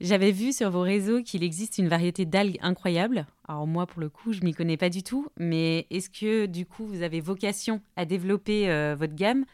J'avais 0.00 0.32
vu 0.32 0.52
sur 0.52 0.70
vos 0.70 0.80
réseaux 0.80 1.22
qu'il 1.22 1.44
existe 1.44 1.76
une 1.76 1.88
variété 1.88 2.24
d'algues 2.24 2.56
incroyable. 2.62 3.26
Alors 3.46 3.66
moi, 3.66 3.86
pour 3.86 4.00
le 4.00 4.08
coup, 4.08 4.32
je 4.32 4.40
m'y 4.40 4.54
connais 4.54 4.78
pas 4.78 4.88
du 4.88 5.02
tout, 5.02 5.26
mais 5.38 5.86
est-ce 5.90 6.08
que 6.08 6.46
du 6.46 6.64
coup, 6.64 6.86
vous 6.86 7.02
avez 7.02 7.20
vocation 7.20 7.82
à 7.96 8.06
développer 8.06 8.70
euh, 8.70 8.96
votre 8.98 9.14
gamme 9.14 9.44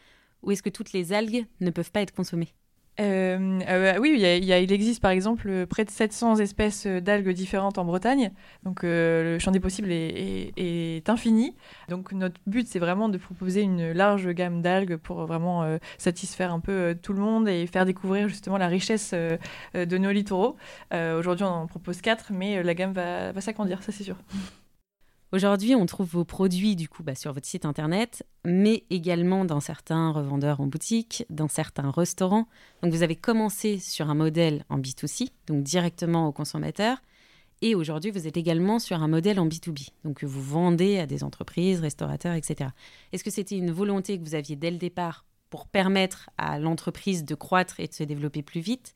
ou 0.41 0.51
est-ce 0.51 0.63
que 0.63 0.69
toutes 0.69 0.93
les 0.93 1.11
algues 1.11 1.45
ne 1.59 1.69
peuvent 1.69 1.91
pas 1.91 2.01
être 2.01 2.15
consommées? 2.15 2.53
Euh, 2.99 3.59
euh, 3.69 3.97
oui, 3.99 4.15
il, 4.17 4.51
existe 4.73 5.01
par 5.01 5.11
exemple 5.11 5.47
euh, 5.49 5.65
près 5.65 5.85
de 5.85 5.89
700 5.89 6.37
espèces 6.37 6.85
d'algues 6.85 7.29
différentes 7.29 7.77
en 7.77 7.85
Bretagne. 7.85 8.31
Donc 8.63 8.83
le 8.83 9.37
champ 9.39 9.51
des 9.51 9.59
possibles 9.59 9.91
est, 9.91 10.51
est- 10.57 11.09
infini. 11.09 11.55
Donc 11.87 12.11
notre 12.11 12.39
but, 12.45 12.67
c'est 12.67 12.79
vraiment 12.79 13.09
de 13.09 13.17
proposer 13.17 13.61
une 13.61 13.93
large 13.93 14.29
gamme 14.29 14.61
d'algues 14.61 14.97
pour 14.97 15.25
vraiment 15.25 15.77
satisfaire 15.97 16.53
un 16.53 16.59
peu 16.59 16.95
tout 17.01 17.13
le 17.13 17.21
monde 17.21 17.47
et 17.47 17.65
faire 17.67 17.85
découvrir 17.85 18.27
justement 18.27 18.57
la 18.57 18.67
richesse 18.67 19.13
de 19.13 19.97
nos 19.97 20.11
littoraux. 20.11 20.57
Aujourd'hui, 20.93 21.45
on 21.45 21.49
en 21.49 21.67
propose 21.67 22.01
quatre, 22.01 22.31
mais 22.31 22.61
la 22.61 22.73
gamme 22.73 22.93
va, 22.93 23.31
va 23.31 23.41
s'agrandir, 23.41 23.81
ça 23.81 23.91
c'est 23.91 24.03
sûr. 24.03 24.17
Aujourd'hui, 25.31 25.75
on 25.75 25.85
trouve 25.85 26.07
vos 26.07 26.25
produits 26.25 26.75
du 26.75 26.89
coup 26.89 27.03
bah, 27.03 27.13
sur 27.13 27.33
votre 27.33 27.45
site 27.45 27.63
internet, 27.63 28.25
mais 28.45 28.83
également 28.89 29.45
dans 29.45 29.59
certains 29.59 30.09
revendeurs 30.09 30.59
en 30.59 30.65
boutique, 30.65 31.23
dans 31.29 31.47
certains 31.47 31.91
restaurants. 31.91 32.47
Donc 32.81 32.93
vous 32.93 33.03
avez 33.03 33.15
commencé 33.15 33.77
sur 33.77 34.09
un 34.09 34.15
modèle 34.15 34.65
en 34.69 34.79
B2C, 34.79 35.29
donc 35.45 35.61
directement 35.61 36.27
aux 36.27 36.31
consommateurs, 36.31 36.97
et 37.61 37.75
aujourd'hui 37.75 38.09
vous 38.09 38.25
êtes 38.25 38.37
également 38.37 38.79
sur 38.79 39.03
un 39.03 39.07
modèle 39.07 39.39
en 39.39 39.47
B2B, 39.47 39.89
donc 40.03 40.23
vous 40.23 40.41
vendez 40.41 40.97
à 40.97 41.05
des 41.05 41.23
entreprises, 41.23 41.79
restaurateurs, 41.79 42.33
etc. 42.33 42.71
Est-ce 43.11 43.23
que 43.23 43.29
c'était 43.29 43.57
une 43.57 43.71
volonté 43.71 44.17
que 44.17 44.23
vous 44.23 44.33
aviez 44.33 44.55
dès 44.55 44.71
le 44.71 44.77
départ 44.77 45.25
pour 45.51 45.67
permettre 45.67 46.31
à 46.39 46.57
l'entreprise 46.57 47.23
de 47.23 47.35
croître 47.35 47.79
et 47.79 47.87
de 47.87 47.93
se 47.93 48.03
développer 48.03 48.41
plus 48.41 48.61
vite? 48.61 48.95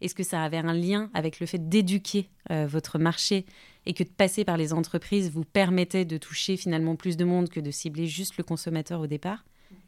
Est-ce 0.00 0.14
que 0.14 0.22
ça 0.22 0.42
avait 0.42 0.58
un 0.58 0.74
lien 0.74 1.10
avec 1.14 1.40
le 1.40 1.46
fait 1.46 1.68
d'éduquer 1.68 2.28
euh, 2.50 2.66
votre 2.66 2.98
marché 2.98 3.46
et 3.86 3.94
que 3.94 4.04
de 4.04 4.08
passer 4.08 4.44
par 4.44 4.56
les 4.56 4.72
entreprises 4.72 5.30
vous 5.30 5.44
permettait 5.44 6.04
de 6.04 6.18
toucher 6.18 6.56
finalement 6.56 6.96
plus 6.96 7.16
de 7.16 7.24
monde 7.24 7.48
que 7.48 7.60
de 7.60 7.70
cibler 7.70 8.06
juste 8.06 8.36
le 8.36 8.44
consommateur 8.44 9.00
au 9.00 9.06
départ? 9.06 9.44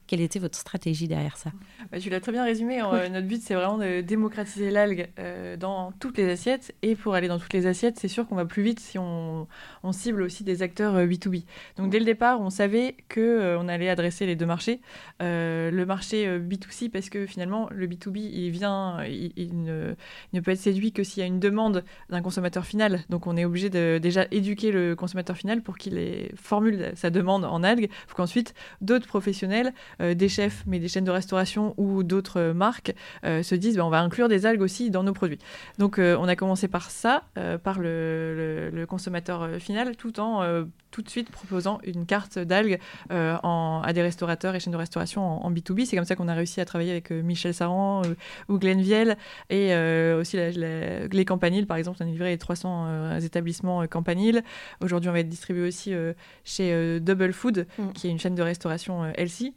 Quelle 0.07 0.20
était 0.20 0.38
votre 0.38 0.57
stratégie 0.57 1.09
derrière 1.09 1.36
ça 1.36 1.50
bah, 1.90 1.98
Tu 1.98 2.11
l'as 2.11 2.20
très 2.20 2.30
bien 2.30 2.44
résumé. 2.44 2.80
Euh, 2.80 3.09
notre 3.09 3.26
but, 3.26 3.42
c'est 3.42 3.54
vraiment 3.54 3.78
de 3.78 4.00
démocratiser 4.02 4.70
l'algue 4.70 5.09
euh, 5.18 5.57
dans 5.57 5.92
toutes 5.98 6.16
les 6.18 6.30
assiettes. 6.30 6.74
Et 6.82 6.94
pour 6.94 7.14
aller 7.14 7.26
dans 7.26 7.38
toutes 7.38 7.52
les 7.52 7.66
assiettes, 7.66 7.98
c'est 7.98 8.09
sûr 8.09 8.26
qu'on 8.28 8.36
va 8.36 8.44
plus 8.44 8.62
vite 8.62 8.78
si 8.78 8.98
on, 8.98 9.48
cible 9.92 10.22
aussi 10.22 10.44
des 10.44 10.62
acteurs 10.62 10.94
B2B. 10.96 11.38
Euh, 11.38 11.82
Donc 11.82 11.90
dès 11.90 11.98
le 11.98 12.04
départ, 12.04 12.40
on 12.40 12.50
savait 12.50 12.96
qu'on 13.12 13.57
on 13.61 13.68
allait 13.68 13.88
adresser 13.88 14.26
les 14.26 14.36
deux 14.36 14.46
marchés. 14.46 14.80
le 15.20 15.84
marché 15.84 16.38
B2C, 16.38 16.90
parce 16.90 17.09
que 17.09 17.26
finalement, 17.26 17.68
le 17.72 17.86
B2B, 17.86 18.18
il 18.18 18.50
vient, 18.50 19.02
il, 19.04 19.62
ne, 19.62 19.94
ne, 20.32 20.40
peut 20.40 20.52
être 20.52 20.59
séduit 20.59 20.92
que 20.92 21.02
s'il 21.02 21.20
y 21.20 21.24
a 21.24 21.26
une 21.26 21.40
demande 21.40 21.84
d'un 22.11 22.22
consommateur 22.22 22.64
final. 22.64 23.00
Donc 23.11 23.26
on 23.26 23.36
est 23.36 23.44
obligé 23.44 23.70
de 23.70 23.98
déjà 24.00 24.26
éduquer 24.30 24.70
le 24.70 24.94
consommateur 24.94 25.36
final 25.36 25.62
pour 25.62 25.78
qu'il 25.78 26.30
formule 26.36 26.92
sa 26.94 27.11
demande 27.11 27.44
en 27.44 27.62
algues. 27.62 27.88
Il 27.90 28.09
faut 28.09 28.16
qu'ensuite 28.16 28.54
d'autres 28.80 29.07
professionnels 29.07 29.72
euh, 29.95 29.95
des 30.01 30.28
chefs, 30.28 30.62
mais 30.66 30.78
des 30.78 30.88
chaînes 30.88 31.05
de 31.05 31.11
restauration 31.11 31.74
ou 31.76 32.03
d'autres 32.03 32.40
euh, 32.40 32.55
marques 32.55 32.94
euh, 33.24 33.42
se 33.42 33.55
disent 33.55 33.76
bah, 33.76 33.86
on 33.86 33.90
va 33.90 34.01
inclure 34.01 34.28
des 34.28 34.47
algues 34.47 34.62
aussi 34.62 34.90
dans 34.90 35.03
nos 35.03 35.12
produits. 35.12 35.38
Donc 35.78 35.99
on 35.99 36.28
a 36.28 36.36
commencé 36.36 36.68
par 36.68 36.90
ça, 36.90 37.24
par 37.62 37.78
le, 37.78 38.84
consommateur 38.88 39.49
final, 39.59 39.97
tout 39.97 40.20
en 40.20 40.64
tout 40.97 41.03
de 41.03 41.11
suite 41.11 41.30
proposant 41.30 41.78
une 41.84 42.07
carte 42.07 42.38
d'algues 42.38 42.78
à 43.11 43.92
des 43.92 44.01
restaurateurs 44.01 44.55
et 44.55 44.61
chaînes 44.61 44.72
de 44.72 44.78
restauration 44.78 45.44
en, 45.44 45.53
B2B. 45.53 45.84
C'est 45.84 45.94
comme 45.94 46.07
ça 46.07 46.16
qu'on 46.16 46.28
a 46.28 46.34
réussi 46.34 46.61
à 46.62 46.64
travailler 46.64 46.90
avec 46.90 47.11
Michel 47.11 47.53
Saran 47.53 48.01
ou 48.49 48.59
Glenn 48.59 48.80
Viel 48.80 49.16
et 49.51 49.74
aussi 50.18 50.38
les 50.38 51.24
Campaniles, 51.26 51.66
par 51.66 51.76
exemple, 51.76 51.99
on 52.01 52.07
a 52.07 52.09
livré 52.09 52.30
les 52.30 52.38
300 52.38 53.18
établissements 53.18 53.86
Campanile. 53.86 54.42
Aujourd'hui, 54.80 55.11
on 55.11 55.12
va 55.12 55.20
être 55.20 55.28
distribué 55.28 55.68
aussi 55.68 55.92
chez 56.44 56.99
Double 57.01 57.34
Food, 57.34 57.66
mm. 57.78 57.92
qui 57.92 58.09
est 58.09 58.11
une 58.11 58.18
chaîne 58.18 58.34
de 58.34 58.42
restauration 58.42 59.05
LC. 59.18 59.53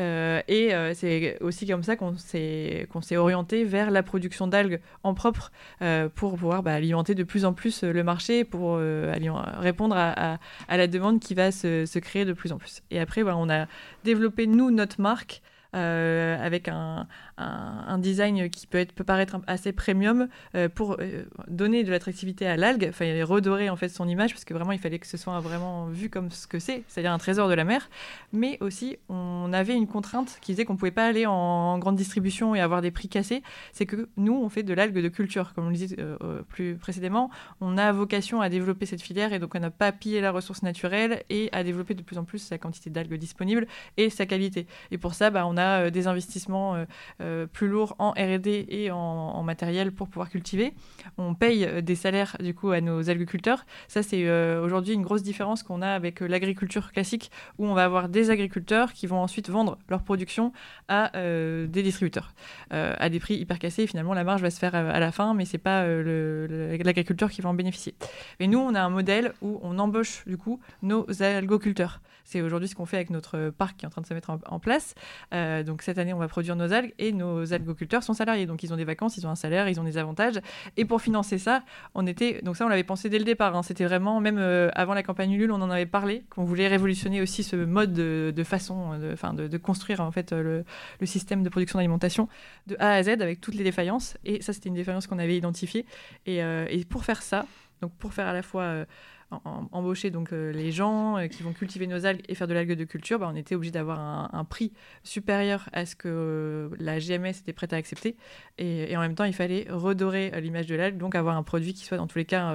Euh, 0.00 0.40
et 0.48 0.74
euh, 0.74 0.94
c'est 0.94 1.36
aussi 1.40 1.66
comme 1.66 1.82
ça 1.82 1.96
qu'on 1.96 2.16
s'est 2.16 3.16
orienté 3.16 3.64
vers 3.64 3.90
la 3.90 4.02
production 4.02 4.46
d'algues 4.46 4.80
en 5.02 5.14
propre 5.14 5.52
euh, 5.82 6.08
pour 6.08 6.36
pouvoir 6.36 6.62
bah, 6.62 6.74
alimenter 6.74 7.14
de 7.14 7.22
plus 7.22 7.44
en 7.44 7.52
plus 7.52 7.84
le 7.84 8.02
marché, 8.02 8.44
pour 8.44 8.78
répondre 8.78 9.96
à, 9.96 10.38
la 10.68 10.86
demande 10.86 11.20
qui 11.20 11.34
va 11.34 11.52
se, 11.52 11.98
créer 11.98 12.24
de 12.24 12.32
plus 12.32 12.52
en 12.52 12.58
plus. 12.58 12.82
Et 12.90 12.98
après, 12.98 13.22
bah, 13.22 13.34
on 13.36 13.50
a 13.50 13.66
développé, 14.04 14.46
nous, 14.46 14.70
notre 14.70 15.00
marque 15.00 15.42
avec 15.72 16.68
un, 16.68 17.06
un, 17.40 17.98
design 17.98 18.48
qui 18.50 18.66
peut, 18.66 18.78
être, 18.78 18.92
peut 18.92 19.04
paraître 19.04 19.36
assez 19.46 19.72
premium 19.72 20.28
euh, 20.54 20.68
pour 20.68 20.96
euh, 21.00 21.24
donner 21.48 21.84
de 21.84 21.90
l'attractivité 21.90 22.46
à 22.46 22.56
l'algue, 22.56 22.86
enfin 22.88 23.24
redorer 23.24 23.70
en 23.70 23.76
fait 23.76 23.88
son 23.88 24.08
image 24.08 24.32
parce 24.32 24.44
que 24.44 24.54
vraiment 24.54 24.72
il 24.72 24.78
fallait 24.78 24.98
que 24.98 25.06
ce 25.06 25.16
soit 25.16 25.38
vraiment 25.40 25.86
vu 25.86 26.10
comme 26.10 26.30
ce 26.30 26.46
que 26.46 26.58
c'est, 26.58 26.82
c'est-à-dire 26.88 27.12
un 27.12 27.18
trésor 27.18 27.48
de 27.48 27.54
la 27.54 27.64
mer. 27.64 27.88
Mais 28.32 28.58
aussi 28.60 28.98
on 29.08 29.52
avait 29.52 29.74
une 29.74 29.86
contrainte 29.86 30.38
qui 30.40 30.52
disait 30.52 30.64
qu'on 30.64 30.76
pouvait 30.76 30.90
pas 30.90 31.06
aller 31.06 31.26
en, 31.26 31.78
grande 31.78 31.96
distribution 31.96 32.54
et 32.54 32.60
avoir 32.60 32.82
des 32.82 32.90
prix 32.90 33.08
cassés. 33.08 33.42
C'est 33.72 33.86
que 33.86 34.08
nous 34.16 34.34
on 34.34 34.48
fait 34.48 34.62
de 34.62 34.74
l'algue 34.74 34.98
de 34.98 35.08
culture, 35.08 35.52
comme 35.54 35.66
on 35.66 35.70
le 35.70 35.76
disait 35.76 35.96
euh, 35.98 36.42
plus 36.48 36.76
précédemment. 36.76 37.30
On 37.60 37.78
a 37.78 37.92
vocation 37.92 38.40
à 38.40 38.48
développer 38.48 38.86
cette 38.86 39.02
filière 39.02 39.32
et 39.32 39.38
donc 39.38 39.54
on 39.54 39.60
n'a 39.60 39.70
pas 39.70 39.92
pillé 39.92 40.20
la 40.20 40.30
ressource 40.30 40.62
naturelle 40.62 41.24
et 41.30 41.48
à 41.52 41.64
développer 41.64 41.94
de 41.94 42.02
plus 42.02 42.18
en 42.18 42.24
plus 42.24 42.38
sa 42.38 42.58
quantité 42.58 42.90
d'algues 42.90 43.14
disponibles 43.14 43.66
et 43.96 44.10
sa 44.10 44.26
qualité. 44.26 44.66
Et 44.90 44.98
pour 44.98 45.14
ça, 45.14 45.30
bah, 45.30 45.46
on 45.46 45.56
a 45.56 45.90
des 45.90 46.06
investissements 46.06 46.84
euh, 47.30 47.46
plus 47.46 47.68
lourd 47.68 47.94
en 47.98 48.10
R&D 48.10 48.66
et 48.68 48.90
en, 48.90 49.42
matériel 49.42 49.92
pour 49.92 50.08
pouvoir 50.08 50.28
cultiver. 50.28 50.74
On 51.16 51.34
paye 51.34 51.64
euh, 51.64 51.80
des 51.80 51.94
salaires 51.94 52.36
du 52.40 52.54
coup 52.54 52.70
à 52.70 52.80
nos 52.80 53.08
agriculteurs. 53.08 53.64
Ça 53.88 54.02
c'est 54.02 54.26
euh, 54.26 54.62
aujourd'hui 54.62 54.94
une 54.94 55.02
grosse 55.02 55.22
différence 55.22 55.62
qu'on 55.62 55.80
a 55.82 55.88
avec 55.88 56.20
l'agriculture 56.20 56.92
classique 56.92 57.30
où 57.58 57.66
on 57.66 57.74
va 57.74 57.84
avoir 57.84 58.08
des 58.08 58.30
agriculteurs 58.30 58.92
qui 58.92 59.06
vont 59.06 59.20
ensuite 59.20 59.48
vendre 59.48 59.78
leur 59.88 60.02
production 60.02 60.52
à 60.88 61.10
des 61.14 61.82
distributeurs 61.82 62.34
à 62.70 63.08
des 63.08 63.20
prix 63.20 63.34
hyper 63.34 63.58
cassés. 63.58 63.86
finalement 63.86 64.14
la 64.14 64.24
marge 64.24 64.42
va 64.42 64.50
se 64.50 64.58
faire 64.58 64.74
à, 64.74 64.98
la 64.98 65.12
fin, 65.12 65.34
mais 65.34 65.44
c'est 65.44 65.58
pas 65.58 65.86
l'agriculteur 65.86 67.30
qui 67.30 67.40
va 67.40 67.48
en 67.48 67.54
bénéficier. 67.54 67.94
Mais 68.38 68.46
nous 68.46 68.58
on 68.58 68.74
a 68.74 68.80
un 68.80 68.90
modèle 68.90 69.32
où 69.40 69.58
on 69.62 69.78
embauche 69.78 70.24
du 70.26 70.36
coup 70.36 70.60
nos 70.82 71.06
algoculteurs. 71.22 72.00
C'est 72.30 72.42
aujourd'hui 72.42 72.68
ce 72.68 72.76
qu'on 72.76 72.86
fait 72.86 72.94
avec 72.94 73.10
notre 73.10 73.50
parc 73.50 73.78
qui 73.78 73.84
est 73.84 73.88
en 73.88 73.90
train 73.90 74.02
de 74.02 74.06
se 74.06 74.14
mettre 74.14 74.30
en, 74.30 74.60
place. 74.60 74.94
Euh, 75.34 75.64
donc 75.64 75.82
cette 75.82 75.98
année, 75.98 76.12
on 76.12 76.18
va 76.18 76.28
produire 76.28 76.54
nos 76.54 76.72
algues 76.72 76.94
et 77.00 77.10
nos 77.12 77.52
algoculteurs 77.52 78.04
sont 78.04 78.14
salariés. 78.14 78.46
Donc 78.46 78.62
ils 78.62 78.72
ont 78.72 78.76
des 78.76 78.84
vacances, 78.84 79.16
ils 79.16 79.26
ont 79.26 79.30
un 79.30 79.34
salaire, 79.34 79.68
ils 79.68 79.80
ont 79.80 79.84
des 79.84 79.98
avantages. 79.98 80.40
Et 80.76 80.84
pour 80.84 81.02
financer 81.02 81.38
ça, 81.38 81.64
on 81.96 82.06
était. 82.06 82.40
Donc 82.42 82.56
ça, 82.56 82.66
on 82.66 82.68
l'avait 82.68 82.84
pensé 82.84 83.08
dès 83.08 83.18
le 83.18 83.24
départ. 83.24 83.56
Hein. 83.56 83.64
C'était 83.64 83.84
vraiment, 83.84 84.20
même 84.20 84.38
euh, 84.38 84.70
avant 84.74 84.94
la 84.94 85.02
campagne 85.02 85.32
Ulule, 85.32 85.50
on 85.50 85.60
en 85.60 85.70
avait 85.70 85.86
parlé, 85.86 86.22
qu'on 86.30 86.44
voulait 86.44 86.68
révolutionner 86.68 87.20
aussi 87.20 87.42
ce 87.42 87.56
mode 87.56 87.94
de, 87.94 88.44
façon, 88.44 88.96
de, 88.96 89.48
de, 89.48 89.58
construire 89.58 90.00
en 90.00 90.12
fait 90.12 90.30
le, 90.30 90.64
système 91.02 91.42
de 91.42 91.48
production 91.48 91.80
d'alimentation 91.80 92.28
de 92.68 92.76
A 92.78 92.92
à 92.92 93.02
Z 93.02 93.08
avec 93.08 93.40
toutes 93.40 93.56
les 93.56 93.64
défaillances. 93.64 94.16
Et 94.24 94.40
ça, 94.40 94.52
c'était 94.52 94.68
une 94.68 94.76
défaillance 94.76 95.08
qu'on 95.08 95.18
avait 95.18 95.36
identifiée. 95.36 95.84
Et, 96.26 96.44
euh, 96.44 96.64
et, 96.70 96.84
pour 96.84 97.04
faire 97.04 97.22
ça, 97.22 97.44
donc 97.82 97.92
pour 97.94 98.14
faire 98.14 98.28
à 98.28 98.32
la 98.32 98.42
fois 98.42 98.86
embaucher 99.30 100.10
donc 100.10 100.32
euh, 100.32 100.52
les 100.52 100.72
gens 100.72 101.16
euh, 101.16 101.26
qui 101.28 101.42
vont 101.42 101.52
cultiver 101.52 101.86
nos 101.86 102.06
algues 102.06 102.22
et 102.28 102.34
faire 102.34 102.48
de 102.48 102.54
l'algue 102.54 102.72
de 102.72 102.84
culture, 102.84 103.18
bah, 103.18 103.30
on 103.32 103.36
était 103.36 103.54
obligé 103.54 103.70
d'avoir 103.70 104.00
un, 104.34 104.44
prix 104.44 104.72
supérieur 105.04 105.68
à 105.72 105.86
ce 105.86 105.94
que 105.94 106.08
euh, 106.08 106.68
la 106.78 106.98
GMS 106.98 107.38
était 107.40 107.52
prête 107.52 107.72
à 107.72 107.76
accepter. 107.76 108.16
Et, 108.58 108.96
en 108.96 109.00
même 109.00 109.14
temps, 109.14 109.24
il 109.24 109.32
fallait 109.32 109.66
redorer 109.70 110.32
l'image 110.40 110.66
de 110.66 110.74
l'algue, 110.74 110.98
donc 110.98 111.14
avoir 111.14 111.36
un 111.36 111.42
produit 111.42 111.72
qui 111.72 111.84
soit 111.84 111.96
dans 111.96 112.06
tous 112.06 112.18
les 112.18 112.24
cas 112.24 112.54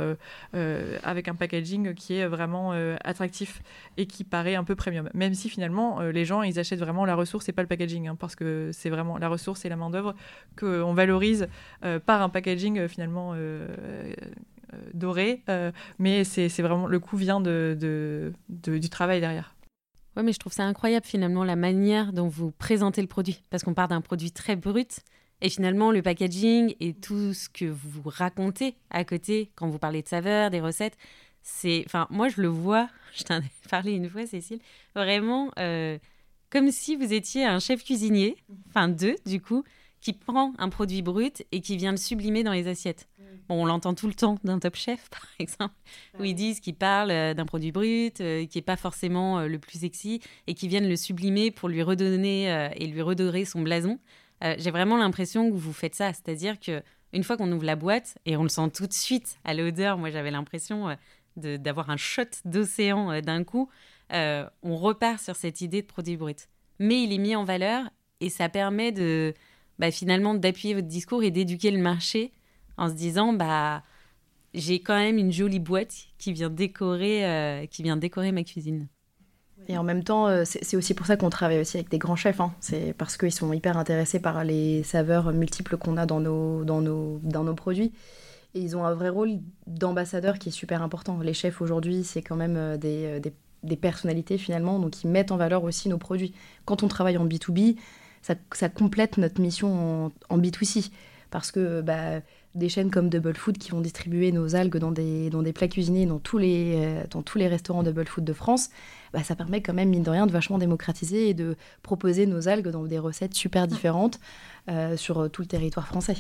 avec 0.53 1.27
un 1.27 1.35
packaging 1.35 1.93
qui 1.93 2.15
est 2.15 2.27
vraiment 2.27 2.71
attractif 3.03 3.61
et 3.97 4.05
qui 4.05 4.23
paraît 4.23 4.55
un 4.55 4.63
peu 4.63 4.75
premium. 4.75 5.09
Même 5.13 5.33
si 5.33 5.49
finalement, 5.49 6.01
les 6.01 6.25
gens, 6.25 6.43
ils 6.43 6.59
achètent 6.59 6.79
vraiment 6.79 7.05
la 7.05 7.15
ressource 7.15 7.49
et 7.49 7.53
pas 7.53 7.61
le 7.61 7.67
packaging, 7.67 8.07
hein, 8.07 8.15
parce 8.15 8.35
que 8.35 8.69
c'est 8.73 8.89
vraiment 8.89 9.17
la 9.17 9.29
ressource 9.29 9.65
et 9.65 9.69
la 9.69 9.75
main-d'œuvre 9.75 10.15
qu'on 10.59 10.93
valorise 10.93 11.47
par 12.05 12.21
un 12.21 12.29
packaging 12.29 12.87
finalement 12.87 13.33
doré, 14.93 15.43
euh, 15.49 15.71
mais 15.99 16.23
c'est 16.23 16.61
vraiment 16.61 16.87
le 16.87 16.99
coup 16.99 17.17
vient 17.17 17.41
de, 17.41 18.33
du 18.49 18.89
travail 18.89 19.19
derrière. 19.19 19.55
Oui, 20.17 20.23
mais 20.23 20.33
je 20.33 20.39
trouve 20.39 20.53
ça 20.53 20.63
incroyable 20.63 21.05
finalement 21.05 21.43
la 21.43 21.55
manière 21.55 22.13
dont 22.13 22.27
vous 22.27 22.51
présentez 22.51 23.01
le 23.01 23.07
produit, 23.07 23.43
parce 23.49 23.63
qu'on 23.63 23.73
part 23.73 23.87
d'un 23.87 24.01
produit 24.01 24.31
très 24.31 24.55
brut. 24.55 25.01
Et 25.41 25.49
finalement, 25.49 25.91
le 25.91 26.01
packaging 26.01 26.75
et 26.79 26.93
tout 26.93 27.33
ce 27.33 27.49
que 27.49 27.65
vous 27.65 28.01
racontez 28.05 28.75
à 28.89 29.03
côté, 29.03 29.51
quand 29.55 29.67
vous 29.67 29.79
parlez 29.79 30.01
de 30.01 30.07
saveurs, 30.07 30.49
des 30.49 30.61
recettes, 30.61 30.97
c'est. 31.41 31.83
Enfin, 31.85 32.07
moi, 32.09 32.29
je 32.29 32.41
le 32.41 32.47
vois, 32.47 32.87
je 33.13 33.23
t'en 33.23 33.39
ai 33.39 33.51
parlé 33.69 33.91
une 33.91 34.09
fois, 34.09 34.25
Cécile, 34.25 34.59
vraiment 34.95 35.51
euh, 35.59 35.97
comme 36.49 36.71
si 36.71 36.95
vous 36.95 37.11
étiez 37.11 37.45
un 37.45 37.59
chef 37.59 37.83
cuisinier, 37.83 38.37
enfin 38.69 38.87
deux, 38.87 39.15
du 39.25 39.41
coup, 39.41 39.65
qui 40.05 40.13
prend 40.13 40.53
un 40.59 40.69
produit 40.69 41.01
brut 41.01 41.43
et 41.51 41.61
qui 41.61 41.77
vient 41.77 41.89
le 41.89 41.97
sublimer 41.97 42.43
dans 42.43 42.51
les 42.51 42.67
assiettes. 42.67 43.09
Mm. 43.17 43.23
Bon, 43.49 43.63
on 43.63 43.65
l'entend 43.65 43.95
tout 43.95 44.05
le 44.05 44.13
temps 44.13 44.37
d'un 44.43 44.59
top 44.59 44.75
chef, 44.75 45.09
par 45.09 45.25
exemple, 45.39 45.73
où 46.19 46.23
ils 46.23 46.35
disent 46.35 46.59
qu'ils 46.59 46.75
parlent 46.75 47.09
euh, 47.09 47.33
d'un 47.33 47.47
produit 47.47 47.71
brut, 47.71 48.21
euh, 48.21 48.45
qui 48.45 48.59
n'est 48.59 48.61
pas 48.61 48.75
forcément 48.75 49.39
euh, 49.39 49.47
le 49.47 49.57
plus 49.57 49.79
sexy, 49.79 50.21
et 50.45 50.53
qui 50.53 50.67
viennent 50.67 50.87
le 50.87 50.95
sublimer 50.95 51.49
pour 51.49 51.69
lui 51.69 51.81
redonner 51.81 52.69
et 52.75 52.85
lui 52.85 53.01
redorer 53.01 53.45
son 53.45 53.63
blason. 53.63 53.97
J'ai 54.41 54.69
vraiment 54.69 54.97
l'impression 54.97 55.49
que 55.49 55.55
vous 55.55 55.73
faites 55.73 55.95
ça, 55.95 56.13
c'est-à-dire 56.13 56.59
que 56.59 56.83
une 57.11 57.23
fois 57.23 57.35
qu'on 57.35 57.51
ouvre 57.51 57.65
la 57.65 57.75
boîte, 57.75 58.19
et 58.27 58.37
on 58.37 58.43
le 58.43 58.49
sent 58.49 58.69
tout 58.75 58.85
de 58.85 58.93
suite 58.93 59.39
à 59.43 59.55
l'odeur, 59.55 59.97
moi 59.97 60.11
j'avais 60.11 60.29
l'impression 60.29 60.95
d'avoir 61.35 61.89
un 61.89 61.97
shot 61.97 62.23
d'océan 62.43 63.21
d'un 63.21 63.43
coup, 63.43 63.69
on 64.11 64.75
repart 64.77 65.19
sur 65.19 65.35
cette 65.35 65.61
idée 65.61 65.81
de 65.81 65.87
produit 65.87 66.15
brut. 66.15 66.47
Mais 66.77 67.01
il 67.01 67.11
est 67.11 67.17
mis 67.17 67.35
en 67.35 67.43
valeur 67.43 67.89
et 68.19 68.29
ça 68.29 68.49
permet 68.49 68.91
de 68.91 69.33
bah, 69.79 69.91
finalement 69.91 70.33
d'appuyer 70.33 70.73
votre 70.73 70.87
discours 70.87 71.23
et 71.23 71.31
d'éduquer 71.31 71.71
le 71.71 71.79
marché 71.79 72.31
en 72.77 72.89
se 72.89 72.93
disant 72.93 73.33
bah 73.33 73.83
j'ai 74.53 74.79
quand 74.79 74.95
même 74.95 75.17
une 75.17 75.31
jolie 75.31 75.59
boîte 75.59 75.93
qui 76.17 76.33
vient 76.33 76.49
décorer 76.49 77.25
euh, 77.25 77.65
qui 77.65 77.83
vient 77.83 77.97
décorer 77.97 78.31
ma 78.31 78.43
cuisine. 78.43 78.87
Et 79.67 79.77
en 79.77 79.83
même 79.83 80.03
temps, 80.03 80.27
euh, 80.27 80.43
c'est 80.45 80.77
aussi 80.77 80.93
pour 80.93 81.07
ça 81.07 81.17
qu'on 81.17 81.29
travaille 81.29 81.59
aussi 81.59 81.77
avec 81.77 81.89
des 81.89 81.97
grands 81.97 82.15
chefs. 82.15 82.39
Hein. 82.39 82.53
C'est 82.59 82.93
parce 82.97 83.17
qu'ils 83.17 83.31
sont 83.31 83.51
hyper 83.51 83.77
intéressés 83.77 84.19
par 84.19 84.43
les 84.43 84.83
saveurs 84.83 85.33
multiples 85.33 85.77
qu'on 85.77 85.97
a 85.97 86.05
dans 86.05 86.19
nos, 86.19 86.63
dans, 86.63 86.81
nos, 86.81 87.19
dans 87.23 87.43
nos 87.43 87.55
produits. 87.55 87.91
Et 88.53 88.59
ils 88.59 88.77
ont 88.77 88.85
un 88.85 88.93
vrai 88.93 89.09
rôle 89.09 89.39
d'ambassadeur 89.65 90.37
qui 90.37 90.49
est 90.49 90.51
super 90.51 90.83
important. 90.83 91.19
Les 91.19 91.33
chefs 91.33 91.61
aujourd'hui, 91.61 92.03
c'est 92.03 92.21
quand 92.21 92.35
même 92.35 92.57
euh, 92.57 92.77
des, 92.77 93.19
des, 93.19 93.33
des, 93.63 93.75
personnalités 93.75 94.37
finalement, 94.37 94.77
donc 94.77 95.03
ils 95.03 95.09
mettent 95.09 95.31
en 95.31 95.37
valeur 95.37 95.63
aussi 95.63 95.89
nos 95.89 95.97
produits. 95.97 96.33
Quand 96.65 96.83
on 96.83 96.87
travaille 96.87 97.17
en 97.17 97.25
B2B, 97.25 97.75
ça, 98.51 98.69
complète 98.69 99.17
notre 99.17 99.41
mission 99.41 100.11
en, 100.29 100.37
B2C. 100.37 100.91
Parce 101.31 101.51
que 101.51 101.81
bah, 101.81 102.21
des 102.53 102.69
chaînes 102.69 102.89
comme 102.89 103.09
Double 103.09 103.35
Food 103.35 103.57
qui 103.57 103.71
vont 103.71 103.81
distribuer 103.81 104.31
nos 104.31 104.55
algues 104.55 104.77
dans 104.77 104.91
des, 104.91 105.53
plats 105.53 105.67
cuisinés 105.67 106.05
dans 106.05 106.19
tous, 106.19 106.37
les, 106.37 107.03
euh, 107.05 107.47
restaurants 107.47 107.83
Double 107.83 108.07
Food 108.07 108.23
de 108.23 108.33
France, 108.33 108.69
bah, 109.13 109.23
ça 109.23 109.35
permet 109.35 109.61
quand 109.61 109.73
même, 109.73 109.89
mine 109.89 110.03
de 110.03 110.09
rien, 110.09 110.27
de 110.27 110.31
vachement 110.31 110.57
démocratiser 110.57 111.29
et 111.29 111.33
de 111.33 111.55
proposer 111.81 112.25
nos 112.25 112.47
algues 112.47 112.69
dans 112.69 112.83
des 112.83 112.99
recettes 112.99 113.33
super 113.33 113.67
différentes 113.67 114.19
euh, 114.69 114.95
sur 114.97 115.29
tout 115.29 115.41
le 115.41 115.47
territoire 115.47 115.87
français. 115.87 116.17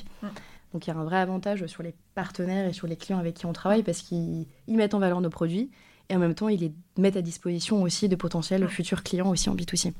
Donc 0.73 0.85
il 0.85 0.89
y 0.89 0.93
a 0.93 0.97
un 0.97 1.05
vrai 1.05 1.17
avantage 1.17 1.65
sur 1.67 1.83
les 1.83 1.95
partenaires 2.15 2.67
et 2.67 2.73
sur 2.73 2.85
les 2.85 2.97
clients 2.97 3.19
avec 3.19 3.35
qui 3.35 3.45
on 3.45 3.53
travaille 3.53 3.83
parce 3.83 4.01
qu'ils 4.01 4.45
mettent 4.67 4.93
en 4.93 4.99
valeur 4.99 5.21
nos 5.21 5.29
produits 5.29 5.71
et 6.09 6.15
en 6.15 6.19
même 6.19 6.35
temps 6.35 6.49
ils 6.49 6.59
les 6.59 6.73
mettent 6.97 7.15
à 7.15 7.21
disposition 7.21 7.81
aussi 7.81 8.09
de 8.09 8.15
potentiels 8.17 8.67
futurs 8.67 9.01
clients 9.01 9.29
aussi 9.29 9.49
en 9.49 9.55
B2C. 9.55 9.93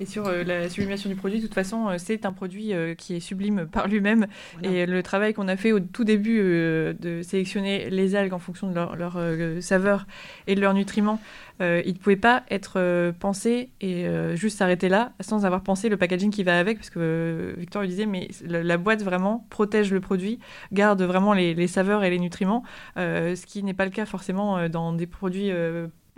Et 0.00 0.06
sur 0.06 0.26
euh, 0.26 0.42
la 0.44 0.70
sublimation 0.70 1.10
du 1.10 1.14
produit, 1.14 1.40
de 1.40 1.46
toute 1.46 1.54
façon, 1.54 1.88
euh, 1.88 1.96
c'est 1.98 2.24
un 2.24 2.32
produit 2.32 2.72
euh, 2.72 2.94
qui 2.94 3.14
est 3.14 3.20
sublime 3.20 3.66
par 3.70 3.86
lui-même. 3.86 4.26
Et 4.62 4.86
le 4.86 5.02
travail 5.02 5.34
qu'on 5.34 5.46
a 5.46 5.56
fait 5.56 5.72
au 5.72 5.80
tout 5.80 6.04
début 6.04 6.38
de 6.38 7.20
sélectionner 7.22 7.90
les 7.90 8.14
algues 8.14 8.32
en 8.32 8.38
fonction 8.38 8.68
de 8.68 8.74
leur, 8.74 8.96
leur 8.96 9.18
saveur 9.60 10.06
et 10.46 10.54
de 10.54 10.60
leurs 10.60 10.74
nutriments, 10.74 11.20
il 11.60 11.66
ne 11.66 11.98
pouvait 11.98 12.16
pas 12.16 12.44
être 12.50 13.12
pensé 13.18 13.70
et 13.80 14.06
juste 14.34 14.58
s'arrêter 14.58 14.88
là 14.88 15.12
sans 15.20 15.44
avoir 15.44 15.62
pensé 15.62 15.88
le 15.88 15.96
packaging 15.96 16.30
qui 16.30 16.42
va 16.42 16.58
avec. 16.58 16.78
Parce 16.78 16.90
que 16.90 17.54
Victor 17.58 17.82
lui 17.82 17.88
disait, 17.88 18.06
mais 18.06 18.28
la, 18.46 18.76
boîte 18.78 19.02
vraiment 19.02 19.46
protège 19.50 19.92
le 19.92 20.00
produit, 20.00 20.38
garde 20.72 21.02
vraiment 21.02 21.32
les, 21.32 21.54
les 21.54 21.66
saveurs 21.66 22.04
et 22.04 22.10
les 22.10 22.18
nutriments, 22.18 22.62
ce 22.96 23.46
qui 23.46 23.62
n'est 23.62 23.74
pas 23.74 23.84
le 23.84 23.90
cas 23.90 24.06
forcément 24.06 24.68
dans 24.68 24.92
des 24.92 25.06
produits 25.06 25.50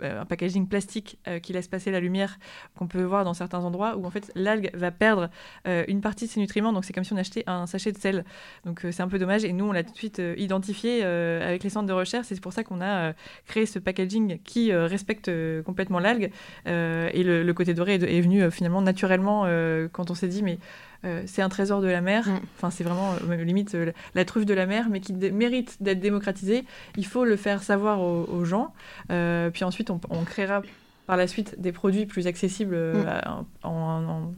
un 0.01 0.25
packaging 0.25 0.67
plastique 0.67 1.17
euh, 1.27 1.39
qui 1.39 1.53
laisse 1.53 1.67
passer 1.67 1.91
la 1.91 1.99
lumière 1.99 2.37
qu'on 2.77 2.87
peut 2.87 3.03
voir 3.03 3.23
dans 3.23 3.33
certains 3.33 3.59
endroits 3.59 3.95
où 3.97 4.05
en 4.05 4.09
fait 4.09 4.31
l'algue 4.35 4.69
va 4.73 4.91
perdre 4.91 5.29
euh, 5.67 5.83
une 5.87 6.01
partie 6.01 6.25
de 6.25 6.31
ses 6.31 6.39
nutriments. 6.39 6.73
Donc 6.73 6.85
c'est 6.85 6.93
comme 6.93 7.03
si 7.03 7.13
on 7.13 7.17
achetait 7.17 7.43
un 7.47 7.67
sachet 7.67 7.91
de 7.91 7.97
sel. 7.97 8.25
Donc 8.65 8.85
c'est 8.91 9.01
un 9.01 9.07
peu 9.07 9.19
dommage. 9.19 9.43
Et 9.43 9.53
nous, 9.53 9.65
on 9.65 9.71
l'a 9.71 9.83
tout 9.83 9.91
de 9.91 9.97
suite 9.97 10.21
identifié 10.37 11.03
avec 11.03 11.63
les 11.63 11.69
centres 11.69 11.87
de 11.87 11.93
recherche. 11.93 12.27
C'est 12.27 12.39
pour 12.41 12.53
ça 12.53 12.63
qu'on 12.63 12.81
a 12.81 13.13
créé 13.45 13.65
ce 13.65 13.79
packaging 13.79 14.39
qui 14.43 14.73
respecte 14.73 15.31
complètement 15.63 15.99
l'algue. 15.99 16.31
et 16.65 17.23
le, 17.23 17.53
côté 17.53 17.73
doré 17.73 17.95
est 17.95 18.21
venu 18.21 18.49
finalement 18.51 18.81
naturellement 18.81 19.43
quand 19.91 20.09
on 20.09 20.15
s'est 20.15 20.27
dit 20.27 20.43
mais 20.43 20.57
euh, 21.05 21.23
c'est 21.25 21.41
un 21.41 21.49
trésor 21.49 21.81
de 21.81 21.87
la 21.87 22.01
mer. 22.01 22.27
Mm. 22.27 22.39
Enfin, 22.57 22.69
c'est 22.69 22.83
vraiment 22.83 23.13
euh, 23.29 23.35
limite 23.43 23.75
euh, 23.75 23.91
la 24.15 24.25
truffe 24.25 24.45
de 24.45 24.53
la 24.53 24.65
mer, 24.65 24.87
mais 24.89 24.99
qui 24.99 25.13
mérite 25.13 25.77
d'être 25.81 25.99
démocratisée. 25.99 26.65
Il 26.97 27.05
faut 27.05 27.25
le 27.25 27.35
faire 27.35 27.63
savoir 27.63 28.01
aux, 28.01 28.45
gens. 28.45 28.73
puis 29.07 29.63
ensuite, 29.63 29.89
on, 29.89 29.99
créera 30.25 30.61
par 31.05 31.17
la 31.17 31.27
suite 31.27 31.59
des 31.59 31.71
produits 31.71 32.05
plus 32.05 32.27
accessibles 32.27 32.75
mm. 32.75 33.45
en, 33.63 34.31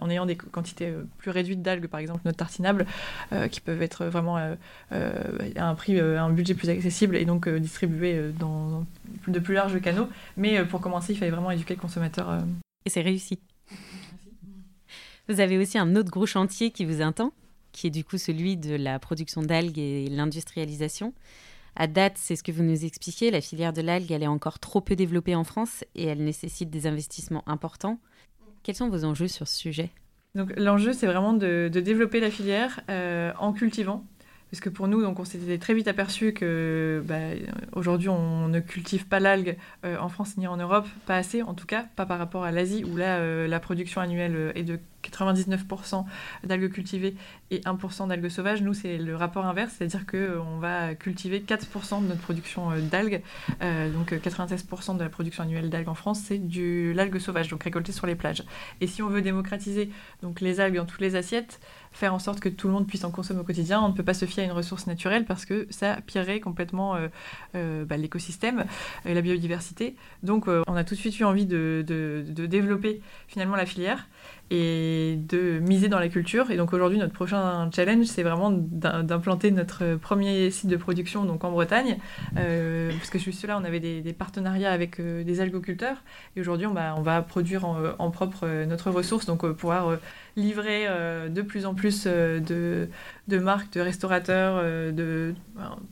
en, 0.00 0.10
ayant 0.10 0.26
des 0.26 0.36
quantités 0.36 0.92
plus 1.18 1.30
réduites 1.30 1.62
d'algues, 1.62 1.86
par 1.86 2.00
exemple 2.00 2.20
notre 2.24 2.38
tartinable, 2.38 2.86
qui 3.50 3.60
peuvent 3.60 3.82
être 3.82 4.06
vraiment 4.06 4.36
à 4.36 4.56
un 4.90 5.74
prix, 5.74 5.98
un 6.00 6.30
budget 6.30 6.54
plus 6.54 6.70
accessible 6.70 7.16
et 7.16 7.24
donc 7.24 7.48
distribués 7.48 8.30
dans, 8.38 8.84
de 9.28 9.38
plus 9.38 9.54
larges 9.54 9.80
canaux. 9.80 10.08
Mais 10.36 10.64
pour 10.64 10.80
commencer, 10.80 11.12
il 11.12 11.18
fallait 11.18 11.30
vraiment 11.30 11.50
éduquer 11.50 11.74
le 11.74 11.80
consommateur. 11.80 12.42
Et 12.84 12.90
c'est 12.90 13.02
réussi. 13.02 13.38
Vous 15.32 15.40
avez 15.40 15.56
aussi 15.56 15.78
un 15.78 15.96
autre 15.96 16.10
gros 16.10 16.26
chantier 16.26 16.72
qui 16.72 16.84
vous 16.84 17.00
attend, 17.00 17.32
qui 17.72 17.86
est 17.86 17.90
du 17.90 18.04
coup 18.04 18.18
celui 18.18 18.58
de 18.58 18.74
la 18.74 18.98
production 18.98 19.40
d'algues 19.40 19.78
et 19.78 20.06
l'industrialisation. 20.10 21.14
À 21.74 21.86
date, 21.86 22.18
c'est 22.18 22.36
ce 22.36 22.42
que 22.42 22.52
vous 22.52 22.62
nous 22.62 22.84
expliquez, 22.84 23.30
la 23.30 23.40
filière 23.40 23.72
de 23.72 23.80
l'algue, 23.80 24.12
elle 24.12 24.22
est 24.22 24.26
encore 24.26 24.58
trop 24.58 24.82
peu 24.82 24.94
développée 24.94 25.34
en 25.34 25.44
France 25.44 25.86
et 25.94 26.04
elle 26.04 26.22
nécessite 26.22 26.68
des 26.68 26.86
investissements 26.86 27.44
importants. 27.48 27.98
Quels 28.62 28.74
sont 28.74 28.90
vos 28.90 29.06
enjeux 29.06 29.26
sur 29.26 29.48
ce 29.48 29.56
sujet? 29.56 29.88
Donc 30.34 30.52
l'enjeu, 30.58 30.92
c'est 30.92 31.06
vraiment 31.06 31.32
de, 31.32 31.70
développer 31.72 32.20
la 32.20 32.30
filière 32.30 32.80
euh, 32.90 33.32
en 33.38 33.54
cultivant 33.54 34.04
parce 34.52 34.60
que 34.60 34.68
pour 34.68 34.86
nous, 34.86 35.00
donc, 35.00 35.18
on 35.18 35.24
s'était 35.24 35.56
très 35.56 35.72
vite 35.72 35.88
aperçu 35.88 36.34
que 36.34 37.02
bah, 37.06 37.16
aujourd'hui, 37.72 38.10
on 38.10 38.48
ne 38.48 38.60
cultive 38.60 39.06
pas 39.06 39.18
l'algue 39.18 39.56
euh, 39.86 39.96
en 39.96 40.10
France 40.10 40.36
ni 40.36 40.46
en 40.46 40.58
Europe, 40.58 40.86
pas 41.06 41.16
assez 41.16 41.40
en 41.40 41.54
tout 41.54 41.64
cas, 41.64 41.86
pas 41.96 42.04
par 42.04 42.18
rapport 42.18 42.44
à 42.44 42.50
l'Asie, 42.52 42.84
où 42.84 42.98
là, 42.98 43.16
euh, 43.16 43.48
la 43.48 43.60
production 43.60 44.02
annuelle 44.02 44.36
euh, 44.36 44.52
est 44.54 44.62
de 44.62 44.78
99% 45.10 46.04
d'algues 46.44 46.70
cultivées 46.70 47.16
et 47.50 47.60
1% 47.60 48.08
d'algues 48.08 48.28
sauvages. 48.28 48.60
Nous, 48.60 48.74
c'est 48.74 48.98
le 48.98 49.16
rapport 49.16 49.46
inverse, 49.46 49.72
c'est-à-dire 49.78 50.04
qu'on 50.04 50.58
va 50.58 50.94
cultiver 50.94 51.40
4% 51.40 52.02
de 52.02 52.08
notre 52.08 52.20
production 52.20 52.70
d'algues. 52.78 53.20
donc 53.60 54.12
96% 54.12 54.96
de 54.96 55.02
la 55.02 55.08
production 55.08 55.42
annuelle 55.42 55.70
d'algues 55.70 55.88
en 55.88 55.94
France, 55.94 56.20
c'est 56.24 56.38
de 56.38 56.92
l'algue 56.94 57.18
sauvage, 57.18 57.48
donc 57.48 57.64
récoltée 57.64 57.90
sur 57.90 58.06
les 58.06 58.14
plages. 58.14 58.44
Et 58.80 58.86
si 58.86 59.02
on 59.02 59.08
veut 59.08 59.22
démocratiser 59.22 59.90
donc, 60.22 60.40
les 60.40 60.60
algues 60.60 60.76
dans 60.76 60.86
toutes 60.86 61.00
les 61.00 61.16
assiettes, 61.16 61.58
faire 61.92 62.14
en 62.14 62.18
sorte 62.18 62.40
que 62.40 62.48
tout 62.48 62.66
le 62.66 62.72
monde 62.72 62.86
puisse 62.86 63.04
en 63.04 63.10
consommer 63.10 63.40
au 63.40 63.44
quotidien. 63.44 63.80
On 63.80 63.88
ne 63.88 63.94
peut 63.94 64.02
pas 64.02 64.14
se 64.14 64.24
fier 64.24 64.42
à 64.42 64.46
une 64.46 64.52
ressource 64.52 64.86
naturelle 64.86 65.24
parce 65.24 65.44
que 65.44 65.66
ça 65.70 65.98
pirerait 66.06 66.40
complètement 66.40 66.96
euh, 66.96 67.08
euh, 67.54 67.84
bah, 67.84 67.96
l'écosystème 67.96 68.64
et 69.04 69.14
la 69.14 69.20
biodiversité. 69.20 69.96
Donc 70.22 70.48
euh, 70.48 70.62
on 70.66 70.76
a 70.76 70.84
tout 70.84 70.94
de 70.94 71.00
suite 71.00 71.18
eu 71.20 71.24
envie 71.24 71.46
de, 71.46 71.84
de 71.86 72.46
développer 72.46 73.00
finalement 73.28 73.56
la 73.56 73.66
filière 73.66 74.08
et 74.50 75.18
de 75.28 75.60
miser 75.60 75.88
dans 75.88 75.98
la 75.98 76.08
culture. 76.08 76.50
Et 76.50 76.58
donc 76.58 76.74
aujourd'hui, 76.74 76.98
notre 76.98 77.14
prochain 77.14 77.70
challenge, 77.74 78.04
c'est 78.04 78.22
vraiment 78.22 78.50
d'implanter 78.50 79.50
notre 79.50 79.96
premier 79.96 80.50
site 80.50 80.68
de 80.68 80.76
production 80.76 81.24
donc 81.24 81.42
en 81.44 81.50
Bretagne. 81.50 81.96
Euh, 82.36 82.90
parce 82.98 83.08
que 83.08 83.18
juste 83.18 83.46
là, 83.46 83.58
on 83.58 83.64
avait 83.64 83.80
des, 83.80 84.12
partenariats 84.12 84.70
avec 84.70 85.00
euh, 85.00 85.24
des 85.24 85.40
algoculteurs. 85.40 85.96
Et 86.36 86.40
aujourd'hui, 86.40 86.66
on, 86.66 86.76
on, 86.76 87.02
va 87.02 87.22
produire 87.22 87.64
en, 87.64 88.10
propre 88.10 88.40
euh, 88.44 88.66
notre 88.66 88.90
ressource, 88.90 89.24
donc 89.24 89.50
pouvoir 89.52 89.96
livrer 90.36 90.86
de 91.28 91.42
plus 91.42 91.66
en 91.66 91.74
plus 91.74 92.06
de, 92.06 92.88
de, 93.28 93.38
marques, 93.38 93.72
de 93.72 93.80
restaurateurs, 93.80 94.62
de, 94.92 95.34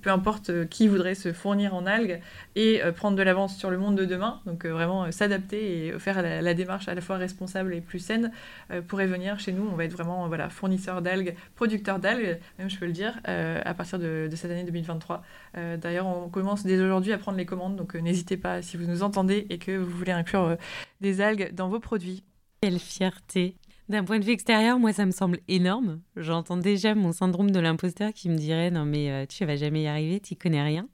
peu 0.03 0.11
importe 0.11 0.69
qui 0.69 0.89
voudrait 0.89 1.15
se 1.15 1.33
fournir 1.33 1.75
en 1.75 1.87
algues 1.87 2.21
et 2.57 2.81
prendre 2.97 3.17
de 3.17 3.23
l'avance 3.23 3.57
sur 3.57 3.71
le 3.71 3.79
monde 3.79 3.97
de 3.97 4.05
demain. 4.05 4.41
Donc 4.47 4.67
vraiment 4.67 5.11
s'adapter 5.13 5.87
et 5.87 5.99
faire 5.99 6.23
la, 6.23 6.55
démarche 6.55 6.89
à 6.89 6.95
la 6.95 7.01
fois 7.01 7.17
responsable 7.17 7.75
et 7.75 7.81
plus 7.81 7.99
saine 7.99 8.33
euh, 8.71 8.83
pourrait 8.83 9.07
venir 9.07 9.39
chez 9.39 9.53
nous. 9.53 9.69
On 9.71 9.77
va 9.77 9.85
être 9.85 9.93
vraiment 9.93 10.27
voilà, 10.29 10.49
fournisseur 10.49 11.03
d'algues, 11.03 11.35
producteur 11.55 11.99
d'algues, 11.99 12.39
même 12.59 12.71
je 12.71 12.79
peux 12.79 12.87
le 12.87 12.93
dire, 12.93 13.21
euh, 13.29 13.61
à 13.65 13.75
partir 13.75 13.99
de, 13.99 14.29
cette 14.35 14.51
année 14.51 14.65
2023. 14.65 15.23
Euh, 15.57 15.77
d'ailleurs, 15.77 16.07
on 16.07 16.29
commence 16.29 16.65
dès 16.65 16.81
aujourd'hui 16.81 17.13
à 17.13 17.19
prendre 17.19 17.39
les 17.39 17.47
commandes, 17.47 17.77
donc 17.77 17.95
n'hésitez 17.95 18.37
pas 18.37 18.63
si 18.63 18.77
vous 18.77 18.87
nous 18.87 19.03
entendez 19.03 19.47
et 19.51 19.59
que 19.59 19.77
vous 19.77 19.91
voulez 19.91 20.13
inclure 20.13 20.57
des 21.01 21.21
algues 21.21 21.55
dans 21.55 21.69
vos 21.69 21.81
produits. 21.81 22.23
Quelle 22.61 22.79
fierté 22.79 23.57
d'un 23.91 24.05
point 24.05 24.19
de 24.19 24.25
vue 24.25 24.33
extérieur, 24.33 24.79
moi, 24.79 24.93
ça 24.93 25.05
me 25.05 25.11
semble 25.11 25.41
énorme. 25.49 26.01
J'entends 26.17 26.57
déjà 26.57 26.95
mon 26.95 27.13
syndrome 27.13 27.51
de 27.51 27.61
l'imposteur 27.61 28.13
qui 28.13 28.29
me 28.29 28.37
dirait 28.37 28.71
non 28.71 28.85
mais 28.85 29.27
tu 29.27 29.45
vas 29.45 29.57
jamais 29.57 29.83
y 29.83 29.87
arriver, 29.87 30.21
tu 30.21 30.37
connais 30.37 30.63
rien. 30.63 30.89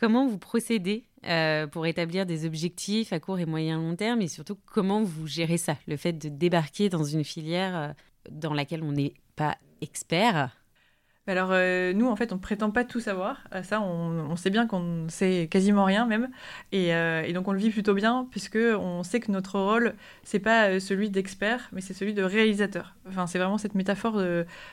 Comment 0.00 0.26
vous 0.26 0.38
procédez 0.38 1.04
euh, 1.26 1.66
pour 1.66 1.84
établir 1.84 2.24
des 2.24 2.46
objectifs 2.46 3.12
à 3.12 3.20
court 3.20 3.38
et 3.38 3.44
moyen 3.44 3.76
long 3.76 3.94
terme? 3.96 4.22
Et 4.22 4.28
surtout 4.28 4.56
comment 4.64 5.02
vous 5.02 5.26
gérez 5.26 5.58
ça, 5.58 5.76
le 5.86 5.98
fait 5.98 6.14
de 6.14 6.30
débarquer 6.30 6.88
dans 6.88 7.04
une 7.04 7.22
filière 7.22 7.76
euh, 7.76 7.92
dans 8.30 8.54
laquelle 8.54 8.82
on 8.82 8.92
n'est 8.92 9.12
pas 9.36 9.58
expert 9.82 10.56
alors 11.30 11.50
euh, 11.52 11.92
nous, 11.92 12.08
en 12.08 12.16
fait, 12.16 12.32
on 12.32 12.36
ne 12.36 12.40
prétend 12.40 12.70
pas 12.70 12.84
tout 12.84 13.00
savoir. 13.00 13.44
ça, 13.62 13.80
on, 13.80 14.36
sait 14.36 14.50
bien 14.50 14.66
qu'on 14.66 15.06
sait 15.08 15.48
quasiment 15.50 15.84
rien 15.84 16.06
même, 16.06 16.28
et, 16.72 16.92
donc 17.32 17.48
on 17.48 17.52
le 17.52 17.58
vit 17.58 17.70
plutôt 17.70 17.94
bien 17.94 18.26
puisque 18.30 18.56
on 18.56 19.02
sait 19.02 19.20
que 19.20 19.30
notre 19.30 19.58
rôle, 19.58 19.94
c'est 20.22 20.38
pas 20.38 20.80
celui 20.80 21.10
d'expert, 21.10 21.68
mais 21.72 21.80
c'est 21.80 21.94
celui 21.94 22.14
de 22.14 22.22
réalisateur. 22.22 22.94
Enfin, 23.08 23.26
c'est 23.26 23.38
vraiment 23.38 23.58
cette 23.58 23.74
métaphore 23.74 24.20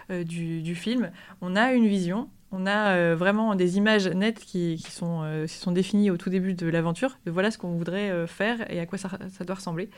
du, 0.10 0.76
film. 0.76 1.12
On 1.42 1.56
a 1.56 1.74
une 1.74 1.88
vision, 1.88 2.30
on 2.52 2.66
a 2.66 2.96
euh, 2.96 3.16
vraiment 3.16 3.56
des 3.56 3.78
images 3.78 4.08
nettes 4.08 4.40
qui, 4.40 4.78
sont, 4.78 5.22
euh, 5.24 5.48
sont, 5.48 5.72
définies 5.72 6.10
au 6.12 6.18
tout 6.18 6.30
début 6.30 6.54
de 6.54 6.68
l'aventure. 6.68 7.18
Voilà 7.26 7.52
ce 7.52 7.58
qu'on 7.58 7.76
voudrait 7.76 8.10
euh, 8.10 8.26
faire 8.26 8.72
et 8.72 8.80
à 8.80 8.86
quoi 8.86 8.98
ça, 8.98 9.10
doit 9.46 9.56
ressembler. 9.56 9.90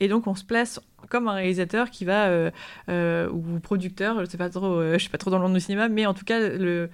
Et 0.00 0.08
donc 0.08 0.26
on 0.26 0.34
se 0.34 0.44
place 0.44 0.80
comme 1.08 1.28
un 1.28 1.34
réalisateur 1.34 1.90
qui 1.90 2.04
va, 2.04 2.50
ou 2.88 3.60
producteur, 3.62 4.16
je 4.16 4.20
ne 4.22 4.26
sais 4.26 4.38
pas 4.38 4.50
trop, 4.50 4.82
je 4.82 4.98
suis 4.98 5.10
pas 5.10 5.18
trop 5.18 5.30
dans 5.30 5.38
le 5.38 5.44
monde 5.44 5.54
du 5.54 5.60
cinéma, 5.60 5.88
mais 5.88 6.06
en 6.06 6.14
tout 6.14 6.24
cas 6.24 6.40
le 6.40 6.90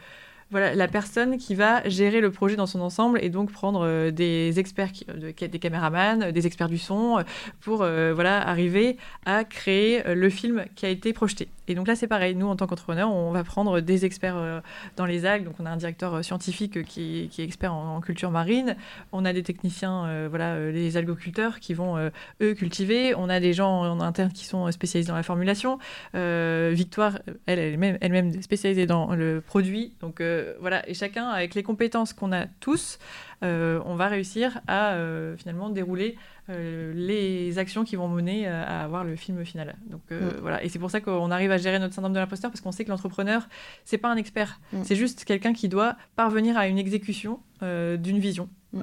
voilà, 0.50 0.74
la 0.74 0.88
personne 0.88 1.36
qui 1.36 1.54
va 1.54 1.86
gérer 1.88 2.20
le 2.20 2.30
projet 2.30 2.56
dans 2.56 2.66
son 2.66 2.80
ensemble 2.80 3.18
et 3.22 3.28
donc 3.28 3.52
prendre 3.52 3.84
euh, 3.84 4.10
des 4.10 4.58
experts, 4.58 4.92
des 5.14 5.58
caméramans, 5.58 6.32
des 6.32 6.46
experts 6.46 6.70
du 6.70 6.78
son, 6.78 7.18
euh, 7.18 7.22
pour 7.60 7.82
euh, 7.82 8.14
voilà, 8.14 8.46
arriver 8.48 8.96
à 9.26 9.44
créer 9.44 10.02
le 10.14 10.30
film 10.30 10.64
qui 10.74 10.86
a 10.86 10.88
été 10.88 11.12
projeté. 11.12 11.48
Et 11.70 11.74
donc 11.74 11.86
là, 11.86 11.96
c'est 11.96 12.06
pareil. 12.06 12.34
Nous, 12.34 12.46
en 12.46 12.56
tant 12.56 12.66
qu'entrepreneurs, 12.66 13.12
on 13.12 13.30
va 13.30 13.44
prendre 13.44 13.80
des 13.80 14.06
experts 14.06 14.62
dans 14.96 15.04
les 15.04 15.26
algues. 15.26 15.44
Donc, 15.44 15.56
on 15.58 15.66
a 15.66 15.70
un 15.70 15.76
directeur 15.76 16.24
scientifique 16.24 16.82
qui, 16.84 17.28
est 17.38 17.42
expert 17.42 17.74
en, 17.74 18.00
culture 18.00 18.30
marine. 18.30 18.74
On 19.12 19.26
a 19.26 19.34
des 19.34 19.42
techniciens, 19.42 20.28
voilà, 20.28 20.70
les 20.70 20.96
algoculteurs 20.96 21.60
qui 21.60 21.74
vont, 21.74 21.98
eux, 22.40 22.54
cultiver. 22.54 23.14
On 23.14 23.28
a 23.28 23.38
des 23.38 23.52
gens 23.52 23.82
en 23.82 24.00
interne 24.00 24.32
qui 24.32 24.46
sont 24.46 24.70
spécialisés 24.72 25.08
dans 25.08 25.16
la 25.16 25.22
formulation. 25.22 25.78
Victoire, 26.14 27.18
elle, 27.44 27.58
elle-même, 27.58 27.98
elle-même 28.00 28.40
spécialisée 28.40 28.86
dans 28.86 29.14
le 29.14 29.42
produit. 29.42 29.92
Donc, 30.00 30.22
voilà, 30.60 30.88
et 30.88 30.94
chacun, 30.94 31.28
avec 31.28 31.54
les 31.54 31.62
compétences 31.62 32.12
qu'on 32.12 32.32
a 32.32 32.46
tous, 32.60 32.98
euh, 33.42 33.80
on 33.84 33.94
va 33.94 34.08
réussir 34.08 34.60
à 34.66 34.94
euh, 34.94 35.36
finalement 35.36 35.70
dérouler 35.70 36.16
euh, 36.50 36.92
les 36.94 37.58
actions 37.58 37.84
qui 37.84 37.96
vont 37.96 38.08
mener 38.08 38.46
à 38.46 38.82
avoir 38.82 39.04
le 39.04 39.16
film 39.16 39.44
final. 39.44 39.76
Donc 39.90 40.02
mm. 40.10 40.40
voilà, 40.40 40.62
et 40.64 40.68
c'est 40.68 40.78
pour 40.78 40.90
ça 40.90 41.00
qu'on 41.00 41.30
arrive 41.30 41.50
à 41.50 41.58
gérer 41.58 41.78
notre 41.78 41.94
syndrome 41.94 42.14
de 42.14 42.18
l'imposteur 42.18 42.50
parce 42.50 42.60
qu'on 42.60 42.72
sait 42.72 42.84
que 42.84 42.90
l'entrepreneur, 42.90 43.48
c'est 43.84 43.98
pas 43.98 44.10
un 44.10 44.16
expert, 44.16 44.60
mm. 44.72 44.82
c'est 44.84 44.96
juste 44.96 45.24
quelqu'un 45.24 45.52
qui 45.52 45.68
doit 45.68 45.96
parvenir 46.16 46.56
à 46.56 46.68
une 46.68 46.78
exécution 46.78 47.40
d'une 47.60 48.18
vision. 48.18 48.48
Mm. 48.72 48.82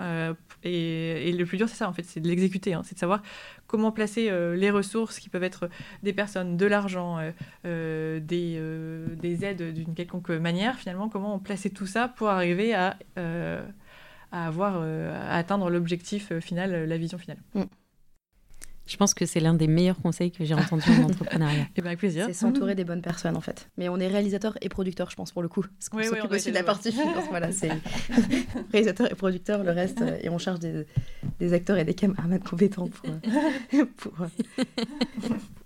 Et, 0.63 1.31
le 1.31 1.45
plus 1.45 1.57
dur, 1.57 1.69
c'est 1.69 1.75
ça 1.75 1.89
en 1.89 1.93
fait, 1.93 2.03
c'est 2.03 2.19
de 2.19 2.27
l'exécuter, 2.27 2.73
hein. 2.73 2.81
c'est 2.83 2.95
de 2.95 2.99
savoir 2.99 3.21
comment 3.67 3.91
placer 3.91 4.31
les 4.55 4.69
ressources 4.69 5.19
qui 5.19 5.29
peuvent 5.29 5.43
être 5.43 5.69
des 6.03 6.13
personnes, 6.13 6.57
de 6.57 6.65
l'argent, 6.65 7.19
des, 7.63 8.19
des, 8.19 9.45
aides 9.45 9.73
d'une 9.73 9.93
quelconque 9.93 10.29
manière, 10.29 10.75
finalement, 10.75 11.09
comment 11.09 11.39
placer 11.39 11.69
tout 11.69 11.87
ça 11.87 12.07
pour 12.07 12.29
arriver 12.29 12.73
à 12.73 12.97
à 14.31 14.47
avoir, 14.47 14.75
euh, 14.77 15.13
à 15.29 15.37
atteindre 15.37 15.69
l'objectif 15.69 16.31
euh, 16.31 16.39
final, 16.39 16.73
euh, 16.73 16.85
la 16.85 16.97
vision 16.97 17.17
finale. 17.17 17.37
Mm. 17.53 17.63
Je 18.87 18.97
pense 18.97 19.13
que 19.15 19.25
c'est 19.25 19.39
l'un 19.39 19.55
des 19.55 19.67
meilleurs 19.67 19.99
conseils 19.99 20.31
que 20.31 20.45
j'ai 20.45 20.53
entendus 20.53 20.89
en 20.89 21.03
entrepreneuriat. 21.09 21.61
Et 21.61 21.67
eh 21.75 21.81
bien 21.81 21.87
avec 21.87 21.99
plaisir. 21.99 22.25
C'est 22.27 22.33
s'entourer 22.33 22.75
des 22.75 22.83
bonnes 22.83 23.01
personnes 23.01 23.35
en 23.35 23.41
fait. 23.41 23.69
Mais 23.77 23.89
on 23.89 23.97
est 23.97 24.07
réalisateur 24.07 24.57
et 24.61 24.69
producteur, 24.69 25.09
je 25.09 25.15
pense 25.15 25.31
pour 25.31 25.41
le 25.41 25.47
coup. 25.47 25.63
Parce 25.79 25.89
qu'on 25.89 26.03
s'occupe 26.03 26.31
aussi 26.31 26.49
de 26.49 26.55
la 26.55 26.63
partie 26.63 26.91
finance. 26.91 27.25
voilà, 27.29 27.51
c'est 27.53 27.71
réalisateur 28.71 29.11
et 29.11 29.15
producteur, 29.15 29.63
le 29.63 29.71
reste, 29.71 30.01
euh, 30.01 30.17
et 30.21 30.29
on 30.29 30.37
charge 30.37 30.59
des, 30.59 30.85
des, 31.39 31.53
acteurs 31.53 31.77
et 31.77 31.83
des 31.83 31.95
caméramans 31.95 32.39
compétents 32.39 32.87
pour, 32.87 33.09
euh, 33.09 33.85
pour, 33.97 34.13
euh, 34.21 34.27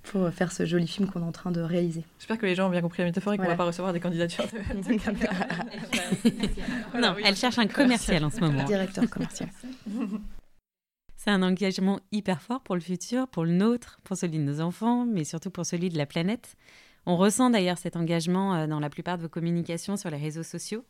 pour, 0.04 0.30
faire 0.30 0.52
ce 0.52 0.66
joli 0.66 0.88
film 0.88 1.10
qu'on 1.10 1.22
est 1.22 1.26
en 1.26 1.32
train 1.32 1.52
de 1.52 1.62
réaliser. 1.62 2.04
J'espère 2.20 2.38
que 2.38 2.46
les 2.46 2.56
gens 2.56 2.68
ont 2.68 2.72
bien 2.72 2.82
compris 2.82 3.02
la 3.02 3.06
métaphore 3.06 3.34
et 3.34 3.38
qu'on 3.38 3.44
ne 3.44 3.50
va 3.50 3.56
pas 3.56 3.66
recevoir 3.66 3.91
des 3.91 4.00
candidatures 4.00 4.46
de, 4.46 4.60
non, 7.00 7.16
elle 7.24 7.36
cherche 7.36 7.60
un 7.60 7.68
commercial 7.68 8.24
en 8.24 8.30
ce 8.30 8.40
moment. 8.40 8.64
Directeur 8.64 9.10
commercial. 9.10 9.50
Un 11.30 11.43
engagement 11.43 11.99
hyper 12.11 12.41
fort 12.41 12.61
pour 12.61 12.73
le 12.73 12.81
futur, 12.81 13.27
pour 13.27 13.45
le 13.45 13.51
nôtre, 13.51 13.99
pour 14.03 14.18
celui 14.18 14.39
de 14.39 14.43
nos 14.43 14.61
enfants, 14.61 15.06
mais 15.06 15.23
surtout 15.23 15.51
pour 15.51 15.64
celui 15.64 15.89
de 15.89 15.97
la 15.99 16.07
planète. 16.07 16.57
On 17.06 17.18
ressent 17.18 17.51
d'ailleurs 17.51 17.77
cet 17.77 17.95
engagement 17.95 18.56
euh, 18.56 18.65
dans 18.65 18.80
la 18.80 18.89
plupart 18.89 19.15
de 19.18 19.22
vos 19.22 19.30
communications 19.30 19.95
sur 19.95 20.10
les 20.10 20.18
réseaux 20.18 20.41
sociaux. 20.41 20.84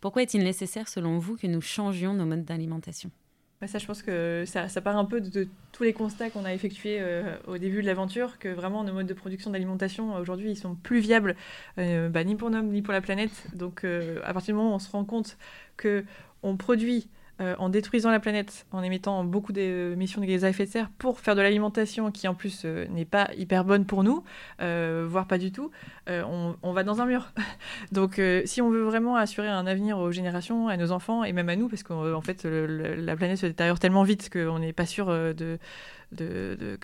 Pourquoi 0.00 0.22
est-il 0.22 0.42
nécessaire, 0.42 0.88
selon 0.88 1.18
vous, 1.18 1.36
que 1.36 1.46
nous 1.46 1.60
changions 1.60 2.14
nos 2.14 2.26
modes 2.26 2.44
d'alimentation? 2.44 3.12
Bah, 3.60 3.68
ça, 3.68 3.78
je 3.78 3.86
pense 3.86 4.02
que 4.02 4.42
ça, 4.44 4.68
part 4.80 4.96
un 4.96 5.04
peu 5.04 5.20
de, 5.20 5.46
tous 5.70 5.84
les 5.84 5.92
constats 5.92 6.30
qu'on 6.30 6.44
a 6.44 6.52
effectués 6.52 6.96
euh, 6.98 7.36
au 7.46 7.56
début 7.56 7.80
de 7.80 7.86
l'aventure, 7.86 8.40
que 8.40 8.48
vraiment 8.48 8.82
nos 8.82 8.92
modes 8.92 9.06
de 9.06 9.14
production 9.14 9.52
d'alimentation 9.52 10.16
aujourd'hui, 10.16 10.50
ils 10.50 10.58
sont 10.58 10.74
plus 10.74 10.98
viables, 10.98 11.36
euh, 11.78 12.08
bah, 12.08 12.24
ni 12.24 12.34
pour 12.34 12.50
l'homme 12.50 12.70
ni 12.70 12.82
pour 12.82 12.92
la 12.92 13.00
planète. 13.00 13.46
Donc, 13.54 13.84
à 13.84 14.32
partir 14.32 14.52
du 14.52 14.58
moment 14.58 14.72
où 14.72 14.74
on 14.74 14.80
se 14.80 14.90
rend 14.90 15.04
compte 15.04 15.38
que 15.76 16.04
on 16.42 16.56
produit 16.56 17.08
euh, 17.42 17.54
en 17.58 17.68
détruisant 17.68 18.10
la 18.10 18.18
planète, 18.18 18.66
en 18.72 18.82
émettant 18.82 19.22
beaucoup 19.22 19.52
d'émissions 19.52 20.22
de 20.22 20.26
gaz 20.26 20.42
à 20.46 20.48
effet 20.48 20.64
de 20.64 20.70
serre 20.70 20.88
pour 20.96 21.20
faire 21.20 21.34
de 21.36 21.42
l'alimentation 21.42 22.10
qui 22.10 22.26
en 22.28 22.34
plus 22.34 22.62
euh, 22.64 22.86
n'est 22.88 23.04
pas 23.04 23.28
hyper 23.36 23.62
bonne 23.62 23.84
pour 23.84 24.02
nous, 24.04 24.24
euh, 24.62 25.06
voire 25.06 25.26
pas 25.26 25.36
du 25.36 25.52
tout, 25.52 25.70
on, 26.08 26.72
va 26.72 26.82
dans 26.82 27.02
un 27.02 27.06
mur. 27.06 27.32
Donc 27.92 28.20
si 28.46 28.62
on 28.62 28.70
veut 28.70 28.84
vraiment 28.84 29.16
assurer 29.16 29.48
un 29.48 29.66
avenir 29.66 29.98
aux 29.98 30.12
générations, 30.12 30.68
à 30.68 30.78
nos 30.78 30.92
enfants 30.92 31.24
et 31.24 31.32
même 31.34 31.50
à 31.50 31.56
nous, 31.56 31.68
parce 31.68 31.82
qu'en 31.82 32.20
fait 32.22 32.44
la 32.44 33.16
planète 33.16 33.38
se 33.38 33.46
détériore 33.46 33.78
tellement 33.78 34.02
vite 34.02 34.30
qu'on 34.30 34.58
n'est 34.58 34.72
pas 34.72 34.86
sûr 34.86 35.06
que 35.06 35.58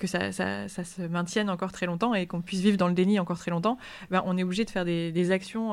ça, 0.06 0.32
se 0.32 1.02
maintienne 1.08 1.48
encore 1.48 1.72
très 1.72 1.86
longtemps 1.86 2.14
et 2.14 2.26
qu'on 2.26 2.42
puisse 2.42 2.60
vivre 2.60 2.76
dans 2.76 2.88
le 2.88 2.94
déni 2.94 3.18
encore 3.20 3.38
très 3.38 3.52
longtemps, 3.52 3.78
ben, 4.10 4.22
on 4.26 4.36
est 4.36 4.42
obligé 4.42 4.64
de 4.64 4.70
faire 4.70 4.84
des, 4.84 5.12
des 5.12 5.30
actions 5.30 5.72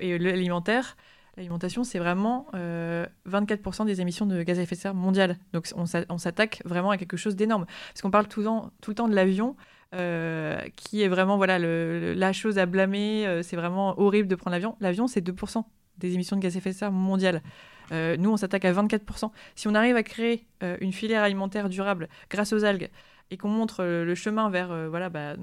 alimentaires 0.00 0.96
L'alimentation, 1.36 1.82
c'est 1.82 1.98
vraiment 1.98 2.46
24% 2.52 2.54
euh, 2.54 3.84
des 3.86 4.00
émissions 4.02 4.26
de 4.26 4.42
gaz 4.42 4.58
à 4.58 4.62
effet 4.62 4.74
de 4.74 4.80
serre 4.80 4.94
mondiales. 4.94 5.38
Donc 5.54 5.66
on 5.76 6.18
s'attaque 6.18 6.60
vraiment 6.64 6.90
à 6.90 6.98
quelque 6.98 7.16
chose 7.16 7.36
d'énorme. 7.36 7.64
Parce 7.88 8.02
qu'on 8.02 8.10
parle 8.10 8.28
tout 8.28 8.40
le 8.40 8.94
temps, 8.94 9.08
de 9.08 9.14
l'avion, 9.14 9.56
euh, 9.94 10.60
qui 10.76 11.02
est 11.02 11.08
vraiment 11.08 11.38
voilà, 11.38 11.58
la 11.58 12.32
chose 12.32 12.58
à 12.58 12.66
blâmer. 12.66 13.26
Euh, 13.26 13.42
c'est 13.42 13.56
vraiment 13.56 13.98
horrible 13.98 14.28
de 14.28 14.34
prendre 14.34 14.52
l'avion. 14.52 14.76
L'avion, 14.80 15.06
c'est 15.06 15.26
2% 15.26 15.64
des 15.98 16.14
émissions 16.14 16.36
de 16.36 16.42
gaz 16.42 16.54
à 16.54 16.58
effet 16.58 16.70
de 16.70 16.76
serre 16.76 16.92
mondiales. 16.92 17.42
nous, 17.90 18.30
on 18.30 18.36
s'attaque 18.36 18.66
à 18.66 18.72
24%. 18.72 19.30
Si 19.54 19.68
on 19.68 19.74
arrive 19.74 19.96
à 19.96 20.02
créer 20.02 20.46
une 20.80 20.92
filière 20.92 21.22
alimentaire 21.22 21.68
durable 21.68 22.08
grâce 22.28 22.52
aux 22.52 22.64
algues, 22.64 22.90
et 23.32 23.38
qu'on 23.38 23.48
montre 23.48 23.82
euh, 23.82 24.04
le 24.04 24.14
chemin 24.14 24.50
vers 24.50 24.70
euh, 24.70 24.90
voilà, 24.90 25.08
bah, 25.08 25.36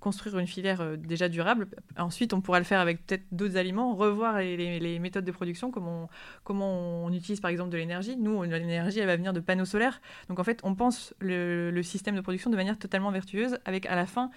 construire 0.00 0.38
une 0.38 0.46
filière 0.46 0.80
euh, 0.80 0.96
déjà 0.96 1.28
durable. 1.28 1.68
Ensuite, 1.98 2.32
on 2.32 2.40
pourra 2.40 2.58
le 2.58 2.64
faire 2.64 2.80
avec 2.80 3.04
peut-être 3.04 3.24
d'autres 3.30 3.58
aliments, 3.58 3.94
revoir 3.94 4.38
les, 4.38 4.98
méthodes 4.98 5.26
de 5.26 5.30
production, 5.30 5.70
comment 5.70 6.04
on, 6.04 6.08
comment 6.44 7.04
on 7.04 7.12
utilise 7.12 7.40
par 7.40 7.50
exemple 7.50 7.68
de 7.70 7.76
l'énergie. 7.76 8.16
Nous, 8.16 8.42
l'énergie, 8.42 9.00
elle 9.00 9.06
va 9.06 9.16
venir 9.16 9.34
de 9.34 9.40
panneaux 9.40 9.66
solaires. 9.66 10.00
Donc 10.30 10.38
en 10.38 10.44
fait, 10.44 10.60
on 10.62 10.74
pense 10.74 11.14
le, 11.20 11.70
le 11.70 11.82
système 11.82 12.16
de 12.16 12.22
production 12.22 12.48
de 12.48 12.56
manière 12.56 12.78
totalement 12.78 13.10
vertueuse, 13.10 13.58
avec 13.66 13.84
à 13.84 13.96
la 13.96 14.06
fin 14.06 14.30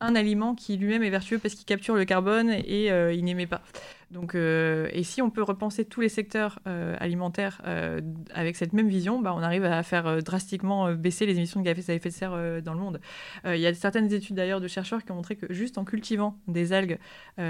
un 0.00 0.16
aliment 0.16 0.56
qui 0.56 0.76
lui-même 0.76 1.04
est 1.04 1.10
vertueux 1.10 1.38
parce 1.38 1.54
qu'il 1.54 1.66
capture 1.66 1.94
le 1.94 2.04
carbone 2.04 2.50
et 2.50 2.88
il 2.88 3.24
n'émet 3.24 3.46
pas. 3.46 3.62
Donc, 4.10 4.34
euh, 4.34 4.88
et 4.92 5.02
si 5.02 5.20
on 5.20 5.28
peut 5.28 5.42
repenser 5.42 5.84
tous 5.84 6.00
les 6.00 6.08
secteurs 6.08 6.60
euh, 6.66 6.96
alimentaires 6.98 7.60
euh, 7.66 8.00
avec 8.32 8.56
cette 8.56 8.72
même 8.72 8.88
vision, 8.88 9.20
bah, 9.20 9.34
on 9.36 9.42
arrive 9.42 9.64
à 9.64 9.82
faire 9.82 10.22
drastiquement 10.22 10.92
baisser 10.92 11.26
les 11.26 11.36
émissions 11.36 11.60
de 11.60 11.66
gaz 11.66 11.90
à 11.90 11.94
effet 11.94 12.08
de 12.08 12.14
serre 12.14 12.62
dans 12.62 12.72
le 12.72 12.80
monde. 12.80 13.00
Il 13.44 13.60
y 13.60 13.66
a 13.66 13.74
certaines 13.74 14.12
études 14.12 14.36
d'ailleurs 14.36 14.60
de 14.60 14.68
chercheurs 14.68 15.04
qui 15.04 15.12
ont 15.12 15.16
montré 15.16 15.36
que 15.36 15.52
juste 15.52 15.78
en 15.78 15.84
cultivant 15.84 16.38
des 16.48 16.72
algues 16.72 16.98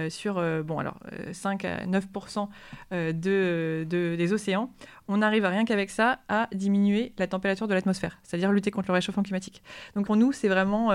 sur 0.08 0.34
bon, 0.64 0.78
alors, 0.78 0.98
5 1.32 1.64
à 1.64 1.86
9% 1.86 2.48
de, 2.92 3.86
des 3.88 4.32
océans, 4.32 4.70
on 5.08 5.22
arrive 5.22 5.44
à 5.44 5.48
rien 5.48 5.64
qu'avec 5.64 5.90
ça 5.90 6.20
à 6.28 6.48
diminuer 6.52 7.12
la 7.18 7.26
température 7.26 7.68
de 7.68 7.74
l'atmosphère, 7.74 8.18
c'est-à-dire 8.22 8.52
lutter 8.52 8.70
contre 8.70 8.88
le 8.88 8.94
réchauffement 8.94 9.22
climatique. 9.22 9.62
Donc 9.94 10.06
pour 10.06 10.16
nous, 10.16 10.32
c'est 10.32 10.48
vraiment 10.48 10.90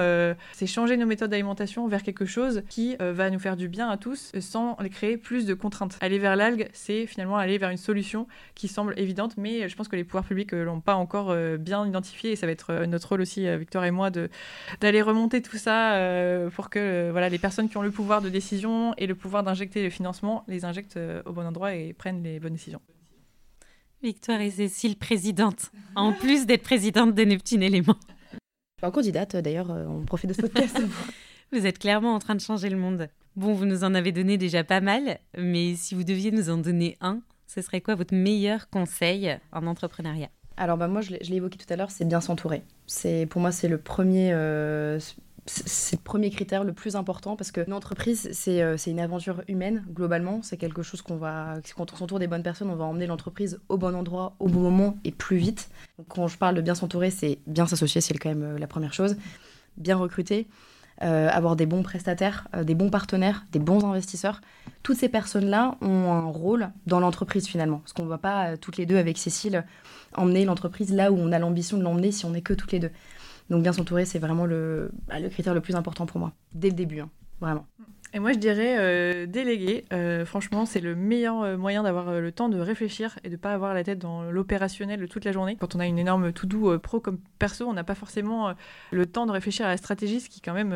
c'est 0.51 0.67
changer 0.67 0.97
nos 0.97 1.05
méthodes 1.05 1.31
d'alimentation 1.31 1.87
vers 1.87 2.03
quelque 2.03 2.25
chose 2.25 2.63
qui 2.69 2.95
va 2.99 3.29
nous 3.29 3.39
faire 3.39 3.57
du 3.57 3.67
bien 3.67 3.89
à 3.89 3.97
tous 3.97 4.31
sans 4.39 4.75
créer 4.91 5.17
plus 5.17 5.45
de 5.45 5.52
contraintes. 5.53 5.97
Aller 6.01 6.19
vers 6.19 6.35
l'algue, 6.35 6.69
c'est 6.73 7.05
finalement 7.05 7.37
aller 7.37 7.57
vers 7.57 7.69
une 7.69 7.77
solution 7.77 8.27
qui 8.55 8.67
semble 8.67 8.93
évidente, 8.97 9.35
mais 9.37 9.69
je 9.69 9.75
pense 9.75 9.87
que 9.87 9.95
les 9.95 10.03
pouvoirs 10.03 10.23
publics 10.23 10.53
euh, 10.53 10.63
l'ont 10.63 10.81
pas 10.81 10.95
encore 10.95 11.31
euh, 11.31 11.57
bien 11.57 11.85
identifié 11.85 12.31
et 12.31 12.35
ça 12.35 12.45
va 12.45 12.51
être 12.51 12.71
euh, 12.71 12.85
notre 12.85 13.09
rôle 13.09 13.21
aussi, 13.21 13.47
Victor 13.57 13.83
et 13.85 13.91
moi, 13.91 14.09
d'aller 14.79 15.01
remonter 15.01 15.41
tout 15.41 15.57
ça 15.57 15.99
pour 16.55 16.69
que 16.69 17.09
voilà, 17.11 17.29
les 17.29 17.39
personnes 17.39 17.69
qui 17.69 17.77
ont 17.77 17.81
le 17.81 17.91
pouvoir 17.91 18.21
de 18.21 18.29
décision 18.29 18.93
et 18.97 19.07
le 19.07 19.15
pouvoir 19.15 19.43
d'injecter 19.43 19.83
le 19.83 19.89
financement 19.89 20.43
les 20.47 20.65
injectent 20.65 20.99
au 21.25 21.33
bon 21.33 21.45
endroit 21.45 21.75
et 21.75 21.93
prennent 21.93 22.23
les 22.23 22.39
bonnes 22.39 22.53
décisions. 22.53 22.81
Victoire 24.01 24.41
et 24.41 24.51
Cécile, 24.51 24.97
présidente, 24.97 25.71
en 25.95 26.13
plus 26.13 26.45
d'être 26.45 26.63
présidente 26.63 27.15
de 27.15 27.23
Neptune 27.23 27.63
Élément. 27.63 27.95
En 28.81 28.91
candidate, 28.91 29.35
d'ailleurs, 29.37 29.69
on 29.69 30.05
profite 30.05 30.29
de 30.29 30.33
ce 30.33 30.41
podcast. 30.41 30.81
Vous 31.51 31.65
êtes 31.65 31.79
clairement 31.79 32.15
en 32.15 32.19
train 32.19 32.35
de 32.35 32.41
changer 32.41 32.69
le 32.69 32.77
monde. 32.77 33.07
Bon, 33.35 33.53
vous 33.53 33.65
nous 33.65 33.83
en 33.83 33.95
avez 33.95 34.11
donné 34.11 34.37
déjà 34.37 34.63
pas 34.63 34.79
mal, 34.79 35.17
mais 35.35 35.73
si 35.75 35.95
vous 35.95 36.03
deviez 36.03 36.31
nous 36.31 36.51
en 36.51 36.57
donner 36.57 36.97
un, 37.01 37.21
ce 37.47 37.61
serait 37.61 37.81
quoi 37.81 37.95
votre 37.95 38.13
meilleur 38.13 38.69
conseil 38.69 39.35
en 39.51 39.65
entrepreneuriat? 39.65 40.29
Alors 40.55 40.77
bah 40.77 40.87
moi, 40.87 41.01
je 41.01 41.11
l'ai 41.11 41.35
évoqué 41.35 41.57
tout 41.57 41.71
à 41.73 41.75
l'heure, 41.75 41.89
c'est 41.89 42.05
bien 42.05 42.21
s'entourer. 42.21 42.61
C'est 42.85 43.25
pour 43.25 43.41
moi 43.41 43.51
c'est 43.51 43.67
le 43.67 43.79
premier. 43.79 44.31
Euh, 44.33 44.99
c'est 45.45 45.97
le 45.97 46.03
premier 46.03 46.29
critère 46.29 46.63
le 46.63 46.73
plus 46.73 46.95
important 46.95 47.35
parce 47.35 47.51
qu'une 47.51 47.73
entreprise, 47.73 48.29
euh, 48.47 48.77
c'est 48.77 48.91
une 48.91 48.99
aventure 48.99 49.41
humaine, 49.47 49.83
globalement. 49.89 50.41
C'est 50.41 50.57
quelque 50.57 50.83
chose 50.83 51.01
qu'on 51.01 51.17
va. 51.17 51.55
Quand 51.75 51.91
on 51.91 51.95
s'entoure 51.95 52.19
des 52.19 52.27
bonnes 52.27 52.43
personnes, 52.43 52.69
on 52.69 52.75
va 52.75 52.85
emmener 52.85 53.07
l'entreprise 53.07 53.59
au 53.67 53.77
bon 53.77 53.95
endroit, 53.95 54.35
au 54.39 54.47
bon 54.47 54.61
moment 54.61 54.97
et 55.03 55.11
plus 55.11 55.37
vite. 55.37 55.69
Donc, 55.97 56.07
quand 56.07 56.27
je 56.27 56.37
parle 56.37 56.55
de 56.55 56.61
bien 56.61 56.75
s'entourer, 56.75 57.09
c'est 57.09 57.39
bien 57.47 57.65
s'associer, 57.65 57.99
c'est 57.99 58.13
quand 58.13 58.29
même 58.29 58.43
euh, 58.43 58.57
la 58.59 58.67
première 58.67 58.93
chose. 58.93 59.17
Bien 59.75 59.97
recruter. 59.97 60.47
Euh, 61.03 61.27
avoir 61.29 61.57
des 61.57 61.65
bons 61.65 61.83
prestataires, 61.83 62.47
euh, 62.55 62.63
des 62.63 62.75
bons 62.75 62.89
partenaires, 62.89 63.45
des 63.51 63.59
bons 63.59 63.83
investisseurs. 63.83 64.39
Toutes 64.83 64.95
ces 64.95 65.09
personnes-là 65.09 65.75
ont 65.81 66.13
un 66.13 66.21
rôle 66.21 66.69
dans 66.87 67.01
l'entreprise 67.01 67.45
finalement. 67.45 67.79
Parce 67.79 67.91
qu'on 67.91 68.03
ne 68.03 68.09
va 68.09 68.17
pas 68.17 68.51
euh, 68.51 68.57
toutes 68.57 68.77
les 68.77 68.85
deux 68.85 68.95
avec 68.95 69.17
Cécile 69.17 69.65
emmener 70.15 70.45
l'entreprise 70.45 70.93
là 70.93 71.11
où 71.11 71.17
on 71.17 71.33
a 71.33 71.39
l'ambition 71.39 71.77
de 71.77 71.83
l'emmener 71.83 72.13
si 72.13 72.25
on 72.25 72.29
n'est 72.29 72.41
que 72.41 72.53
toutes 72.53 72.71
les 72.71 72.79
deux. 72.79 72.91
Donc 73.49 73.63
bien 73.63 73.73
s'entourer, 73.73 74.05
c'est 74.05 74.19
vraiment 74.19 74.45
le, 74.45 74.91
bah, 75.07 75.15
critère 75.29 75.53
le 75.53 75.59
plus 75.59 75.75
important 75.75 76.05
pour 76.05 76.19
moi, 76.19 76.31
dès 76.53 76.69
le 76.69 76.75
début, 76.75 77.01
hein, 77.01 77.09
vraiment. 77.41 77.65
Et 78.15 78.19
moi, 78.19 78.31
je 78.31 78.37
dirais 78.37 78.75
euh, 78.77 79.25
déléguer. 79.25 79.85
Euh, 79.91 80.23
franchement, 80.23 80.67
c'est 80.67 80.81
le 80.81 80.95
meilleur 80.95 81.41
euh, 81.41 81.57
moyen 81.57 81.81
d'avoir 81.81 82.11
le 82.11 82.31
temps 82.31 82.47
de 82.47 82.59
réfléchir 82.59 83.17
et 83.23 83.27
de 83.27 83.33
ne 83.33 83.37
pas 83.37 83.53
avoir 83.53 83.73
la 83.73 83.83
tête 83.83 83.97
dans 83.97 84.29
l'opérationnel 84.29 85.07
toute 85.07 85.25
la 85.25 85.31
journée. 85.31 85.57
Quand 85.59 85.75
on 85.75 85.79
a 85.79 85.87
une 85.87 85.97
énorme 85.97 86.31
tout 86.31 86.45
doux 86.45 86.77
pro 86.77 86.99
comme 86.99 87.17
perso, 87.39 87.65
on 87.67 87.73
n'a 87.73 87.83
pas 87.83 87.95
forcément 87.95 88.53
le 88.91 89.05
temps 89.07 89.25
de 89.25 89.31
réfléchir 89.31 89.65
à 89.65 89.69
la 89.69 89.77
stratégie, 89.77 90.19
ce 90.19 90.29
qui 90.29 90.39
est 90.39 90.41
quand 90.45 90.53
même 90.53 90.75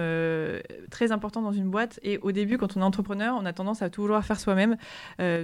très 0.89 1.11
important 1.11 1.41
dans 1.43 1.51
une 1.51 1.69
boîte. 1.69 1.99
Et 2.01 2.17
au 2.17 2.31
début, 2.31 2.57
quand 2.57 2.75
on 2.75 2.81
est 2.81 2.83
entrepreneur, 2.83 3.37
on 3.39 3.45
a 3.45 3.53
tendance 3.53 3.83
à 3.83 3.89
tout 3.89 4.01
vouloir 4.01 4.25
faire 4.25 4.39
soi-même, 4.39 4.75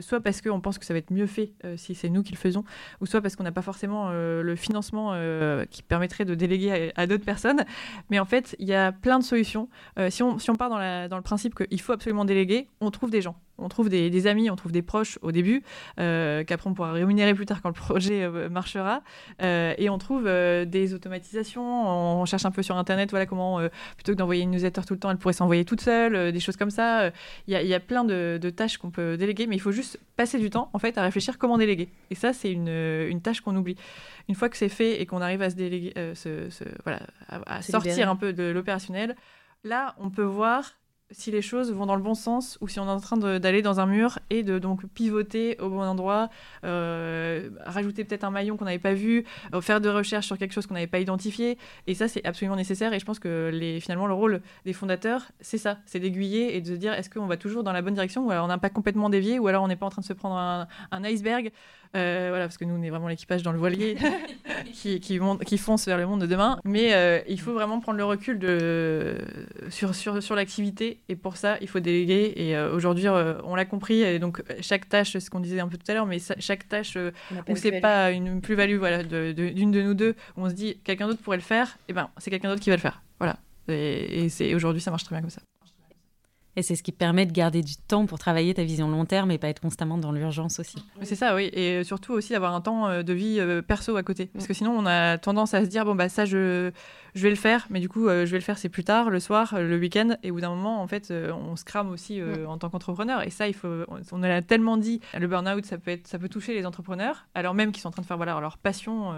soit 0.02 0.20
parce 0.20 0.42
qu'on 0.42 0.62
pense 0.62 0.80
que 0.80 0.86
ça 0.86 0.94
va 0.94 0.98
être 0.98 1.12
mieux 1.12 1.28
fait 1.28 1.54
si 1.78 1.96
c'est 1.96 2.10
nous 2.10 2.24
qui 2.24 2.34
le 2.34 2.38
faisons, 2.38 2.64
ou 3.02 3.06
soit 3.06 3.22
parce 3.22 3.36
qu'on 3.36 3.44
n'a 3.44 3.52
pas 3.52 3.62
forcément 3.62 4.12
le 4.12 4.56
financement 4.56 5.14
qui 5.70 5.84
permettrait 5.84 6.26
de 6.26 6.36
déléguer 6.36 6.92
à, 6.96 7.08
d'autres 7.08 7.26
personnes. 7.26 7.64
Mais 8.10 8.20
en 8.20 8.26
fait, 8.26 8.56
il 8.60 8.68
y 8.68 8.74
a 8.74 8.92
plein 8.92 9.20
de 9.20 9.24
solutions. 9.24 9.70
si, 10.10 10.24
on, 10.24 10.56
part 10.56 10.70
dans 10.70 11.18
le 11.18 11.22
principe 11.22 11.56
qu'il 11.56 11.83
faut 11.84 11.94
absolument 11.94 12.26
déléguer, 12.26 12.68
on 12.82 12.92
trouve 12.92 13.12
des 13.12 13.22
gens. 13.22 13.36
On 13.60 13.70
trouve 13.70 13.88
des, 13.88 14.28
amis, 14.28 14.50
on 14.50 14.56
trouve 14.56 14.72
des 14.72 14.82
proches 14.82 15.20
au 15.22 15.32
début, 15.32 15.62
euh, 16.00 16.44
qu'après 16.44 16.68
on 16.70 16.74
pourra 16.74 16.92
rémunérer 16.92 17.36
plus 17.36 17.46
tard 17.46 17.62
quand 17.62 17.70
le 17.70 17.76
projet 17.76 18.24
euh, 18.24 18.50
marchera. 18.50 19.04
Euh, 19.44 19.76
et 19.78 19.90
on 19.90 20.00
trouve 20.00 20.24
des 20.24 20.94
automatisations, 20.94 21.62
on, 21.62 22.26
cherche 22.26 22.46
un 22.46 22.52
peu 22.52 22.64
sur 22.64 22.78
Internet, 22.78 23.12
voilà 23.12 23.26
comment, 23.28 23.60
plutôt 23.96 24.14
que 24.14 24.18
d'envoyer 24.18 24.42
une 24.42 24.52
newsletter 24.52 24.82
tout 24.88 24.96
le 24.96 25.00
temps, 25.00 25.12
elle 25.12 25.18
pourrait 25.18 25.34
s'envoyer 25.34 25.66
toute 25.66 25.82
seule, 25.82 26.32
des 26.32 26.40
choses 26.40 26.58
comme 26.58 26.72
ça. 26.72 27.12
Il 27.48 27.54
y, 27.54 27.74
a 27.74 27.80
plein 27.80 28.04
de, 28.04 28.40
tâches 28.56 28.78
qu'on 28.78 28.92
peut 28.92 29.18
déléguer, 29.18 29.46
mais 29.46 29.56
il 29.56 29.62
faut 29.62 29.72
juste 29.72 30.00
passer 30.16 30.40
du 30.40 30.50
temps 30.50 30.70
en 30.74 30.80
fait 30.80 30.98
à 30.98 31.04
réfléchir 31.04 31.38
comment 31.38 31.58
déléguer. 31.58 31.90
Et 32.10 32.16
ça, 32.16 32.34
c'est 32.34 32.52
une, 32.52 33.22
tâche 33.22 33.42
qu'on 33.42 33.56
oublie. 33.56 33.76
Une 34.30 34.36
fois 34.36 34.50
que 34.50 34.58
c'est 34.58 34.70
fait 34.70 35.00
et 35.02 35.06
qu'on 35.06 35.22
arrive 35.22 35.42
à 35.42 35.50
se 35.52 35.56
déléguer, 35.56 35.94
voilà, 36.84 37.02
à 37.28 37.62
sortir 37.62 38.10
un 38.10 38.16
peu 38.16 38.34
de 38.34 38.44
l'opérationnel, 38.44 39.16
là, 39.64 39.96
on 40.00 40.10
peut 40.10 40.24
voir 40.24 40.74
si 41.12 41.32
les 41.32 41.42
choses 41.42 41.72
vont 41.72 41.86
dans 41.86 41.96
le 41.96 42.02
bon 42.02 42.16
sens 42.16 42.58
ou 42.62 42.68
si 42.68 42.80
on 42.80 42.86
est 42.86 42.92
en 42.92 43.00
train 43.00 43.18
d'aller 43.18 43.62
dans 43.62 43.80
un 43.80 43.86
mur 43.86 44.20
et 44.30 44.44
de 44.44 44.60
donc 44.60 44.86
pivoter 44.88 45.60
au 45.60 45.70
bon 45.70 45.82
endroit, 45.82 46.30
euh, 46.64 47.50
rajouter 47.66 48.04
peut-être 48.04 48.24
un 48.24 48.32
maillon 48.32 48.58
qu'on 48.58 48.66
n'avait 48.66 48.80
pas 48.80 48.94
vu, 48.94 49.26
euh, 49.54 49.62
faire 49.62 49.82
de 49.82 49.90
recherches 49.90 50.26
sur 50.26 50.38
quelque 50.38 50.54
chose 50.54 50.66
qu'on 50.66 50.74
n'avait 50.74 50.88
pas 50.88 51.00
identifié. 51.00 51.58
Et 51.88 51.94
ça, 51.94 52.08
c'est 52.08 52.26
absolument 52.26 52.56
nécessaire. 52.56 52.94
Et 52.94 53.00
je 53.00 53.06
pense 53.06 53.20
que 53.20 53.52
les, 53.54 53.80
finalement, 53.80 54.08
le 54.08 54.14
rôle 54.14 54.42
des 54.66 54.74
fondateurs, 54.74 55.32
c'est 55.40 55.58
ça 55.58 55.78
c'est 55.86 56.00
d'aiguiller 56.00 56.56
et 56.56 56.62
de 56.62 56.68
se 56.68 56.74
dire 56.74 56.94
est-ce 56.94 57.10
qu'on 57.10 57.28
va 57.28 57.38
toujours 57.38 57.64
dans 57.64 57.74
la 57.74 57.82
bonne 57.82 57.94
direction 57.94 58.26
ou 58.26 58.32
alors 58.32 58.46
on 58.46 58.48
n'a 58.48 58.58
pas 58.58 58.70
complètement 58.70 59.10
dévié 59.10 59.40
ou 59.40 59.48
alors 59.48 59.64
on 59.64 59.68
n'est 59.68 59.76
pas 59.76 59.86
en 59.86 59.90
train 59.90 60.02
de 60.02 60.08
se 60.08 60.14
prendre 60.14 60.36
un 60.36 61.04
iceberg? 61.04 61.52
Euh, 61.96 62.28
voilà, 62.30 62.46
parce 62.46 62.58
que 62.58 62.66
nous, 62.66 62.76
on 62.76 62.82
est 62.82 62.90
vraiment 62.90 63.08
l'équipage 63.08 63.44
dans 63.44 63.52
le 63.52 63.60
voilier 63.60 63.98
qui, 64.74 65.00
qui, 65.00 65.20
monte, 65.20 65.44
qui, 65.44 65.58
fonce 65.58 65.86
vers 65.86 65.98
le 65.98 66.08
monde 66.08 66.22
de 66.22 66.26
demain. 66.26 66.60
Mais 66.66 66.94
euh, 66.94 67.20
il 67.28 67.40
faut 67.40 67.54
vraiment 67.54 67.80
prendre 67.80 67.98
le 67.98 68.06
recul 68.06 68.40
de, 68.40 69.18
sur, 69.70 69.94
sur, 69.94 70.22
sur 70.24 70.36
l'activité. 70.36 71.02
Et 71.10 71.16
pour 71.16 71.38
ça, 71.38 71.58
il 71.62 71.68
faut 71.68 71.80
déléguer. 71.80 72.34
Et 72.36 72.56
euh, 72.56 72.74
aujourd'hui, 72.74 73.08
on 73.10 73.56
l'a 73.56 73.66
compris. 73.66 74.02
Et 74.02 74.18
donc, 74.18 74.42
chaque 74.62 74.90
tâche, 74.90 75.18
ce 75.18 75.30
qu'on 75.30 75.40
disait 75.40 75.60
un 75.60 75.68
peu 75.68 75.78
tout 75.78 75.90
à 75.92 75.94
l'heure, 75.94 76.08
mais 76.08 76.18
chaque 76.40 76.68
tâche 76.68 76.98
où 77.48 77.56
c'est 77.56 77.80
pas 77.80 78.12
une 78.12 78.42
plus-value 78.42 78.78
voilà, 78.78 79.04
d'une 79.04 79.34
de, 79.34 79.80
de, 79.80 79.82
nous 79.82 79.94
deux, 79.94 80.16
où 80.36 80.46
on 80.46 80.50
se 80.50 80.56
dit 80.56 80.80
quelqu'un 80.84 81.08
d'autre 81.08 81.22
pourrait 81.22 81.38
le 81.38 81.44
faire, 81.44 81.78
et 81.82 81.86
eh 81.90 81.94
ben 81.94 82.10
c'est 82.18 82.32
quelqu'un 82.32 82.50
d'autre 82.50 82.62
qui 82.62 82.70
va 82.70 82.76
le 82.76 82.82
faire. 82.82 83.04
Voilà. 83.20 83.38
Et, 83.68 84.28
et 84.40 84.56
aujourd'hui, 84.56 84.82
ça 84.82 84.92
marche 84.92 85.04
très 85.04 85.16
bien 85.16 85.22
comme 85.22 85.30
ça. 85.30 85.42
Et 86.56 86.62
c'est 86.62 86.76
ce 86.76 86.84
qui 86.84 86.92
permet 86.92 87.26
de 87.26 87.32
garder 87.32 87.62
du 87.64 87.76
temps 87.76 88.06
pour 88.06 88.20
travailler 88.20 88.54
ta 88.54 88.64
vision 88.64 88.88
long 88.88 89.06
terme 89.06 89.32
et 89.32 89.38
pas 89.40 89.48
être 89.48 89.60
constamment 89.60 89.98
dans 89.98 90.12
l'urgence 90.12 90.60
aussi. 90.60 90.78
C'est 91.02 91.16
ça, 91.16 91.34
oui. 91.36 91.50
Et 91.54 91.84
surtout 91.84 92.14
aussi 92.14 92.34
d'avoir 92.34 92.54
un 92.54 92.62
temps 92.62 92.88
euh, 92.88 93.02
de 93.02 93.14
vie 93.14 93.40
euh, 93.40 93.62
perso 93.62 93.96
à 93.96 94.04
côté. 94.04 94.28
Parce 94.28 94.46
que 94.46 94.54
sinon, 94.54 94.72
on 94.78 94.86
a 94.86 95.18
tendance 95.18 95.54
à 95.56 95.62
se 95.62 95.70
dire, 95.70 95.84
bon, 95.84 95.96
bah 95.96 96.10
ça, 96.10 96.26
je, 96.26 96.72
je 97.16 97.22
vais 97.22 97.30
le 97.30 97.36
faire, 97.36 97.68
mais 97.70 97.80
du 97.80 97.90
coup, 97.90 98.08
euh, 98.08 98.26
je 98.26 98.32
vais 98.32 98.38
le 98.38 98.44
faire, 98.44 98.58
c'est 98.58 98.70
plus 98.70 98.84
tard, 98.84 99.10
le 99.10 99.20
soir, 99.20 99.56
le 99.60 99.78
week-end. 99.78 100.16
Et 100.24 100.32
au 100.32 100.36
bout 100.36 100.42
d'un 100.42 100.50
moment, 100.50 100.82
en 100.82 100.88
fait, 100.88 101.12
on 101.12 101.56
se 101.56 101.64
crame 101.64 101.90
aussi 101.92 102.22
en 102.48 102.58
tant 102.58 102.70
qu'entrepreneur. 102.70 103.24
Et 103.24 103.30
ça, 103.30 103.48
il 103.48 103.54
faut, 103.54 103.86
on 104.12 104.18
l'a 104.20 104.42
tellement 104.42 104.78
dit, 104.78 105.00
le 105.18 105.28
burn-out, 105.28 105.66
ça 105.66 105.78
peut, 105.78 105.92
être, 105.92 106.08
ça 106.08 106.20
peut 106.20 106.30
toucher 106.30 106.54
les 106.54 106.66
entrepreneurs, 106.66 107.28
alors 107.36 107.54
même 107.54 107.72
qu'ils 107.72 107.82
sont 107.82 107.90
en 107.90 107.92
train 107.92 108.02
de 108.02 108.08
faire 108.08 108.18
voilà, 108.18 108.40
leur 108.40 108.58
passion 108.58 109.14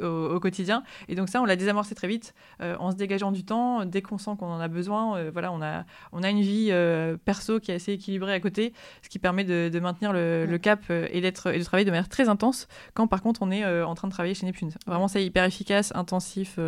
au, 0.00 0.04
au, 0.04 0.40
quotidien. 0.40 0.82
Et 1.08 1.14
donc 1.14 1.28
ça, 1.28 1.40
on 1.42 1.44
l'a 1.44 1.56
désamorcé 1.56 1.94
très 1.94 2.08
vite 2.08 2.34
en 2.60 2.90
se 2.90 2.96
dégageant 2.96 3.32
du 3.32 3.44
temps, 3.44 3.84
dès 3.84 4.02
qu'on 4.02 4.18
sent 4.18 4.32
qu'on 4.38 4.46
en 4.46 4.60
a 4.60 4.68
besoin. 4.68 5.30
voilà, 5.30 5.52
on 5.52 5.62
a, 5.62 5.84
on 6.12 6.22
a 6.22 6.30
une 6.30 6.40
vie 6.40 6.68
euh, 6.70 7.16
perso 7.24 7.60
qui 7.60 7.70
est 7.70 7.74
assez 7.74 7.92
équilibré 7.92 8.32
à 8.32 8.40
côté, 8.40 8.72
ce 9.02 9.08
qui 9.08 9.18
permet 9.18 9.44
de, 9.44 9.78
maintenir 9.80 10.12
le, 10.12 10.58
cap 10.58 10.80
euh, 10.90 11.06
et, 11.10 11.20
d'être, 11.20 11.52
et 11.54 11.58
de 11.58 11.64
travailler 11.64 11.84
de 11.84 11.90
manière 11.90 12.08
très 12.08 12.28
intense 12.28 12.66
quand 12.94 13.06
par 13.06 13.22
contre 13.22 13.42
on 13.42 13.50
est 13.50 13.64
euh, 13.64 13.86
en 13.86 13.94
train 13.94 14.08
de 14.08 14.12
travailler 14.12 14.34
chez 14.34 14.46
Neptune. 14.46 14.70
Vraiment, 14.86 15.08
c'est 15.08 15.24
hyper 15.24 15.44
efficace, 15.44 15.92
intensif, 15.94 16.58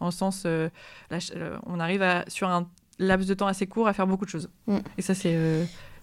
en, 0.00 0.10
sens, 0.10 0.46
on 1.66 1.80
arrive 1.80 2.02
à, 2.02 2.24
sur 2.28 2.48
un 2.48 2.68
laps 2.98 3.28
de 3.28 3.34
temps 3.34 3.46
assez 3.46 3.66
court 3.66 3.88
à 3.88 3.92
faire 3.92 4.06
beaucoup 4.06 4.24
de 4.24 4.30
choses. 4.30 4.50
Mm. 4.66 4.78
Et 4.96 5.02
ça, 5.02 5.14
c'est 5.14 5.36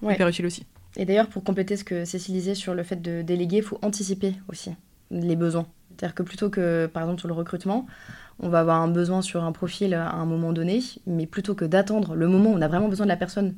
hyper 0.01 0.27
utile 0.27 0.45
aussi. 0.45 0.65
Et 0.97 1.05
d'ailleurs, 1.05 1.27
pour 1.27 1.43
compléter 1.43 1.75
ce 1.75 1.83
que 1.83 2.05
Cécile 2.05 2.35
disait 2.35 2.55
sur 2.55 2.73
le 2.73 2.83
fait 2.83 3.01
de 3.01 3.21
déléguer, 3.21 3.57
il 3.57 3.63
faut 3.63 3.79
anticiper 3.81 4.35
aussi 4.47 4.71
les 5.11 5.35
besoins. 5.35 5.67
C'est-à-dire 5.89 6.15
que 6.15 6.23
plutôt 6.23 6.49
que, 6.49 6.87
par 6.87 7.03
exemple, 7.03 7.19
sur 7.19 7.27
le 7.27 7.33
recrutement, 7.33 7.85
on 8.39 8.49
va 8.49 8.59
avoir 8.59 8.81
un 8.81 8.87
besoin 8.87 9.21
sur 9.21 9.43
un 9.43 9.51
profil 9.51 9.93
à 9.93 10.11
un 10.11 10.25
moment 10.25 10.51
donné, 10.51 10.81
mais 11.05 11.25
plutôt 11.25 11.55
que 11.55 11.65
d'attendre 11.65 12.15
le 12.15 12.27
moment 12.27 12.51
où 12.51 12.55
on 12.55 12.61
a 12.61 12.67
vraiment 12.67 12.89
besoin 12.89 13.05
de 13.05 13.11
la 13.11 13.17
personne 13.17 13.55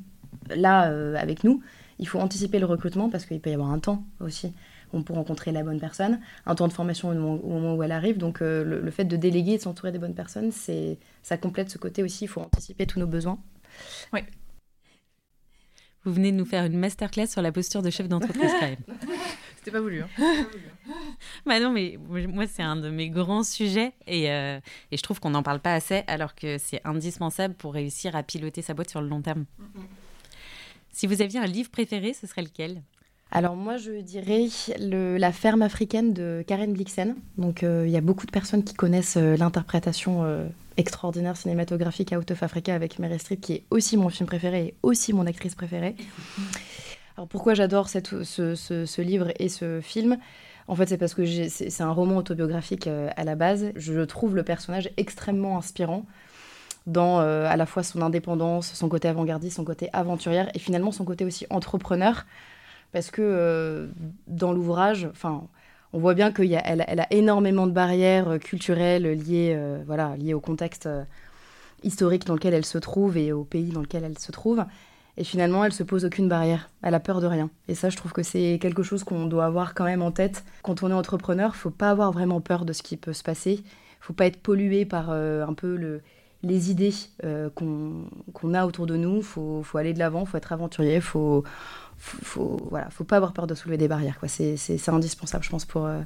là 0.54 0.88
euh, 0.88 1.16
avec 1.16 1.44
nous, 1.44 1.62
il 1.98 2.06
faut 2.06 2.20
anticiper 2.20 2.58
le 2.58 2.66
recrutement 2.66 3.10
parce 3.10 3.26
qu'il 3.26 3.40
peut 3.40 3.50
y 3.50 3.54
avoir 3.54 3.70
un 3.70 3.80
temps 3.80 4.04
aussi 4.20 4.52
on 4.92 5.02
peut 5.02 5.12
rencontrer 5.12 5.52
la 5.52 5.62
bonne 5.62 5.80
personne, 5.80 6.20
un 6.46 6.54
temps 6.54 6.68
de 6.68 6.72
formation 6.72 7.10
au 7.10 7.14
moment, 7.14 7.74
où 7.74 7.82
elle 7.82 7.92
arrive. 7.92 8.18
Donc 8.18 8.42
euh, 8.42 8.64
le, 8.64 8.90
fait 8.90 9.04
de 9.04 9.16
déléguer 9.16 9.52
et 9.52 9.56
de 9.58 9.62
s'entourer 9.62 9.92
des 9.92 9.98
bonnes 9.98 10.14
personnes, 10.14 10.52
c'est 10.52 10.98
ça 11.22 11.36
complète 11.36 11.70
ce 11.70 11.78
côté 11.78 12.02
aussi. 12.02 12.24
Il 12.24 12.28
faut 12.28 12.40
anticiper 12.40 12.86
tous 12.86 12.98
nos 12.98 13.06
besoins. 13.06 13.38
Oui. 14.12 14.20
Vous 16.04 16.12
venez 16.12 16.32
de 16.32 16.36
nous 16.36 16.44
faire 16.44 16.64
une 16.64 16.78
masterclass 16.78 17.26
sur 17.26 17.42
la 17.42 17.52
posture 17.52 17.82
de 17.82 17.90
chef 17.90 18.08
d'entreprise 18.08 18.50
quand 18.60 18.68
même. 18.68 18.76
C'était 19.56 19.72
pas 19.72 19.80
voulu. 19.80 20.02
Hein. 20.02 20.08
bah 21.46 21.60
non, 21.60 21.72
mais 21.72 21.98
moi, 21.98 22.46
c'est 22.46 22.62
un 22.62 22.76
de 22.76 22.88
mes 22.88 23.10
grands 23.10 23.42
sujets 23.42 23.92
et, 24.06 24.30
euh, 24.30 24.60
et 24.90 24.96
je 24.96 25.02
trouve 25.02 25.20
qu'on 25.20 25.30
n'en 25.30 25.42
parle 25.42 25.60
pas 25.60 25.74
assez 25.74 26.04
alors 26.06 26.34
que 26.34 26.56
c'est 26.58 26.80
indispensable 26.84 27.54
pour 27.54 27.74
réussir 27.74 28.14
à 28.16 28.22
piloter 28.22 28.62
sa 28.62 28.74
boîte 28.74 28.90
sur 28.90 29.02
le 29.02 29.08
long 29.08 29.20
terme. 29.20 29.44
Si 30.92 31.06
vous 31.06 31.20
aviez 31.20 31.40
un 31.40 31.46
livre 31.46 31.70
préféré, 31.70 32.14
ce 32.14 32.26
serait 32.26 32.42
lequel? 32.42 32.82
Alors 33.30 33.56
moi 33.56 33.76
je 33.76 34.00
dirais 34.00 34.46
La 34.78 35.32
ferme 35.32 35.62
africaine 35.62 36.12
de 36.14 36.42
Karen 36.46 36.72
Blixen. 36.72 37.14
Donc 37.36 37.62
euh, 37.62 37.84
il 37.86 37.92
y 37.92 37.96
a 37.96 38.00
beaucoup 38.00 38.26
de 38.26 38.30
personnes 38.30 38.64
qui 38.64 38.74
connaissent 38.74 39.18
euh, 39.18 39.36
l'interprétation 39.36 40.24
extraordinaire 40.78 41.36
cinématographique 41.36 42.14
Out 42.16 42.30
of 42.30 42.42
Africa 42.42 42.74
avec 42.74 42.98
Meryl 42.98 43.20
Streep 43.20 43.40
qui 43.40 43.52
est 43.52 43.62
aussi 43.70 43.96
mon 43.96 44.08
film 44.08 44.26
préféré 44.26 44.64
et 44.64 44.74
aussi 44.82 45.12
mon 45.12 45.26
actrice 45.26 45.54
préférée. 45.54 45.96
Alors 47.18 47.26
pourquoi 47.26 47.54
j'adore 47.54 47.88
ce, 47.88 49.00
livre 49.00 49.32
et 49.40 49.48
ce 49.48 49.80
film? 49.80 50.18
En 50.68 50.76
fait, 50.76 50.86
c'est 50.86 50.98
parce 50.98 51.14
que 51.14 51.24
c'est 51.48 51.82
un 51.82 51.90
roman 51.90 52.16
autobiographique 52.16 52.86
euh, 52.86 53.10
à 53.16 53.24
la 53.24 53.34
base. 53.34 53.72
Je 53.74 54.02
trouve 54.02 54.36
le 54.36 54.44
personnage 54.44 54.90
extrêmement 54.96 55.58
inspirant 55.58 56.04
dans 56.86 57.20
euh, 57.20 57.46
à 57.48 57.56
la 57.56 57.66
fois 57.66 57.82
son 57.82 58.02
indépendance, 58.02 58.72
son 58.72 58.88
côté 58.88 59.08
avant-gardiste, 59.08 59.56
son 59.56 59.64
côté 59.64 59.90
aventurière 59.92 60.48
et 60.54 60.60
finalement 60.60 60.92
son 60.92 61.04
côté 61.04 61.24
aussi 61.24 61.44
entrepreneur. 61.50 62.24
Parce 62.92 63.10
que 63.10 63.22
euh, 63.22 63.86
dans 64.26 64.52
l'ouvrage, 64.52 65.08
enfin, 65.10 65.44
on 65.92 65.98
voit 65.98 66.14
bien 66.14 66.32
qu'elle 66.32 66.54
a, 66.54 67.12
énormément 67.12 67.66
de 67.66 67.72
barrières 67.72 68.38
culturelles 68.38 69.04
liées, 69.04 69.58
voilà, 69.86 70.16
liées 70.16 70.34
au 70.34 70.40
contexte 70.40 70.88
historique 71.82 72.26
dans 72.26 72.34
lequel 72.34 72.54
elle 72.54 72.66
se 72.66 72.78
trouve 72.78 73.16
et 73.16 73.32
au 73.32 73.44
pays 73.44 73.70
dans 73.70 73.80
lequel 73.80 74.04
elle 74.04 74.18
se 74.18 74.32
trouve. 74.32 74.64
Et 75.18 75.24
finalement, 75.24 75.64
elle 75.64 75.72
se 75.72 75.82
pose 75.82 76.04
aucune 76.04 76.28
barrière. 76.28 76.70
Elle 76.80 76.94
a 76.94 77.00
peur 77.00 77.20
de 77.20 77.26
rien. 77.26 77.50
Et 77.66 77.74
ça, 77.74 77.90
je 77.90 77.96
trouve 77.96 78.12
que 78.12 78.22
c'est 78.22 78.58
quelque 78.62 78.84
chose 78.84 79.02
qu'on 79.02 79.26
doit 79.26 79.46
avoir 79.46 79.74
quand 79.74 79.84
même 79.84 80.00
en 80.00 80.12
tête. 80.12 80.44
Quand 80.62 80.84
on 80.84 80.90
est 80.90 80.94
entrepreneur, 80.94 81.56
faut 81.56 81.70
pas 81.70 81.90
avoir 81.90 82.12
vraiment 82.12 82.40
peur 82.40 82.64
de 82.64 82.72
ce 82.72 82.84
qui 82.84 82.96
peut 82.96 83.12
se 83.12 83.24
passer. 83.24 83.64
Faut 84.00 84.12
pas 84.12 84.26
être 84.26 84.40
pollué 84.40 84.84
par 84.84 85.08
euh, 85.10 85.44
un 85.44 85.54
peu 85.54 85.74
le, 85.74 86.02
les 86.44 86.70
idées 86.70 86.94
euh, 87.24 87.50
qu'on 87.50 88.54
a 88.54 88.64
autour 88.64 88.86
de 88.86 88.96
nous. 88.96 89.20
Faut, 89.20 89.62
faut 89.64 89.78
aller 89.78 89.92
de 89.92 89.98
l'avant, 89.98 90.24
faut 90.24 90.36
être 90.36 90.52
aventurier, 90.52 91.00
faut, 91.98 92.18
faut, 92.22 92.68
voilà, 92.70 92.90
faut 92.90 93.04
pas 93.04 93.16
avoir 93.16 93.32
peur 93.32 93.46
de 93.46 93.54
soulever 93.54 93.78
des 93.78 93.88
barrières. 93.88 94.18
C'est 94.26 94.88
indispensable, 94.88 95.44
je 95.44 95.50
pense, 95.50 95.64
pour, 95.64 95.86
euh, 95.86 96.02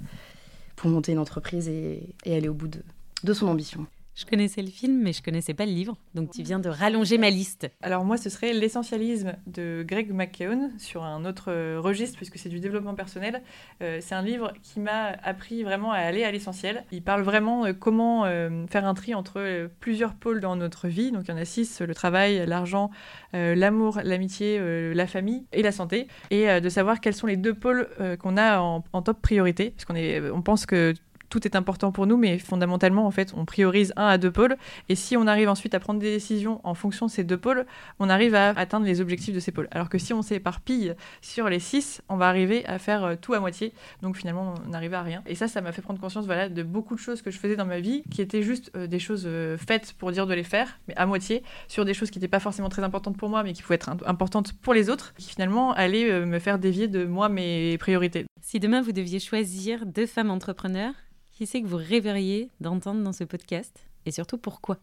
pour 0.77 0.91
monter 0.91 1.13
une 1.13 1.19
entreprise 1.19 1.69
et, 1.69 2.15
et 2.25 2.37
aller 2.37 2.49
au 2.49 2.55
bout 2.55 2.69
de, 2.69 2.83
de 3.25 3.33
son 3.33 3.49
ambition. 3.49 3.87
Je 4.15 4.27
connaissais 4.27 4.61
le 4.61 4.69
film, 4.69 5.01
mais 5.03 5.15
je 5.15 5.23
connaissais 5.23 5.55
pas 5.55 5.65
le 5.65 5.73
livre. 5.73 5.97
Donc 6.15 6.31
tu 6.33 6.43
viens 6.43 6.59
de 6.59 6.69
rallonger 6.69 7.17
ma 7.17 7.31
liste. 7.31 7.71
Alors 7.81 8.05
moi, 8.05 8.19
ce 8.19 8.29
serait 8.29 8.53
L'essentialisme 8.53 9.37
de 9.47 9.85
Greg 9.89 10.13
McKeown 10.13 10.71
sur 10.79 11.03
un 11.03 11.25
autre 11.25 11.51
euh, 11.51 11.81
registre, 11.81 12.19
puisque 12.19 12.37
c'est 12.37 12.51
du 12.51 12.61
développement 12.61 12.95
personnel. 12.95 13.43
Euh, 13.81 13.99
c'est 14.03 14.15
un 14.15 14.21
livre 14.21 14.53
qui 14.63 14.81
m'a 14.81 15.07
appris 15.23 15.63
vraiment 15.63 15.93
à 15.93 15.99
aller 15.99 16.25
à 16.25 16.31
l'essentiel. 16.31 16.85
Il 16.93 17.03
parle 17.03 17.23
vraiment 17.23 17.65
de 17.65 17.73
comment 17.73 18.27
euh, 18.27 18.67
faire 18.71 18.85
un 18.85 18.93
tri 18.93 19.15
entre 19.15 19.71
plusieurs 19.81 20.15
pôles 20.15 20.41
dans 20.41 20.57
notre 20.57 20.89
vie. 20.89 21.11
Donc 21.11 21.23
il 21.27 21.31
y 21.31 21.35
en 21.35 21.39
a 21.39 21.47
six, 21.47 21.81
le 21.81 21.95
travail, 21.95 22.45
l'argent, 22.47 22.91
l'amour, 23.33 24.01
l'amitié, 24.05 24.61
la 24.95 25.07
famille 25.07 25.47
et 25.53 25.63
la 25.63 25.73
santé. 25.73 26.07
Et 26.31 26.61
de 26.61 26.69
savoir 26.69 27.01
quels 27.01 27.15
sont 27.15 27.27
les 27.27 27.37
deux 27.37 27.55
pôles 27.55 27.89
qu'on 28.19 28.37
a 28.37 28.61
en, 28.61 28.85
en, 28.93 29.03
top 29.03 29.23
priorité. 29.23 29.71
Parce 29.71 29.87
qu'on 29.87 29.95
on 30.37 30.43
pense 30.43 30.67
que 30.67 30.95
tout 31.33 31.47
est 31.47 31.57
important 31.57 31.93
pour 31.93 32.07
nous, 32.07 32.19
mais 32.19 32.39
fondamentalement, 32.39 33.07
en 33.07 33.11
fait, 33.11 33.33
on 33.35 33.47
priorise 33.47 33.95
un 33.97 34.07
à 34.07 34.19
deux 34.19 34.31
pôles. 34.31 34.57
Et 34.91 34.95
si 34.95 35.17
on 35.17 35.27
arrive 35.27 35.49
ensuite 35.49 35.75
à 35.75 35.81
prendre 35.81 35.99
des 35.99 36.11
décisions 36.11 36.61
en 36.63 36.75
fonction 36.75 37.07
de 37.07 37.11
ces 37.11 37.25
deux 37.25 37.39
pôles, 37.39 37.65
on 37.99 38.11
arrive 38.11 38.35
à 38.35 38.51
atteindre 38.51 38.85
les 38.85 39.01
objectifs 39.01 39.35
de 39.35 39.41
ces 39.41 39.51
pôles. 39.51 39.67
Alors 39.71 39.89
que 39.89 39.97
si 39.97 40.13
on 40.13 40.21
s'éparpille 40.21 40.95
sur 41.23 41.49
les 41.49 41.59
six, 41.59 42.03
on 42.11 42.17
va 42.19 42.29
arriver 42.29 42.67
à 42.67 42.79
faire 42.79 43.05
euh, 43.05 43.15
tout 43.19 43.33
à 43.33 43.41
moitié. 43.41 43.73
Donc 44.03 44.19
finalement, 44.19 44.53
on 44.63 44.69
n'arrive 44.69 44.93
à 44.93 45.01
rien. 45.01 45.23
Et 45.27 45.35
ça, 45.35 45.49
ça 45.49 45.63
m'a 45.63 45.73
fait 45.73 45.81
prendre 45.81 45.99
conscience 45.99 46.27
voilà, 46.27 46.51
de 46.51 46.63
beaucoup 46.63 46.95
de 46.95 47.01
choses 47.01 47.23
que 47.23 47.31
je 47.31 47.39
faisais 47.39 47.57
dans 47.57 47.65
ma 47.65 47.81
vie 47.81 48.03
qui 48.11 48.21
étaient 48.21 48.43
juste 48.43 48.71
euh, 48.77 48.87
des 48.87 48.99
choses 48.99 49.23
euh, 49.25 49.57
faites 49.57 49.95
pour 49.95 50.13
dire 50.13 50.27
de 50.27 50.35
les 50.35 50.45
faire, 50.45 50.81
mais 50.87 50.95
à 50.97 51.07
moitié, 51.07 51.43
sur 51.67 51.87
des 51.87 51.95
choses 51.95 52.11
qui 52.11 52.19
n'étaient 52.19 52.29
pas 52.29 52.41
forcément 52.41 52.69
très 52.69 52.85
importantes 52.85 53.17
pour 53.17 53.31
moi, 53.31 53.43
mais 53.43 53.55
qui 53.55 53.63
pouvaient 53.63 53.77
être 53.77 53.89
importantes 54.05 54.53
pour 54.53 54.75
les 54.75 54.91
autres, 54.91 55.15
qui 55.17 55.31
finalement 55.31 55.73
allaient 55.73 56.27
me 56.27 56.39
faire 56.39 56.59
dévier 56.59 56.89
de 56.89 57.07
moi 57.07 57.31
mes 57.31 57.79
priorités. 57.79 58.27
Si 58.43 58.61
demain 58.61 58.83
vous 58.83 58.93
deviez 58.93 59.19
choisir 59.19 59.87
deux 59.87 60.07
femmes 60.07 60.31
entrepreneurs, 60.31 60.93
qui 61.33 61.47
c'est 61.47 61.63
que 61.63 61.67
vous 61.67 61.77
rêveriez 61.77 62.51
d'entendre 62.61 63.03
dans 63.03 63.13
ce 63.13 63.25
podcast 63.25 63.87
Et 64.07 64.13
surtout, 64.13 64.39
pourquoi? 64.39 64.79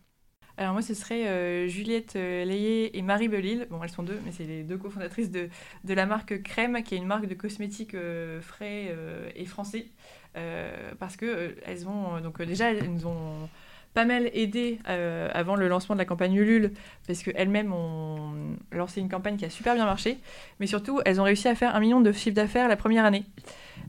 Alors 0.57 0.73
moi, 0.73 0.81
ce 0.81 0.93
serait 0.93 1.25
euh, 1.27 1.67
Juliette 1.69 2.17
euh, 2.17 2.89
et 2.93 3.01
Marie 3.01 3.29
Belil. 3.29 3.67
Bon, 3.69 3.81
elles 3.81 3.89
sont 3.89 4.03
deux, 4.03 4.19
mais 4.25 4.33
c'est 4.33 4.43
les 4.43 4.63
deux 4.63 4.77
cofondatrices 4.77 5.31
de, 5.31 5.49
la 5.87 6.05
marque 6.05 6.41
Crème, 6.43 6.83
qui 6.83 6.95
est 6.95 6.97
une 6.97 7.05
marque 7.05 7.27
de 7.27 7.33
cosmétiques 7.33 7.93
euh, 7.93 8.41
frais 8.41 8.93
et 9.35 9.45
français. 9.45 9.85
parce 10.99 11.15
que 11.15 11.55
elles 11.65 11.87
ont 11.87 12.19
donc 12.21 12.41
déjà 12.41 12.71
elles 12.71 12.91
nous 12.91 13.07
ont 13.07 13.49
pas 13.99 14.05
mal 14.05 14.29
aidé 14.33 14.79
avant 15.33 15.57
le 15.57 15.67
lancement 15.67 15.93
de 15.93 15.99
la 15.99 16.05
campagne 16.05 16.33
Ulule, 16.35 16.71
parce 17.05 17.21
qu'elles-mêmes 17.21 17.73
ont 17.73 18.55
lancé 18.71 19.01
une 19.01 19.09
campagne 19.09 19.35
qui 19.35 19.43
a 19.43 19.49
super 19.49 19.75
bien 19.75 19.83
marché, 19.83 20.19
mais 20.61 20.67
surtout, 20.67 21.01
elles 21.03 21.19
ont 21.19 21.25
réussi 21.25 21.49
à 21.49 21.55
faire 21.55 21.75
un 21.75 21.81
million 21.81 21.99
de 21.99 22.13
chiffre 22.13 22.35
d'affaires 22.35 22.69
la 22.69 22.77
première 22.77 23.03
année. 23.03 23.25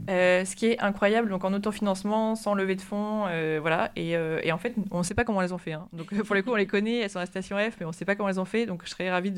Euh, 0.09 0.45
ce 0.45 0.57
qui 0.57 0.66
est 0.66 0.81
incroyable, 0.81 1.28
donc 1.28 1.45
en 1.45 1.53
autofinancement, 1.53 2.35
sans 2.35 2.55
levée 2.55 2.74
de 2.74 2.81
fonds, 2.81 3.27
euh, 3.28 3.59
voilà. 3.61 3.93
Euh, 3.99 4.41
et, 4.43 4.53
en 4.53 4.59
fait, 4.59 4.74
on 4.91 4.99
ne 4.99 5.03
sait 5.03 5.15
pas 5.15 5.24
comment 5.24 5.43
elles 5.43 5.55
ont 5.55 5.59
fait. 5.59 5.73
Hein. 5.73 5.89
Donc 5.93 6.15
pour 6.23 6.35
le 6.35 6.43
coup, 6.43 6.51
on 6.51 6.57
les 6.57 6.66
connaît, 6.66 6.99
elles 6.99 7.11
sont 7.11 7.19
à 7.19 7.23
la 7.23 7.27
station 7.27 7.57
F, 7.59 7.77
mais 7.78 7.87
on 7.87 7.91
ne 7.91 7.95
sait 7.95 8.05
pas 8.05 8.16
comment 8.16 8.28
elles 8.28 8.41
ont 8.41 8.45
fait. 8.45 8.66
Donc 8.66 8.82
je 8.85 8.91
serais 8.91 9.11
ravie 9.11 9.32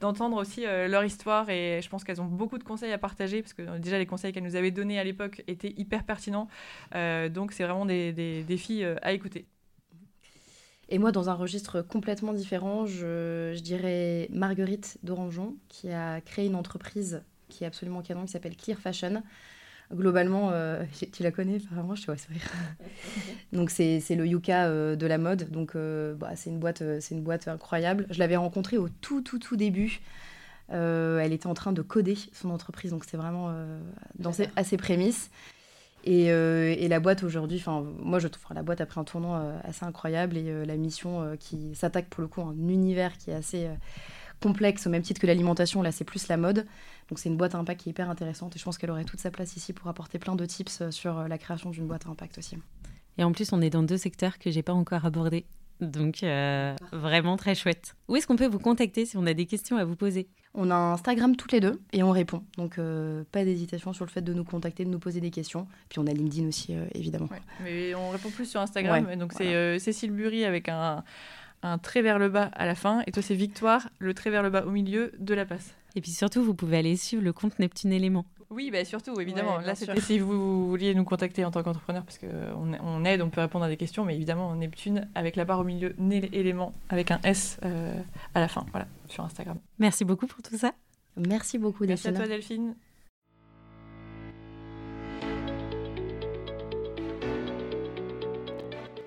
d'entendre 0.00 0.36
aussi 0.36 0.64
leur 0.64 1.04
histoire 1.04 1.48
et 1.50 1.80
je 1.82 1.88
pense 1.88 2.04
qu'elles 2.04 2.20
ont 2.20 2.26
beaucoup 2.26 2.58
de 2.58 2.64
conseils 2.64 2.92
à 2.92 2.98
partager 2.98 3.42
parce 3.42 3.54
que 3.54 3.78
déjà 3.78 3.98
les 3.98 4.06
conseils 4.06 4.32
qu'elles 4.32 4.44
nous 4.44 4.56
avaient 4.56 4.70
donnés 4.70 4.98
à 4.98 5.04
l'époque 5.04 5.42
étaient 5.46 5.74
hyper 5.76 6.04
pertinents. 6.04 6.48
donc 7.30 7.52
c'est 7.52 7.64
vraiment 7.64 7.86
des, 7.86 8.12
des, 8.12 8.42
des, 8.42 8.56
filles 8.56 8.86
à 9.02 9.12
écouter. 9.12 9.46
Et 10.88 10.98
moi, 10.98 11.12
dans 11.12 11.30
un 11.30 11.34
registre 11.34 11.82
complètement 11.82 12.32
différent, 12.32 12.86
je, 12.86 13.52
je 13.54 13.60
dirais 13.60 14.28
Marguerite 14.30 14.98
d'Orangeon, 15.02 15.56
qui 15.68 15.90
a 15.90 16.20
créé 16.20 16.46
une 16.46 16.56
entreprise 16.56 17.22
qui 17.48 17.64
est 17.64 17.66
absolument 17.66 18.02
canon, 18.02 18.24
qui 18.24 18.32
s'appelle 18.32 18.56
Clear 18.56 18.78
Fashion 18.78 19.22
globalement, 19.92 20.50
euh, 20.52 20.84
tu 21.12 21.22
la 21.22 21.30
connais 21.30 21.56
apparemment, 21.56 21.94
je 21.94 22.02
te 22.02 22.06
vois 22.06 22.16
sourire. 22.16 22.42
donc 23.52 23.70
c'est 23.70 24.02
le 24.10 24.26
Yuka 24.26 24.66
euh, 24.66 24.96
de 24.96 25.06
la 25.06 25.18
mode, 25.18 25.50
donc 25.50 25.76
euh, 25.76 26.14
bah, 26.14 26.30
c'est 26.36 26.50
une 26.50 26.58
boîte, 26.58 26.82
une 27.10 27.22
boîte 27.22 27.48
incroyable. 27.48 28.06
Je 28.10 28.18
l'avais 28.18 28.36
rencontrée 28.36 28.78
au 28.78 28.88
tout 28.88 29.20
tout 29.20 29.38
tout 29.38 29.56
début. 29.56 30.00
elle 30.68 31.32
était 31.32 31.46
en 31.46 31.54
train 31.54 31.72
de 31.72 31.82
coder 31.82 32.16
son 32.32 32.50
entreprise, 32.50 32.90
donc 32.90 33.04
c'est 33.04 33.16
vraiment 33.16 33.54
dans 34.18 34.32
ses, 34.32 34.48
à 34.56 34.64
ses 34.64 34.76
prémices. 34.76 35.30
Et, 36.06 36.26
et 36.26 36.88
la 36.88 37.00
boîte 37.00 37.22
aujourd'hui, 37.22 37.56
enfin 37.58 37.82
moi 37.98 38.18
je 38.18 38.28
trouve 38.28 38.44
la 38.54 38.62
boîte 38.62 38.82
a 38.82 38.86
pris 38.86 39.00
un 39.00 39.04
tournant 39.04 39.36
assez 39.64 39.86
incroyable 39.86 40.36
et 40.36 40.66
la 40.66 40.76
mission 40.76 41.34
qui 41.40 41.74
s'attaque 41.74 42.10
pour 42.10 42.20
le 42.20 42.28
coup 42.28 42.42
à 42.42 42.44
un 42.44 42.68
univers 42.68 43.16
qui 43.16 43.30
est 43.30 43.34
assez 43.34 43.70
complexe 44.40 44.86
au 44.86 44.90
même 44.90 45.00
titre 45.00 45.20
que 45.20 45.26
l'alimentation, 45.26 45.80
là 45.80 45.92
c'est 45.92 46.04
plus 46.04 46.28
la 46.28 46.36
mode. 46.36 46.66
Donc 47.08 47.18
c'est 47.18 47.28
une 47.28 47.36
boîte 47.36 47.54
à 47.54 47.58
impact 47.58 47.82
qui 47.82 47.88
est 47.88 47.92
hyper 47.92 48.10
intéressante 48.10 48.56
et 48.56 48.58
je 48.58 48.64
pense 48.64 48.78
qu'elle 48.78 48.90
aurait 48.90 49.04
toute 49.04 49.20
sa 49.20 49.30
place 49.30 49.56
ici 49.56 49.72
pour 49.72 49.88
apporter 49.88 50.18
plein 50.18 50.36
de 50.36 50.44
tips 50.46 50.80
euh, 50.80 50.90
sur 50.90 51.18
euh, 51.18 51.28
la 51.28 51.38
création 51.38 51.70
d'une 51.70 51.86
boîte 51.86 52.06
à 52.06 52.10
impact 52.10 52.38
aussi. 52.38 52.58
Et 53.18 53.24
en 53.24 53.32
plus, 53.32 53.52
on 53.52 53.60
est 53.60 53.70
dans 53.70 53.82
deux 53.82 53.96
secteurs 53.96 54.38
que 54.38 54.50
j'ai 54.50 54.62
pas 54.62 54.72
encore 54.72 55.04
abordés. 55.04 55.46
Donc 55.80 56.22
euh, 56.22 56.74
vraiment 56.92 57.36
très 57.36 57.54
chouette. 57.54 57.94
Où 58.08 58.16
est-ce 58.16 58.26
qu'on 58.26 58.36
peut 58.36 58.46
vous 58.46 58.58
contacter 58.58 59.06
si 59.06 59.16
on 59.16 59.26
a 59.26 59.34
des 59.34 59.46
questions 59.46 59.76
à 59.76 59.84
vous 59.84 59.96
poser? 59.96 60.28
On 60.54 60.70
a 60.70 60.74
Instagram 60.74 61.34
toutes 61.34 61.52
les 61.52 61.60
deux 61.60 61.80
et 61.92 62.02
on 62.02 62.10
répond. 62.10 62.44
Donc 62.56 62.76
pas 63.32 63.44
d'hésitation 63.44 63.92
sur 63.92 64.04
le 64.04 64.10
fait 64.10 64.22
de 64.22 64.32
nous 64.32 64.44
contacter, 64.44 64.84
de 64.84 64.90
nous 64.90 65.00
poser 65.00 65.20
des 65.20 65.30
questions. 65.32 65.66
Puis 65.88 65.98
on 65.98 66.06
a 66.06 66.12
LinkedIn 66.12 66.46
aussi 66.46 66.76
évidemment. 66.94 67.28
mais 67.64 67.92
on 67.96 68.10
répond 68.10 68.30
plus 68.30 68.46
sur 68.46 68.60
Instagram. 68.60 69.16
donc 69.16 69.32
c'est 69.32 69.80
Cécile 69.80 70.12
Bury 70.12 70.44
avec 70.44 70.68
un, 70.68 71.02
un 71.64 71.78
trait 71.78 72.02
vers 72.02 72.20
le 72.20 72.28
bas 72.28 72.50
à 72.52 72.66
la 72.66 72.76
fin. 72.76 73.02
Et 73.08 73.10
toi 73.10 73.20
c'est 73.20 73.34
Victoire, 73.34 73.88
le 73.98 74.14
trait 74.14 74.30
vers 74.30 74.44
le 74.44 74.50
bas 74.50 74.64
au 74.64 74.70
milieu 74.70 75.10
de 75.18 75.34
la 75.34 75.44
passe. 75.44 75.74
Et 75.96 76.00
puis 76.00 76.10
surtout, 76.10 76.42
vous 76.42 76.54
pouvez 76.54 76.78
aller 76.78 76.96
suivre 76.96 77.22
le 77.22 77.32
compte 77.32 77.58
Neptune 77.58 77.92
Élément. 77.92 78.26
Oui, 78.50 78.70
bah 78.70 78.84
surtout, 78.84 79.20
évidemment. 79.20 79.58
Là, 79.58 79.74
c'était 79.74 80.00
si 80.00 80.18
vous 80.18 80.68
vouliez 80.68 80.94
nous 80.94 81.04
contacter 81.04 81.44
en 81.44 81.50
tant 81.50 81.62
qu'entrepreneur, 81.62 82.04
parce 82.04 82.18
qu'on 82.18 82.74
on 82.80 83.04
aide, 83.04 83.22
on 83.22 83.30
peut 83.30 83.40
répondre 83.40 83.64
à 83.64 83.68
des 83.68 83.76
questions, 83.76 84.04
mais 84.04 84.14
évidemment, 84.14 84.54
Neptune, 84.54 85.08
avec 85.14 85.36
la 85.36 85.44
barre 85.44 85.60
au 85.60 85.64
milieu, 85.64 85.94
élément, 86.32 86.72
avec 86.88 87.10
un 87.10 87.20
S 87.24 87.58
euh, 87.64 87.94
à 88.34 88.40
la 88.40 88.48
fin, 88.48 88.66
voilà, 88.70 88.86
sur 89.08 89.24
Instagram. 89.24 89.58
Merci 89.78 90.04
beaucoup 90.04 90.26
pour 90.26 90.42
tout 90.42 90.56
ça. 90.56 90.72
Merci 91.16 91.58
beaucoup, 91.58 91.86
Delphine. 91.86 92.12
Merci 92.12 92.22
à 92.22 92.26
toi, 92.26 92.34
Delphine. 92.34 92.74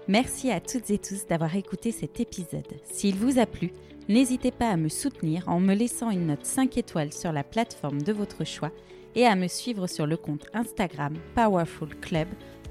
Merci 0.08 0.52
à 0.52 0.62
toutes 0.62 0.90
et 0.90 1.00
tous 1.00 1.28
d'avoir 1.28 1.54
écouté 1.56 1.92
cet 1.92 2.22
épisode. 2.22 2.64
S'il 2.86 3.16
vous 3.16 3.40
a 3.40 3.46
plu, 3.46 3.74
N'hésitez 4.10 4.52
pas 4.52 4.70
à 4.70 4.78
me 4.78 4.88
soutenir 4.88 5.44
en 5.50 5.60
me 5.60 5.74
laissant 5.74 6.12
une 6.12 6.28
note 6.28 6.46
5 6.46 6.78
étoiles 6.78 7.12
sur 7.12 7.34
la 7.34 7.44
plateforme 7.44 8.02
de 8.02 8.14
votre 8.14 8.46
choix 8.46 8.72
et 9.16 9.26
à 9.26 9.36
me 9.36 9.48
suivre 9.48 9.88
sur 9.88 10.06
le 10.06 10.18
compte 10.18 10.46
Instagram 10.54 11.16
Powerful 11.36 11.96
Club 12.02 12.28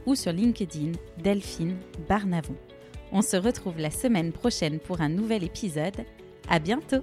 ou 0.07 0.15
sur 0.15 0.33
LinkedIn 0.33 0.93
Delphine 1.23 1.77
Barnavon. 2.09 2.57
On 3.13 3.23
se 3.23 3.37
retrouve 3.37 3.79
la 3.79 3.91
semaine 3.91 4.33
prochaine 4.33 4.79
pour 4.79 5.01
un 5.01 5.09
nouvel 5.09 5.45
épisode. 5.45 6.05
À 6.49 6.59
bientôt! 6.59 7.03